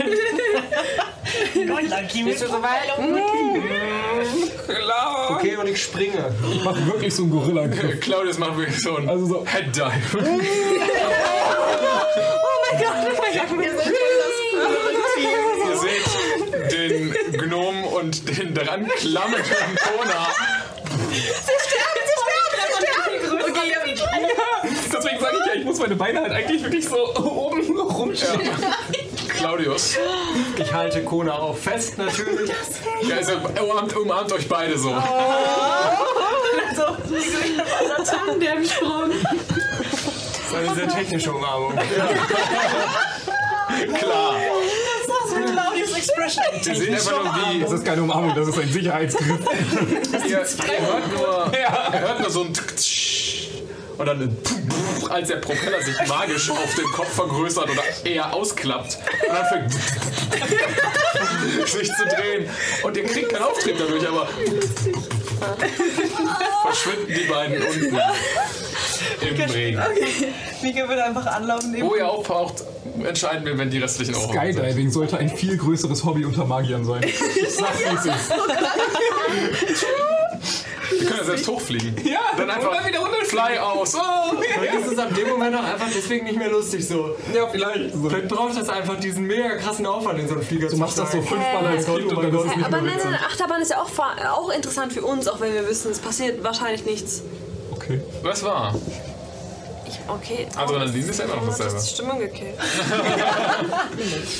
[1.67, 2.89] Gott, Lucky Bist du soweit?
[4.67, 5.31] Klar.
[5.31, 6.33] Okay, und ich springe.
[6.51, 9.45] Ich mach wirklich so einen gorilla Okay, Claudius macht wirklich so einen Also so.
[9.45, 10.19] Head Dive.
[15.67, 20.27] Ihr seht den Gnom und den dran klammernden Kona.
[24.91, 28.41] Deswegen sage ich ja, ich muss meine Beine halt eigentlich wirklich so oben rumstehen.
[29.29, 29.97] Claudius.
[30.57, 32.51] Ich halte Kona auch fest, natürlich.
[33.07, 34.89] Ja, also umarmt, umarmt euch beide so.
[36.75, 36.97] So,
[38.03, 39.11] Tandem-Sprung.
[39.11, 41.73] Das ist eine sehr technische Umarmung.
[43.97, 44.35] Klar.
[45.79, 46.43] Das ist so Claudius Expression.
[46.55, 49.39] Ihr seht einfach nur, wie Das ist keine Umarmung, das ist ein Sicherheitsgriff.
[50.13, 52.53] ihr, ihr hört nur, ihr hört nur so ein
[53.97, 54.37] und dann ein
[55.09, 59.73] als der Propeller sich magisch auf dem Kopf vergrößert oder eher ausklappt und dann fängt
[61.69, 62.49] sich zu drehen
[62.83, 64.27] und ihr kriegt keinen Auftrieb dadurch, aber
[66.63, 67.99] verschwinden die beiden unten
[69.21, 69.81] im Regen.
[70.61, 71.89] Mika würde einfach Anlauf nehmen.
[71.89, 72.63] Wo ihr auftaucht,
[73.05, 74.53] entscheiden wir, wenn die restlichen auch sind.
[74.53, 77.03] Skydiving sollte ein viel größeres Hobby unter Magiern sein.
[77.35, 78.31] Ich sag's, wie es ist.
[80.91, 81.95] Wir können ja selbst hochfliegen.
[82.05, 83.15] Ja, Dann einfach und dann wieder runter.
[83.25, 83.95] Fly aus.
[83.95, 84.35] Oh.
[84.41, 87.15] Vielleicht ist es ab dem Moment auch einfach deswegen nicht mehr lustig so.
[87.33, 87.91] Ja, vielleicht.
[87.95, 91.11] Vielleicht braucht es einfach diesen mega krassen Aufwand in so einen Flieger Du machst das
[91.11, 93.13] so fünfmal als Kind und dann ist es nicht Aber nein, nein.
[93.13, 93.89] Achterbahn ist ja auch,
[94.35, 97.21] auch interessant für uns, auch wenn wir wissen, es passiert wahrscheinlich nichts.
[97.71, 98.01] Okay.
[98.23, 98.73] Was war?
[99.89, 100.47] Ich, okay.
[100.55, 101.77] Adrenalin ist ja immer noch das dasselbe.
[101.77, 102.55] hat die Stimmung gekillt.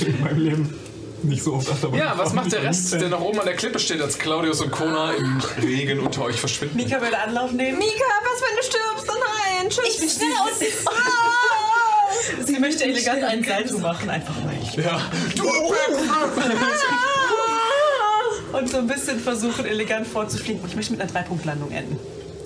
[0.08, 0.80] In meinem Leben
[1.24, 2.00] nicht so oft Achterbahn.
[2.00, 4.72] Ja, was macht der Rest, der noch oben an der Klippe steht, als Claudius und
[4.72, 6.78] Kona im Regen unter euch verschwinden?
[6.78, 7.78] Mika würde Anlauf nehmen.
[7.78, 9.10] Mika, was, wenn du stirbst?
[9.10, 9.14] Oh
[9.60, 9.96] nein, tschüss.
[9.96, 10.60] Ich bin schnell aus.
[12.46, 14.56] Sie möchte elegant einen Salto machen, einfach mal.
[14.76, 15.02] Ja.
[18.52, 20.62] Und so ein bisschen versuchen, elegant vorzufliegen.
[20.62, 22.00] Und ich möchte mit einer Dreipunktlandung enden.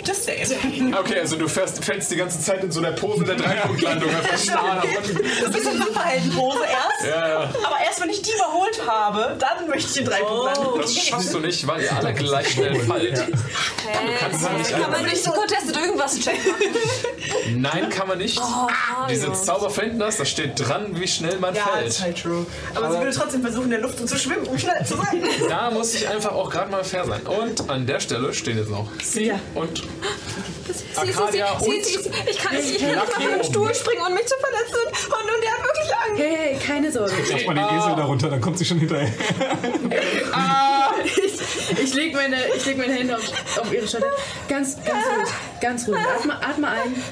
[0.06, 0.94] Just saying.
[0.96, 4.10] Okay, also du fährst, fällst die ganze Zeit in so einer Pose der Dreipunktlandung.
[4.10, 7.06] ein bisschen Superheldenpose erst.
[7.16, 7.40] Ja, ja.
[7.64, 10.82] Aber erst wenn ich die überholt habe, dann möchte ich in Dreipunktlandung.
[10.82, 13.18] Das schaffst du nicht, weil ihr alle gleich schnell fallt.
[13.88, 16.54] Hey, kannst halt nicht kann man nicht so contestet irgendwas checken?
[17.58, 18.40] Nein, kann man nicht.
[18.40, 18.68] Oh,
[19.10, 19.44] Diese Mario.
[19.44, 21.88] Zauber verhindern das, da steht dran, wie schnell man Ja, fällt.
[21.88, 22.46] ist halt true.
[22.76, 25.24] Aber, sie würde trotzdem versuchen, in der Luft zu schwimmen, um schnell zu sein.
[25.50, 27.22] Da muss ich einfach auch gerade mal fair sein.
[27.24, 29.40] Und an der Stelle stehen jetzt noch sie Ja.
[29.56, 29.84] und
[30.74, 33.44] Sie, Arcadia sie, und ich kann nicht, ich den oben.
[33.44, 35.08] Stuhl springen und mich zu verletzen.
[35.08, 36.22] Und, und der hat wirklich Angst.
[36.22, 37.14] Hey, hey, keine Sorge.
[37.32, 39.12] Lass mal den Esel darunter, dann kommt sie schon hinterher.
[41.06, 43.24] Ich, ich lege meine, ich leg meine Hände auf,
[43.60, 44.08] auf ihre Schulter.
[44.48, 45.30] Ganz, ganz ruhig.
[45.62, 45.98] Ganz ruhig.
[45.98, 47.04] Atme, atme ein.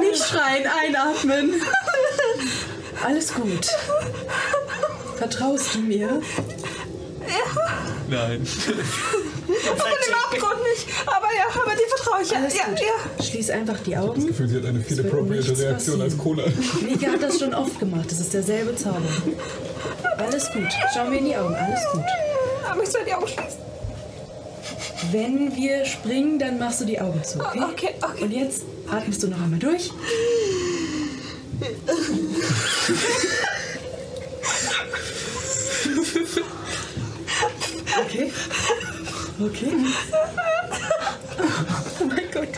[0.00, 1.62] Nicht schreien, einatmen.
[3.04, 3.66] Alles gut.
[5.16, 6.20] Vertraust du mir?
[8.08, 8.46] Nein.
[9.46, 10.86] Aber dem Abgrund nicht.
[11.06, 12.30] Aber ja, aber dir vertraue ich.
[12.30, 12.80] Ja, Alles ja, gut.
[12.80, 13.24] ja.
[13.24, 14.26] Schließ einfach die Augen.
[14.26, 16.44] Gefühl, sie hat eine viel appropriate Reaktion als Cola.
[16.80, 18.10] Mika hat das schon oft gemacht.
[18.10, 19.02] Das ist derselbe Zauber.
[20.18, 20.68] Alles gut.
[20.94, 21.54] Schau mir in die Augen.
[21.54, 22.02] Alles gut.
[22.70, 23.58] Aber ich soll die Augen schließen.
[25.12, 27.60] Wenn wir springen, dann machst du die Augen zu, okay?
[27.70, 28.24] Okay, okay.
[28.24, 29.90] Und jetzt atmest du noch einmal durch.
[38.00, 38.32] Okay.
[39.40, 39.72] Okay.
[42.00, 42.48] Oh mein Gott.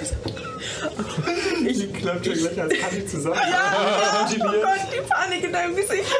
[1.66, 3.38] Ich klappt schon gleich als Panik zusammen.
[3.38, 6.04] Oh Gott, die Panik in deinem Gesicht.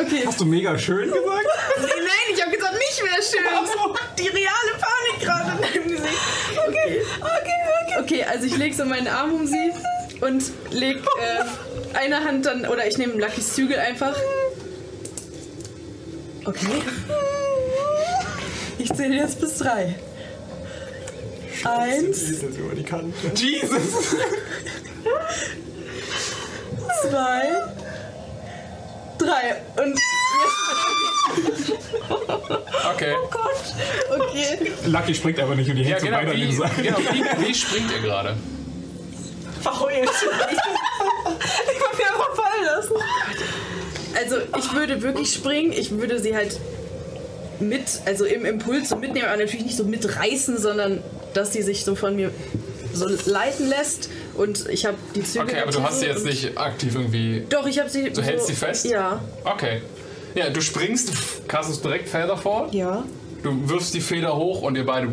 [0.00, 0.22] Okay.
[0.26, 1.46] Hast du mega schön gesagt?
[1.78, 3.42] Nein, ich habe gesagt, nicht mehr schön.
[4.18, 6.20] Die reale Panik gerade in deinem Gesicht.
[6.68, 8.00] Okay, okay, okay.
[8.00, 9.72] Okay, also ich lege so meinen Arm um sie
[10.20, 14.16] und leg äh, eine Hand dann, oder ich nehme Luckys Zügel einfach.
[16.44, 16.82] Okay.
[18.78, 19.94] Ich zähle jetzt bis drei.
[21.64, 23.12] Eins, ist jetzt über die Kante.
[23.34, 24.16] Jesus!
[27.02, 27.42] zwei,
[29.18, 29.56] drei.
[29.82, 29.98] Und
[32.94, 33.14] Okay.
[34.10, 34.72] okay.
[34.86, 36.18] Lucky springt aber nicht und die Ja, hängt so genau.
[36.18, 36.70] an Wie, dem Seil.
[36.82, 38.36] genau wie, wie springt ihr gerade?
[39.62, 40.08] Verheult.
[40.10, 42.94] Ich hab mich einfach fallen lassen.
[44.16, 45.72] Also ich würde wirklich springen.
[45.72, 46.58] Ich würde sie halt
[47.60, 51.02] mit, also im Impuls so mitnehmen, aber natürlich nicht so mitreißen, sondern
[51.34, 52.30] dass sie sich so von mir
[52.92, 54.10] so leiten lässt.
[54.34, 55.48] Und ich habe die Zügel.
[55.48, 57.44] Okay, aber du hast sie jetzt nicht aktiv irgendwie.
[57.48, 58.10] Doch, ich habe sie.
[58.10, 58.86] Du hältst sie fest?
[58.86, 59.22] Ja.
[59.44, 59.82] Okay.
[60.34, 61.12] Ja, du springst,
[61.48, 62.68] castest direkt Felder vor.
[62.72, 63.04] Ja.
[63.42, 65.08] Du wirfst die Feder hoch und ihr beide.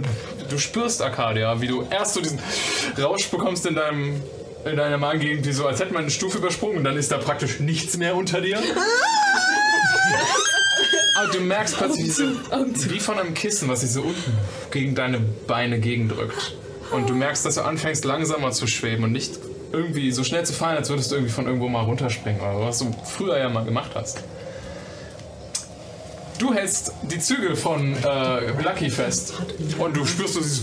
[0.50, 2.40] Du spürst Arcadia, wie du erst so diesen
[3.02, 4.22] Rausch bekommst in deinem.
[4.70, 7.18] In deiner Magengegend, wie so, als hätte man eine Stufe übersprungen und dann ist da
[7.18, 8.58] praktisch nichts mehr unter dir.
[11.18, 12.24] Aber du merkst plötzlich, wie, so,
[12.90, 14.38] wie von einem Kissen, was sich so unten
[14.72, 16.56] gegen deine Beine gegendrückt.
[16.92, 19.40] Und du merkst, dass du anfängst langsamer zu schweben und nicht
[19.72, 22.80] irgendwie so schnell zu fallen, als würdest du irgendwie von irgendwo mal runterspringen oder was
[22.80, 24.24] du früher ja mal gemacht hast.
[26.40, 29.34] Du hältst die Zügel von äh, Lucky fest
[29.80, 30.62] und du spürst so dieses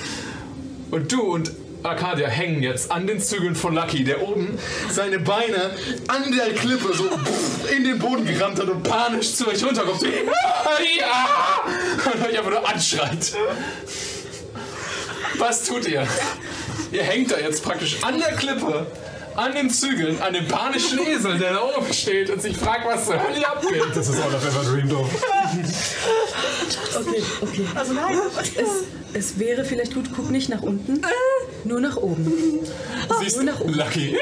[0.90, 1.52] und du und
[1.86, 4.58] Arcadia hängen jetzt an den Zügeln von Lucky, der oben
[4.90, 5.70] seine Beine
[6.08, 7.08] an der Klippe so
[7.74, 10.02] in den Boden gerammt hat und panisch zu euch runterkommt.
[10.02, 10.10] Und
[12.24, 13.34] euch einfach nur anschreit.
[15.38, 16.06] Was tut ihr?
[16.92, 18.86] Ihr hängt da jetzt praktisch an der Klippe,
[19.36, 23.04] an den Zügeln, an dem panischen Esel, der da oben steht und sich fragt, was
[23.06, 23.82] zur Hölle abgeht.
[23.94, 25.08] Das ist All of Ever Dreamed of.
[26.98, 27.66] Okay, okay.
[27.74, 28.16] Also nein.
[28.38, 28.54] Es,
[29.12, 31.02] es wäre vielleicht gut, guck nicht nach unten,
[31.64, 32.60] nur nach oben.
[33.20, 33.74] Siehst Nur nach oben.
[33.74, 34.16] Lucky.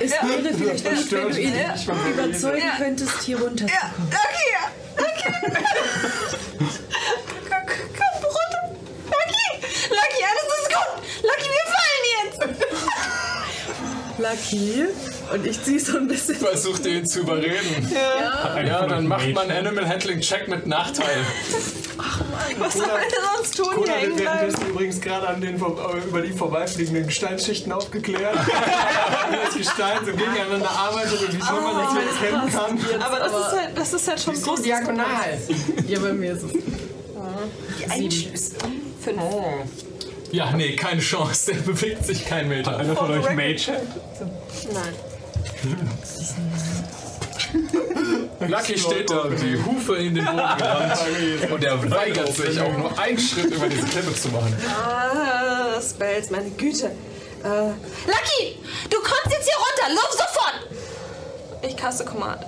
[0.00, 1.74] Es wäre vielleicht gut, wenn du ihn Ja.
[2.10, 4.08] überzeugen könntest, hier runterzukommen.
[4.08, 4.56] Okay,
[4.98, 5.32] okay.
[6.58, 8.62] Komm, komm runter.
[9.06, 9.46] Lucky,
[9.90, 11.22] Lucky, alles ist gut.
[11.22, 11.75] Lucky, wir.
[14.18, 14.86] Lucky.
[15.32, 16.36] Und ich zieh so ein bisschen.
[16.36, 17.90] Versucht ihn zu überreden.
[17.92, 18.62] Ja.
[18.62, 21.24] Ja, dann macht man Animal Handling Check mit Nachteil.
[22.58, 23.66] Was soll er sonst tun?
[23.76, 24.18] Wird bleiben?
[24.18, 28.36] währenddessen übrigens gerade an den über die vorbeifliegenden Gesteinsschichten aufgeklärt.
[29.30, 33.02] wie das Gestein so gegeneinander arbeitet und wie toll man das jetzt kennen kann.
[33.02, 34.62] Aber das ist halt, das ist halt schon groß.
[34.62, 35.38] Diagonal.
[35.86, 36.52] Ja, bei mir ist es.
[36.52, 38.52] Die Einschlüsse.
[39.02, 39.20] Fünf.
[40.36, 41.54] Ja, nee, keine Chance.
[41.54, 42.76] Der bewegt sich kein Meter.
[42.76, 43.72] Einer von euch Mage.
[44.70, 44.94] Nein.
[48.50, 51.50] Lucky steht da, die Hufe in den Boden gerammt.
[51.50, 54.54] Und er weigert sich auch nur einen Schritt über diese Klippe zu machen.
[54.68, 56.88] Ah, Spells, meine Güte.
[57.42, 58.58] Äh, Lucky,
[58.90, 59.88] du kommst jetzt hier runter.
[59.94, 60.66] Lauf sofort.
[61.62, 62.42] Ich caste Command.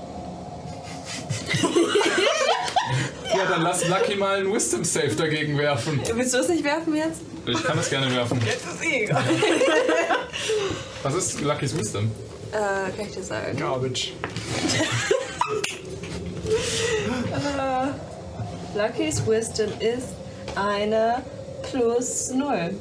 [3.37, 6.01] Ja, dann lass Lucky mal einen Wisdom Save dagegen werfen.
[6.13, 7.21] Willst du es nicht werfen jetzt?
[7.47, 8.41] Ich kann das gerne werfen.
[8.45, 9.23] Jetzt ist eh egal.
[11.03, 12.11] Was ist Luckys Wisdom?
[12.53, 12.57] Äh,
[12.97, 13.57] kann ich dir sagen.
[13.57, 14.13] Garbage.
[17.33, 20.09] Äh, Lucky's Wisdom ist
[20.57, 21.23] eine
[21.71, 22.75] plus null.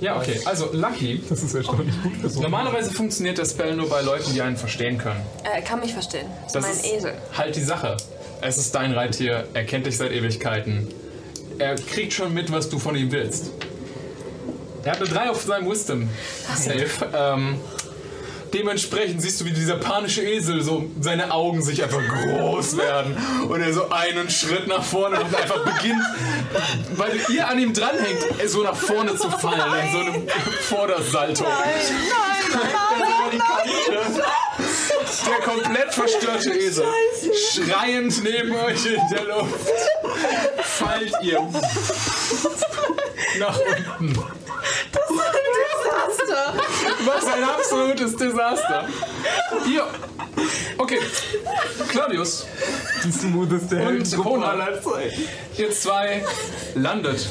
[0.00, 0.40] Ja, okay.
[0.44, 1.22] Also, Lucky.
[1.28, 2.42] Das ist erstaunlich gut versucht.
[2.42, 5.20] Normalerweise funktioniert der Spell nur bei Leuten, die einen verstehen können.
[5.44, 6.26] Äh, Er kann mich verstehen.
[6.44, 7.14] Das ist Das mein ist Esel.
[7.36, 7.96] halt die Sache.
[8.40, 10.86] Es ist dein Reittier, er kennt dich seit Ewigkeiten.
[11.58, 13.50] Er kriegt schon mit, was du von ihm willst.
[14.84, 16.08] Er hat eine 3 auf seinem Wisdom
[16.56, 16.86] Save.
[17.14, 17.56] Ähm,
[18.52, 23.16] dementsprechend siehst du, wie dieser panische Esel so seine Augen sich einfach groß werden
[23.48, 26.02] und er so einen Schritt nach vorne und einfach beginnt,
[26.96, 30.28] weil ihr an ihm dranhängt, so nach vorne zu fallen in so einem
[30.62, 31.44] Vordersalto.
[35.26, 36.84] Der komplett verstörte Esel.
[37.52, 39.68] Schreiend neben euch in der Luft.
[40.62, 41.40] Fallt ihr
[43.38, 43.58] nach
[43.98, 44.47] unten.
[47.04, 48.86] Was ein absolutes Desaster.
[49.68, 49.86] Ihr.
[50.76, 50.98] Okay.
[51.88, 52.46] Claudius
[53.04, 53.76] Die smootheste
[54.18, 55.22] und aller Zeiten.
[55.56, 56.24] ihr zwei
[56.74, 57.26] landet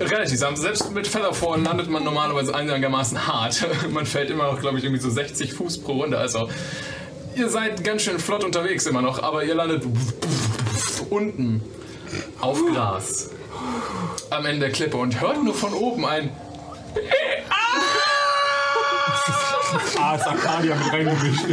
[0.00, 0.62] relativ sanft.
[0.62, 3.64] Selbst mit Featherfall landet man normalerweise einigermaßen hart.
[3.90, 6.18] Man fällt immer noch, glaube ich, irgendwie so 60 Fuß pro Runde.
[6.18, 6.48] Also
[7.36, 9.84] ihr seid ganz schön flott unterwegs immer noch, aber ihr landet
[11.10, 11.62] unten
[12.40, 13.30] auf Gras
[14.30, 16.30] am Ende der Klippe und hört nur von oben ein
[19.98, 21.44] Ah, ist Arcadia mit reingemischt.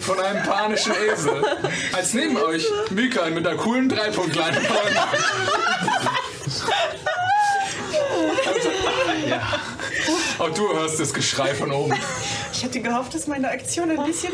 [0.00, 1.44] von einem panischen Esel.
[1.92, 4.60] Als neben euch Mikael mit einer coolen Dreipunktleine
[9.28, 9.40] ja.
[10.38, 11.94] Auch du hörst das Geschrei von oben.
[12.52, 14.32] Ich hatte gehofft, dass meine Aktion ein bisschen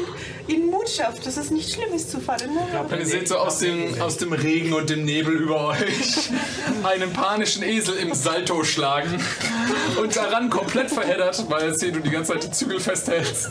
[0.49, 2.55] ihnen Mut schafft, dass es nicht schlimm ist zu fallen.
[2.55, 2.99] Ne?
[2.99, 6.31] Ihr seht so aus dem, aus dem Regen und dem Nebel über euch
[6.83, 9.23] einen panischen Esel im Salto schlagen
[10.03, 13.49] und daran komplett verheddert, weil jetzt hier du die ganze Zeit die Zügel festhältst,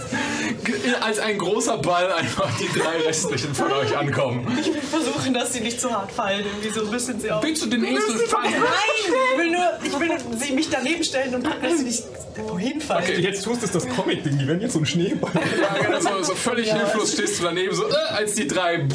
[1.02, 4.58] als ein großer Ball einfach die drei restlichen von euch ankommen.
[4.60, 6.44] Ich will versuchen, dass sie nicht zu hart fallen.
[6.46, 7.44] Irgendwie so ein bisschen sie auf.
[7.44, 8.52] Willst du den Esel fangen?
[8.52, 9.16] Nein!
[9.32, 12.04] Ich will nur, ich will nur sie mich daneben stellen und gucken, dass sie nicht
[12.38, 13.04] wohin fallen.
[13.04, 13.20] Okay.
[13.22, 15.32] Jetzt tust du das Comic-Ding, die werden jetzt so ein Schneeball.
[15.34, 18.86] Ja, genau, so, so völlig hilflos stehst du daneben, so, äh, als die drei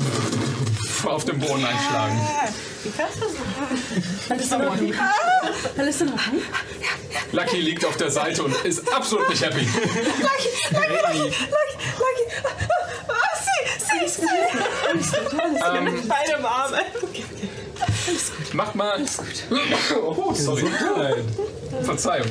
[1.04, 2.20] auf dem Boden einschlagen.
[2.82, 3.36] Wie kannst du so?
[4.28, 4.94] Alles in Ordnung.
[5.78, 6.42] Alles in Ordnung.
[7.32, 9.60] Lucky liegt auf der Seite und ist absolut nicht happy.
[9.60, 11.36] Lucky, Lucky, Lucky,
[11.98, 12.26] Lucky.
[13.08, 14.26] Ah, sie, sie, sie.
[14.90, 16.80] Ähm, Beide Arme.
[18.52, 19.00] macht mal.
[20.02, 20.64] Oh, sorry.
[21.82, 22.28] Verzeihung.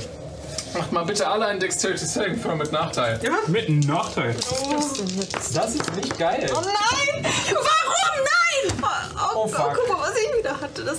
[0.74, 3.20] Macht mal bitte alle einen Dexterity Saving Throw mit Nachteil.
[3.48, 4.36] Mit einem Nachteil.
[5.54, 6.50] Das ist nicht geil.
[6.54, 7.24] Oh nein!
[7.24, 8.78] Warum nein?
[8.82, 9.74] Oh, oh, oh, fuck.
[9.76, 10.84] guck mal, was ich wieder hatte.
[10.84, 10.98] Das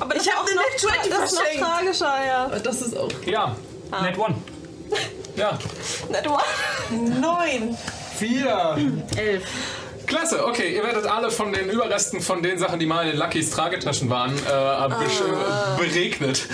[0.00, 2.48] Aber das Ich hab ist eine noch, Net 20 das ist noch tragischer, ja.
[2.62, 3.08] Das ist auch.
[3.26, 3.56] Ja,
[4.02, 4.34] Net One.
[5.36, 5.58] ja.
[6.10, 6.36] Na, du
[7.20, 7.76] Neun.
[8.16, 8.76] Vier.
[9.16, 9.44] Elf.
[10.08, 13.18] Klasse, okay, ihr werdet alle von den Überresten von den Sachen, die mal in den
[13.18, 16.46] Luckys Tragetaschen waren, äh, besch- äh, beregnet.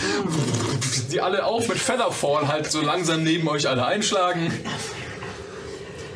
[1.12, 4.52] Die alle auch mit Featherfall halt so langsam neben euch alle einschlagen.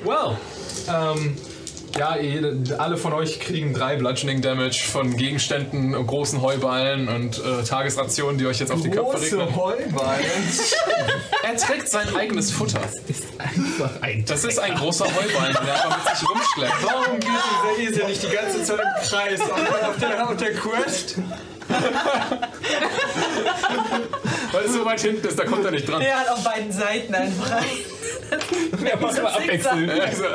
[0.05, 0.37] Well,
[0.89, 1.37] ähm,
[1.99, 7.65] ja, jede, alle von euch kriegen drei Bludgeoning Damage von Gegenständen, großen Heuballen und äh,
[7.65, 9.57] Tagesrationen, die euch jetzt auf die Köpfe regnen.
[9.57, 10.25] Heuballen.
[11.43, 12.81] Er trägt sein eigenes Futter.
[13.39, 14.23] Einfach ein.
[14.27, 16.83] Das ist ein großer Heuballen, der einfach mit sich rumschleppt.
[16.83, 19.53] Warum geht dieser Esel nicht die ganze Zeit im Kreis auf,
[19.89, 21.17] auf, der, auf der Quest?
[24.53, 26.01] Weil es so weit hinten ist, da kommt er nicht dran.
[26.01, 27.65] Der hat auf beiden Seiten einfach rein.
[28.89, 29.91] Ja, muss mal abwechseln.
[30.01, 30.29] Also, äh,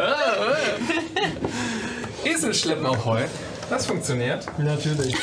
[2.29, 2.31] äh.
[2.33, 3.21] Esel schleppen auch Heu.
[3.69, 4.45] Das funktioniert.
[4.57, 5.15] Natürlich.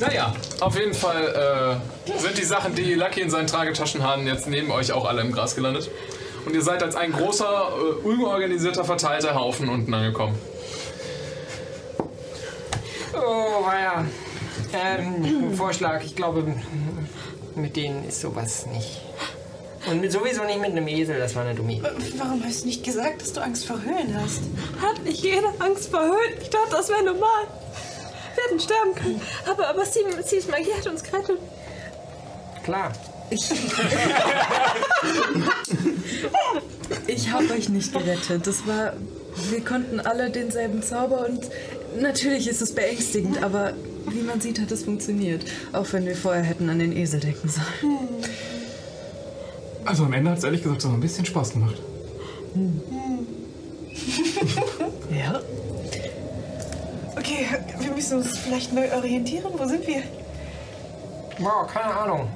[0.00, 4.48] Naja, auf jeden Fall äh, sind die Sachen, die Lucky in seinen Tragetaschen haben, jetzt
[4.48, 5.90] neben euch auch alle im Gras gelandet.
[6.44, 10.36] Und ihr seid als ein großer, äh, unorganisierter, verteilter Haufen unten angekommen.
[13.14, 14.04] Oh, war ja.
[14.72, 16.02] Ähm, ein Vorschlag.
[16.02, 16.56] Ich glaube,
[17.54, 19.00] mit denen ist sowas nicht.
[19.90, 21.88] Und mit, sowieso nicht mit einem Esel, das war eine dumme Idee.
[22.16, 24.42] Warum hast du nicht gesagt, dass du Angst vor Höhlen hast?
[24.80, 26.34] Hat nicht jeder Angst vor Höhen?
[26.40, 27.48] Ich dachte, das wäre normal.
[28.34, 29.20] Wir hätten sterben können.
[29.50, 31.38] Aber, aber sie, sie ist Magie hat uns gerettet.
[32.62, 32.92] Klar.
[33.30, 33.50] Ich
[37.32, 38.46] habe euch nicht gerettet.
[38.46, 38.94] Das war.
[39.50, 41.40] Wir konnten alle denselben Zauber und
[41.98, 43.72] natürlich ist es beängstigend, aber
[44.08, 45.42] wie man sieht, hat es funktioniert.
[45.72, 47.98] Auch wenn wir vorher hätten an den Esel denken sollen.
[49.84, 51.76] Also am Ende hat es ehrlich gesagt so ein bisschen Spaß gemacht.
[55.12, 55.40] Ja.
[57.16, 57.46] Okay,
[57.80, 59.52] wir müssen uns vielleicht neu orientieren.
[59.56, 60.02] Wo sind wir?
[61.38, 62.28] Wow, keine Ahnung.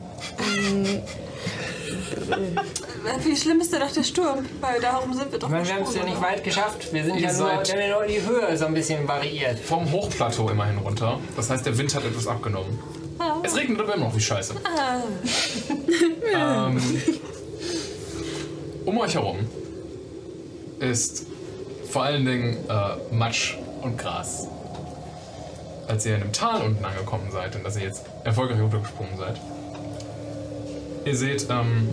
[3.24, 4.44] Wie schlimm ist denn doch der Sturm?
[4.60, 6.92] Weil darum sind wir doch Ich meine, wir haben es ja nicht weit geschafft.
[6.92, 9.58] Wir sind ja nur, wir haben ja nur die Höhe so ein bisschen variiert.
[9.58, 11.18] Vom Hochplateau immerhin runter.
[11.34, 12.78] Das heißt, der Wind hat etwas abgenommen.
[13.42, 14.54] Es regnet aber immer noch wie Scheiße.
[16.34, 16.80] ähm,
[18.84, 19.38] um euch herum
[20.78, 21.26] ist
[21.90, 24.48] vor allen Dingen äh, Matsch und Gras.
[25.88, 29.40] Als ihr in einem Tal unten angekommen seid und dass ihr jetzt erfolgreich runtergesprungen seid,
[31.04, 31.88] ihr seht ähm,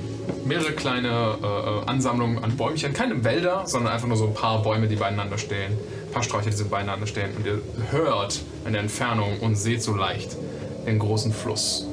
[0.45, 2.93] mehrere kleine äh, äh, Ansammlungen an Bäumchen.
[2.93, 5.73] Keine Wälder, sondern einfach nur so ein paar Bäume, die beieinander stehen.
[6.07, 7.35] Ein paar Sträucher, die so beieinander stehen.
[7.37, 7.61] Und ihr
[7.91, 10.35] hört in der Entfernung und seht so leicht
[10.85, 11.85] den großen Fluss.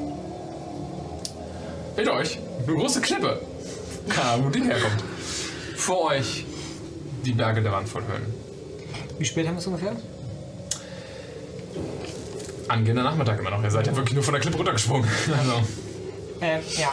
[1.97, 3.41] Hinter euch eine große Klippe.
[4.09, 5.03] Keine Ahnung, wo die herkommt.
[5.77, 6.45] Vor euch
[7.25, 8.35] die Berge der Wand voll Höhen.
[9.19, 9.95] Wie spät haben wir es ungefähr?
[12.69, 13.63] Angehender Nachmittag immer noch.
[13.63, 15.09] Ihr seid ja wirklich nur von der Klippe runtergesprungen.
[15.39, 15.53] Also.
[16.43, 16.93] Ähm, ja.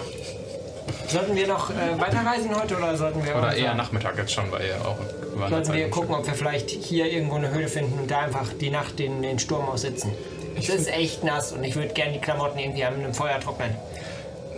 [1.08, 3.36] Sollten wir noch äh, weiterreisen heute oder sollten wir.
[3.36, 4.98] Oder eher Nachmittag jetzt schon, weil ihr auch
[5.50, 8.70] Sollten wir gucken, ob wir vielleicht hier irgendwo eine Höhle finden und da einfach die
[8.70, 10.12] Nacht den, den Sturm aussitzen.
[10.58, 13.70] Es ist echt nass und ich würde gerne die Klamotten irgendwie an einem Feuer trocknen.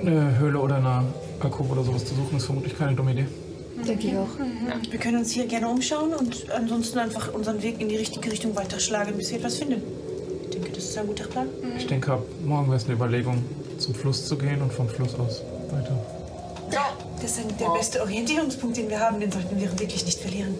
[0.02, 1.04] Eine Höhle oder eine
[1.40, 3.26] Alkohol oder sowas zu suchen ist vermutlich keine dumme Idee.
[3.86, 4.28] Denke ich auch.
[4.90, 8.56] Wir können uns hier gerne umschauen und ansonsten einfach unseren Weg in die richtige Richtung
[8.56, 9.82] weiterschlagen, bis wir etwas finden.
[10.44, 11.48] Ich denke, das ist ein guter Plan.
[11.78, 13.44] Ich denke, ab morgen wäre es eine Überlegung,
[13.78, 15.98] zum Fluss zu gehen und vom Fluss aus weiter.
[17.22, 19.20] Das ist der beste Orientierungspunkt, den wir haben.
[19.20, 20.56] Den sollten wir wirklich nicht verlieren.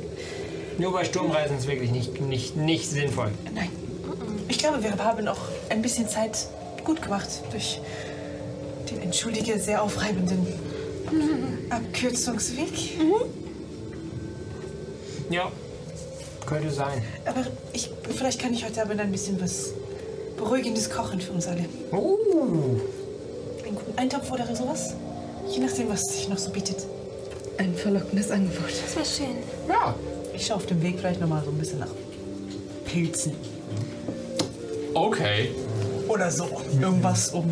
[0.78, 3.32] Nur bei Sturmreisen ist wirklich nicht, nicht, nicht sinnvoll.
[3.54, 3.70] Nein.
[4.50, 5.38] Ich glaube, wir haben auch
[5.70, 6.48] ein bisschen Zeit
[6.84, 7.80] gut gemacht durch
[8.90, 10.48] den, entschuldige, sehr aufreibenden
[11.70, 12.98] Abkürzungsweg.
[15.30, 15.52] Ja,
[16.48, 17.04] könnte sein.
[17.26, 19.74] Aber ich, vielleicht kann ich heute Abend ein bisschen was
[20.36, 21.66] Beruhigendes kochen für uns alle.
[21.92, 22.18] Uh,
[23.64, 24.96] Einen guten Eintopf oder sowas.
[25.48, 26.88] Je nachdem, was sich noch so bietet.
[27.60, 28.72] Ein verlockendes Angebot.
[28.84, 29.38] Das wäre schön.
[29.68, 29.94] Ja.
[30.34, 31.92] Ich schaue auf dem Weg vielleicht noch mal so ein bisschen nach
[32.86, 33.36] Pilzen.
[34.94, 35.52] Okay.
[36.08, 36.50] Oder so.
[36.82, 37.46] Irgendwas, um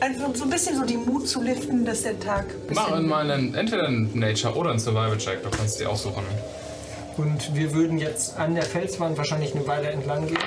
[0.00, 3.54] einfach so ein bisschen so die Mut zu liften, dass der Tag Mach mal einen,
[3.54, 5.42] entweder einen Nature oder einen Survival-Check.
[5.42, 6.24] Du kannst die aussuchen.
[7.16, 10.38] Und wir würden jetzt an der Felswand wahrscheinlich eine Weile entlang gehen.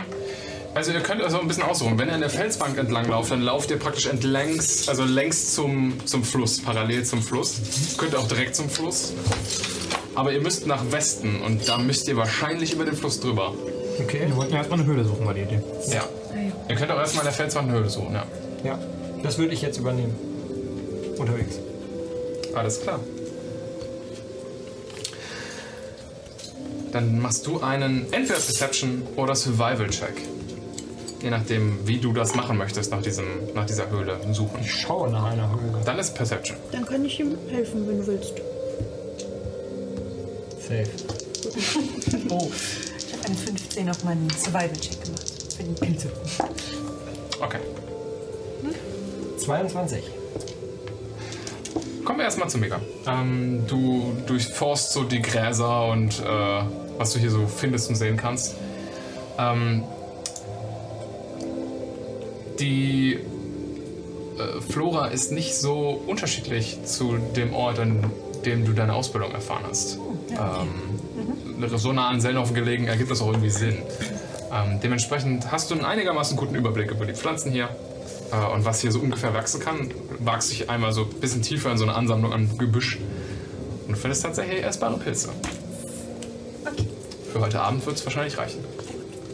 [0.73, 1.97] Also ihr könnt also ein bisschen aussuchen.
[1.97, 6.05] Wenn ihr an der Felsbank entlang lauft, dann lauft ihr praktisch entlängs, also längs zum,
[6.05, 7.61] zum Fluss, parallel zum Fluss.
[7.97, 9.13] Könnt auch direkt zum Fluss.
[10.15, 13.53] Aber ihr müsst nach Westen und da müsst ihr wahrscheinlich über den Fluss drüber.
[13.99, 14.21] Okay.
[14.27, 15.61] Wir wollten ja erstmal eine Höhle suchen, war die Idee.
[15.87, 16.03] Ja.
[16.67, 18.25] Ihr könnt auch erstmal an der Felswand eine Höhle suchen, ja.
[18.63, 18.79] Ja,
[19.23, 20.15] das würde ich jetzt übernehmen.
[21.17, 21.59] Unterwegs.
[22.53, 22.99] Alles klar.
[26.91, 30.13] Dann machst du einen entweder Perception oder Survival-Check.
[31.21, 34.59] Je nachdem, wie du das machen möchtest nach, diesem, nach dieser Höhle suchen.
[34.61, 35.81] Ich schaue nach einer Höhle.
[35.83, 36.57] Dann ist Perception.
[36.71, 38.33] Dann kann ich ihm helfen, wenn du willst.
[40.61, 40.85] Safe.
[42.29, 42.49] Oh,
[43.25, 45.53] ich eine 15 auf meinen Survival-Check gemacht.
[45.55, 46.11] Für die Pilze.
[47.41, 47.59] Okay.
[49.37, 50.03] 22.
[52.03, 52.79] Kommen wir erstmal zu Mega.
[53.07, 56.61] Ähm, du durchforst so die Gräser und äh,
[56.97, 58.55] was du hier so findest und sehen kannst.
[59.37, 59.83] Ähm,
[62.59, 68.11] die äh, Flora ist nicht so unterschiedlich zu dem Ort, an
[68.45, 69.97] dem du deine Ausbildung erfahren hast.
[70.29, 70.99] Ähm,
[71.75, 73.77] so nah an Selnhofen gelegen ergibt das auch irgendwie Sinn.
[74.51, 77.69] Ähm, dementsprechend hast du einen einigermaßen guten Überblick über die Pflanzen hier
[78.31, 79.91] äh, und was hier so ungefähr wachsen kann.
[80.19, 82.99] Wagst dich einmal so ein bisschen tiefer in so eine Ansammlung an Gebüsch
[83.85, 85.29] und du findest tatsächlich essbare Pilze.
[87.31, 88.63] Für heute Abend wird es wahrscheinlich reichen.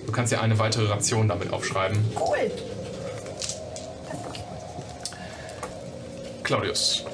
[0.05, 1.97] Du kannst dir eine weitere Ration damit aufschreiben.
[2.19, 2.51] Cool.
[6.43, 7.05] Claudius,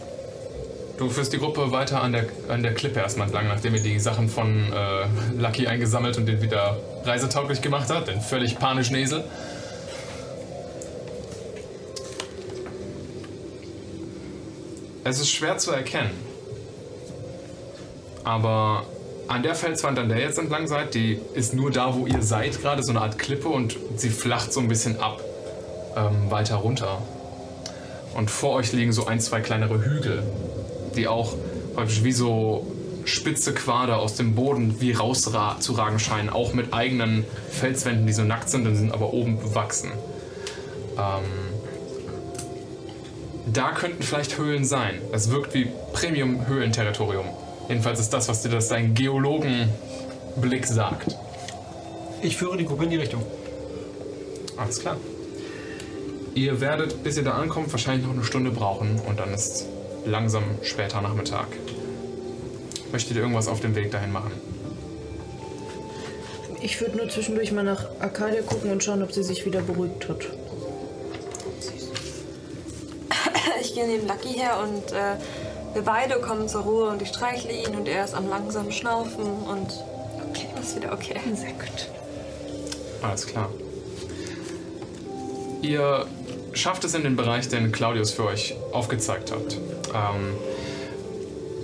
[0.98, 4.00] du führst die Gruppe weiter an der, an der Klippe erstmal entlang, nachdem ihr die
[4.00, 9.24] Sachen von äh, Lucky eingesammelt und den wieder reisetauglich gemacht hat, den völlig panischen Esel.
[15.04, 16.12] Es ist schwer zu erkennen.
[18.26, 18.84] Aber
[19.30, 22.22] an der Felswand, an der ihr jetzt entlang seid, die ist nur da, wo ihr
[22.22, 25.22] seid, gerade so eine Art Klippe und sie flacht so ein bisschen ab,
[25.96, 27.02] ähm, weiter runter.
[28.16, 30.24] Und vor euch liegen so ein, zwei kleinere Hügel,
[30.98, 31.34] die auch
[31.76, 32.66] praktisch wie so
[33.06, 38.50] spitze Quader aus dem Boden wie rauszuragen scheinen, auch mit eigenen Felswänden, die so nackt
[38.50, 39.92] sind und sind aber oben bewachsen.
[40.98, 41.24] Ähm,
[43.54, 44.96] da könnten vielleicht Höhlen sein.
[45.14, 47.28] Es wirkt wie Premium-Höhlenterritorium.
[47.70, 51.16] Jedenfalls ist das, was dir das dein Geologenblick sagt.
[52.22, 53.24] Ich führe die Gruppe in die Richtung.
[54.58, 54.98] Alles klar.
[56.34, 59.66] Ihr werdet, bis ihr da ankommt, wahrscheinlich noch eine Stunde brauchen und dann ist
[60.08, 61.48] langsam später Nachmittag.
[62.92, 64.32] Möchtet ihr irgendwas auf dem Weg dahin machen?
[66.62, 70.10] Ich würde nur zwischendurch mal nach Arcadia gucken und schauen, ob sie sich wieder beruhigt
[70.10, 70.26] hat.
[73.62, 75.18] Ich gehe neben Lucky her und äh,
[75.74, 79.26] wir beide kommen zur Ruhe und ich streichle ihn und er ist am langsamen Schnaufen
[79.26, 79.74] und
[80.30, 81.20] okay, ist wieder okay.
[81.36, 81.90] Sehr gut.
[83.02, 83.50] Alles klar.
[85.62, 86.06] Ihr
[86.54, 89.58] schafft es in den Bereich, den Claudius für euch aufgezeigt hat.
[89.94, 90.34] Ähm,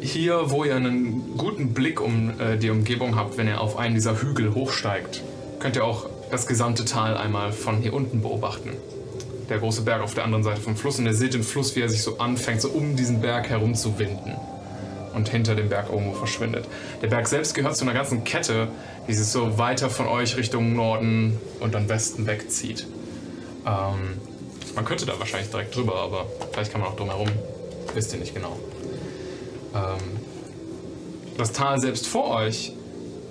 [0.01, 3.95] hier, wo ihr einen guten Blick um äh, die Umgebung habt, wenn ihr auf einen
[3.95, 5.23] dieser Hügel hochsteigt,
[5.59, 8.71] könnt ihr auch das gesamte Tal einmal von hier unten beobachten.
[9.49, 11.81] Der große Berg auf der anderen Seite vom Fluss und ihr seht den Fluss, wie
[11.81, 14.33] er sich so anfängt, so um diesen Berg herum zu winden
[15.13, 16.65] und hinter dem Berg irgendwo verschwindet.
[17.01, 18.69] Der Berg selbst gehört zu einer ganzen Kette,
[19.07, 22.87] die sich so weiter von euch Richtung Norden und dann Westen wegzieht.
[23.65, 24.17] Ähm,
[24.75, 27.29] man könnte da wahrscheinlich direkt drüber, aber vielleicht kann man auch drumherum.
[27.93, 28.57] Wisst ihr nicht genau.
[29.75, 30.19] Ähm,
[31.37, 32.73] das Tal selbst vor euch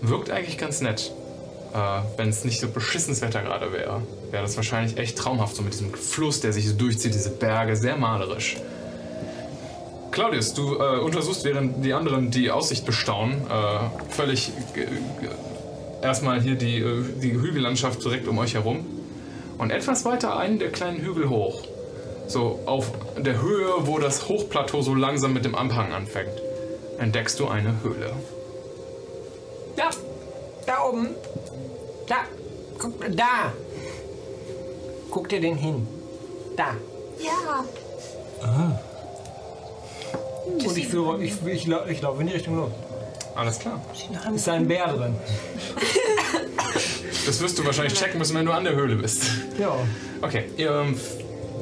[0.01, 1.13] wirkt eigentlich ganz nett.
[1.75, 1.79] Äh,
[2.17, 5.73] Wenn es nicht so beschissenes Wetter gerade wäre, wäre das wahrscheinlich echt traumhaft, so mit
[5.73, 8.57] diesem Fluss, der sich so durchzieht, diese Berge, sehr malerisch.
[10.11, 15.31] Claudius, du äh, untersuchst, während die anderen die Aussicht bestaunen, äh, völlig ge- ge-
[16.03, 18.85] erstmal hier die, äh, die Hügellandschaft direkt um euch herum.
[19.57, 21.63] Und etwas weiter einen der kleinen Hügel hoch.
[22.27, 26.31] So auf der Höhe, wo das Hochplateau so langsam mit dem Anhang anfängt,
[26.99, 28.13] entdeckst du eine Höhle.
[29.77, 29.91] Da,
[30.67, 31.09] da oben.
[32.07, 32.17] Da,
[32.79, 33.53] guck, da.
[35.11, 35.87] Guck dir den hin.
[36.57, 36.75] Da.
[37.19, 37.65] Ja.
[40.47, 42.71] Und ich führe, ich, ich, lau- ich laufe in die Richtung los.
[43.35, 43.81] Alles klar.
[44.35, 45.15] Ist da ein Bär drin?
[47.25, 49.23] Das wirst du wahrscheinlich checken müssen, wenn du an der Höhle bist.
[49.59, 49.75] Ja.
[50.21, 51.01] Okay, ihr ähm,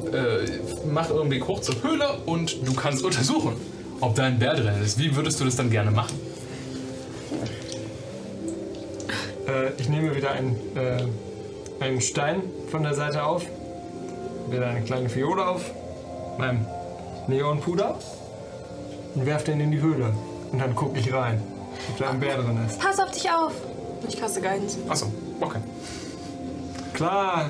[0.07, 3.55] äh, euren Weg hoch zur Höhle und du kannst untersuchen,
[3.99, 4.99] ob da ein Bär drin ist.
[4.99, 6.19] Wie würdest du das dann gerne machen?
[9.47, 13.45] Äh, ich nehme wieder einen, äh, einen Stein von der Seite auf,
[14.49, 15.71] wieder eine kleine Fiole auf,
[16.37, 16.65] meinem
[17.27, 17.97] Neonpuder
[19.15, 20.13] und werfe den in die Höhle.
[20.51, 21.41] Und dann gucke ich rein,
[21.89, 22.79] ob da ein Bär drin ist.
[22.79, 23.53] Pass auf dich auf.
[24.07, 24.77] Ich kaste Guidance.
[24.89, 25.07] Achso,
[25.39, 25.59] okay.
[26.93, 27.49] Klar.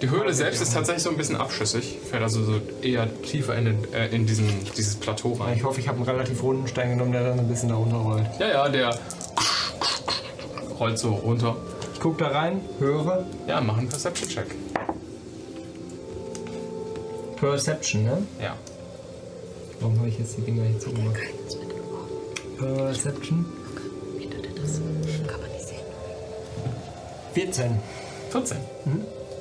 [0.00, 1.98] Die Höhle selbst ist tatsächlich so ein bisschen abschüssig.
[2.08, 4.46] Fällt also so eher tiefer in, den, äh, in diesen,
[4.76, 5.56] dieses Plateau rein.
[5.56, 8.26] Ich hoffe, ich habe einen relativ runden Stein genommen, der dann ein bisschen da runterrollt.
[8.38, 8.96] Ja, ja, der
[10.78, 11.56] rollt so runter.
[11.94, 13.26] Ich gucke da rein, höre.
[13.48, 14.54] Ja, mach einen Perception-Check.
[17.36, 18.22] Perception, ne?
[18.40, 18.56] Ja.
[19.80, 21.18] Warum habe ich jetzt die Dinger hier zugemacht?
[22.58, 23.46] Perception.
[25.26, 25.78] Kann man nicht sehen.
[27.34, 27.78] 14.
[28.30, 28.56] 14.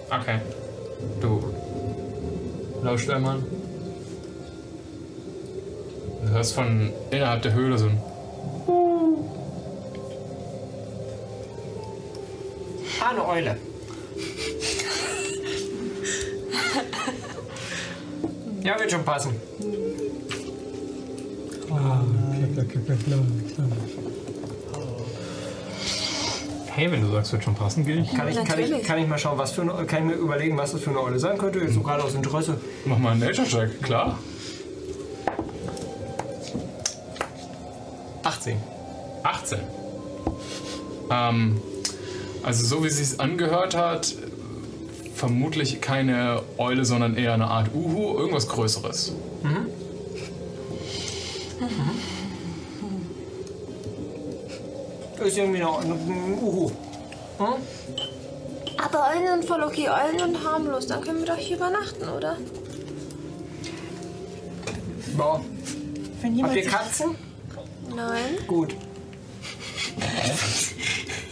[0.10, 0.40] Okay.
[1.22, 1.44] Du
[2.82, 3.40] lauscht einmal.
[6.24, 8.02] Du hörst von innerhalb der Höhle so ein.
[13.02, 13.58] Ah, eine Eule.
[18.64, 19.34] Ja, wird schon passen.
[21.70, 22.04] Ah,
[22.54, 24.17] klar, klar, klar, klar, klar.
[26.78, 28.14] Hey, wenn du sagst, wird schon passen, gehe ich.
[28.14, 30.56] Kann ich, kann, ich, kann ich mal schauen, was für eine, kann ich mir überlegen,
[30.60, 32.62] was das für eine Eule sein könnte, jetzt so gerade aus Interesse.
[32.86, 34.20] Mach mal einen Nature-Check, klar.
[38.22, 38.58] 18.
[39.24, 39.60] 18.
[41.10, 41.60] Ähm,
[42.44, 44.14] also so wie es sich angehört hat,
[45.16, 49.16] vermutlich keine Eule, sondern eher eine Art Uhu, irgendwas Größeres.
[55.24, 55.92] Ist irgendwie noch ein
[56.42, 56.70] Uhu.
[57.40, 57.54] Hm?
[58.78, 60.88] Aber Eulen sind voll okay, Eulen sind harmlos.
[60.88, 62.38] Dann können wir doch hier übernachten, oder?
[65.18, 65.42] Ja.
[66.22, 67.16] Wenn Habt jemand ihr sich- Katzen?
[67.96, 68.38] Nein.
[68.48, 68.76] Gut.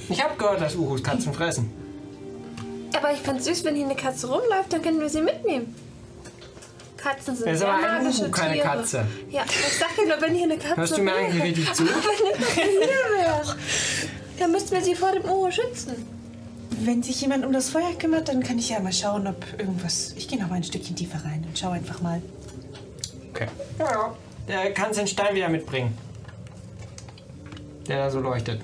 [0.09, 1.72] Ich habe gehört, dass Uhus Katzen fressen.
[2.97, 5.75] Aber ich find's süß, wenn hier eine Katze rumläuft, dann können wir sie mitnehmen.
[7.06, 8.66] Katzen sind Er ist aber ein Uhu, keine Tiere.
[8.66, 9.06] Katze.
[9.30, 11.17] Ja, ich sag dir nur, wenn hier eine Katze Hörst du mir wäre.
[11.25, 11.85] eigentlich richtig zu?
[11.85, 13.56] Wenn eine Katze hier wäre,
[14.40, 15.93] dann müssten wir sie vor dem Uhu schützen.
[16.82, 20.14] Wenn sich jemand um das Feuer kümmert, dann kann ich ja mal schauen, ob irgendwas.
[20.17, 22.22] Ich gehe noch mal ein Stückchen tiefer rein und schau einfach mal.
[23.30, 23.48] Okay.
[23.77, 24.16] Ja, ja.
[24.48, 25.95] Der kann den Stein wieder mitbringen.
[27.88, 28.61] Der da so leuchtet.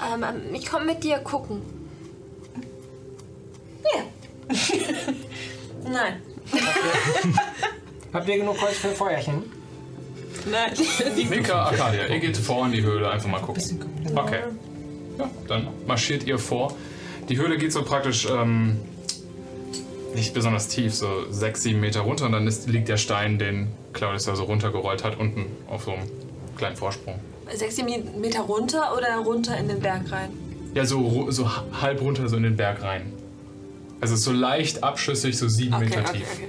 [0.00, 1.60] Ähm, ähm, ich komme mit dir gucken.
[5.84, 6.31] Nein.
[8.12, 9.42] Habt ihr genug Holz für ein Feuerchen?
[10.50, 10.72] Nein.
[11.30, 13.62] Mika, Arcadia, ihr geht vor in die Höhle, einfach mal gucken.
[14.14, 14.40] Okay.
[15.18, 16.74] Ja, dann marschiert ihr vor.
[17.28, 18.80] Die Höhle geht so praktisch ähm,
[20.14, 23.68] nicht besonders tief, so sechs, sieben Meter runter und dann ist, liegt der Stein, den
[23.92, 26.02] Claudius da so runtergerollt hat, unten auf so einem
[26.56, 27.20] kleinen Vorsprung.
[27.54, 30.30] Sechs Meter runter oder runter in den Berg rein?
[30.74, 33.12] Ja, so, so ha- halb runter so in den Berg rein.
[34.02, 36.26] Also so leicht abschüssig, so sieben Okay, Meter okay, tief.
[36.34, 36.48] okay.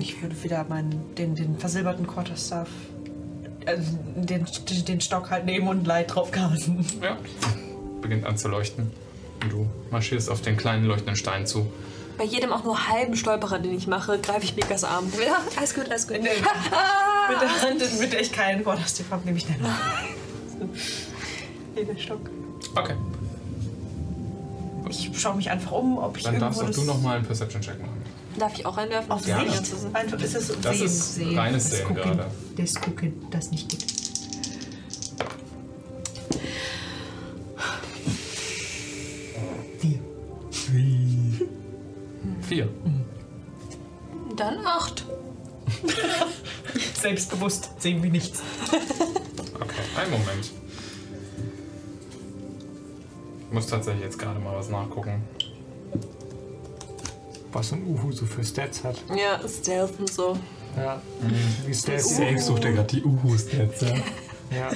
[0.00, 2.68] Ich würde wieder meinen, den, den versilberten Quarterstaff,
[3.66, 3.78] äh,
[4.16, 4.44] den,
[4.88, 6.84] den Stock halt nehmen und Light drauf casten.
[7.00, 7.16] Ja.
[8.02, 8.90] Beginnt an zu leuchten.
[9.44, 11.70] Und du marschierst auf den kleinen leuchtenden Stein zu.
[12.18, 15.04] Bei jedem auch nur halben Stolperer, den ich mache, greife ich Mikas Arm.
[15.24, 16.18] Ja, alles gut, alles gut.
[16.22, 16.32] mit
[17.40, 19.54] der Hand, mit der ich keinen Quarterstaff habe, nehme ich den.
[21.76, 22.28] Hier den Stock.
[22.74, 22.94] Okay.
[24.88, 27.26] Ich schaue mich einfach um, ob ich Dann darfst auch du das- noch mal einen
[27.26, 28.02] Perception-Check machen.
[28.38, 29.10] Darf ich auch einwerfen?
[29.10, 29.40] Auf Ja.
[29.40, 29.72] Sicht?
[29.94, 31.38] Einfach ist es Das sehen, ist sehen.
[31.38, 32.02] reines das Sehen Gucken.
[32.02, 32.30] gerade.
[32.56, 33.84] Das Gucken, das nicht gut.
[42.42, 42.68] Vier.
[44.36, 45.04] Dann acht.
[47.00, 48.42] Selbstbewusst sehen wir nichts.
[49.54, 50.50] Okay, einen Moment.
[53.56, 55.22] Ich muss tatsächlich jetzt gerade mal was nachgucken.
[57.52, 59.02] Was ein Uhu so für Stats hat.
[59.08, 60.36] Ja, Stealth und so.
[60.76, 61.00] Ja.
[61.64, 62.16] Wie Stats.
[62.16, 63.94] Safe sucht er gerade die Uhus jetzt, ja.
[64.54, 64.68] Ja.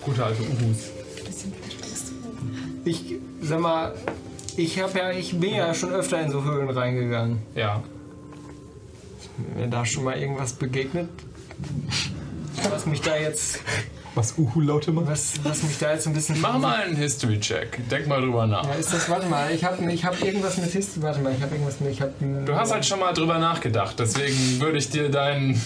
[0.00, 0.88] Gute alte Uhus.
[2.86, 3.94] Ich sag mal,
[4.56, 7.42] ich habe ja, ich bin ja schon öfter in so Höhlen reingegangen.
[7.54, 7.82] Ja.
[9.18, 11.10] Ist Mir da schon mal irgendwas begegnet,
[12.70, 13.60] was mich da jetzt,
[14.14, 15.08] Was Uhu-Laute macht?
[15.08, 16.40] was, was mich da jetzt ein bisschen.
[16.40, 17.88] Mach mal einen History-Check.
[17.88, 18.64] Denk mal drüber nach.
[18.64, 21.42] Ja, ist das, warte mal, ich habe ich hab irgendwas mit History, warte mal, ich
[21.42, 22.12] habe irgendwas mit, ich habe...
[22.44, 25.60] Du hast halt schon mal drüber nachgedacht, deswegen würde ich dir deinen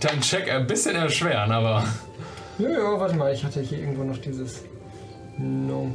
[0.00, 1.84] deinen Check ein bisschen erschweren, aber.
[2.58, 4.62] Ja, ja, warte mal, ich hatte hier irgendwo noch dieses...
[5.38, 5.90] No,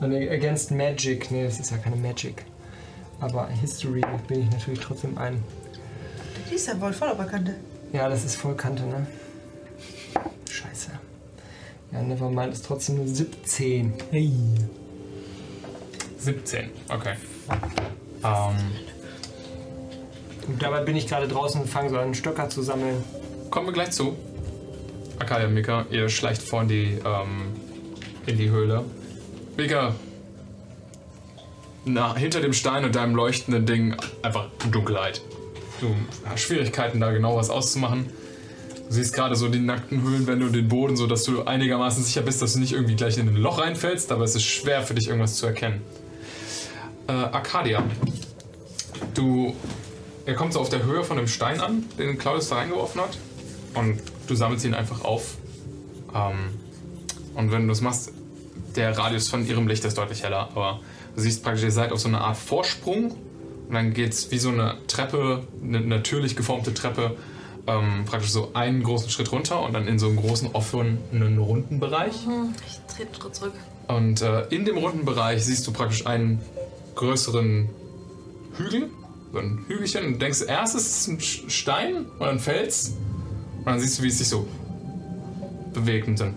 [0.00, 2.46] against Magic, nee, das ist ja keine Magic.
[3.20, 5.42] Aber History bin ich natürlich trotzdem ein.
[6.50, 7.54] Die ist ja wohl voll auf der Kante.
[7.92, 9.06] Ja, das ist Vollkante, ne?
[10.50, 10.90] Scheiße.
[11.92, 13.92] Ja, Nevermind ist trotzdem nur 17.
[14.10, 14.32] Hey.
[16.18, 17.14] 17, okay.
[18.22, 18.56] Ähm,
[20.46, 23.02] Und dabei bin ich gerade draußen und fange so an, Stöcker zu sammeln.
[23.50, 24.16] kommen wir gleich zu.
[25.18, 27.52] Und Mika, ihr schleicht vor in die, ähm,
[28.26, 28.84] in die Höhle.
[29.56, 29.94] Mika,
[31.84, 35.22] na, hinter dem Stein und deinem leuchtenden Ding einfach Dunkelheit.
[35.80, 38.06] Du hast Schwierigkeiten, da genau was auszumachen.
[38.90, 42.22] Du siehst gerade so die nackten Höhlenwände und den Boden, so dass du einigermaßen sicher
[42.22, 44.94] bist, dass du nicht irgendwie gleich in ein Loch reinfällst, aber es ist schwer für
[44.94, 45.80] dich, irgendwas zu erkennen.
[47.06, 47.84] Äh, Arcadia,
[49.14, 49.54] du.
[50.26, 53.16] Er kommt so auf der Höhe von dem Stein an, den Claudius da reingeworfen hat.
[53.74, 55.36] Und du sammelst ihn einfach auf.
[56.12, 56.58] Ähm,
[57.36, 58.12] und wenn du das machst,
[58.74, 60.80] der Radius von ihrem Licht ist deutlich heller, aber
[61.14, 63.12] du siehst praktisch, ihr seid auf so eine Art Vorsprung
[63.68, 67.16] und dann geht es wie so eine Treppe, eine natürlich geformte Treppe,
[67.70, 71.80] ähm, praktisch so einen großen Schritt runter und dann in so einen großen offenen runden
[71.80, 72.24] Bereich.
[72.24, 73.52] Hm, ich trete einen Schritt zurück.
[73.88, 76.40] Und äh, in dem runden Bereich siehst du praktisch einen
[76.94, 77.68] größeren
[78.56, 78.90] Hügel,
[79.32, 80.06] so ein Hügelchen.
[80.06, 82.94] Und du denkst erst ist es ein Stein oder ein Fels.
[83.58, 84.46] Und dann siehst du, wie es sich so
[85.72, 86.34] bewegt und dann.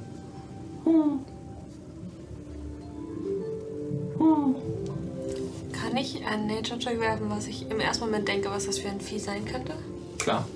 [5.71, 8.99] Kann ich einen Nature-Check werfen, was ich im ersten Moment denke, was das für ein
[8.99, 9.73] Vieh sein könnte?
[10.17, 10.47] Klar.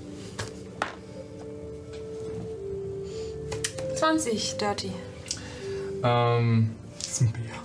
[3.98, 4.92] 20, Dirty.
[6.04, 6.72] Ähm,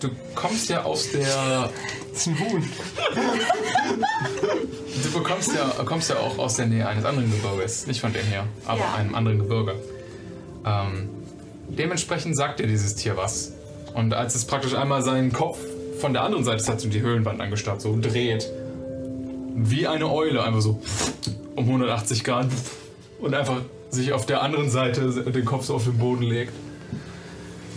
[0.01, 1.71] du kommst ja aus der.
[2.11, 2.63] Das ist ein Huhn.
[5.03, 7.87] Du bekommst ja, kommst ja auch aus der Nähe eines anderen Gebirges.
[7.87, 8.95] Nicht von dem hier, aber Ja.
[8.95, 9.75] einem anderen Gebirge.
[10.65, 11.09] Ähm,
[11.69, 13.53] dementsprechend sagt dir dieses Tier was.
[13.95, 15.59] Und als es praktisch einmal seinen Kopf
[16.01, 18.51] von der anderen Seite, das hat so die Höhlenwand angestarrt, so dreht,
[19.55, 20.81] wie eine Eule, einfach so
[21.57, 22.49] um 180 Grad
[23.21, 23.61] und einfach
[23.93, 26.53] sich auf der anderen Seite den Kopf so auf den Boden legt.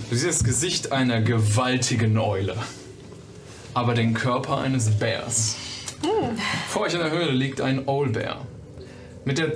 [0.10, 2.56] Du siehst das Gesicht einer gewaltigen Eule,
[3.74, 5.58] aber den Körper eines Bärs.
[6.69, 8.45] Vor euch in der Höhle liegt ein Owlbear.
[9.26, 9.53] Mit der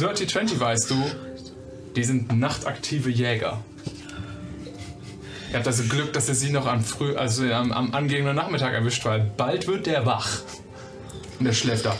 [0.00, 1.02] Dirty 20 weißt du,
[1.96, 3.62] die sind nachtaktive Jäger.
[5.50, 8.72] Ihr habt also Glück, dass ihr sie noch am, früh, also am, am angehenden Nachmittag
[8.72, 10.40] erwischt, weil bald wird der wach.
[11.38, 11.98] Und der schläft ab.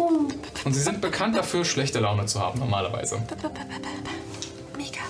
[0.00, 3.16] Und sie sind bekannt dafür, schlechte Laune zu haben, normalerweise.
[4.76, 5.00] Mika.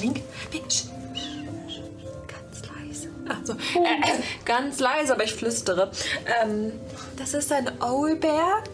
[0.00, 0.22] Mink.
[0.52, 0.66] Mink.
[0.66, 1.82] sch- sch- sch-
[2.26, 3.08] Ganz leise.
[3.28, 5.90] Also, äh, ganz leise, aber ich flüstere.
[6.42, 6.72] Ähm,
[7.16, 8.64] das ist ein Owlbear.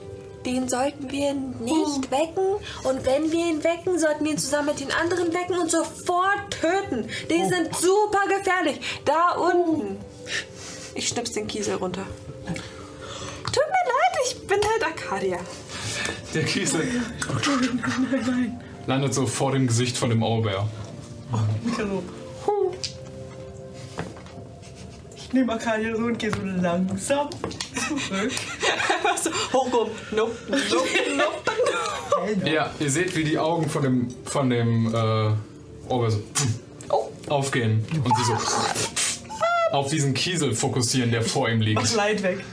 [0.45, 2.45] Den sollten wir nicht wecken.
[2.85, 6.51] Und wenn wir ihn wecken, sollten wir ihn zusammen mit den anderen wecken und sofort
[6.61, 7.09] töten.
[7.29, 8.79] Die sind super gefährlich.
[9.05, 9.99] Da unten.
[10.95, 12.07] Ich schnips den Kiesel runter.
[14.27, 15.39] Leid, ich bin halt Arcadia.
[16.35, 16.83] Der Kiesel
[18.87, 20.69] landet so vor dem Gesicht von dem Owlbear.
[25.17, 27.29] Ich nehme Arcadia so und gehe so langsam
[27.89, 28.33] zurück.
[29.23, 29.93] so, hochkommen.
[30.13, 32.51] Nope, nope, nope.
[32.51, 36.23] Ja, ihr seht, wie die Augen von dem, von dem äh, Owlbear so
[37.29, 38.37] aufgehen und sie so
[39.73, 41.95] auf diesen Kiesel fokussieren, der vor ihm Mach liegt.
[41.95, 42.45] Light weg.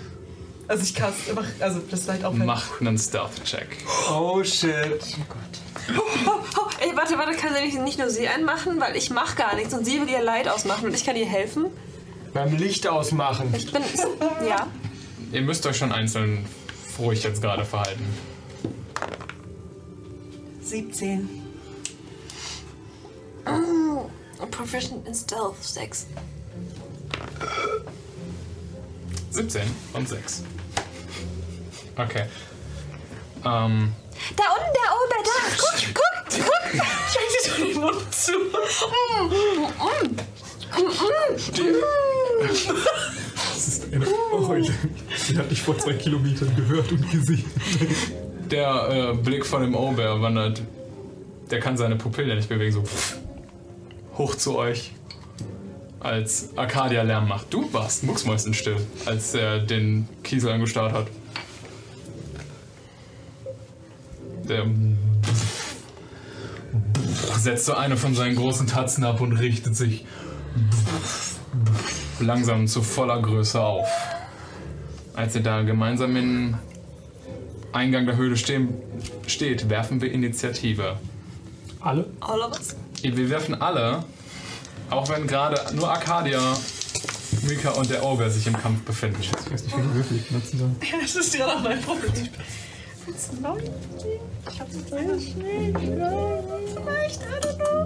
[0.68, 2.46] Also ich kann einfach, also das Light aufhören.
[2.46, 3.78] Mach einen Stealth-Check.
[4.10, 5.04] Oh shit.
[5.98, 6.02] Oh,
[6.58, 9.56] oh, ey, warte, warte, kann sie nicht, nicht nur sie einmachen, weil ich mach gar
[9.56, 11.66] nichts und sie will ihr Leid ausmachen und ich kann ihr helfen.
[12.34, 13.54] Beim Licht ausmachen.
[13.56, 13.84] Ich bin,
[14.48, 14.68] ja.
[15.32, 16.46] Ihr müsst euch schon einzeln
[16.98, 18.06] ruhig jetzt gerade verhalten.
[20.62, 21.30] 17.
[23.46, 24.10] Oh,
[24.50, 26.08] proficient in Stealth, 6.
[29.32, 29.62] 17
[29.94, 30.44] und 6.
[31.96, 32.26] Okay.
[33.46, 33.94] Ähm,
[34.36, 36.74] Da unten der Ober, da, guck, guck, guck.
[36.74, 36.80] Ich
[37.20, 38.32] halte doch den Mund zu.
[43.54, 44.74] Das ist eine Eule.
[45.30, 47.46] Die hat dich vor zwei Kilometern gehört und gesehen.
[48.50, 50.62] der äh, Blick von dem Owlbear wandert.
[51.52, 52.84] Der kann seine Pupille nicht bewegen, so
[54.18, 54.94] hoch zu euch.
[56.00, 57.54] Als Arcadia Lärm macht.
[57.54, 61.08] Du warst mucksmäuschenstill, als er den Kiesel angestarrt hat.
[64.48, 64.66] Der
[67.38, 70.06] setzt so eine von seinen großen Tatzen ab und richtet sich
[72.20, 73.88] langsam zu voller Größe auf.
[75.14, 76.58] Als ihr da gemeinsam in
[77.72, 78.70] Eingang der Höhle stehen,
[79.28, 80.98] steht, werfen wir Initiative.
[81.80, 82.06] Alle?
[82.20, 82.76] All of us.
[83.02, 84.04] Wir werfen alle,
[84.90, 86.40] auch wenn gerade nur Arcadia,
[87.44, 89.18] Mika und der Ogre sich im Kampf befinden.
[89.20, 90.70] Ich weiß nicht, welche Würfel ich benutzen soll.
[90.92, 92.30] Ja, das ist ja noch mein Problem.
[93.08, 93.72] Jetzt 19.
[94.50, 95.74] Ich hab jetzt eine Schnee.
[95.78, 97.84] Vielleicht, I don't know.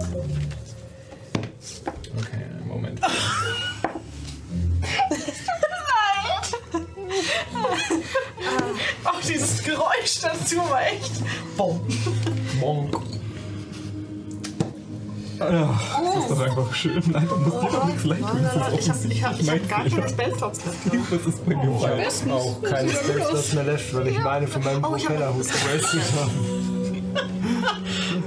[2.18, 3.00] Okay, Moment.
[9.04, 11.12] Auch dieses Geräusch dazu war echt.
[11.56, 11.80] Bom.
[12.60, 13.07] Monk.
[15.38, 15.80] Ja,
[16.14, 17.02] das ist doch einfach schön.
[17.12, 19.84] Nein, du musst dir doch nicht vielleicht wenigstens Ich hab, ich hab, ich hab gar
[19.84, 20.74] keine Spellslots mehr.
[21.10, 22.14] Was ist bei mir falsch?
[22.24, 26.02] Ich habe auch keine Spellslots mehr left, weil ich meine von meinem Oh, Propellerhut gewastet
[26.16, 26.30] habe.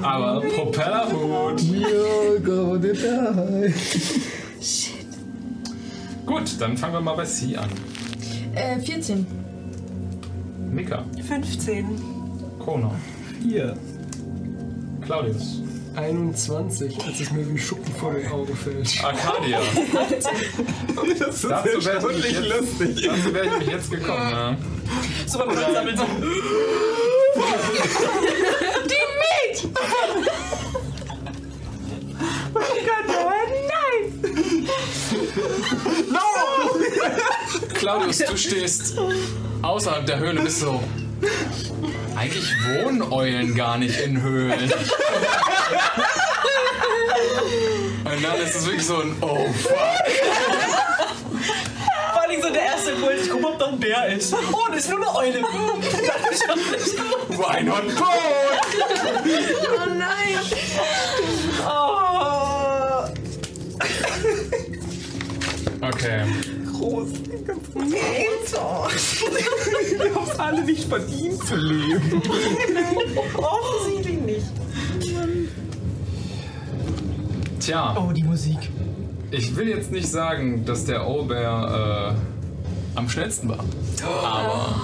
[0.02, 1.62] Aber Propellerhut.
[1.62, 3.74] You're gonna die.
[6.26, 7.70] Gut, dann fangen wir mal bei C an.
[8.56, 9.26] Äh, 14.
[10.72, 11.86] Mika, 15.
[12.60, 12.92] Kona,
[13.42, 13.76] 4.
[15.02, 15.62] Claudius,
[15.96, 19.04] 21, als es mir wie Schuppen vor den Augen fällt.
[19.04, 19.60] Arcadia.
[21.20, 23.08] das ist dazu ja wirklich jetzt, lustig.
[23.08, 24.30] Dazu wäre ich mich jetzt gekommen.
[24.30, 24.52] Ja.
[24.52, 24.58] Ja.
[25.26, 26.06] Super, man sammelt so.
[28.86, 29.68] Die Meat!
[32.54, 33.32] oh Gott, oh
[33.68, 34.68] nein!
[36.10, 36.28] No!
[37.74, 38.98] Claudius, du stehst
[39.62, 40.82] außerhalb der Höhle, bist so.
[42.16, 44.72] Eigentlich wohnen Eulen gar nicht in Höhlen.
[48.06, 49.74] Und dann ist es wirklich so ein Oh fuck.
[52.14, 54.34] Vor allem so der erste Impuls, ich guck, ob da ein Bär ist.
[54.34, 55.42] Oh, das ist nur eine Eule.
[55.42, 57.38] Das ist schon nicht gut.
[57.38, 58.08] Why not both?
[59.72, 60.40] Oh nein.
[61.66, 63.06] Oh.
[65.88, 66.26] Okay.
[66.82, 67.10] Groß.
[70.00, 72.22] Wir haben es alle nicht verdient zu leben.
[73.38, 74.46] Offensichtlich nicht.
[77.60, 78.58] Tja, Oh, die Musik.
[79.30, 83.64] ich will jetzt nicht sagen, dass der Owlbear äh, am schnellsten war.
[84.24, 84.76] Aber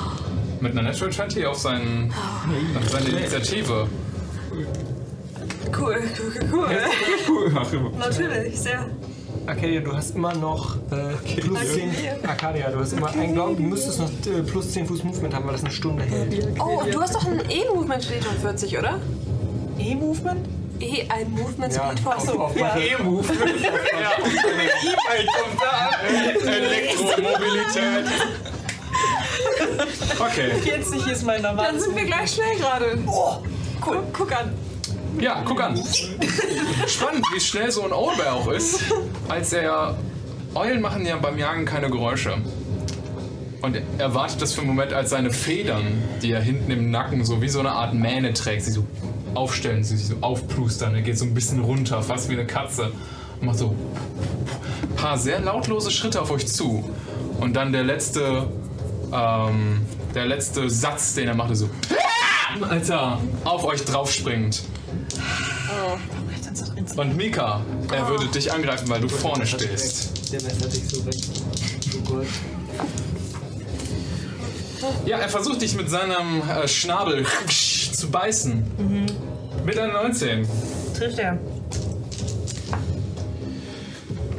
[0.61, 2.13] mit einer Natural 20 auf seinen,
[2.79, 3.87] auf seine Initiative.
[5.75, 7.91] Cool, cool, cool, cool.
[7.97, 8.85] Natürlich, sehr.
[9.47, 11.91] Arcadia, du hast immer noch äh, plus 10.
[12.27, 15.45] Arcadia, du hast immer einen Glauben, du müsstest noch äh, plus 10 Fuß Movement haben,
[15.45, 16.47] weil das eine Stunde hält.
[16.59, 18.99] Oh, du hast doch ein E-Movement Speed von 40, oder?
[19.79, 20.45] E-Movement?
[20.79, 22.75] E, ein Movement Speed von auf, auf Ja.
[22.77, 22.99] E-Mail
[25.39, 25.89] kommt da.
[26.45, 28.05] Elektromobilität.
[30.19, 30.51] Okay.
[30.61, 31.67] 40 ist mein normal.
[31.71, 32.97] Dann sind wir gleich schnell gerade.
[33.07, 33.37] Oh,
[33.85, 34.03] cool.
[34.13, 34.53] Guck an.
[35.19, 35.81] Ja, guck an.
[36.87, 38.81] Spannend, wie schnell so ein Owlbear auch ist.
[39.27, 39.97] Als er.
[40.55, 42.37] Eulen machen ja beim Jagen keine Geräusche.
[43.61, 45.85] Und er wartet das für einen Moment, als seine Federn,
[46.21, 48.85] die er hinten im Nacken so wie so eine Art Mähne trägt, sie so
[49.33, 50.95] aufstellen, sich so aufplustern.
[50.95, 52.91] Er geht so ein bisschen runter, fast wie eine Katze.
[53.39, 53.75] Und macht so
[54.83, 56.89] ein paar sehr lautlose Schritte auf euch zu.
[57.39, 58.47] Und dann der letzte,
[59.13, 59.81] ähm,
[60.15, 61.69] der letzte Satz, den er machte, so
[62.69, 64.63] als er auf euch draufspringt.
[66.95, 70.31] Und Mika, er würde dich angreifen, weil du vorne stehst.
[70.33, 71.15] Der messert dich so weg.
[71.95, 72.27] Oh Gott.
[75.05, 78.63] Ja, er versucht dich mit seinem äh, Schnabel zu beißen.
[79.65, 80.47] Mit einer 19.
[80.97, 81.37] Trifft er.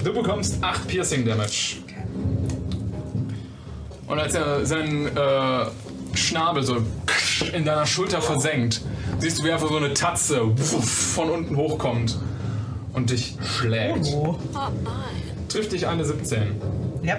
[0.02, 1.76] Du bekommst 8 Piercing Damage.
[4.06, 5.66] Und als er seinen äh,
[6.14, 6.78] Schnabel so
[7.52, 8.80] in deiner Schulter versenkt,
[9.18, 12.18] siehst du, wie einfach so eine Tatze von unten hochkommt
[12.92, 14.06] und dich schlägt.
[14.12, 14.36] Oh.
[15.48, 16.60] Trifft dich eine 17.
[17.02, 17.18] Ja.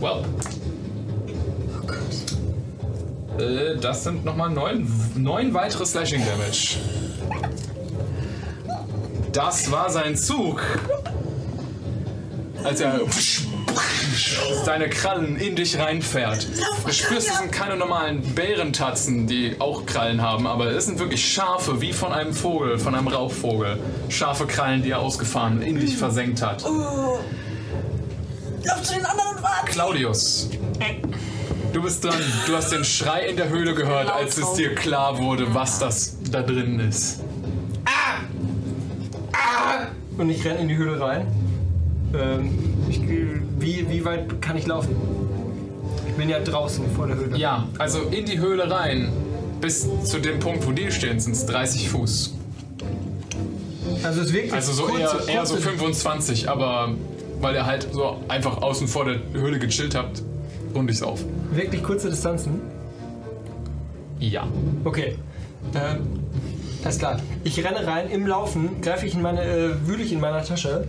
[0.00, 0.24] Well.
[3.38, 6.78] Äh, das sind nochmal neun, neun weitere Slashing Damage.
[9.32, 10.62] Das war sein Zug.
[12.64, 13.00] Als er
[14.64, 16.48] seine Krallen in dich reinfährt.
[16.84, 21.32] Du spürst, es sind keine normalen Bärentatzen, die auch Krallen haben, aber es sind wirklich
[21.32, 23.78] scharfe, wie von einem Vogel, von einem Raubvogel.
[24.08, 26.62] Scharfe Krallen, die er ausgefahren in dich versenkt hat.
[26.62, 27.20] Lauf
[28.82, 29.70] zu den anderen und warte.
[29.70, 30.50] Claudius,
[31.72, 32.14] du bist dran.
[32.46, 36.16] Du hast den Schrei in der Höhle gehört, als es dir klar wurde, was das
[36.30, 37.20] da drin ist.
[40.18, 41.45] Und ich renne in die Höhle rein.
[42.14, 42.50] Ähm,
[42.88, 43.00] ich,
[43.58, 44.94] wie, wie weit kann ich laufen?
[46.08, 47.36] Ich bin ja draußen vor der Höhle.
[47.36, 49.08] Ja, also in die Höhle rein,
[49.60, 52.34] bis zu dem Punkt, wo die stehen, sind es 30 Fuß.
[54.02, 56.94] Also es wirkt Also so kurze- eher, eher so kurze- 25, aber
[57.40, 60.22] weil ihr halt so einfach außen vor der Höhle gechillt habt,
[60.74, 61.20] rund ich's auf.
[61.52, 62.60] Wirklich kurze Distanzen?
[64.18, 64.46] Ja.
[64.84, 65.16] Okay.
[65.74, 66.06] Ähm,
[66.82, 67.18] alles klar.
[67.44, 70.86] Ich renne rein, im Laufen greife ich in meine, äh, wühle ich in meiner Tasche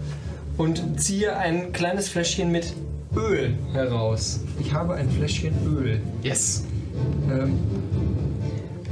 [0.58, 2.74] und ziehe ein kleines Fläschchen mit
[3.16, 4.42] Öl heraus.
[4.60, 6.02] Ich habe ein Fläschchen Öl.
[6.24, 6.64] Yes.
[7.32, 7.53] Ähm,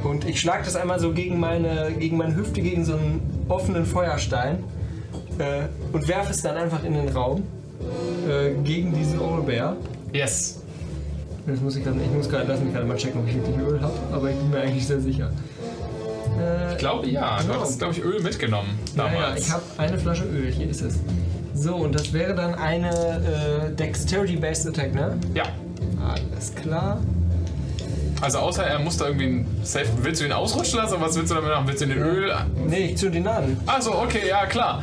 [0.03, 3.85] und ich schlage das einmal so gegen meine, gegen meine Hüfte, gegen so einen offenen
[3.85, 4.63] Feuerstein
[5.39, 7.43] äh, und werfe es dann einfach in den Raum
[8.29, 9.75] äh, gegen diesen Owlbear.
[10.13, 10.61] Yes.
[11.47, 13.57] Das muss ich gerade, ich muss gerade, lass mich gerade mal checken, ob ich wirklich
[13.57, 15.31] Öl habe, aber ich bin mir eigentlich sehr sicher.
[16.39, 17.37] Äh, Ich glaube ja.
[17.39, 17.59] Du Genau.
[17.61, 19.41] hattest, glaube ich, Öl mitgenommen ja, ja, damals.
[19.41, 20.99] ich habe eine Flasche Öl, hier ist es.
[21.55, 25.17] So, und das wäre dann eine äh, Dexterity-Based Attack, ne?
[25.33, 25.43] ja.
[26.07, 26.99] Alles klar.
[28.21, 29.87] Also außer er muss da irgendwie ein Safe.
[30.03, 30.93] Willst du ihn ausrutschen lassen?
[30.95, 31.67] oder Was willst du damit machen?
[31.67, 32.31] Willst du den Öl.
[32.67, 33.57] Nee, ich zünde ihn an.
[33.65, 34.81] Also, okay, ja, klar.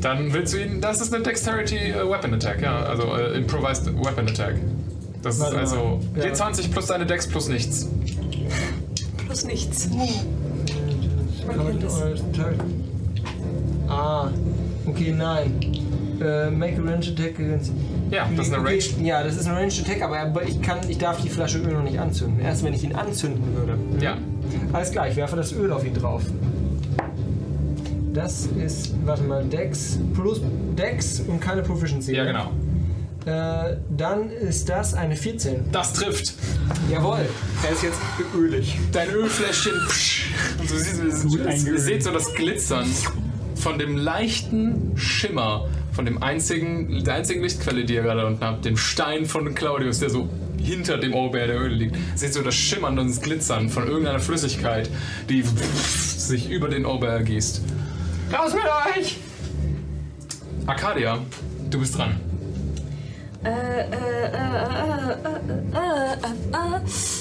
[0.00, 0.80] Dann willst du ihn.
[0.80, 2.78] Das ist eine Dexterity äh, Weapon Attack, ja.
[2.84, 4.54] Also äh, Improvised Weapon Attack.
[5.22, 5.60] Das ist Warte mal.
[5.62, 6.24] also Ja.
[6.26, 7.88] D20 plus deine Dex plus nichts.
[9.26, 9.88] Plus nichts.
[13.88, 14.28] Ah,
[14.86, 15.60] okay, nein.
[16.20, 17.72] Äh, make a range attack against.
[18.10, 18.84] Ja, das ist eine Range.
[19.02, 21.82] Ja, das ist eine Range Attack, aber, ich, kann, ich darf die Flasche Öl noch
[21.82, 22.40] nicht anzünden.
[22.40, 23.78] Erst wenn ich ihn anzünden würde.
[24.00, 24.16] Ja.
[24.72, 26.22] Alles klar, ich werfe das Öl auf ihn drauf.
[28.14, 30.40] Das ist, warte mal, Dex plus
[30.78, 32.14] Dex und keine Proficiency.
[32.14, 32.32] Ja, ne?
[32.32, 32.50] genau.
[33.26, 35.64] Äh, dann ist das eine 14.
[35.72, 36.34] Das trifft.
[36.90, 37.26] Jawohl.
[37.64, 37.98] Er ist jetzt
[38.34, 38.78] ölig.
[38.92, 39.72] Dein Ölfläschchen.
[39.88, 42.86] psch, Und du siehst, ihr seht so das Glitzern
[43.66, 48.64] von dem leichten Schimmer, von dem einzigen, der einzigen Lichtquelle, die ihr gerade unten habt,
[48.64, 51.96] dem Stein von Claudius, der so hinter dem Obeer der Öle liegt.
[52.14, 54.88] Seht so das Schimmern und das Glitzern von irgendeiner Flüssigkeit,
[55.28, 57.60] die sich über den Obeer ergießt.
[58.32, 58.62] Raus mit
[58.96, 59.16] euch!
[60.68, 61.18] Arcadia,
[61.68, 62.10] du bist dran.
[62.10, 63.25] Äh, äh, äh, äh, äh, äh, äh,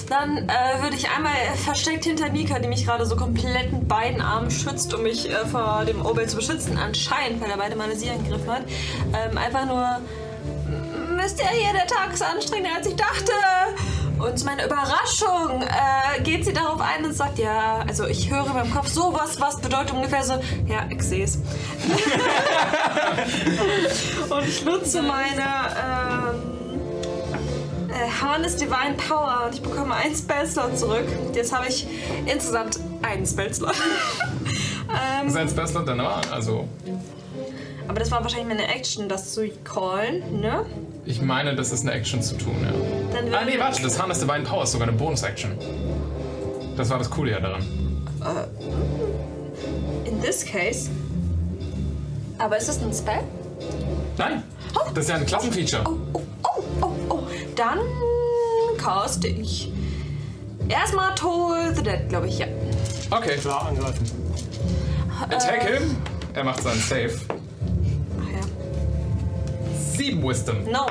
[0.10, 4.22] Dann äh, würde ich einmal versteckt hinter Mika, die mich gerade so komplett mit beiden
[4.22, 7.96] Armen schützt, um mich äh, vor dem Obel zu beschützen, anscheinend, weil er beide Male
[7.96, 8.62] sie angegriffen hat,
[9.14, 9.84] ähm, einfach nur,
[10.68, 13.32] "M- wisst ihr hier, der Tag ist anstrengender als ich dachte.
[14.26, 18.48] Und zu meiner Überraschung äh, geht sie darauf ein und sagt, ja, also ich höre
[18.48, 20.34] in meinem Kopf sowas, was bedeutet ungefähr so,
[20.68, 21.36] ja, ich sehe es.
[24.30, 25.46] und ich nutze meine
[25.78, 26.42] ähm,
[27.90, 31.06] äh, Harness Divine Power und ich bekomme einen Spellslot zurück.
[31.34, 31.86] Jetzt habe ich
[32.26, 33.74] insgesamt einen Spellslot.
[35.22, 36.68] ähm, Sein Spellslot deiner Wahl, also
[37.88, 40.66] aber das war wahrscheinlich meine Action, das zu callen, ne?
[41.06, 42.72] ich meine, das ist eine Action zu tun, ja.
[43.14, 45.52] Dann Ah, nee, warte, das Harness Divine Power ist sogar eine Bonus-Action.
[46.76, 47.64] Das war das Coole ja daran.
[50.06, 50.90] In this case.
[52.40, 53.24] Aber ist das ein Spell?
[54.18, 54.44] Nein,
[54.94, 55.84] das ist ja ein Klassenfeature.
[55.86, 57.20] Oh, oh, oh, oh, oh.
[57.56, 57.80] Dann
[58.78, 59.72] caste ich.
[60.68, 62.48] Erstmal Toll the Dead, glaube ich, ja.
[63.12, 64.06] Okay, Klar, angreifen.
[65.30, 65.96] attack him.
[66.34, 67.14] Er macht seinen Save.
[69.96, 70.06] Ach ja.
[70.06, 70.58] Sieben Wisdom.
[70.72, 70.88] No.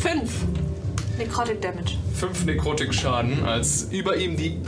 [0.00, 0.32] Fünf.
[1.18, 1.96] Necrotic Damage.
[2.14, 4.60] Fünf Nekrotik-Schaden, als über ihm die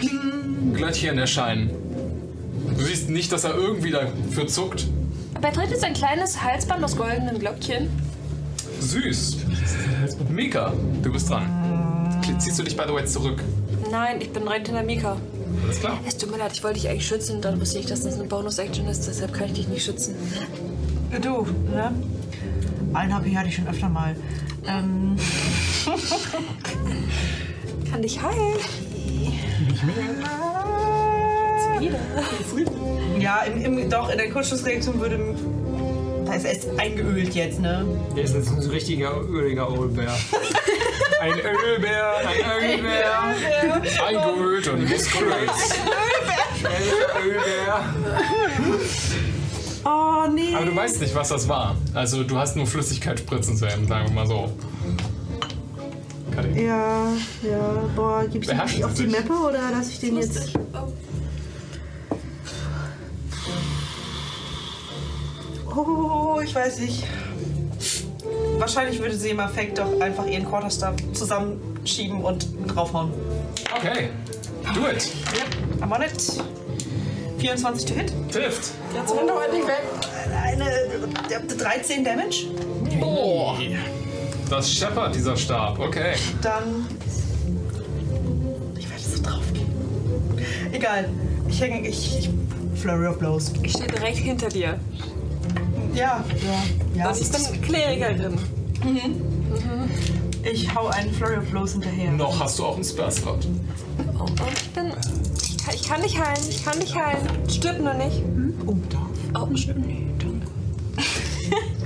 [0.74, 1.70] Glöckchen erscheinen.
[2.76, 4.86] Du siehst nicht, dass er irgendwie dafür zuckt.
[5.34, 7.88] Aber er trägt jetzt ein kleines Halsband aus goldenen Glöckchen.
[8.80, 9.38] Süß.
[10.28, 10.72] Mika,
[11.02, 11.46] du bist dran.
[12.38, 13.42] Ziehst du dich, by the way, zurück?
[13.90, 15.16] Nein, ich bin direkt hinter Mika.
[15.64, 15.98] Alles klar.
[16.06, 18.24] Es tut mir leid, ich wollte dich eigentlich schützen, dann wusste ich, dass das eine
[18.24, 20.14] Bonus-Action ist, deshalb kann ich dich nicht schützen.
[21.18, 21.92] Du, ne?
[22.94, 24.14] Einen HP hatte ich schon öfter mal.
[24.66, 25.16] Ähm,
[27.90, 28.54] Kann dich heilen.
[31.78, 31.98] Wieder.
[33.18, 35.34] ja, im, im, doch, in der Kurzschlussreaktion würde.
[36.26, 37.84] Da ist er ist eingeölt jetzt, ne?
[38.16, 40.16] Der ist jetzt ein richtiger öliger Oldbär.
[41.20, 43.34] Ein Ölbär, ein Ölbär.
[44.06, 45.74] Eingeölt und muskulös.
[47.22, 47.84] Ölbär.
[49.84, 50.54] Oh, nee.
[50.54, 51.76] Aber du weißt nicht, was das war.
[51.94, 54.50] Also du hast nur Flüssigkeit spritzen sehen, sagen wir mal so.
[56.30, 56.64] Kati.
[56.64, 57.08] Ja,
[57.42, 59.06] ja, boah, gib ich den nicht auf die.
[59.06, 60.52] Mappe oder lasse ich den jetzt.
[65.74, 67.04] Oh, ich weiß nicht.
[68.58, 73.12] Wahrscheinlich würde sie im Effekt doch einfach ihren Quarterstaff zusammenschieben und draufhauen.
[73.76, 74.10] Okay,
[74.74, 75.08] do it.
[75.34, 76.59] Yep, I'm on it.
[77.40, 78.12] 24 to hit.
[78.32, 78.72] Trifft.
[78.94, 79.82] Jetzt rennt doch endlich weg.
[80.44, 80.64] Eine
[81.28, 82.46] der- 13 Damage.
[83.00, 83.54] Oh.
[84.48, 85.78] Das scheppert, dieser Stab.
[85.78, 86.14] Okay.
[86.42, 86.86] Dann.
[88.78, 89.68] Ich werde so drauf gehen.
[90.72, 91.08] Egal.
[91.48, 91.88] Ich hänge.
[91.88, 92.30] Ich, ich.
[92.80, 93.52] Flurry of Blows.
[93.62, 94.78] Ich stehe direkt hinter dir.
[95.94, 96.24] Ja,
[96.94, 97.10] ja, ja.
[97.10, 98.38] Und ich bin Klerikerin.
[100.50, 102.10] Ich hau einen Flurry of Blows hinterher.
[102.12, 103.46] Noch hast du auch einen Spell-Slot.
[104.18, 104.92] Oh, und ich bin.
[105.60, 107.28] Ich kann, ich kann dich heilen, ich kann dich heilen.
[107.48, 108.22] Stirb nur nicht.
[108.66, 109.40] Oh, da.
[109.40, 110.02] Oh, stirb nicht.
[110.18, 110.46] Danke.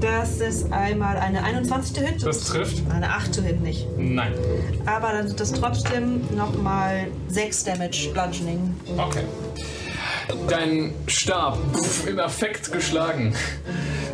[0.00, 2.24] Das ist einmal eine 21 to Hit.
[2.24, 2.82] Das trifft?
[2.90, 3.86] Eine 8 to Hit nicht.
[3.98, 4.32] Nein.
[4.86, 8.74] Aber dann sind das trotzdem nochmal 6 Damage Bludgeoning.
[8.96, 9.24] Okay.
[10.48, 11.58] Dein Stab
[12.06, 13.34] im Affekt geschlagen.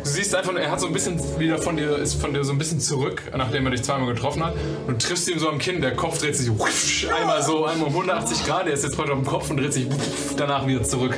[0.03, 2.53] Du siehst einfach, er hat so ein bisschen wieder von dir, ist von dir so
[2.53, 4.53] ein bisschen zurück, nachdem er dich zweimal getroffen hat.
[4.87, 7.87] Und du triffst ihm so am Kinn, der Kopf dreht sich wusch, einmal so, einmal
[7.87, 10.65] um 180 Grad, er ist jetzt heute auf dem Kopf und dreht sich wusch, danach
[10.65, 11.17] wieder zurück.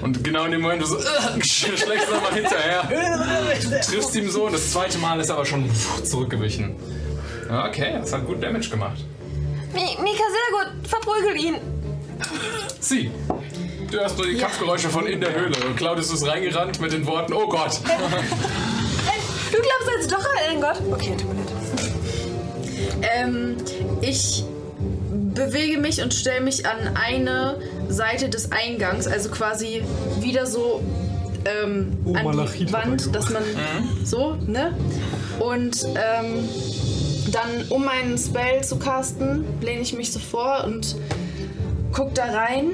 [0.00, 1.02] Und genau in dem Moment, du so, äh,
[1.42, 2.88] schlägst du nochmal hinterher.
[3.82, 5.68] triffst ihm so und das zweite Mal ist er aber schon
[6.04, 6.76] zurückgewichen.
[7.48, 8.98] Okay, das hat gut Damage gemacht.
[9.72, 10.88] Mi Mika, sehr gut.
[10.88, 11.54] Verprügel ihn.
[12.80, 13.10] Sie.
[13.94, 15.54] Du hörst nur die Kampfgeräusche von in der Höhle.
[15.64, 17.78] Und Claudius ist reingerannt mit den Worten, oh Gott.
[19.52, 20.80] Du glaubst also doch an einen Gott?
[20.90, 21.92] Okay, tut mir leid.
[23.02, 23.56] Ähm,
[24.00, 24.42] ich
[25.32, 29.84] bewege mich und stelle mich an eine Seite des Eingangs, also quasi
[30.18, 30.82] wieder so
[31.44, 33.44] ähm, Oh, an die Malachit hat er Wand, dass man
[34.02, 34.76] so, ne?
[35.38, 36.48] Und ähm,
[37.30, 40.96] dann, um meinen Spell zu casten, lehne ich mich so vor und
[41.92, 42.72] guck da rein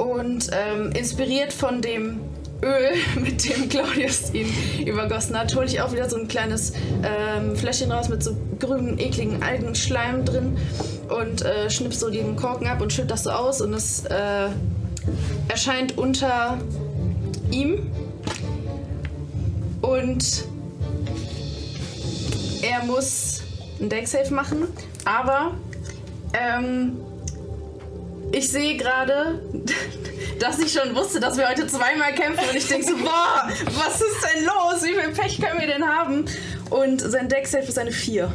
[0.00, 2.20] und ähm, inspiriert von dem
[2.62, 4.48] Öl, mit dem Claudius ihn
[4.86, 6.72] übergossen hat, hole ich auch wieder so ein kleines
[7.02, 10.56] ähm, Fläschchen raus mit so grünen, ekligen Algenschleim drin
[11.08, 14.48] und äh, schnipp so den Korken ab und schütt das so aus und es äh,
[15.48, 16.58] erscheint unter
[17.50, 17.90] ihm.
[19.82, 20.44] Und
[22.62, 23.42] er muss
[23.80, 24.68] ein Deck-Safe machen,
[25.04, 25.52] aber
[26.34, 26.96] ähm,
[28.32, 29.40] ich sehe gerade,
[30.38, 34.00] dass ich schon wusste, dass wir heute zweimal kämpfen und ich denke so, boah, was
[34.00, 34.82] ist denn los?
[34.82, 36.24] Wie viel Pech können wir denn haben?
[36.70, 38.32] Und sein Deck-Safe ist eine 4.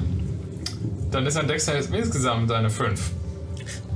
[1.12, 3.00] Dann ist ein Dexter jetzt insgesamt eine 5.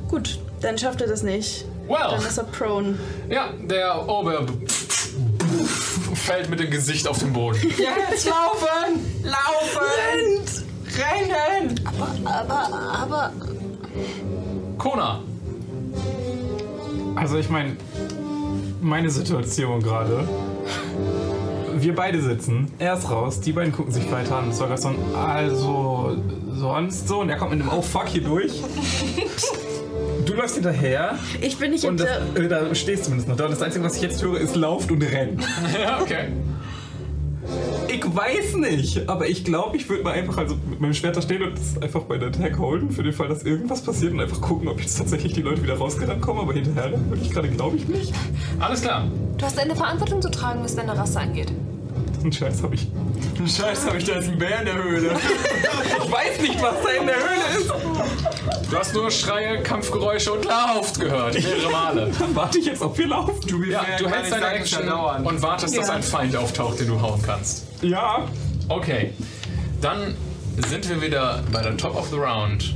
[0.08, 1.66] Gut, dann schafft er das nicht.
[1.88, 1.98] Well.
[2.12, 2.98] Dann ist er prone.
[3.30, 4.46] Ja, der Ober
[6.16, 7.60] fällt mit dem Gesicht auf den Boden.
[7.78, 9.24] Jetzt laufen!
[9.24, 10.46] Laufen!
[10.98, 11.82] Rennen!
[12.26, 13.34] Aber, aber.
[14.78, 15.22] Kona,
[17.16, 17.76] Also ich meine,
[18.82, 20.28] meine Situation gerade.
[21.78, 24.52] Wir beide sitzen, er ist raus, die beiden gucken sich weiter an.
[24.52, 26.18] Sorgason, also
[26.54, 27.22] sonst so.
[27.22, 28.62] Und er kommt mit dem Oh fuck hier durch.
[30.26, 33.46] Du läufst hinterher Ich bin nicht und das, äh, da stehst du zumindest noch da.
[33.46, 35.42] Und das Einzige, was ich jetzt höre, ist lauft und rennt.
[35.82, 36.28] ja, okay.
[37.88, 41.22] Ich weiß nicht, aber ich glaube, ich würde mal einfach also mit meinem Schwert da
[41.22, 44.22] stehen und das einfach bei der Tag holen, für den Fall, dass irgendwas passiert und
[44.22, 46.40] einfach gucken, ob jetzt tatsächlich die Leute wieder rausgerannt kommen.
[46.40, 48.14] Aber hinterher würde ich gerade, glaube ich, nicht.
[48.60, 49.08] Alles klar.
[49.38, 51.52] Du hast eine Verantwortung zu tragen, was deine Rasse angeht.
[52.22, 52.88] Den Scheiß habe ich.
[53.46, 55.12] Scheiße, habe ich da jetzt einen Bär in der Höhle.
[56.06, 57.70] Ich weiß nicht, was da in der Höhle ist.
[58.72, 61.34] Du hast nur Schreie, Kampfgeräusche und Lauft gehört.
[61.36, 62.12] Mehrere Male.
[62.20, 63.36] Dann warte ich jetzt, ob wir laufen.
[63.48, 67.22] Du, Ja, du hältst deine Action und wartest, dass ein Feind auftaucht, den du hauen
[67.26, 67.68] kannst.
[67.82, 68.28] Ja.
[68.68, 69.14] Okay,
[69.82, 70.16] dann
[70.68, 72.74] sind wir wieder bei der Top of the Round.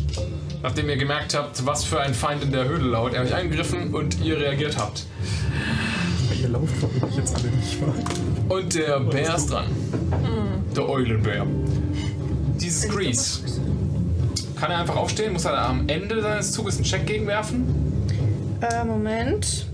[0.63, 3.93] Nachdem ihr gemerkt habt, was für ein Feind in der Höhle laut, er euch angegriffen
[3.93, 5.05] und ihr reagiert habt.
[6.53, 7.95] Lauft verbinde ich jetzt alle nicht wahr?
[8.57, 9.65] Und der Bär ist dran.
[10.75, 11.47] Der Eulenbär.
[12.61, 13.39] Dieses Grease.
[14.59, 15.33] Kann er einfach aufstehen?
[15.33, 17.65] Muss er am Ende seines Zuges einen Check gegenwerfen?
[18.61, 19.65] Äh, Moment.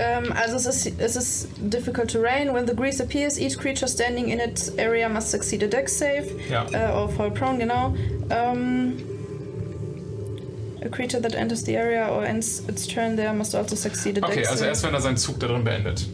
[0.00, 2.52] Ähm, also es ist, es ist difficult terrain.
[2.52, 6.26] When the grease appears, each creature standing in its area must succeed a deck save.
[6.50, 6.66] Ja.
[6.72, 7.94] Äh, or fall prone, genau.
[8.30, 8.96] Ähm,
[10.82, 14.26] a creature that enters the area or ends its turn there must also succeed a
[14.26, 16.06] Okay, also erst wenn er seinen Zug darin beendet.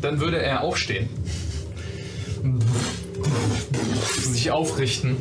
[0.00, 1.08] Dann würde er aufstehen.
[4.32, 5.16] Sich aufrichten.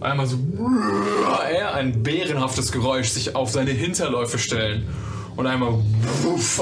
[0.00, 0.38] Einmal so
[1.50, 4.88] er ein bärenhaftes Geräusch sich auf seine Hinterläufe stellen
[5.36, 5.80] und einmal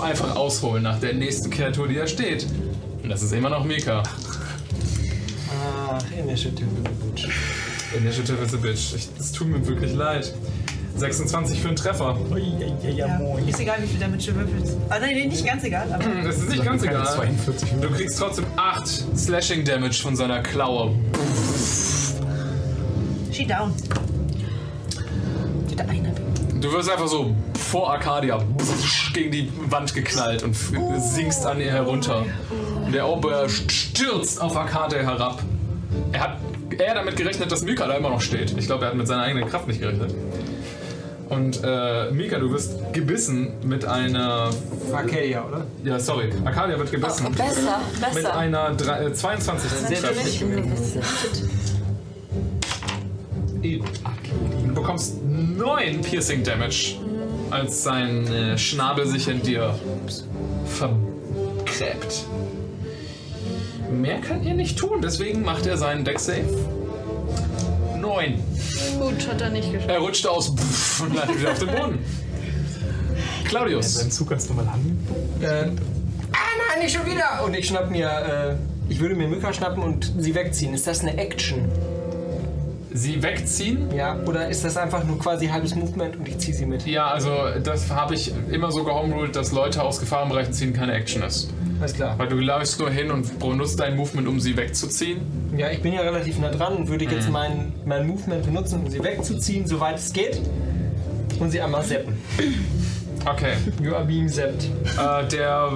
[0.02, 2.47] einfach ausholen nach der nächsten Kreatur, die da steht.
[3.02, 4.02] Und das ist immer noch Mika.
[5.50, 6.66] Ach, Initiative.
[7.99, 8.94] Initiative is a bitch.
[8.94, 10.33] Ich, es tut mir wirklich leid.
[10.97, 12.16] 26 für einen Treffer.
[12.97, 13.20] Ja.
[13.47, 14.76] Ist egal, wie viel Damage du würfelst.
[14.89, 16.05] Ah, nein, nee, nicht ganz egal, aber.
[16.25, 17.07] Das ist nicht ganz egal.
[17.07, 20.94] 42 Du kriegst trotzdem 8 Slashing Damage von seiner Klaue.
[23.33, 23.75] She down.
[25.68, 26.10] Wieder einer.
[26.60, 28.42] Du wirst einfach so vor Arcadia
[29.12, 32.25] gegen die Wand geknallt und f- sinkst an ihr herunter.
[32.86, 35.42] Und der Ober stürzt auf Arcadia herab.
[36.12, 36.39] Er hat
[36.78, 38.56] eher damit gerechnet, dass Mika da immer noch steht.
[38.58, 40.14] Ich glaube, er hat mit seiner eigenen Kraft nicht gerechnet.
[41.28, 44.50] Und äh, Mika, du wirst gebissen mit einer.
[44.92, 45.66] Arcadia, oder?
[45.82, 46.30] Ja, sorry.
[46.44, 47.32] Arcadia wird gebissen.
[47.32, 48.36] Besser, Mit besser.
[48.38, 51.36] einer drei- äh, 22 zum Treffen.
[53.62, 56.96] Du bekommst 9 Piercing Damage,
[57.50, 59.74] als sein äh, Schnabel sich in dir
[60.66, 62.24] vergräbt.
[63.90, 66.44] Mehr kann er nicht tun, deswegen macht er seinen Deck Save.
[67.98, 68.34] 9.
[68.98, 69.90] Gut, hat er nicht geschafft.
[69.90, 70.50] Er rutscht aus
[71.00, 71.98] und landet wieder auf dem Boden.
[73.44, 73.94] Claudius.
[73.94, 74.98] Seinen Zug ganz normal handeln.
[75.40, 75.47] Äh,
[76.32, 76.39] ah
[76.73, 77.44] nein, nicht schon wieder!
[77.44, 80.74] Und ich schnapp mir, äh, ich würde mir Mücka schnappen und sie wegziehen.
[80.74, 81.68] Ist das eine Action?
[82.92, 83.94] Sie wegziehen?
[83.94, 86.86] Ja, oder ist das einfach nur quasi halbes Movement und ich ziehe sie mit?
[86.86, 87.31] Ja, also
[87.62, 91.50] das habe ich immer so gehomeruled, dass Leute aus Gefahrenbereichen ziehen keine Action ist.
[91.80, 92.18] Alles klar.
[92.18, 95.20] Weil du läufst nur hin und benutzt dein Movement, um sie wegzuziehen.
[95.56, 98.90] Ja, ich bin ja relativ nah dran und würde jetzt mein, mein Movement benutzen, um
[98.90, 100.40] sie wegzuziehen, soweit es geht.
[101.38, 102.14] Und sie einmal zappen.
[103.26, 103.55] Okay.
[103.82, 104.64] You are being zapped.
[104.64, 105.72] Äh, der.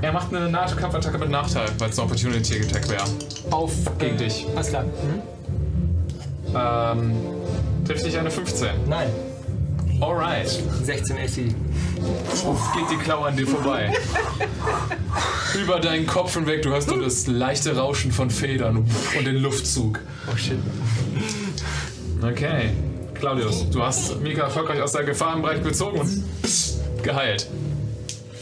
[0.00, 3.04] Er macht eine Nahkampfattacke mit Nachteil, weil es eine Opportunity Attack wäre.
[3.50, 4.46] Auf Gegen äh, dich.
[4.54, 4.84] Alles klar.
[6.54, 7.12] Ähm.
[7.86, 8.68] Trifft dich eine 15.
[8.88, 9.08] Nein,
[10.02, 10.48] Alright.
[10.82, 11.34] 16 AC.
[11.36, 11.54] Geht
[12.90, 13.92] die Klaue an dir vorbei.
[15.54, 18.78] Über deinen Kopf hinweg, du hörst nur das leichte Rauschen von Federn
[19.16, 20.00] und den Luftzug.
[20.32, 20.58] Oh shit.
[22.20, 22.70] Okay.
[23.14, 26.24] Claudius, du hast Mika erfolgreich aus der Gefahrenbereich gezogen und
[27.04, 27.46] geheilt.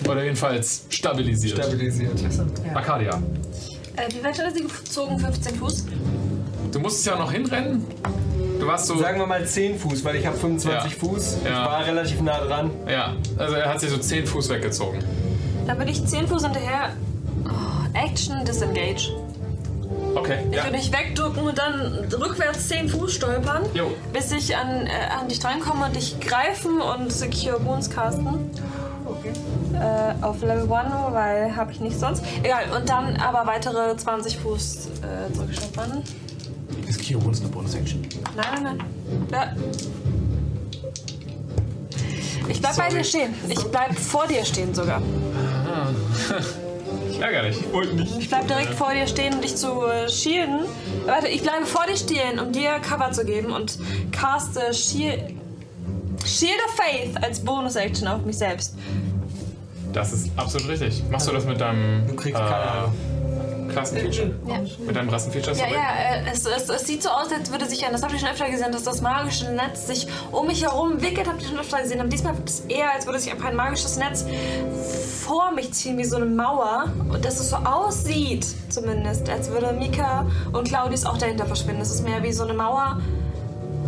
[0.08, 1.58] Oder jedenfalls stabilisiert.
[1.58, 2.12] Stabilisiert.
[2.74, 3.22] Arcadia,
[3.96, 5.18] Äh, wie weit hat er sie gezogen?
[5.18, 5.84] 15 Fuß?
[6.72, 7.84] du musstest ja noch hinrennen.
[8.60, 8.98] Du warst so.
[8.98, 10.98] Sagen wir mal 10 Fuß, weil ich habe 25 Ja.
[10.98, 11.38] Fuß.
[11.42, 11.64] Ich Ja.
[11.66, 12.70] war relativ nah dran.
[12.88, 14.98] Ja, also er hat sich so 10 Fuß weggezogen.
[15.66, 16.90] Dann bin ich 10 Fuß hinterher.
[17.46, 19.12] Oh, Action, Disengage.
[20.14, 20.64] Okay, Ich ja.
[20.64, 23.92] würde dich wegdrücken und dann rückwärts 10 Fuß stolpern, Jo.
[24.12, 24.90] bis ich an, äh,
[25.20, 28.50] an dich drankomme und dich greifen und Secure Wounds casten.
[29.74, 32.22] Äh, auf Level 1, weil habe ich nicht sonst.
[32.42, 36.02] Egal, und dann aber weitere 20 Fuß äh, zurückstolpern.
[36.90, 38.02] Ist Kiro uns eine Bonus-Action?
[38.34, 38.78] Nein, nein,
[39.30, 39.30] nein.
[39.30, 39.54] Ja.
[42.48, 43.32] Ich bleib bei dir stehen.
[43.48, 45.00] Ich bleib vor dir stehen sogar.
[47.20, 47.60] Ärgerlich.
[47.60, 48.12] Ich wollte nicht.
[48.18, 50.62] Ich bleib direkt vor dir stehen, um dich zu äh, shielden.
[51.06, 53.78] Warte, ich bleibe vor dir stehen, um dir Cover zu geben und
[54.10, 55.32] caste Shield,
[56.24, 58.74] Shield of Faith als Bonus-Action auf mich selbst.
[59.92, 61.04] Das ist absolut richtig.
[61.08, 62.88] Machst du das mit deinem Du kriegst äh, keine
[63.70, 64.34] Klassenfeature?
[64.46, 64.60] Ja.
[64.86, 65.56] Mit deinem Rassenfeature?
[65.56, 68.20] Ja, ja, äh, es, es, es sieht so aus, als würde sich, das habe ich
[68.20, 71.58] schon öfter gesehen, dass das magische Netz sich um mich herum wickelt, habe ich schon
[71.58, 72.00] öfter gesehen.
[72.00, 74.24] Aber diesmal wird es eher, als würde sich einfach ein magisches Netz
[75.24, 76.86] vor mich ziehen, wie so eine Mauer.
[77.08, 81.82] Und dass es so aussieht, zumindest, als würde Mika und Claudius auch dahinter verschwinden.
[81.82, 83.00] Es ist mehr wie so eine Mauer.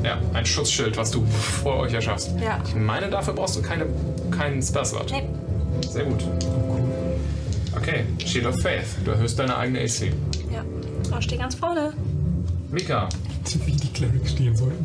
[0.02, 1.24] Ja, ein Schutzschild, was du
[1.62, 2.32] vor euch erschaffst.
[2.40, 2.58] Ja.
[2.66, 3.86] Ich meine, dafür brauchst du keine,
[4.36, 5.12] keinen Spellslot.
[5.12, 5.28] Nee.
[5.88, 6.24] Sehr gut.
[7.76, 8.96] Okay, Shield of Faith.
[9.04, 10.12] Du erhöhst deine eigene AC.
[10.52, 10.64] Ja,
[11.18, 11.92] ich stehe ganz vorne.
[12.70, 13.08] Mika,
[13.66, 14.84] Wie die Clerics stehen sollten.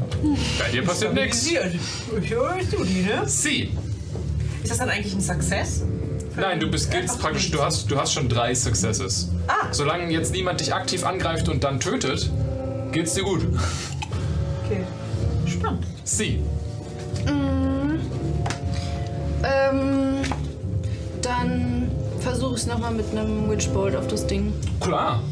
[0.59, 1.49] bei dir passiert nichts.
[1.49, 3.22] Hörst du die, ne?
[3.25, 3.72] Sie.
[4.64, 5.83] Ist das dann eigentlich ein Success?
[6.35, 9.30] Nein, du bist giltst praktisch, du hast, du hast schon drei Successes.
[9.48, 9.67] Ah.
[9.72, 12.30] Solange jetzt niemand dich aktiv angreift und dann tötet,
[12.91, 13.45] geht's dir gut.
[14.66, 14.82] Okay.
[15.48, 15.85] Spannend.
[16.03, 16.41] Sie.
[19.43, 20.22] Ähm,
[21.22, 21.90] dann
[22.27, 24.51] versuche es nochmal mit einem Witchbolt auf das Ding.
[24.81, 25.23] Klar.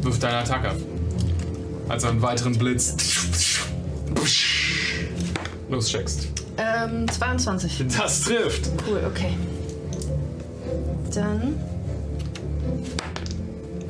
[0.00, 0.76] Wirf deine Attacke ab.
[1.88, 2.96] Also einen weiteren Blitz.
[5.68, 6.26] Loscheckst.
[6.58, 7.84] Ähm, 22.
[7.96, 8.68] Das trifft.
[8.84, 9.34] Cool, okay.
[11.14, 11.54] Dann.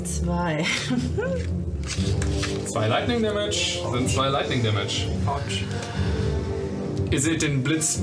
[0.05, 0.67] Zwei.
[2.67, 5.09] Zwei Lightning Damage sind zwei Lightning Damage.
[7.11, 8.01] Ihr seht den Blitz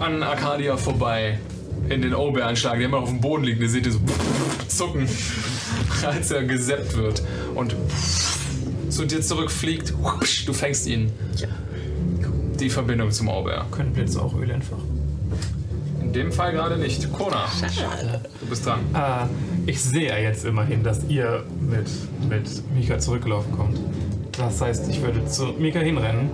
[0.00, 1.40] an Arcadia vorbei
[1.88, 3.60] in den Owlbear anschlagen, der immer auf dem Boden liegt.
[3.60, 4.00] Ihr seht ihn so
[4.68, 5.08] zucken,
[6.06, 7.22] als er geseppt wird
[7.54, 7.74] und
[8.90, 9.94] zu dir zurückfliegt.
[10.46, 11.12] Du fängst ihn.
[12.58, 13.66] Die Verbindung zum Owlbear.
[13.70, 14.96] Können Blitze auch Öl entfachen?
[16.00, 17.12] In dem Fall gerade nicht.
[17.12, 17.44] Kona,
[18.40, 18.80] du bist dran.
[18.94, 21.86] Äh, ich sehe ja jetzt immerhin, dass ihr mit,
[22.28, 23.78] mit Mika zurückgelaufen kommt.
[24.32, 26.30] Das heißt, ich würde zu Mika hinrennen.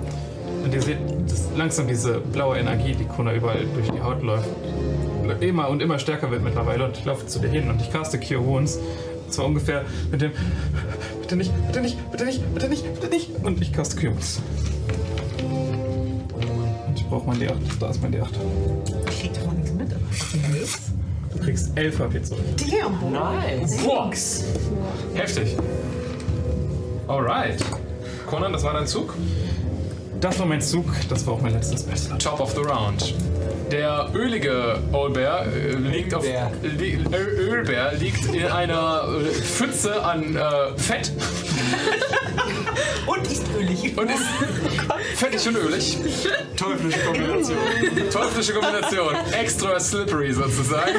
[0.62, 4.48] Und ihr seht dass langsam diese blaue Energie, die Kona überall durch die Haut läuft,
[5.40, 6.84] immer und immer stärker wird mittlerweile.
[6.84, 8.76] Und ich laufe zu dir hin und ich caste Cure Wounds.
[8.76, 10.32] Und zwar ungefähr mit dem
[11.20, 13.30] Bitte nicht, bitte nicht, bitte nicht, bitte nicht, bitte nicht.
[13.42, 14.40] Und ich caste Cure Wounds.
[16.88, 17.54] Und ich brauche mein D8.
[17.80, 18.28] Da ist mein D8.
[19.08, 19.90] Ich krieg doch mal nichts mit.
[21.32, 22.44] Du kriegst 11 HP zurück.
[22.58, 23.12] Damn.
[23.12, 23.76] Nice.
[23.78, 24.44] Box.
[25.14, 25.56] Heftig.
[27.08, 27.64] Alright.
[28.26, 29.14] Conan, das war dein Zug?
[30.20, 32.10] Das war mein Zug, das war auch mein letztes Best.
[32.18, 33.14] Top of the Round.
[33.72, 36.22] Der ölige Owlbear äh, liegt auf
[36.62, 41.10] li, Ö- Ölbär liegt in einer äh, Pfütze an äh, Fett
[43.06, 43.96] Und ist ölig.
[43.96, 44.22] und ist
[45.16, 45.96] fettig und ölig.
[46.56, 47.56] Teuflische Kombination.
[48.12, 49.14] Teuflische Kombination.
[49.40, 50.96] Extra slippery sozusagen.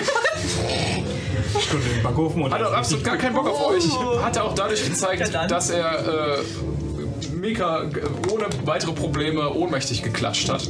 [1.61, 3.83] Stunde im Backofen und Hat auch absolut gar keinen Bock auf euch.
[4.23, 7.83] Hat er auch dadurch gezeigt, dass er äh, Mika
[8.31, 10.67] ohne weitere Probleme ohnmächtig geklatscht hat.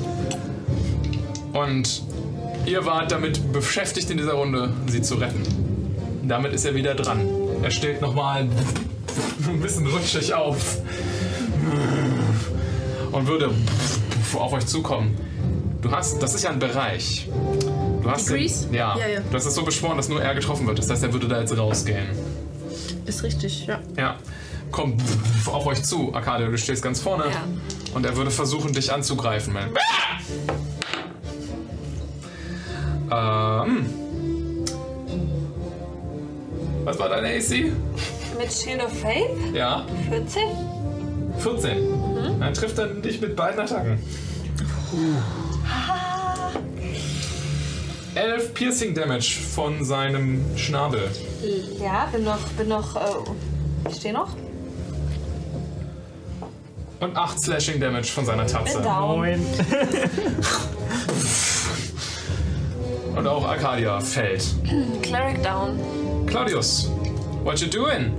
[1.54, 2.02] Und
[2.66, 5.44] ihr wart damit beschäftigt in dieser Runde, sie zu retten.
[6.28, 7.28] Damit ist er wieder dran.
[7.62, 8.42] Er steht nochmal
[9.48, 10.80] ein bisschen rutschig auf
[13.12, 13.52] und würde
[14.36, 15.16] auf euch zukommen.
[15.82, 17.30] Du hast, das ist ja ein Bereich.
[18.02, 18.30] Du hast?
[18.30, 19.20] Den, ja, Ja, ja.
[19.20, 20.80] Du hast es so beschworen, dass nur er getroffen wird.
[20.80, 22.08] Das heißt, er würde da jetzt rausgehen.
[23.06, 23.80] Ist richtig, ja.
[23.98, 24.16] Ja.
[24.72, 25.02] Kommt
[25.46, 27.26] auf euch zu, Arcadia, du stehst ganz vorne.
[27.26, 27.44] Ja.
[27.94, 29.54] Und er würde versuchen, dich anzugreifen.
[33.14, 33.86] Ähm.
[36.84, 37.72] Was war deine AC?
[38.38, 39.54] Mit Shield of Faith?
[39.54, 40.42] Ja, 14?
[41.40, 42.40] 14.
[42.40, 44.00] Dann trifft er dich mit beiden Attacken.
[48.16, 51.10] 11 Piercing Damage von seinem Schnabel.
[51.82, 54.30] Ja, bin noch, bin noch, äh, ich stehe noch.
[57.00, 58.78] Und 8 Slashing Damage von seiner Tatze.
[58.78, 59.28] Bin down.
[63.16, 64.44] Und auch Arcadia fällt.
[65.02, 65.80] Cleric down.
[66.26, 66.90] Claudius,
[67.44, 68.12] what you doing?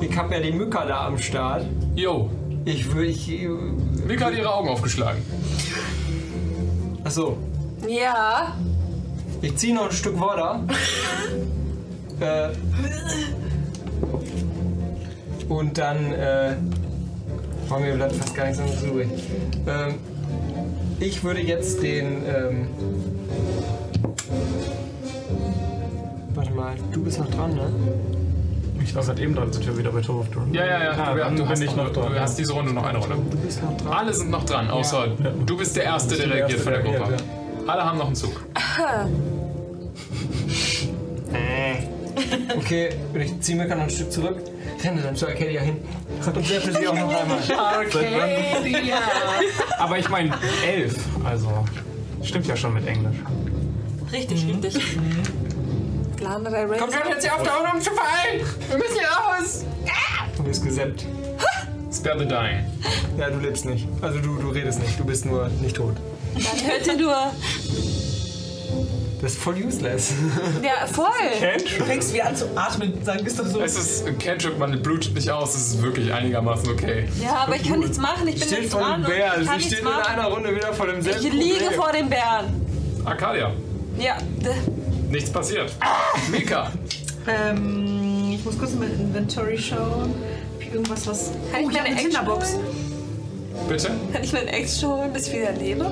[0.00, 1.64] Ich hab ja die Mücker da am Start.
[1.96, 2.30] Yo,
[2.64, 3.06] Ich würde.
[3.08, 3.28] Ich,
[4.06, 5.22] Mika hat ihre Augen aufgeschlagen.
[7.04, 7.36] achso.
[7.88, 8.54] Ja.
[9.42, 10.62] Ich ziehe noch ein Stück Water.
[12.20, 12.48] äh,
[15.48, 16.12] und dann.
[16.12, 16.54] Äh,
[17.70, 19.08] oh, mir bleibt fast gar nichts anderes übrig.
[19.66, 19.94] Ähm,
[21.00, 22.22] ich würde jetzt den.
[22.26, 22.68] Ähm,
[26.44, 27.72] warte mal, du bist noch dran, ne?
[28.82, 30.52] Ich war seit eben dran, sind wir wieder bei Tour of Dawn.
[30.52, 30.90] Ja, ja, ja.
[30.92, 32.12] Ah, du, dann du, bin ich noch dran.
[32.12, 33.16] Du hast diese Runde noch eine Runde.
[33.30, 33.92] Du bist noch dran.
[33.92, 35.08] Alle sind noch dran, außer
[35.46, 36.98] du bist der Erste, der der reagiert von der Gruppe.
[36.98, 37.24] reagiert,
[37.66, 38.44] Alle haben noch einen Zug.
[42.56, 44.36] Okay, und ich ziehe mir noch ein Stück zurück,
[44.84, 45.78] renne dann zu Arcadia hin
[46.24, 47.38] und werfe sie auch noch einmal.
[47.58, 48.98] Arcadia!
[49.78, 50.30] Aber ich meine,
[50.64, 51.64] elf, also.
[52.22, 53.16] Stimmt ja schon mit Englisch.
[54.12, 54.96] Richtig, richtig.
[56.24, 56.78] Del Rey.
[56.78, 58.40] Kommt schon jetzt hier auf der um zu fallen!
[58.68, 59.64] Wir müssen hier raus!
[60.36, 61.04] Du bist gesäppt.
[61.92, 62.64] Spare the Dying.
[63.16, 63.86] Ja, du lebst nicht.
[64.02, 65.94] Also du, du redest nicht, du bist nur nicht tot.
[66.34, 67.16] Dann hört ihr nur.
[69.22, 70.12] Das ist voll useless.
[70.62, 71.06] Ja, voll.
[71.78, 73.60] Du fängst wieder an zu atmen, sagen, ist doch so.
[73.60, 77.08] Es ist ein Cantrip, man blutet nicht aus, es ist wirklich einigermaßen okay.
[77.22, 78.26] Ja, aber ich kann nichts machen.
[78.28, 80.24] Ich bin Steht jetzt vor dran dem und Bär, ich kann sie steht in einer
[80.26, 81.72] Runde wieder vor demselben Ich liege Problem.
[81.80, 82.66] vor dem Bären.
[83.04, 83.52] Arcadia,
[83.98, 84.16] Ja.
[85.14, 85.72] Nichts passiert.
[86.30, 86.70] Mika,
[87.26, 90.14] Ähm, ich muss kurz in mein Inventory schauen.
[90.54, 91.30] Hab ich irgendwas, was.
[91.52, 92.54] Kann ich oh, ich meine Action Tinderbox.
[92.54, 92.64] holen?
[93.68, 93.90] bitte?
[94.12, 95.84] Kann ich meinen Ex schon holen, bis ich wieder lebe?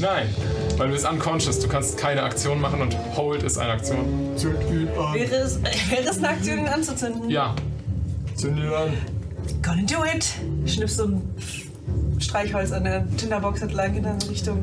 [0.00, 0.28] Nein,
[0.76, 4.32] weil du bist unconscious, du kannst keine Aktion machen und Hold ist eine Aktion.
[4.36, 5.14] Zünd ihn an.
[5.14, 7.30] Wäre es, wäre es eine Aktion, ihn anzuzünden?
[7.30, 7.54] Ja,
[8.34, 8.92] Zünd ihn an.
[9.62, 10.26] Gonna do it!
[10.68, 11.22] Schnippst so ein
[12.18, 14.62] Streichholz an der Tinderbox entlang in eine Richtung.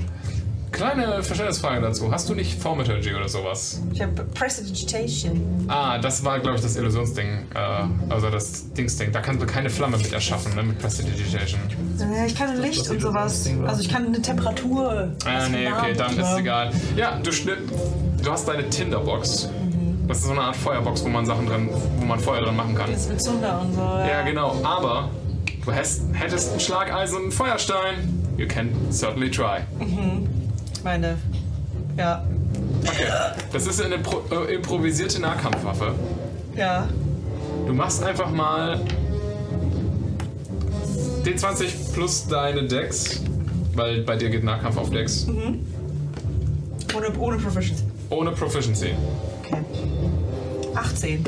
[0.72, 2.12] Kleine Verständnisfrage dazu.
[2.12, 3.82] Hast du nicht Thaumaturgy oder sowas?
[3.94, 5.66] Ich habe Prestidigitation.
[5.68, 7.28] Ah, das war, glaube ich, das Illusionsding.
[7.54, 9.12] Äh, also das Dingsding.
[9.12, 10.64] Da kannst du keine Flamme mit erschaffen, ne?
[10.64, 11.60] Mit Prestidigitation.
[12.00, 13.50] Äh, ich kann Licht und sowas.
[13.66, 15.12] Also ich kann eine Temperatur.
[15.26, 16.72] Ah, nee, okay, dann ist es egal.
[16.96, 17.32] Ja, du.
[18.24, 19.50] Du hast deine Tinderbox.
[20.08, 22.76] Das ist so eine Art Feuerbox, wo man Sachen dran, wo man Feuer dran machen
[22.76, 22.92] kann.
[22.92, 23.80] Das mit Zunder und so.
[23.80, 24.56] Ja, genau.
[24.64, 25.10] Aber
[25.64, 28.20] du hättest, hättest ein Schlageisen und einen Feuerstein.
[28.38, 29.60] You can certainly try.
[29.80, 30.39] Ich
[30.84, 31.18] meine,
[31.98, 32.24] ja.
[32.84, 33.06] Okay.
[33.52, 35.94] Das ist eine pro, äh, improvisierte Nahkampfwaffe.
[36.56, 36.88] Ja.
[37.68, 38.80] Du machst einfach mal
[41.24, 43.22] D20 plus deine Dex,
[43.76, 45.28] weil bei dir geht Nahkampf auf Dex.
[46.96, 47.84] Ohne, ohne Proficiency.
[48.10, 48.94] Ohne Proficiency.
[49.44, 49.62] Okay.
[50.76, 51.26] 18.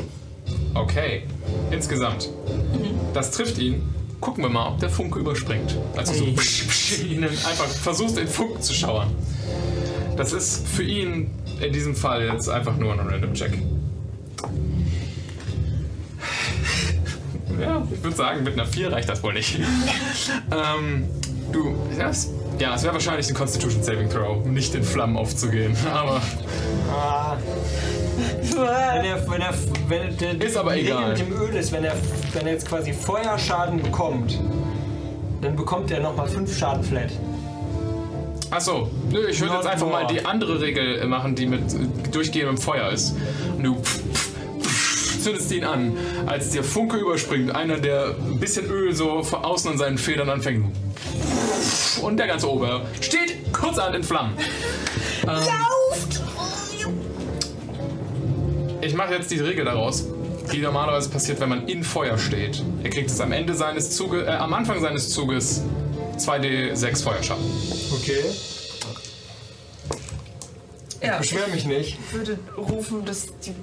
[0.74, 1.22] Okay.
[1.70, 2.30] Insgesamt.
[3.14, 3.82] Das trifft ihn.
[4.22, 5.76] Gucken wir mal, ob der Funke überspringt.
[5.96, 9.08] Also so psch, psch, ihn einfach versuchst, den Funken zu schauern.
[10.16, 13.58] Das ist für ihn in diesem Fall jetzt einfach nur ein Random Check.
[17.60, 19.58] Ja, ich würde sagen, mit einer 4 reicht das wohl nicht.
[20.52, 21.04] ähm,
[21.50, 25.76] du, ja, es, ja, es wäre wahrscheinlich ein Constitution Saving Throw, nicht in Flammen aufzugehen,
[25.92, 26.22] aber
[26.92, 27.36] Ah.
[28.54, 29.54] Wenn er, wenn er,
[29.88, 31.08] wenn der, Ist aber egal.
[31.10, 31.94] mit dem Öl ist, wenn er,
[32.32, 34.38] wenn er jetzt quasi Feuerschaden bekommt,
[35.40, 37.10] dann bekommt er nochmal 5 Schaden flat.
[38.50, 40.12] Achso, nö, ich würde jetzt einfach mal more.
[40.12, 41.62] die andere Regel machen, die mit
[42.14, 43.14] durchgehendem Feuer ist.
[43.56, 43.82] Und du
[45.22, 49.70] zündest ihn an, als der Funke überspringt, einer, der ein bisschen Öl so von außen
[49.70, 50.66] an seinen Federn anfängt.
[52.02, 54.34] Und der ganze Ober steht kurzerhand in Flammen.
[55.24, 55.81] Lauft!
[58.82, 60.06] Ich mache jetzt die Regel daraus,
[60.52, 62.64] die normalerweise passiert, wenn man in Feuer steht.
[62.82, 65.62] Er kriegt es am Ende seines Zuges, äh, am Anfang seines Zuges
[66.18, 67.44] 2d6 Feuerschaden.
[67.92, 68.24] Okay.
[71.00, 71.18] Ja.
[71.18, 71.96] Beschwer mich nicht.
[72.08, 73.54] Ich würde rufen, dass die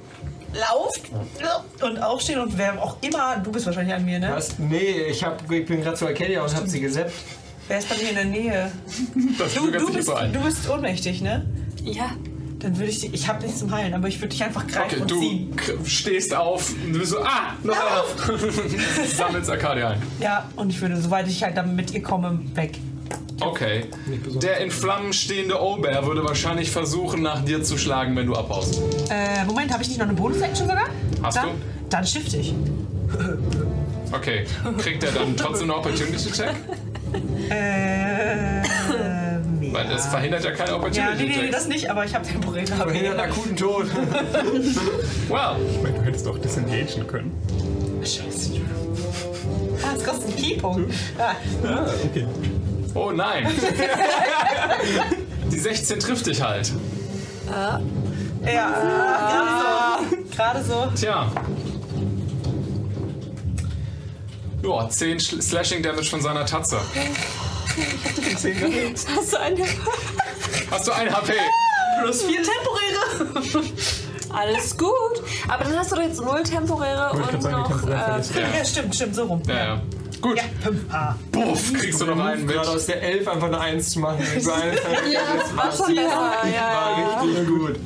[0.53, 1.01] lauft
[1.81, 4.31] und aufstehen und wer auch immer, du bist wahrscheinlich an mir, ne?
[4.33, 4.57] Was?
[4.57, 7.14] Nee, ich, hab, ich bin gerade zu Arcadia und hab sie gesäppt.
[7.67, 8.72] Wer ist bei mir in der Nähe?
[9.38, 11.45] Das Du, du, bist, du bist ohnmächtig, ne?
[11.83, 12.11] Ja.
[12.59, 15.01] Dann würde ich dich, ich habe nichts zum Heilen, aber ich würde dich einfach greifen
[15.01, 15.55] Okay, und du ziehen.
[15.85, 18.38] stehst auf und du bist so, ah, noch einer.
[19.07, 20.01] Sammelst Arcadia ein.
[20.19, 22.77] Ja, und ich würde, soweit ich halt dann mit ihr komme, weg.
[23.39, 23.85] Okay.
[24.41, 28.81] Der in Flammen stehende Ober würde wahrscheinlich versuchen, nach dir zu schlagen, wenn du abhaust.
[29.09, 30.89] Äh, Moment, habe ich nicht noch eine Bonus-Action sogar?
[31.23, 31.51] Hast dann, du?
[31.89, 32.53] Dann shifte ich.
[34.11, 34.45] Okay.
[34.79, 36.53] Kriegt er dann trotzdem eine Opportunity Check?
[39.72, 41.51] Weil das verhindert ja keine ja, Opportunity nee, nee, Check.
[41.51, 43.85] das nicht, aber ich habe temporär Verhindert akuten Tod.
[45.30, 47.31] Well, Ich meine, du hättest doch disengagen können.
[48.01, 48.51] Scheiße.
[49.83, 50.93] Ah, Das kostet einen Keypunkt.
[51.17, 51.35] Ah.
[51.67, 52.25] Ah, okay.
[52.95, 53.48] Oh nein.
[55.51, 56.72] Die 16 trifft dich halt.
[57.48, 57.80] Ja,
[58.75, 60.35] gerade so.
[60.35, 60.88] Gerade so.
[60.99, 61.31] Tja.
[64.64, 66.80] Ja, 10 Sch- Slashing Damage von seiner Tatze.
[69.16, 69.64] Hast du eine?
[70.72, 71.33] Hast du ein HP?
[72.01, 73.74] Plus vier temporäre.
[74.32, 74.91] Alles gut.
[75.48, 77.67] Aber dann hast du doch jetzt null temporäre ich und sagen, die noch.
[77.69, 78.35] temporär Äh, verlässt.
[78.35, 79.41] Ja, stimmt, stimmt, so rum.
[79.48, 79.82] Ja, ja.
[80.22, 80.38] Gut.
[80.38, 81.16] Ja, fünf A.
[81.32, 82.56] Puff, kriegst du noch einen mit.
[82.56, 84.17] Gerade aus der 11 einfach eine 1 zu machen.
[84.19, 84.41] Eine-
[85.11, 86.33] ja, das war schon besser.
[86.43, 87.16] Ja, ja.
[87.16, 87.80] War richtig gut.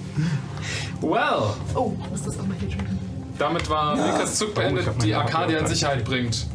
[1.02, 3.00] Well, Oh, muss das nochmal hier drüben.
[3.38, 5.68] damit war Mikas Zug Oh, ich beendet, hab die Arcadia in.
[5.68, 6.48] Sicherheit bringt.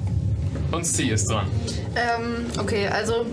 [0.73, 1.47] Und sie ist dran.
[1.99, 3.27] Ähm, okay, also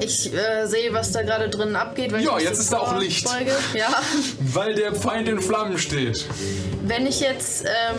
[0.00, 2.10] ich äh, sehe, was da gerade drin abgeht.
[2.12, 3.28] Weil Ja, ich jetzt ist da auch Licht.
[3.28, 3.52] vorbeuge.
[3.74, 3.88] Ja.
[4.40, 6.26] Weil der Feind in Flammen steht.
[6.84, 7.96] Wenn ich jetzt, ähm,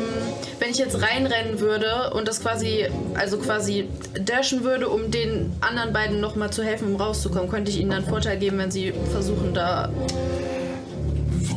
[0.59, 3.87] wenn ich jetzt reinrennen würde und das quasi, also quasi
[4.19, 8.05] dashen würde, um den anderen beiden nochmal zu helfen, um rauszukommen, könnte ich ihnen dann
[8.05, 9.89] Vorteil geben, wenn sie versuchen, da.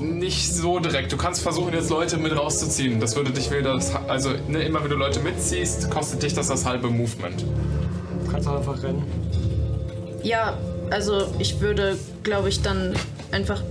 [0.00, 1.10] Nicht so direkt.
[1.12, 3.00] Du kannst versuchen, jetzt Leute mit rauszuziehen.
[3.00, 3.80] Das würde dich wieder.
[4.08, 7.44] Also, ne, immer wenn du Leute mitziehst, kostet dich das das halbe Movement.
[8.28, 9.02] Du kannst auch einfach rennen.
[10.22, 10.58] Ja,
[10.90, 12.94] also ich würde, glaube ich, dann
[13.32, 13.62] einfach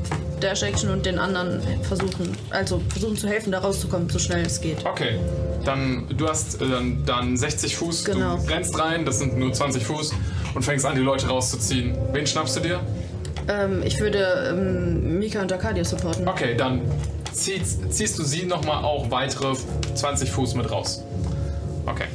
[0.41, 4.59] Dash Action und den anderen versuchen, also versuchen zu helfen, da rauszukommen, so schnell es
[4.59, 4.83] geht.
[4.83, 5.19] Okay.
[5.63, 8.05] Dann, du hast äh, dann, dann 60 Fuß.
[8.05, 8.37] Genau.
[8.37, 10.13] Du rennst rein, das sind nur 20 Fuß.
[10.55, 11.95] Und fängst an, die Leute rauszuziehen.
[12.13, 12.79] Wen schnappst du dir?
[13.47, 16.27] Ähm, ich würde ähm, Mika und Arcadia supporten.
[16.27, 16.81] Okay, dann
[17.31, 19.55] ziehst, ziehst du sie nochmal auch weitere
[19.93, 21.03] 20 Fuß mit raus.
[21.85, 22.05] Okay.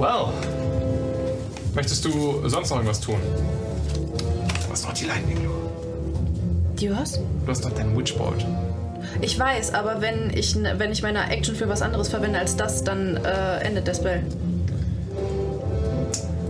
[0.00, 0.32] Well.
[1.74, 3.20] Möchtest du sonst noch irgendwas tun?
[4.64, 5.70] Du hast noch die Lightning Lure.
[6.80, 7.20] Die was?
[7.44, 8.46] Du hast doch dein Witchboard.
[9.20, 12.82] Ich weiß, aber wenn ich, wenn ich meine Action für was anderes verwende als das,
[12.82, 14.22] dann äh, endet der Spell.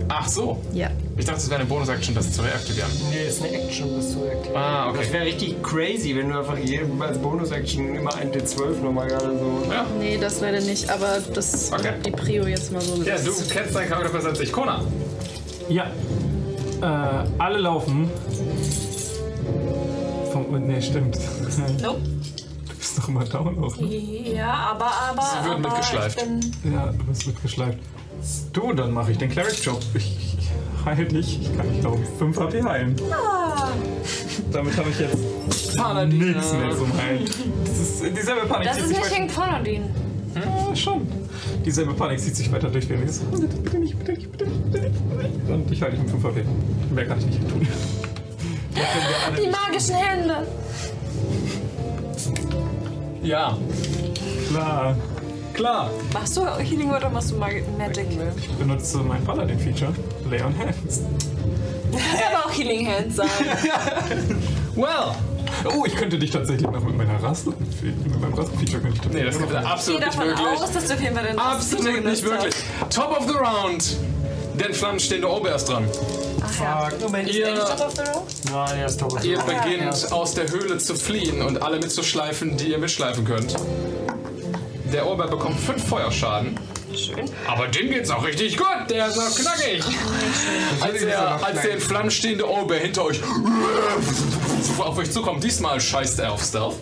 [0.07, 0.61] Ach so.
[0.71, 0.89] Ja.
[1.21, 2.89] Ich dachte, es wäre eine Bonus-Action, das zu reaktivieren.
[3.11, 4.55] Nee, ist eine Action, das zu aktivieren.
[4.55, 5.13] Ah, Das okay.
[5.13, 9.71] wäre richtig crazy, wenn du einfach jedem als Bonus-Action immer ein D12 nochmal gerade so.
[9.71, 9.85] Ja.
[9.99, 11.93] Nee, das leider nicht, aber das Okay.
[12.03, 14.51] die Prio jetzt mal so Ja, du kennst deinen Charakter besser als ich.
[14.51, 14.83] Kona.
[15.69, 15.91] Ja.
[16.81, 18.09] Äh, alle laufen.
[20.33, 21.19] Vom, nee, stimmt.
[21.83, 22.01] Nope.
[22.67, 23.87] Du bist doch immer down auch, ne?
[24.35, 25.21] Ja, aber, aber.
[25.21, 26.19] Sie wird aber mitgeschleift.
[26.19, 26.23] Ich
[26.63, 27.77] bin, Ja, du bist mitgeschleift.
[28.53, 29.79] Du, dann mache ich den Cleric-Job.
[29.93, 30.30] Ich,
[30.81, 31.41] ich heil dich.
[31.41, 32.95] Ich kann dich, glaube ich, 5 HP heilen.
[34.51, 36.17] Damit habe ich jetzt Paladin.
[36.17, 37.25] nichts mehr zum Heilen.
[37.65, 39.83] Das ist, dieselbe Panik das ist nicht gegen Paladin.
[40.35, 41.07] Ja, schon.
[41.65, 44.71] Dieselbe Panik zieht sich weiter durch, ich so, bitte, bitte nicht, bitte nicht, bitte nicht,
[44.71, 45.49] bitte nicht.
[45.49, 46.43] Und ich halte dich mit 5 HP.
[46.93, 47.67] Mehr kann ich nicht tun.
[49.37, 50.47] Die magischen Hände.
[53.23, 53.57] Ja.
[54.49, 54.95] Klar.
[55.61, 55.91] Klar.
[56.11, 58.07] Machst du Healing Word oder machst du Mag Magic?
[58.35, 59.93] Ich benutze mein Paladin-Feature.
[60.27, 61.01] Lay on Hands.
[61.91, 63.27] Kann auch Healing Hands sein.
[64.75, 65.13] Well.
[65.65, 67.49] Oh, ich könnte dich tatsächlich noch mit meiner Rasse,
[67.83, 70.47] mit meinem Rassen-Feature könnte ich Nee, das tatsächlich gibt noch- absolut nicht davon möglich.
[70.47, 72.55] aus, dass du auf jeden Fall den Absolut nicht wirklich.
[72.89, 73.97] Top of the round.
[74.55, 75.85] Denn flammenstehende Ober ist dran.
[76.41, 76.59] hast.
[76.59, 76.89] Ach ja.
[77.05, 78.51] Moment, ist Ihr- der nicht Top of the?
[78.51, 79.23] Nein, er ist top.
[79.23, 83.55] Ihr beginnt aus der Höhle zu fliehen und alle mitzuschleifen, die ihr mitschleifen könnt.
[84.91, 86.59] Der Ober bekommt 5 Feuerschaden.
[86.93, 87.25] Schön.
[87.47, 88.67] Aber dem geht's auch richtig gut.
[88.89, 89.83] Der ist noch knackig.
[90.81, 93.21] Als der, als der in Flammen stehende Ober hinter euch
[94.79, 96.75] auf euch zukommt, diesmal scheißt er auf Stealth.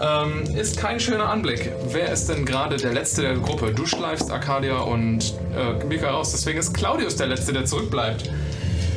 [0.00, 1.72] Ähm, ist kein schöner Anblick.
[1.90, 3.72] Wer ist denn gerade der Letzte der Gruppe?
[3.72, 8.30] Du schleifst Arcadia und äh, Mika raus, deswegen ist Claudius der Letzte, der zurückbleibt.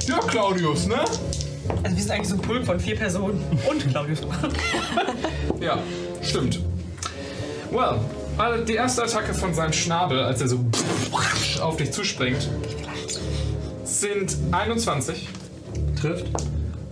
[0.07, 0.99] Ja, Claudius, ne?
[1.83, 3.43] Also wir sind eigentlich so ein Pulk von vier Personen.
[3.67, 4.19] Und Claudius.
[5.59, 5.77] Ja,
[6.21, 6.59] stimmt.
[7.71, 7.99] Well,
[8.37, 10.59] also die erste Attacke von seinem Schnabel, als er so
[11.61, 12.49] auf dich zuspringt,
[13.85, 15.29] sind 21
[15.99, 16.25] Trifft.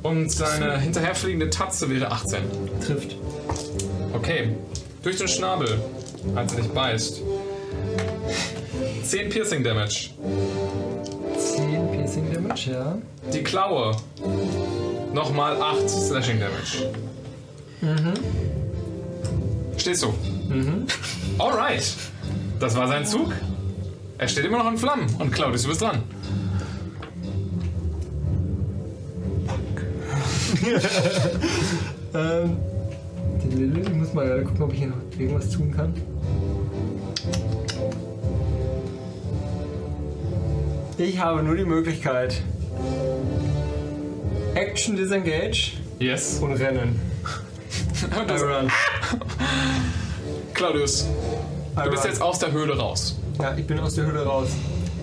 [0.03, 2.43] und seine hinterherfliegende Tatze wäre 18.
[2.85, 3.15] Trifft.
[4.13, 4.55] Okay,
[5.03, 5.79] durch den Schnabel,
[6.35, 7.21] als er dich beißt.
[9.03, 10.11] 10 Piercing Damage.
[11.37, 12.97] 10 Piercing Damage, ja.
[13.33, 13.95] Die Klaue.
[15.13, 16.91] Nochmal 8 Slashing Damage.
[17.81, 18.13] Mhm.
[19.79, 20.13] Stehst du?
[20.53, 20.85] Mhm.
[21.37, 21.95] Alright.
[22.59, 23.33] Das war sein Zug.
[24.17, 25.07] Er steht immer noch in Flammen.
[25.17, 26.03] Und Claudius, du bist dran.
[32.11, 32.57] Ähm,
[33.43, 35.93] die Lille, ich muss mal gerade gucken, ob ich hier noch irgendwas tun kann.
[40.97, 42.41] Ich habe nur die Möglichkeit.
[44.55, 46.39] Action Disengage Yes.
[46.39, 46.99] und Rennen.
[48.03, 48.71] Und I das, run.
[50.53, 51.07] Claudius.
[51.75, 52.11] Du bist Ron.
[52.11, 53.17] jetzt aus der Höhle raus.
[53.41, 54.49] Ja, ich bin aus der Höhle raus.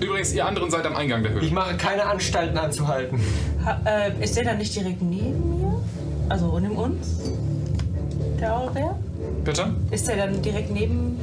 [0.01, 1.45] Übrigens, ihr anderen seid am Eingang der Höhle.
[1.45, 3.19] Ich mache keine Anstalten anzuhalten.
[3.65, 5.81] Ha, äh, ist der dann nicht direkt neben mir?
[6.29, 7.21] Also neben uns?
[8.41, 8.99] Der Aurobär?
[9.45, 9.73] Bitte?
[9.91, 11.19] Ist der dann direkt neben.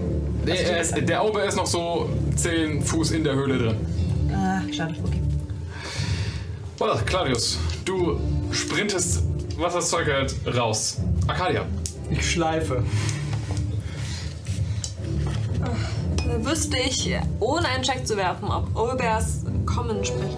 [0.47, 3.75] Der, er ist, der Auber ist noch so 10 Fuß in der Höhle drin.
[4.33, 5.21] Ah, schade, okay.
[6.79, 8.19] Well, Claudius, du
[8.51, 9.23] sprintest,
[9.57, 10.97] was das Zeug hält, raus.
[11.27, 11.65] Arcadia.
[12.09, 12.83] Ich schleife.
[16.39, 20.37] Wüsste ich, ohne einen Check zu werfen, ob Olbers Common sprechen.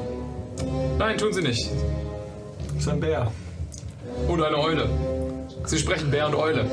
[0.98, 1.70] Nein, tun sie nicht.
[2.74, 3.32] Das ist ein Bär.
[4.28, 4.90] Oder eine Eule.
[5.66, 6.70] Sie sprechen Bär und Eule.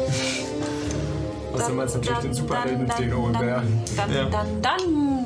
[1.54, 3.62] Außerdem meinst du natürlich den Superhelden, den hohen Bär.
[3.96, 4.24] Dann, Ja.
[4.24, 5.22] dann, dann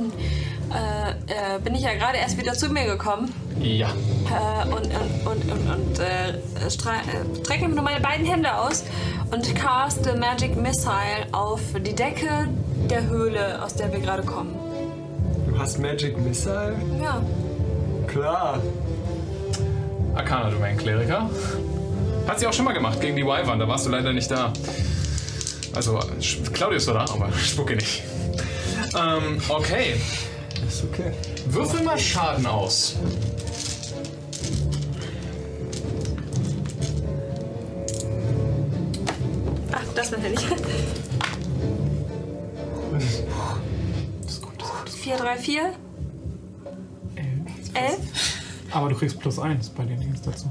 [0.76, 3.88] äh, äh, bin ich ja gerade erst wieder zu mir gekommen Ja.
[3.88, 8.84] äh, und, und, und, und, und äh, äh, strecke nur meine beiden Hände aus
[9.30, 12.48] und caste Magic Missile auf die Decke
[12.90, 14.54] der Höhle, aus der wir gerade kommen.
[15.48, 16.74] Du hast Magic Missile?
[17.02, 17.22] Ja.
[18.06, 18.60] Klar.
[20.14, 21.28] Arcana Domain Kleriker.
[22.28, 24.52] Hat sie auch schon mal gemacht gegen die Wyvern, da warst du leider nicht da.
[25.74, 25.98] Also,
[26.52, 28.02] Claudius war da, aber Spucke nicht.
[28.96, 29.96] Ähm, okay.
[30.66, 31.12] Ist okay.
[31.48, 32.96] Würfel mal Schaden aus.
[39.72, 40.40] Ach, das natürlich.
[45.02, 45.72] 4, 3, 4.
[47.74, 47.98] 11.
[48.72, 50.48] Aber du kriegst plus 1 bei den Dings dazu.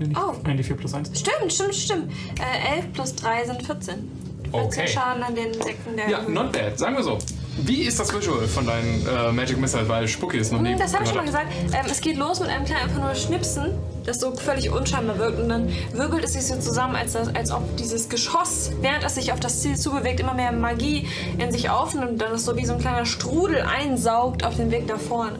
[0.00, 0.34] Nicht Oh.
[0.44, 1.10] ein, die 4 plus 1.
[1.18, 2.12] Stimmt, stimmt, stimmt.
[2.40, 4.10] Äh, 11 plus 3 sind 14.
[4.50, 4.88] 14 Okay.
[4.88, 6.78] Schaden an den Insekten der Ja, not bad.
[6.78, 7.18] Sagen wir so.
[7.64, 9.88] Wie ist das Visual von deinen äh, Magic Missiles?
[9.88, 10.72] Weil Spucke ist noch nie.
[10.72, 11.46] Hm, Das habe ich schon mal gesagt.
[11.72, 13.72] Ähm, es geht los mit einem kleinen einfach nur Schnipsen,
[14.06, 15.40] das so völlig unscheinbar wirkt.
[15.40, 19.16] Und dann wirbelt es sich so zusammen, als, das, als ob dieses Geschoss, während es
[19.16, 22.56] sich auf das Ziel zubewegt, immer mehr Magie in sich aufnimmt und dann es so
[22.56, 25.38] wie so ein kleiner Strudel einsaugt auf den Weg da vorne.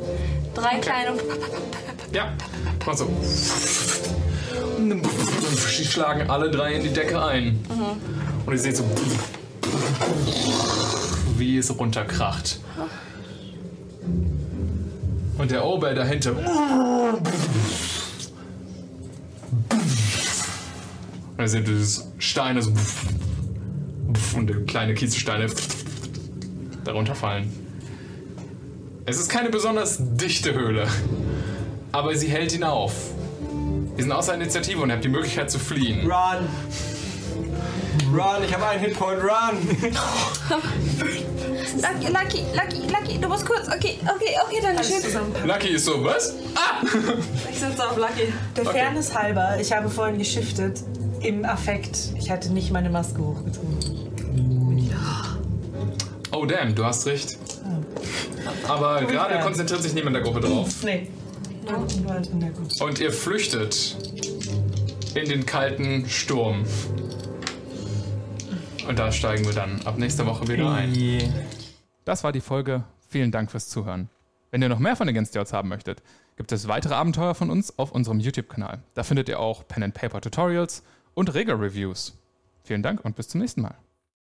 [0.54, 1.12] Drei kleine.
[2.12, 2.32] Ja,
[2.84, 3.08] mal so.
[5.68, 7.64] Sie schlagen alle drei in die Decke ein.
[8.46, 8.84] Und ihr seht so,
[11.38, 12.60] wie es runterkracht.
[15.38, 16.32] Und der Ober dahinter.
[21.36, 22.72] Und ihr seht dieses Steine so.
[24.36, 25.46] Und kleine Kieselsteine
[26.84, 27.52] darunter fallen.
[29.06, 30.86] Es ist keine besonders dichte Höhle,
[31.92, 32.92] aber sie hält ihn auf.
[33.96, 36.00] Wir sind außer Initiative und ihr habt die Möglichkeit zu fliehen.
[36.00, 36.46] Run!
[38.12, 39.92] Run, ich habe einen Hitpoint, run!
[41.80, 43.68] Lucky, Lucky, Lucky, Lucky, du musst kurz.
[43.68, 45.46] Okay, okay, okay, danke schön.
[45.48, 46.34] Lucky ist so, was?
[46.54, 46.82] Ah!
[47.50, 48.32] Ich sitze auf Lucky.
[48.56, 48.78] Der Okay.
[48.78, 50.80] Fairness halber, ich habe vorhin geschiftet
[51.20, 51.96] im Affekt.
[52.18, 53.78] Ich hatte nicht meine Maske hochgezogen.
[56.32, 57.38] Oh damn, du hast recht.
[58.66, 60.68] Aber gerade konzentriert sich niemand der Gruppe drauf.
[60.84, 61.08] Nee.
[62.80, 63.96] Und ihr flüchtet
[65.14, 66.64] in den kalten Sturm.
[68.88, 70.92] Und da steigen wir dann ab nächster Woche wieder ein.
[72.08, 72.84] Das war die Folge.
[73.06, 74.08] Vielen Dank fürs Zuhören.
[74.50, 76.02] Wenn ihr noch mehr von Against the Odds haben möchtet,
[76.38, 78.82] gibt es weitere Abenteuer von uns auf unserem YouTube-Kanal.
[78.94, 82.16] Da findet ihr auch Pen and Paper Tutorials und Regelreviews.
[82.64, 83.76] Vielen Dank und bis zum nächsten Mal.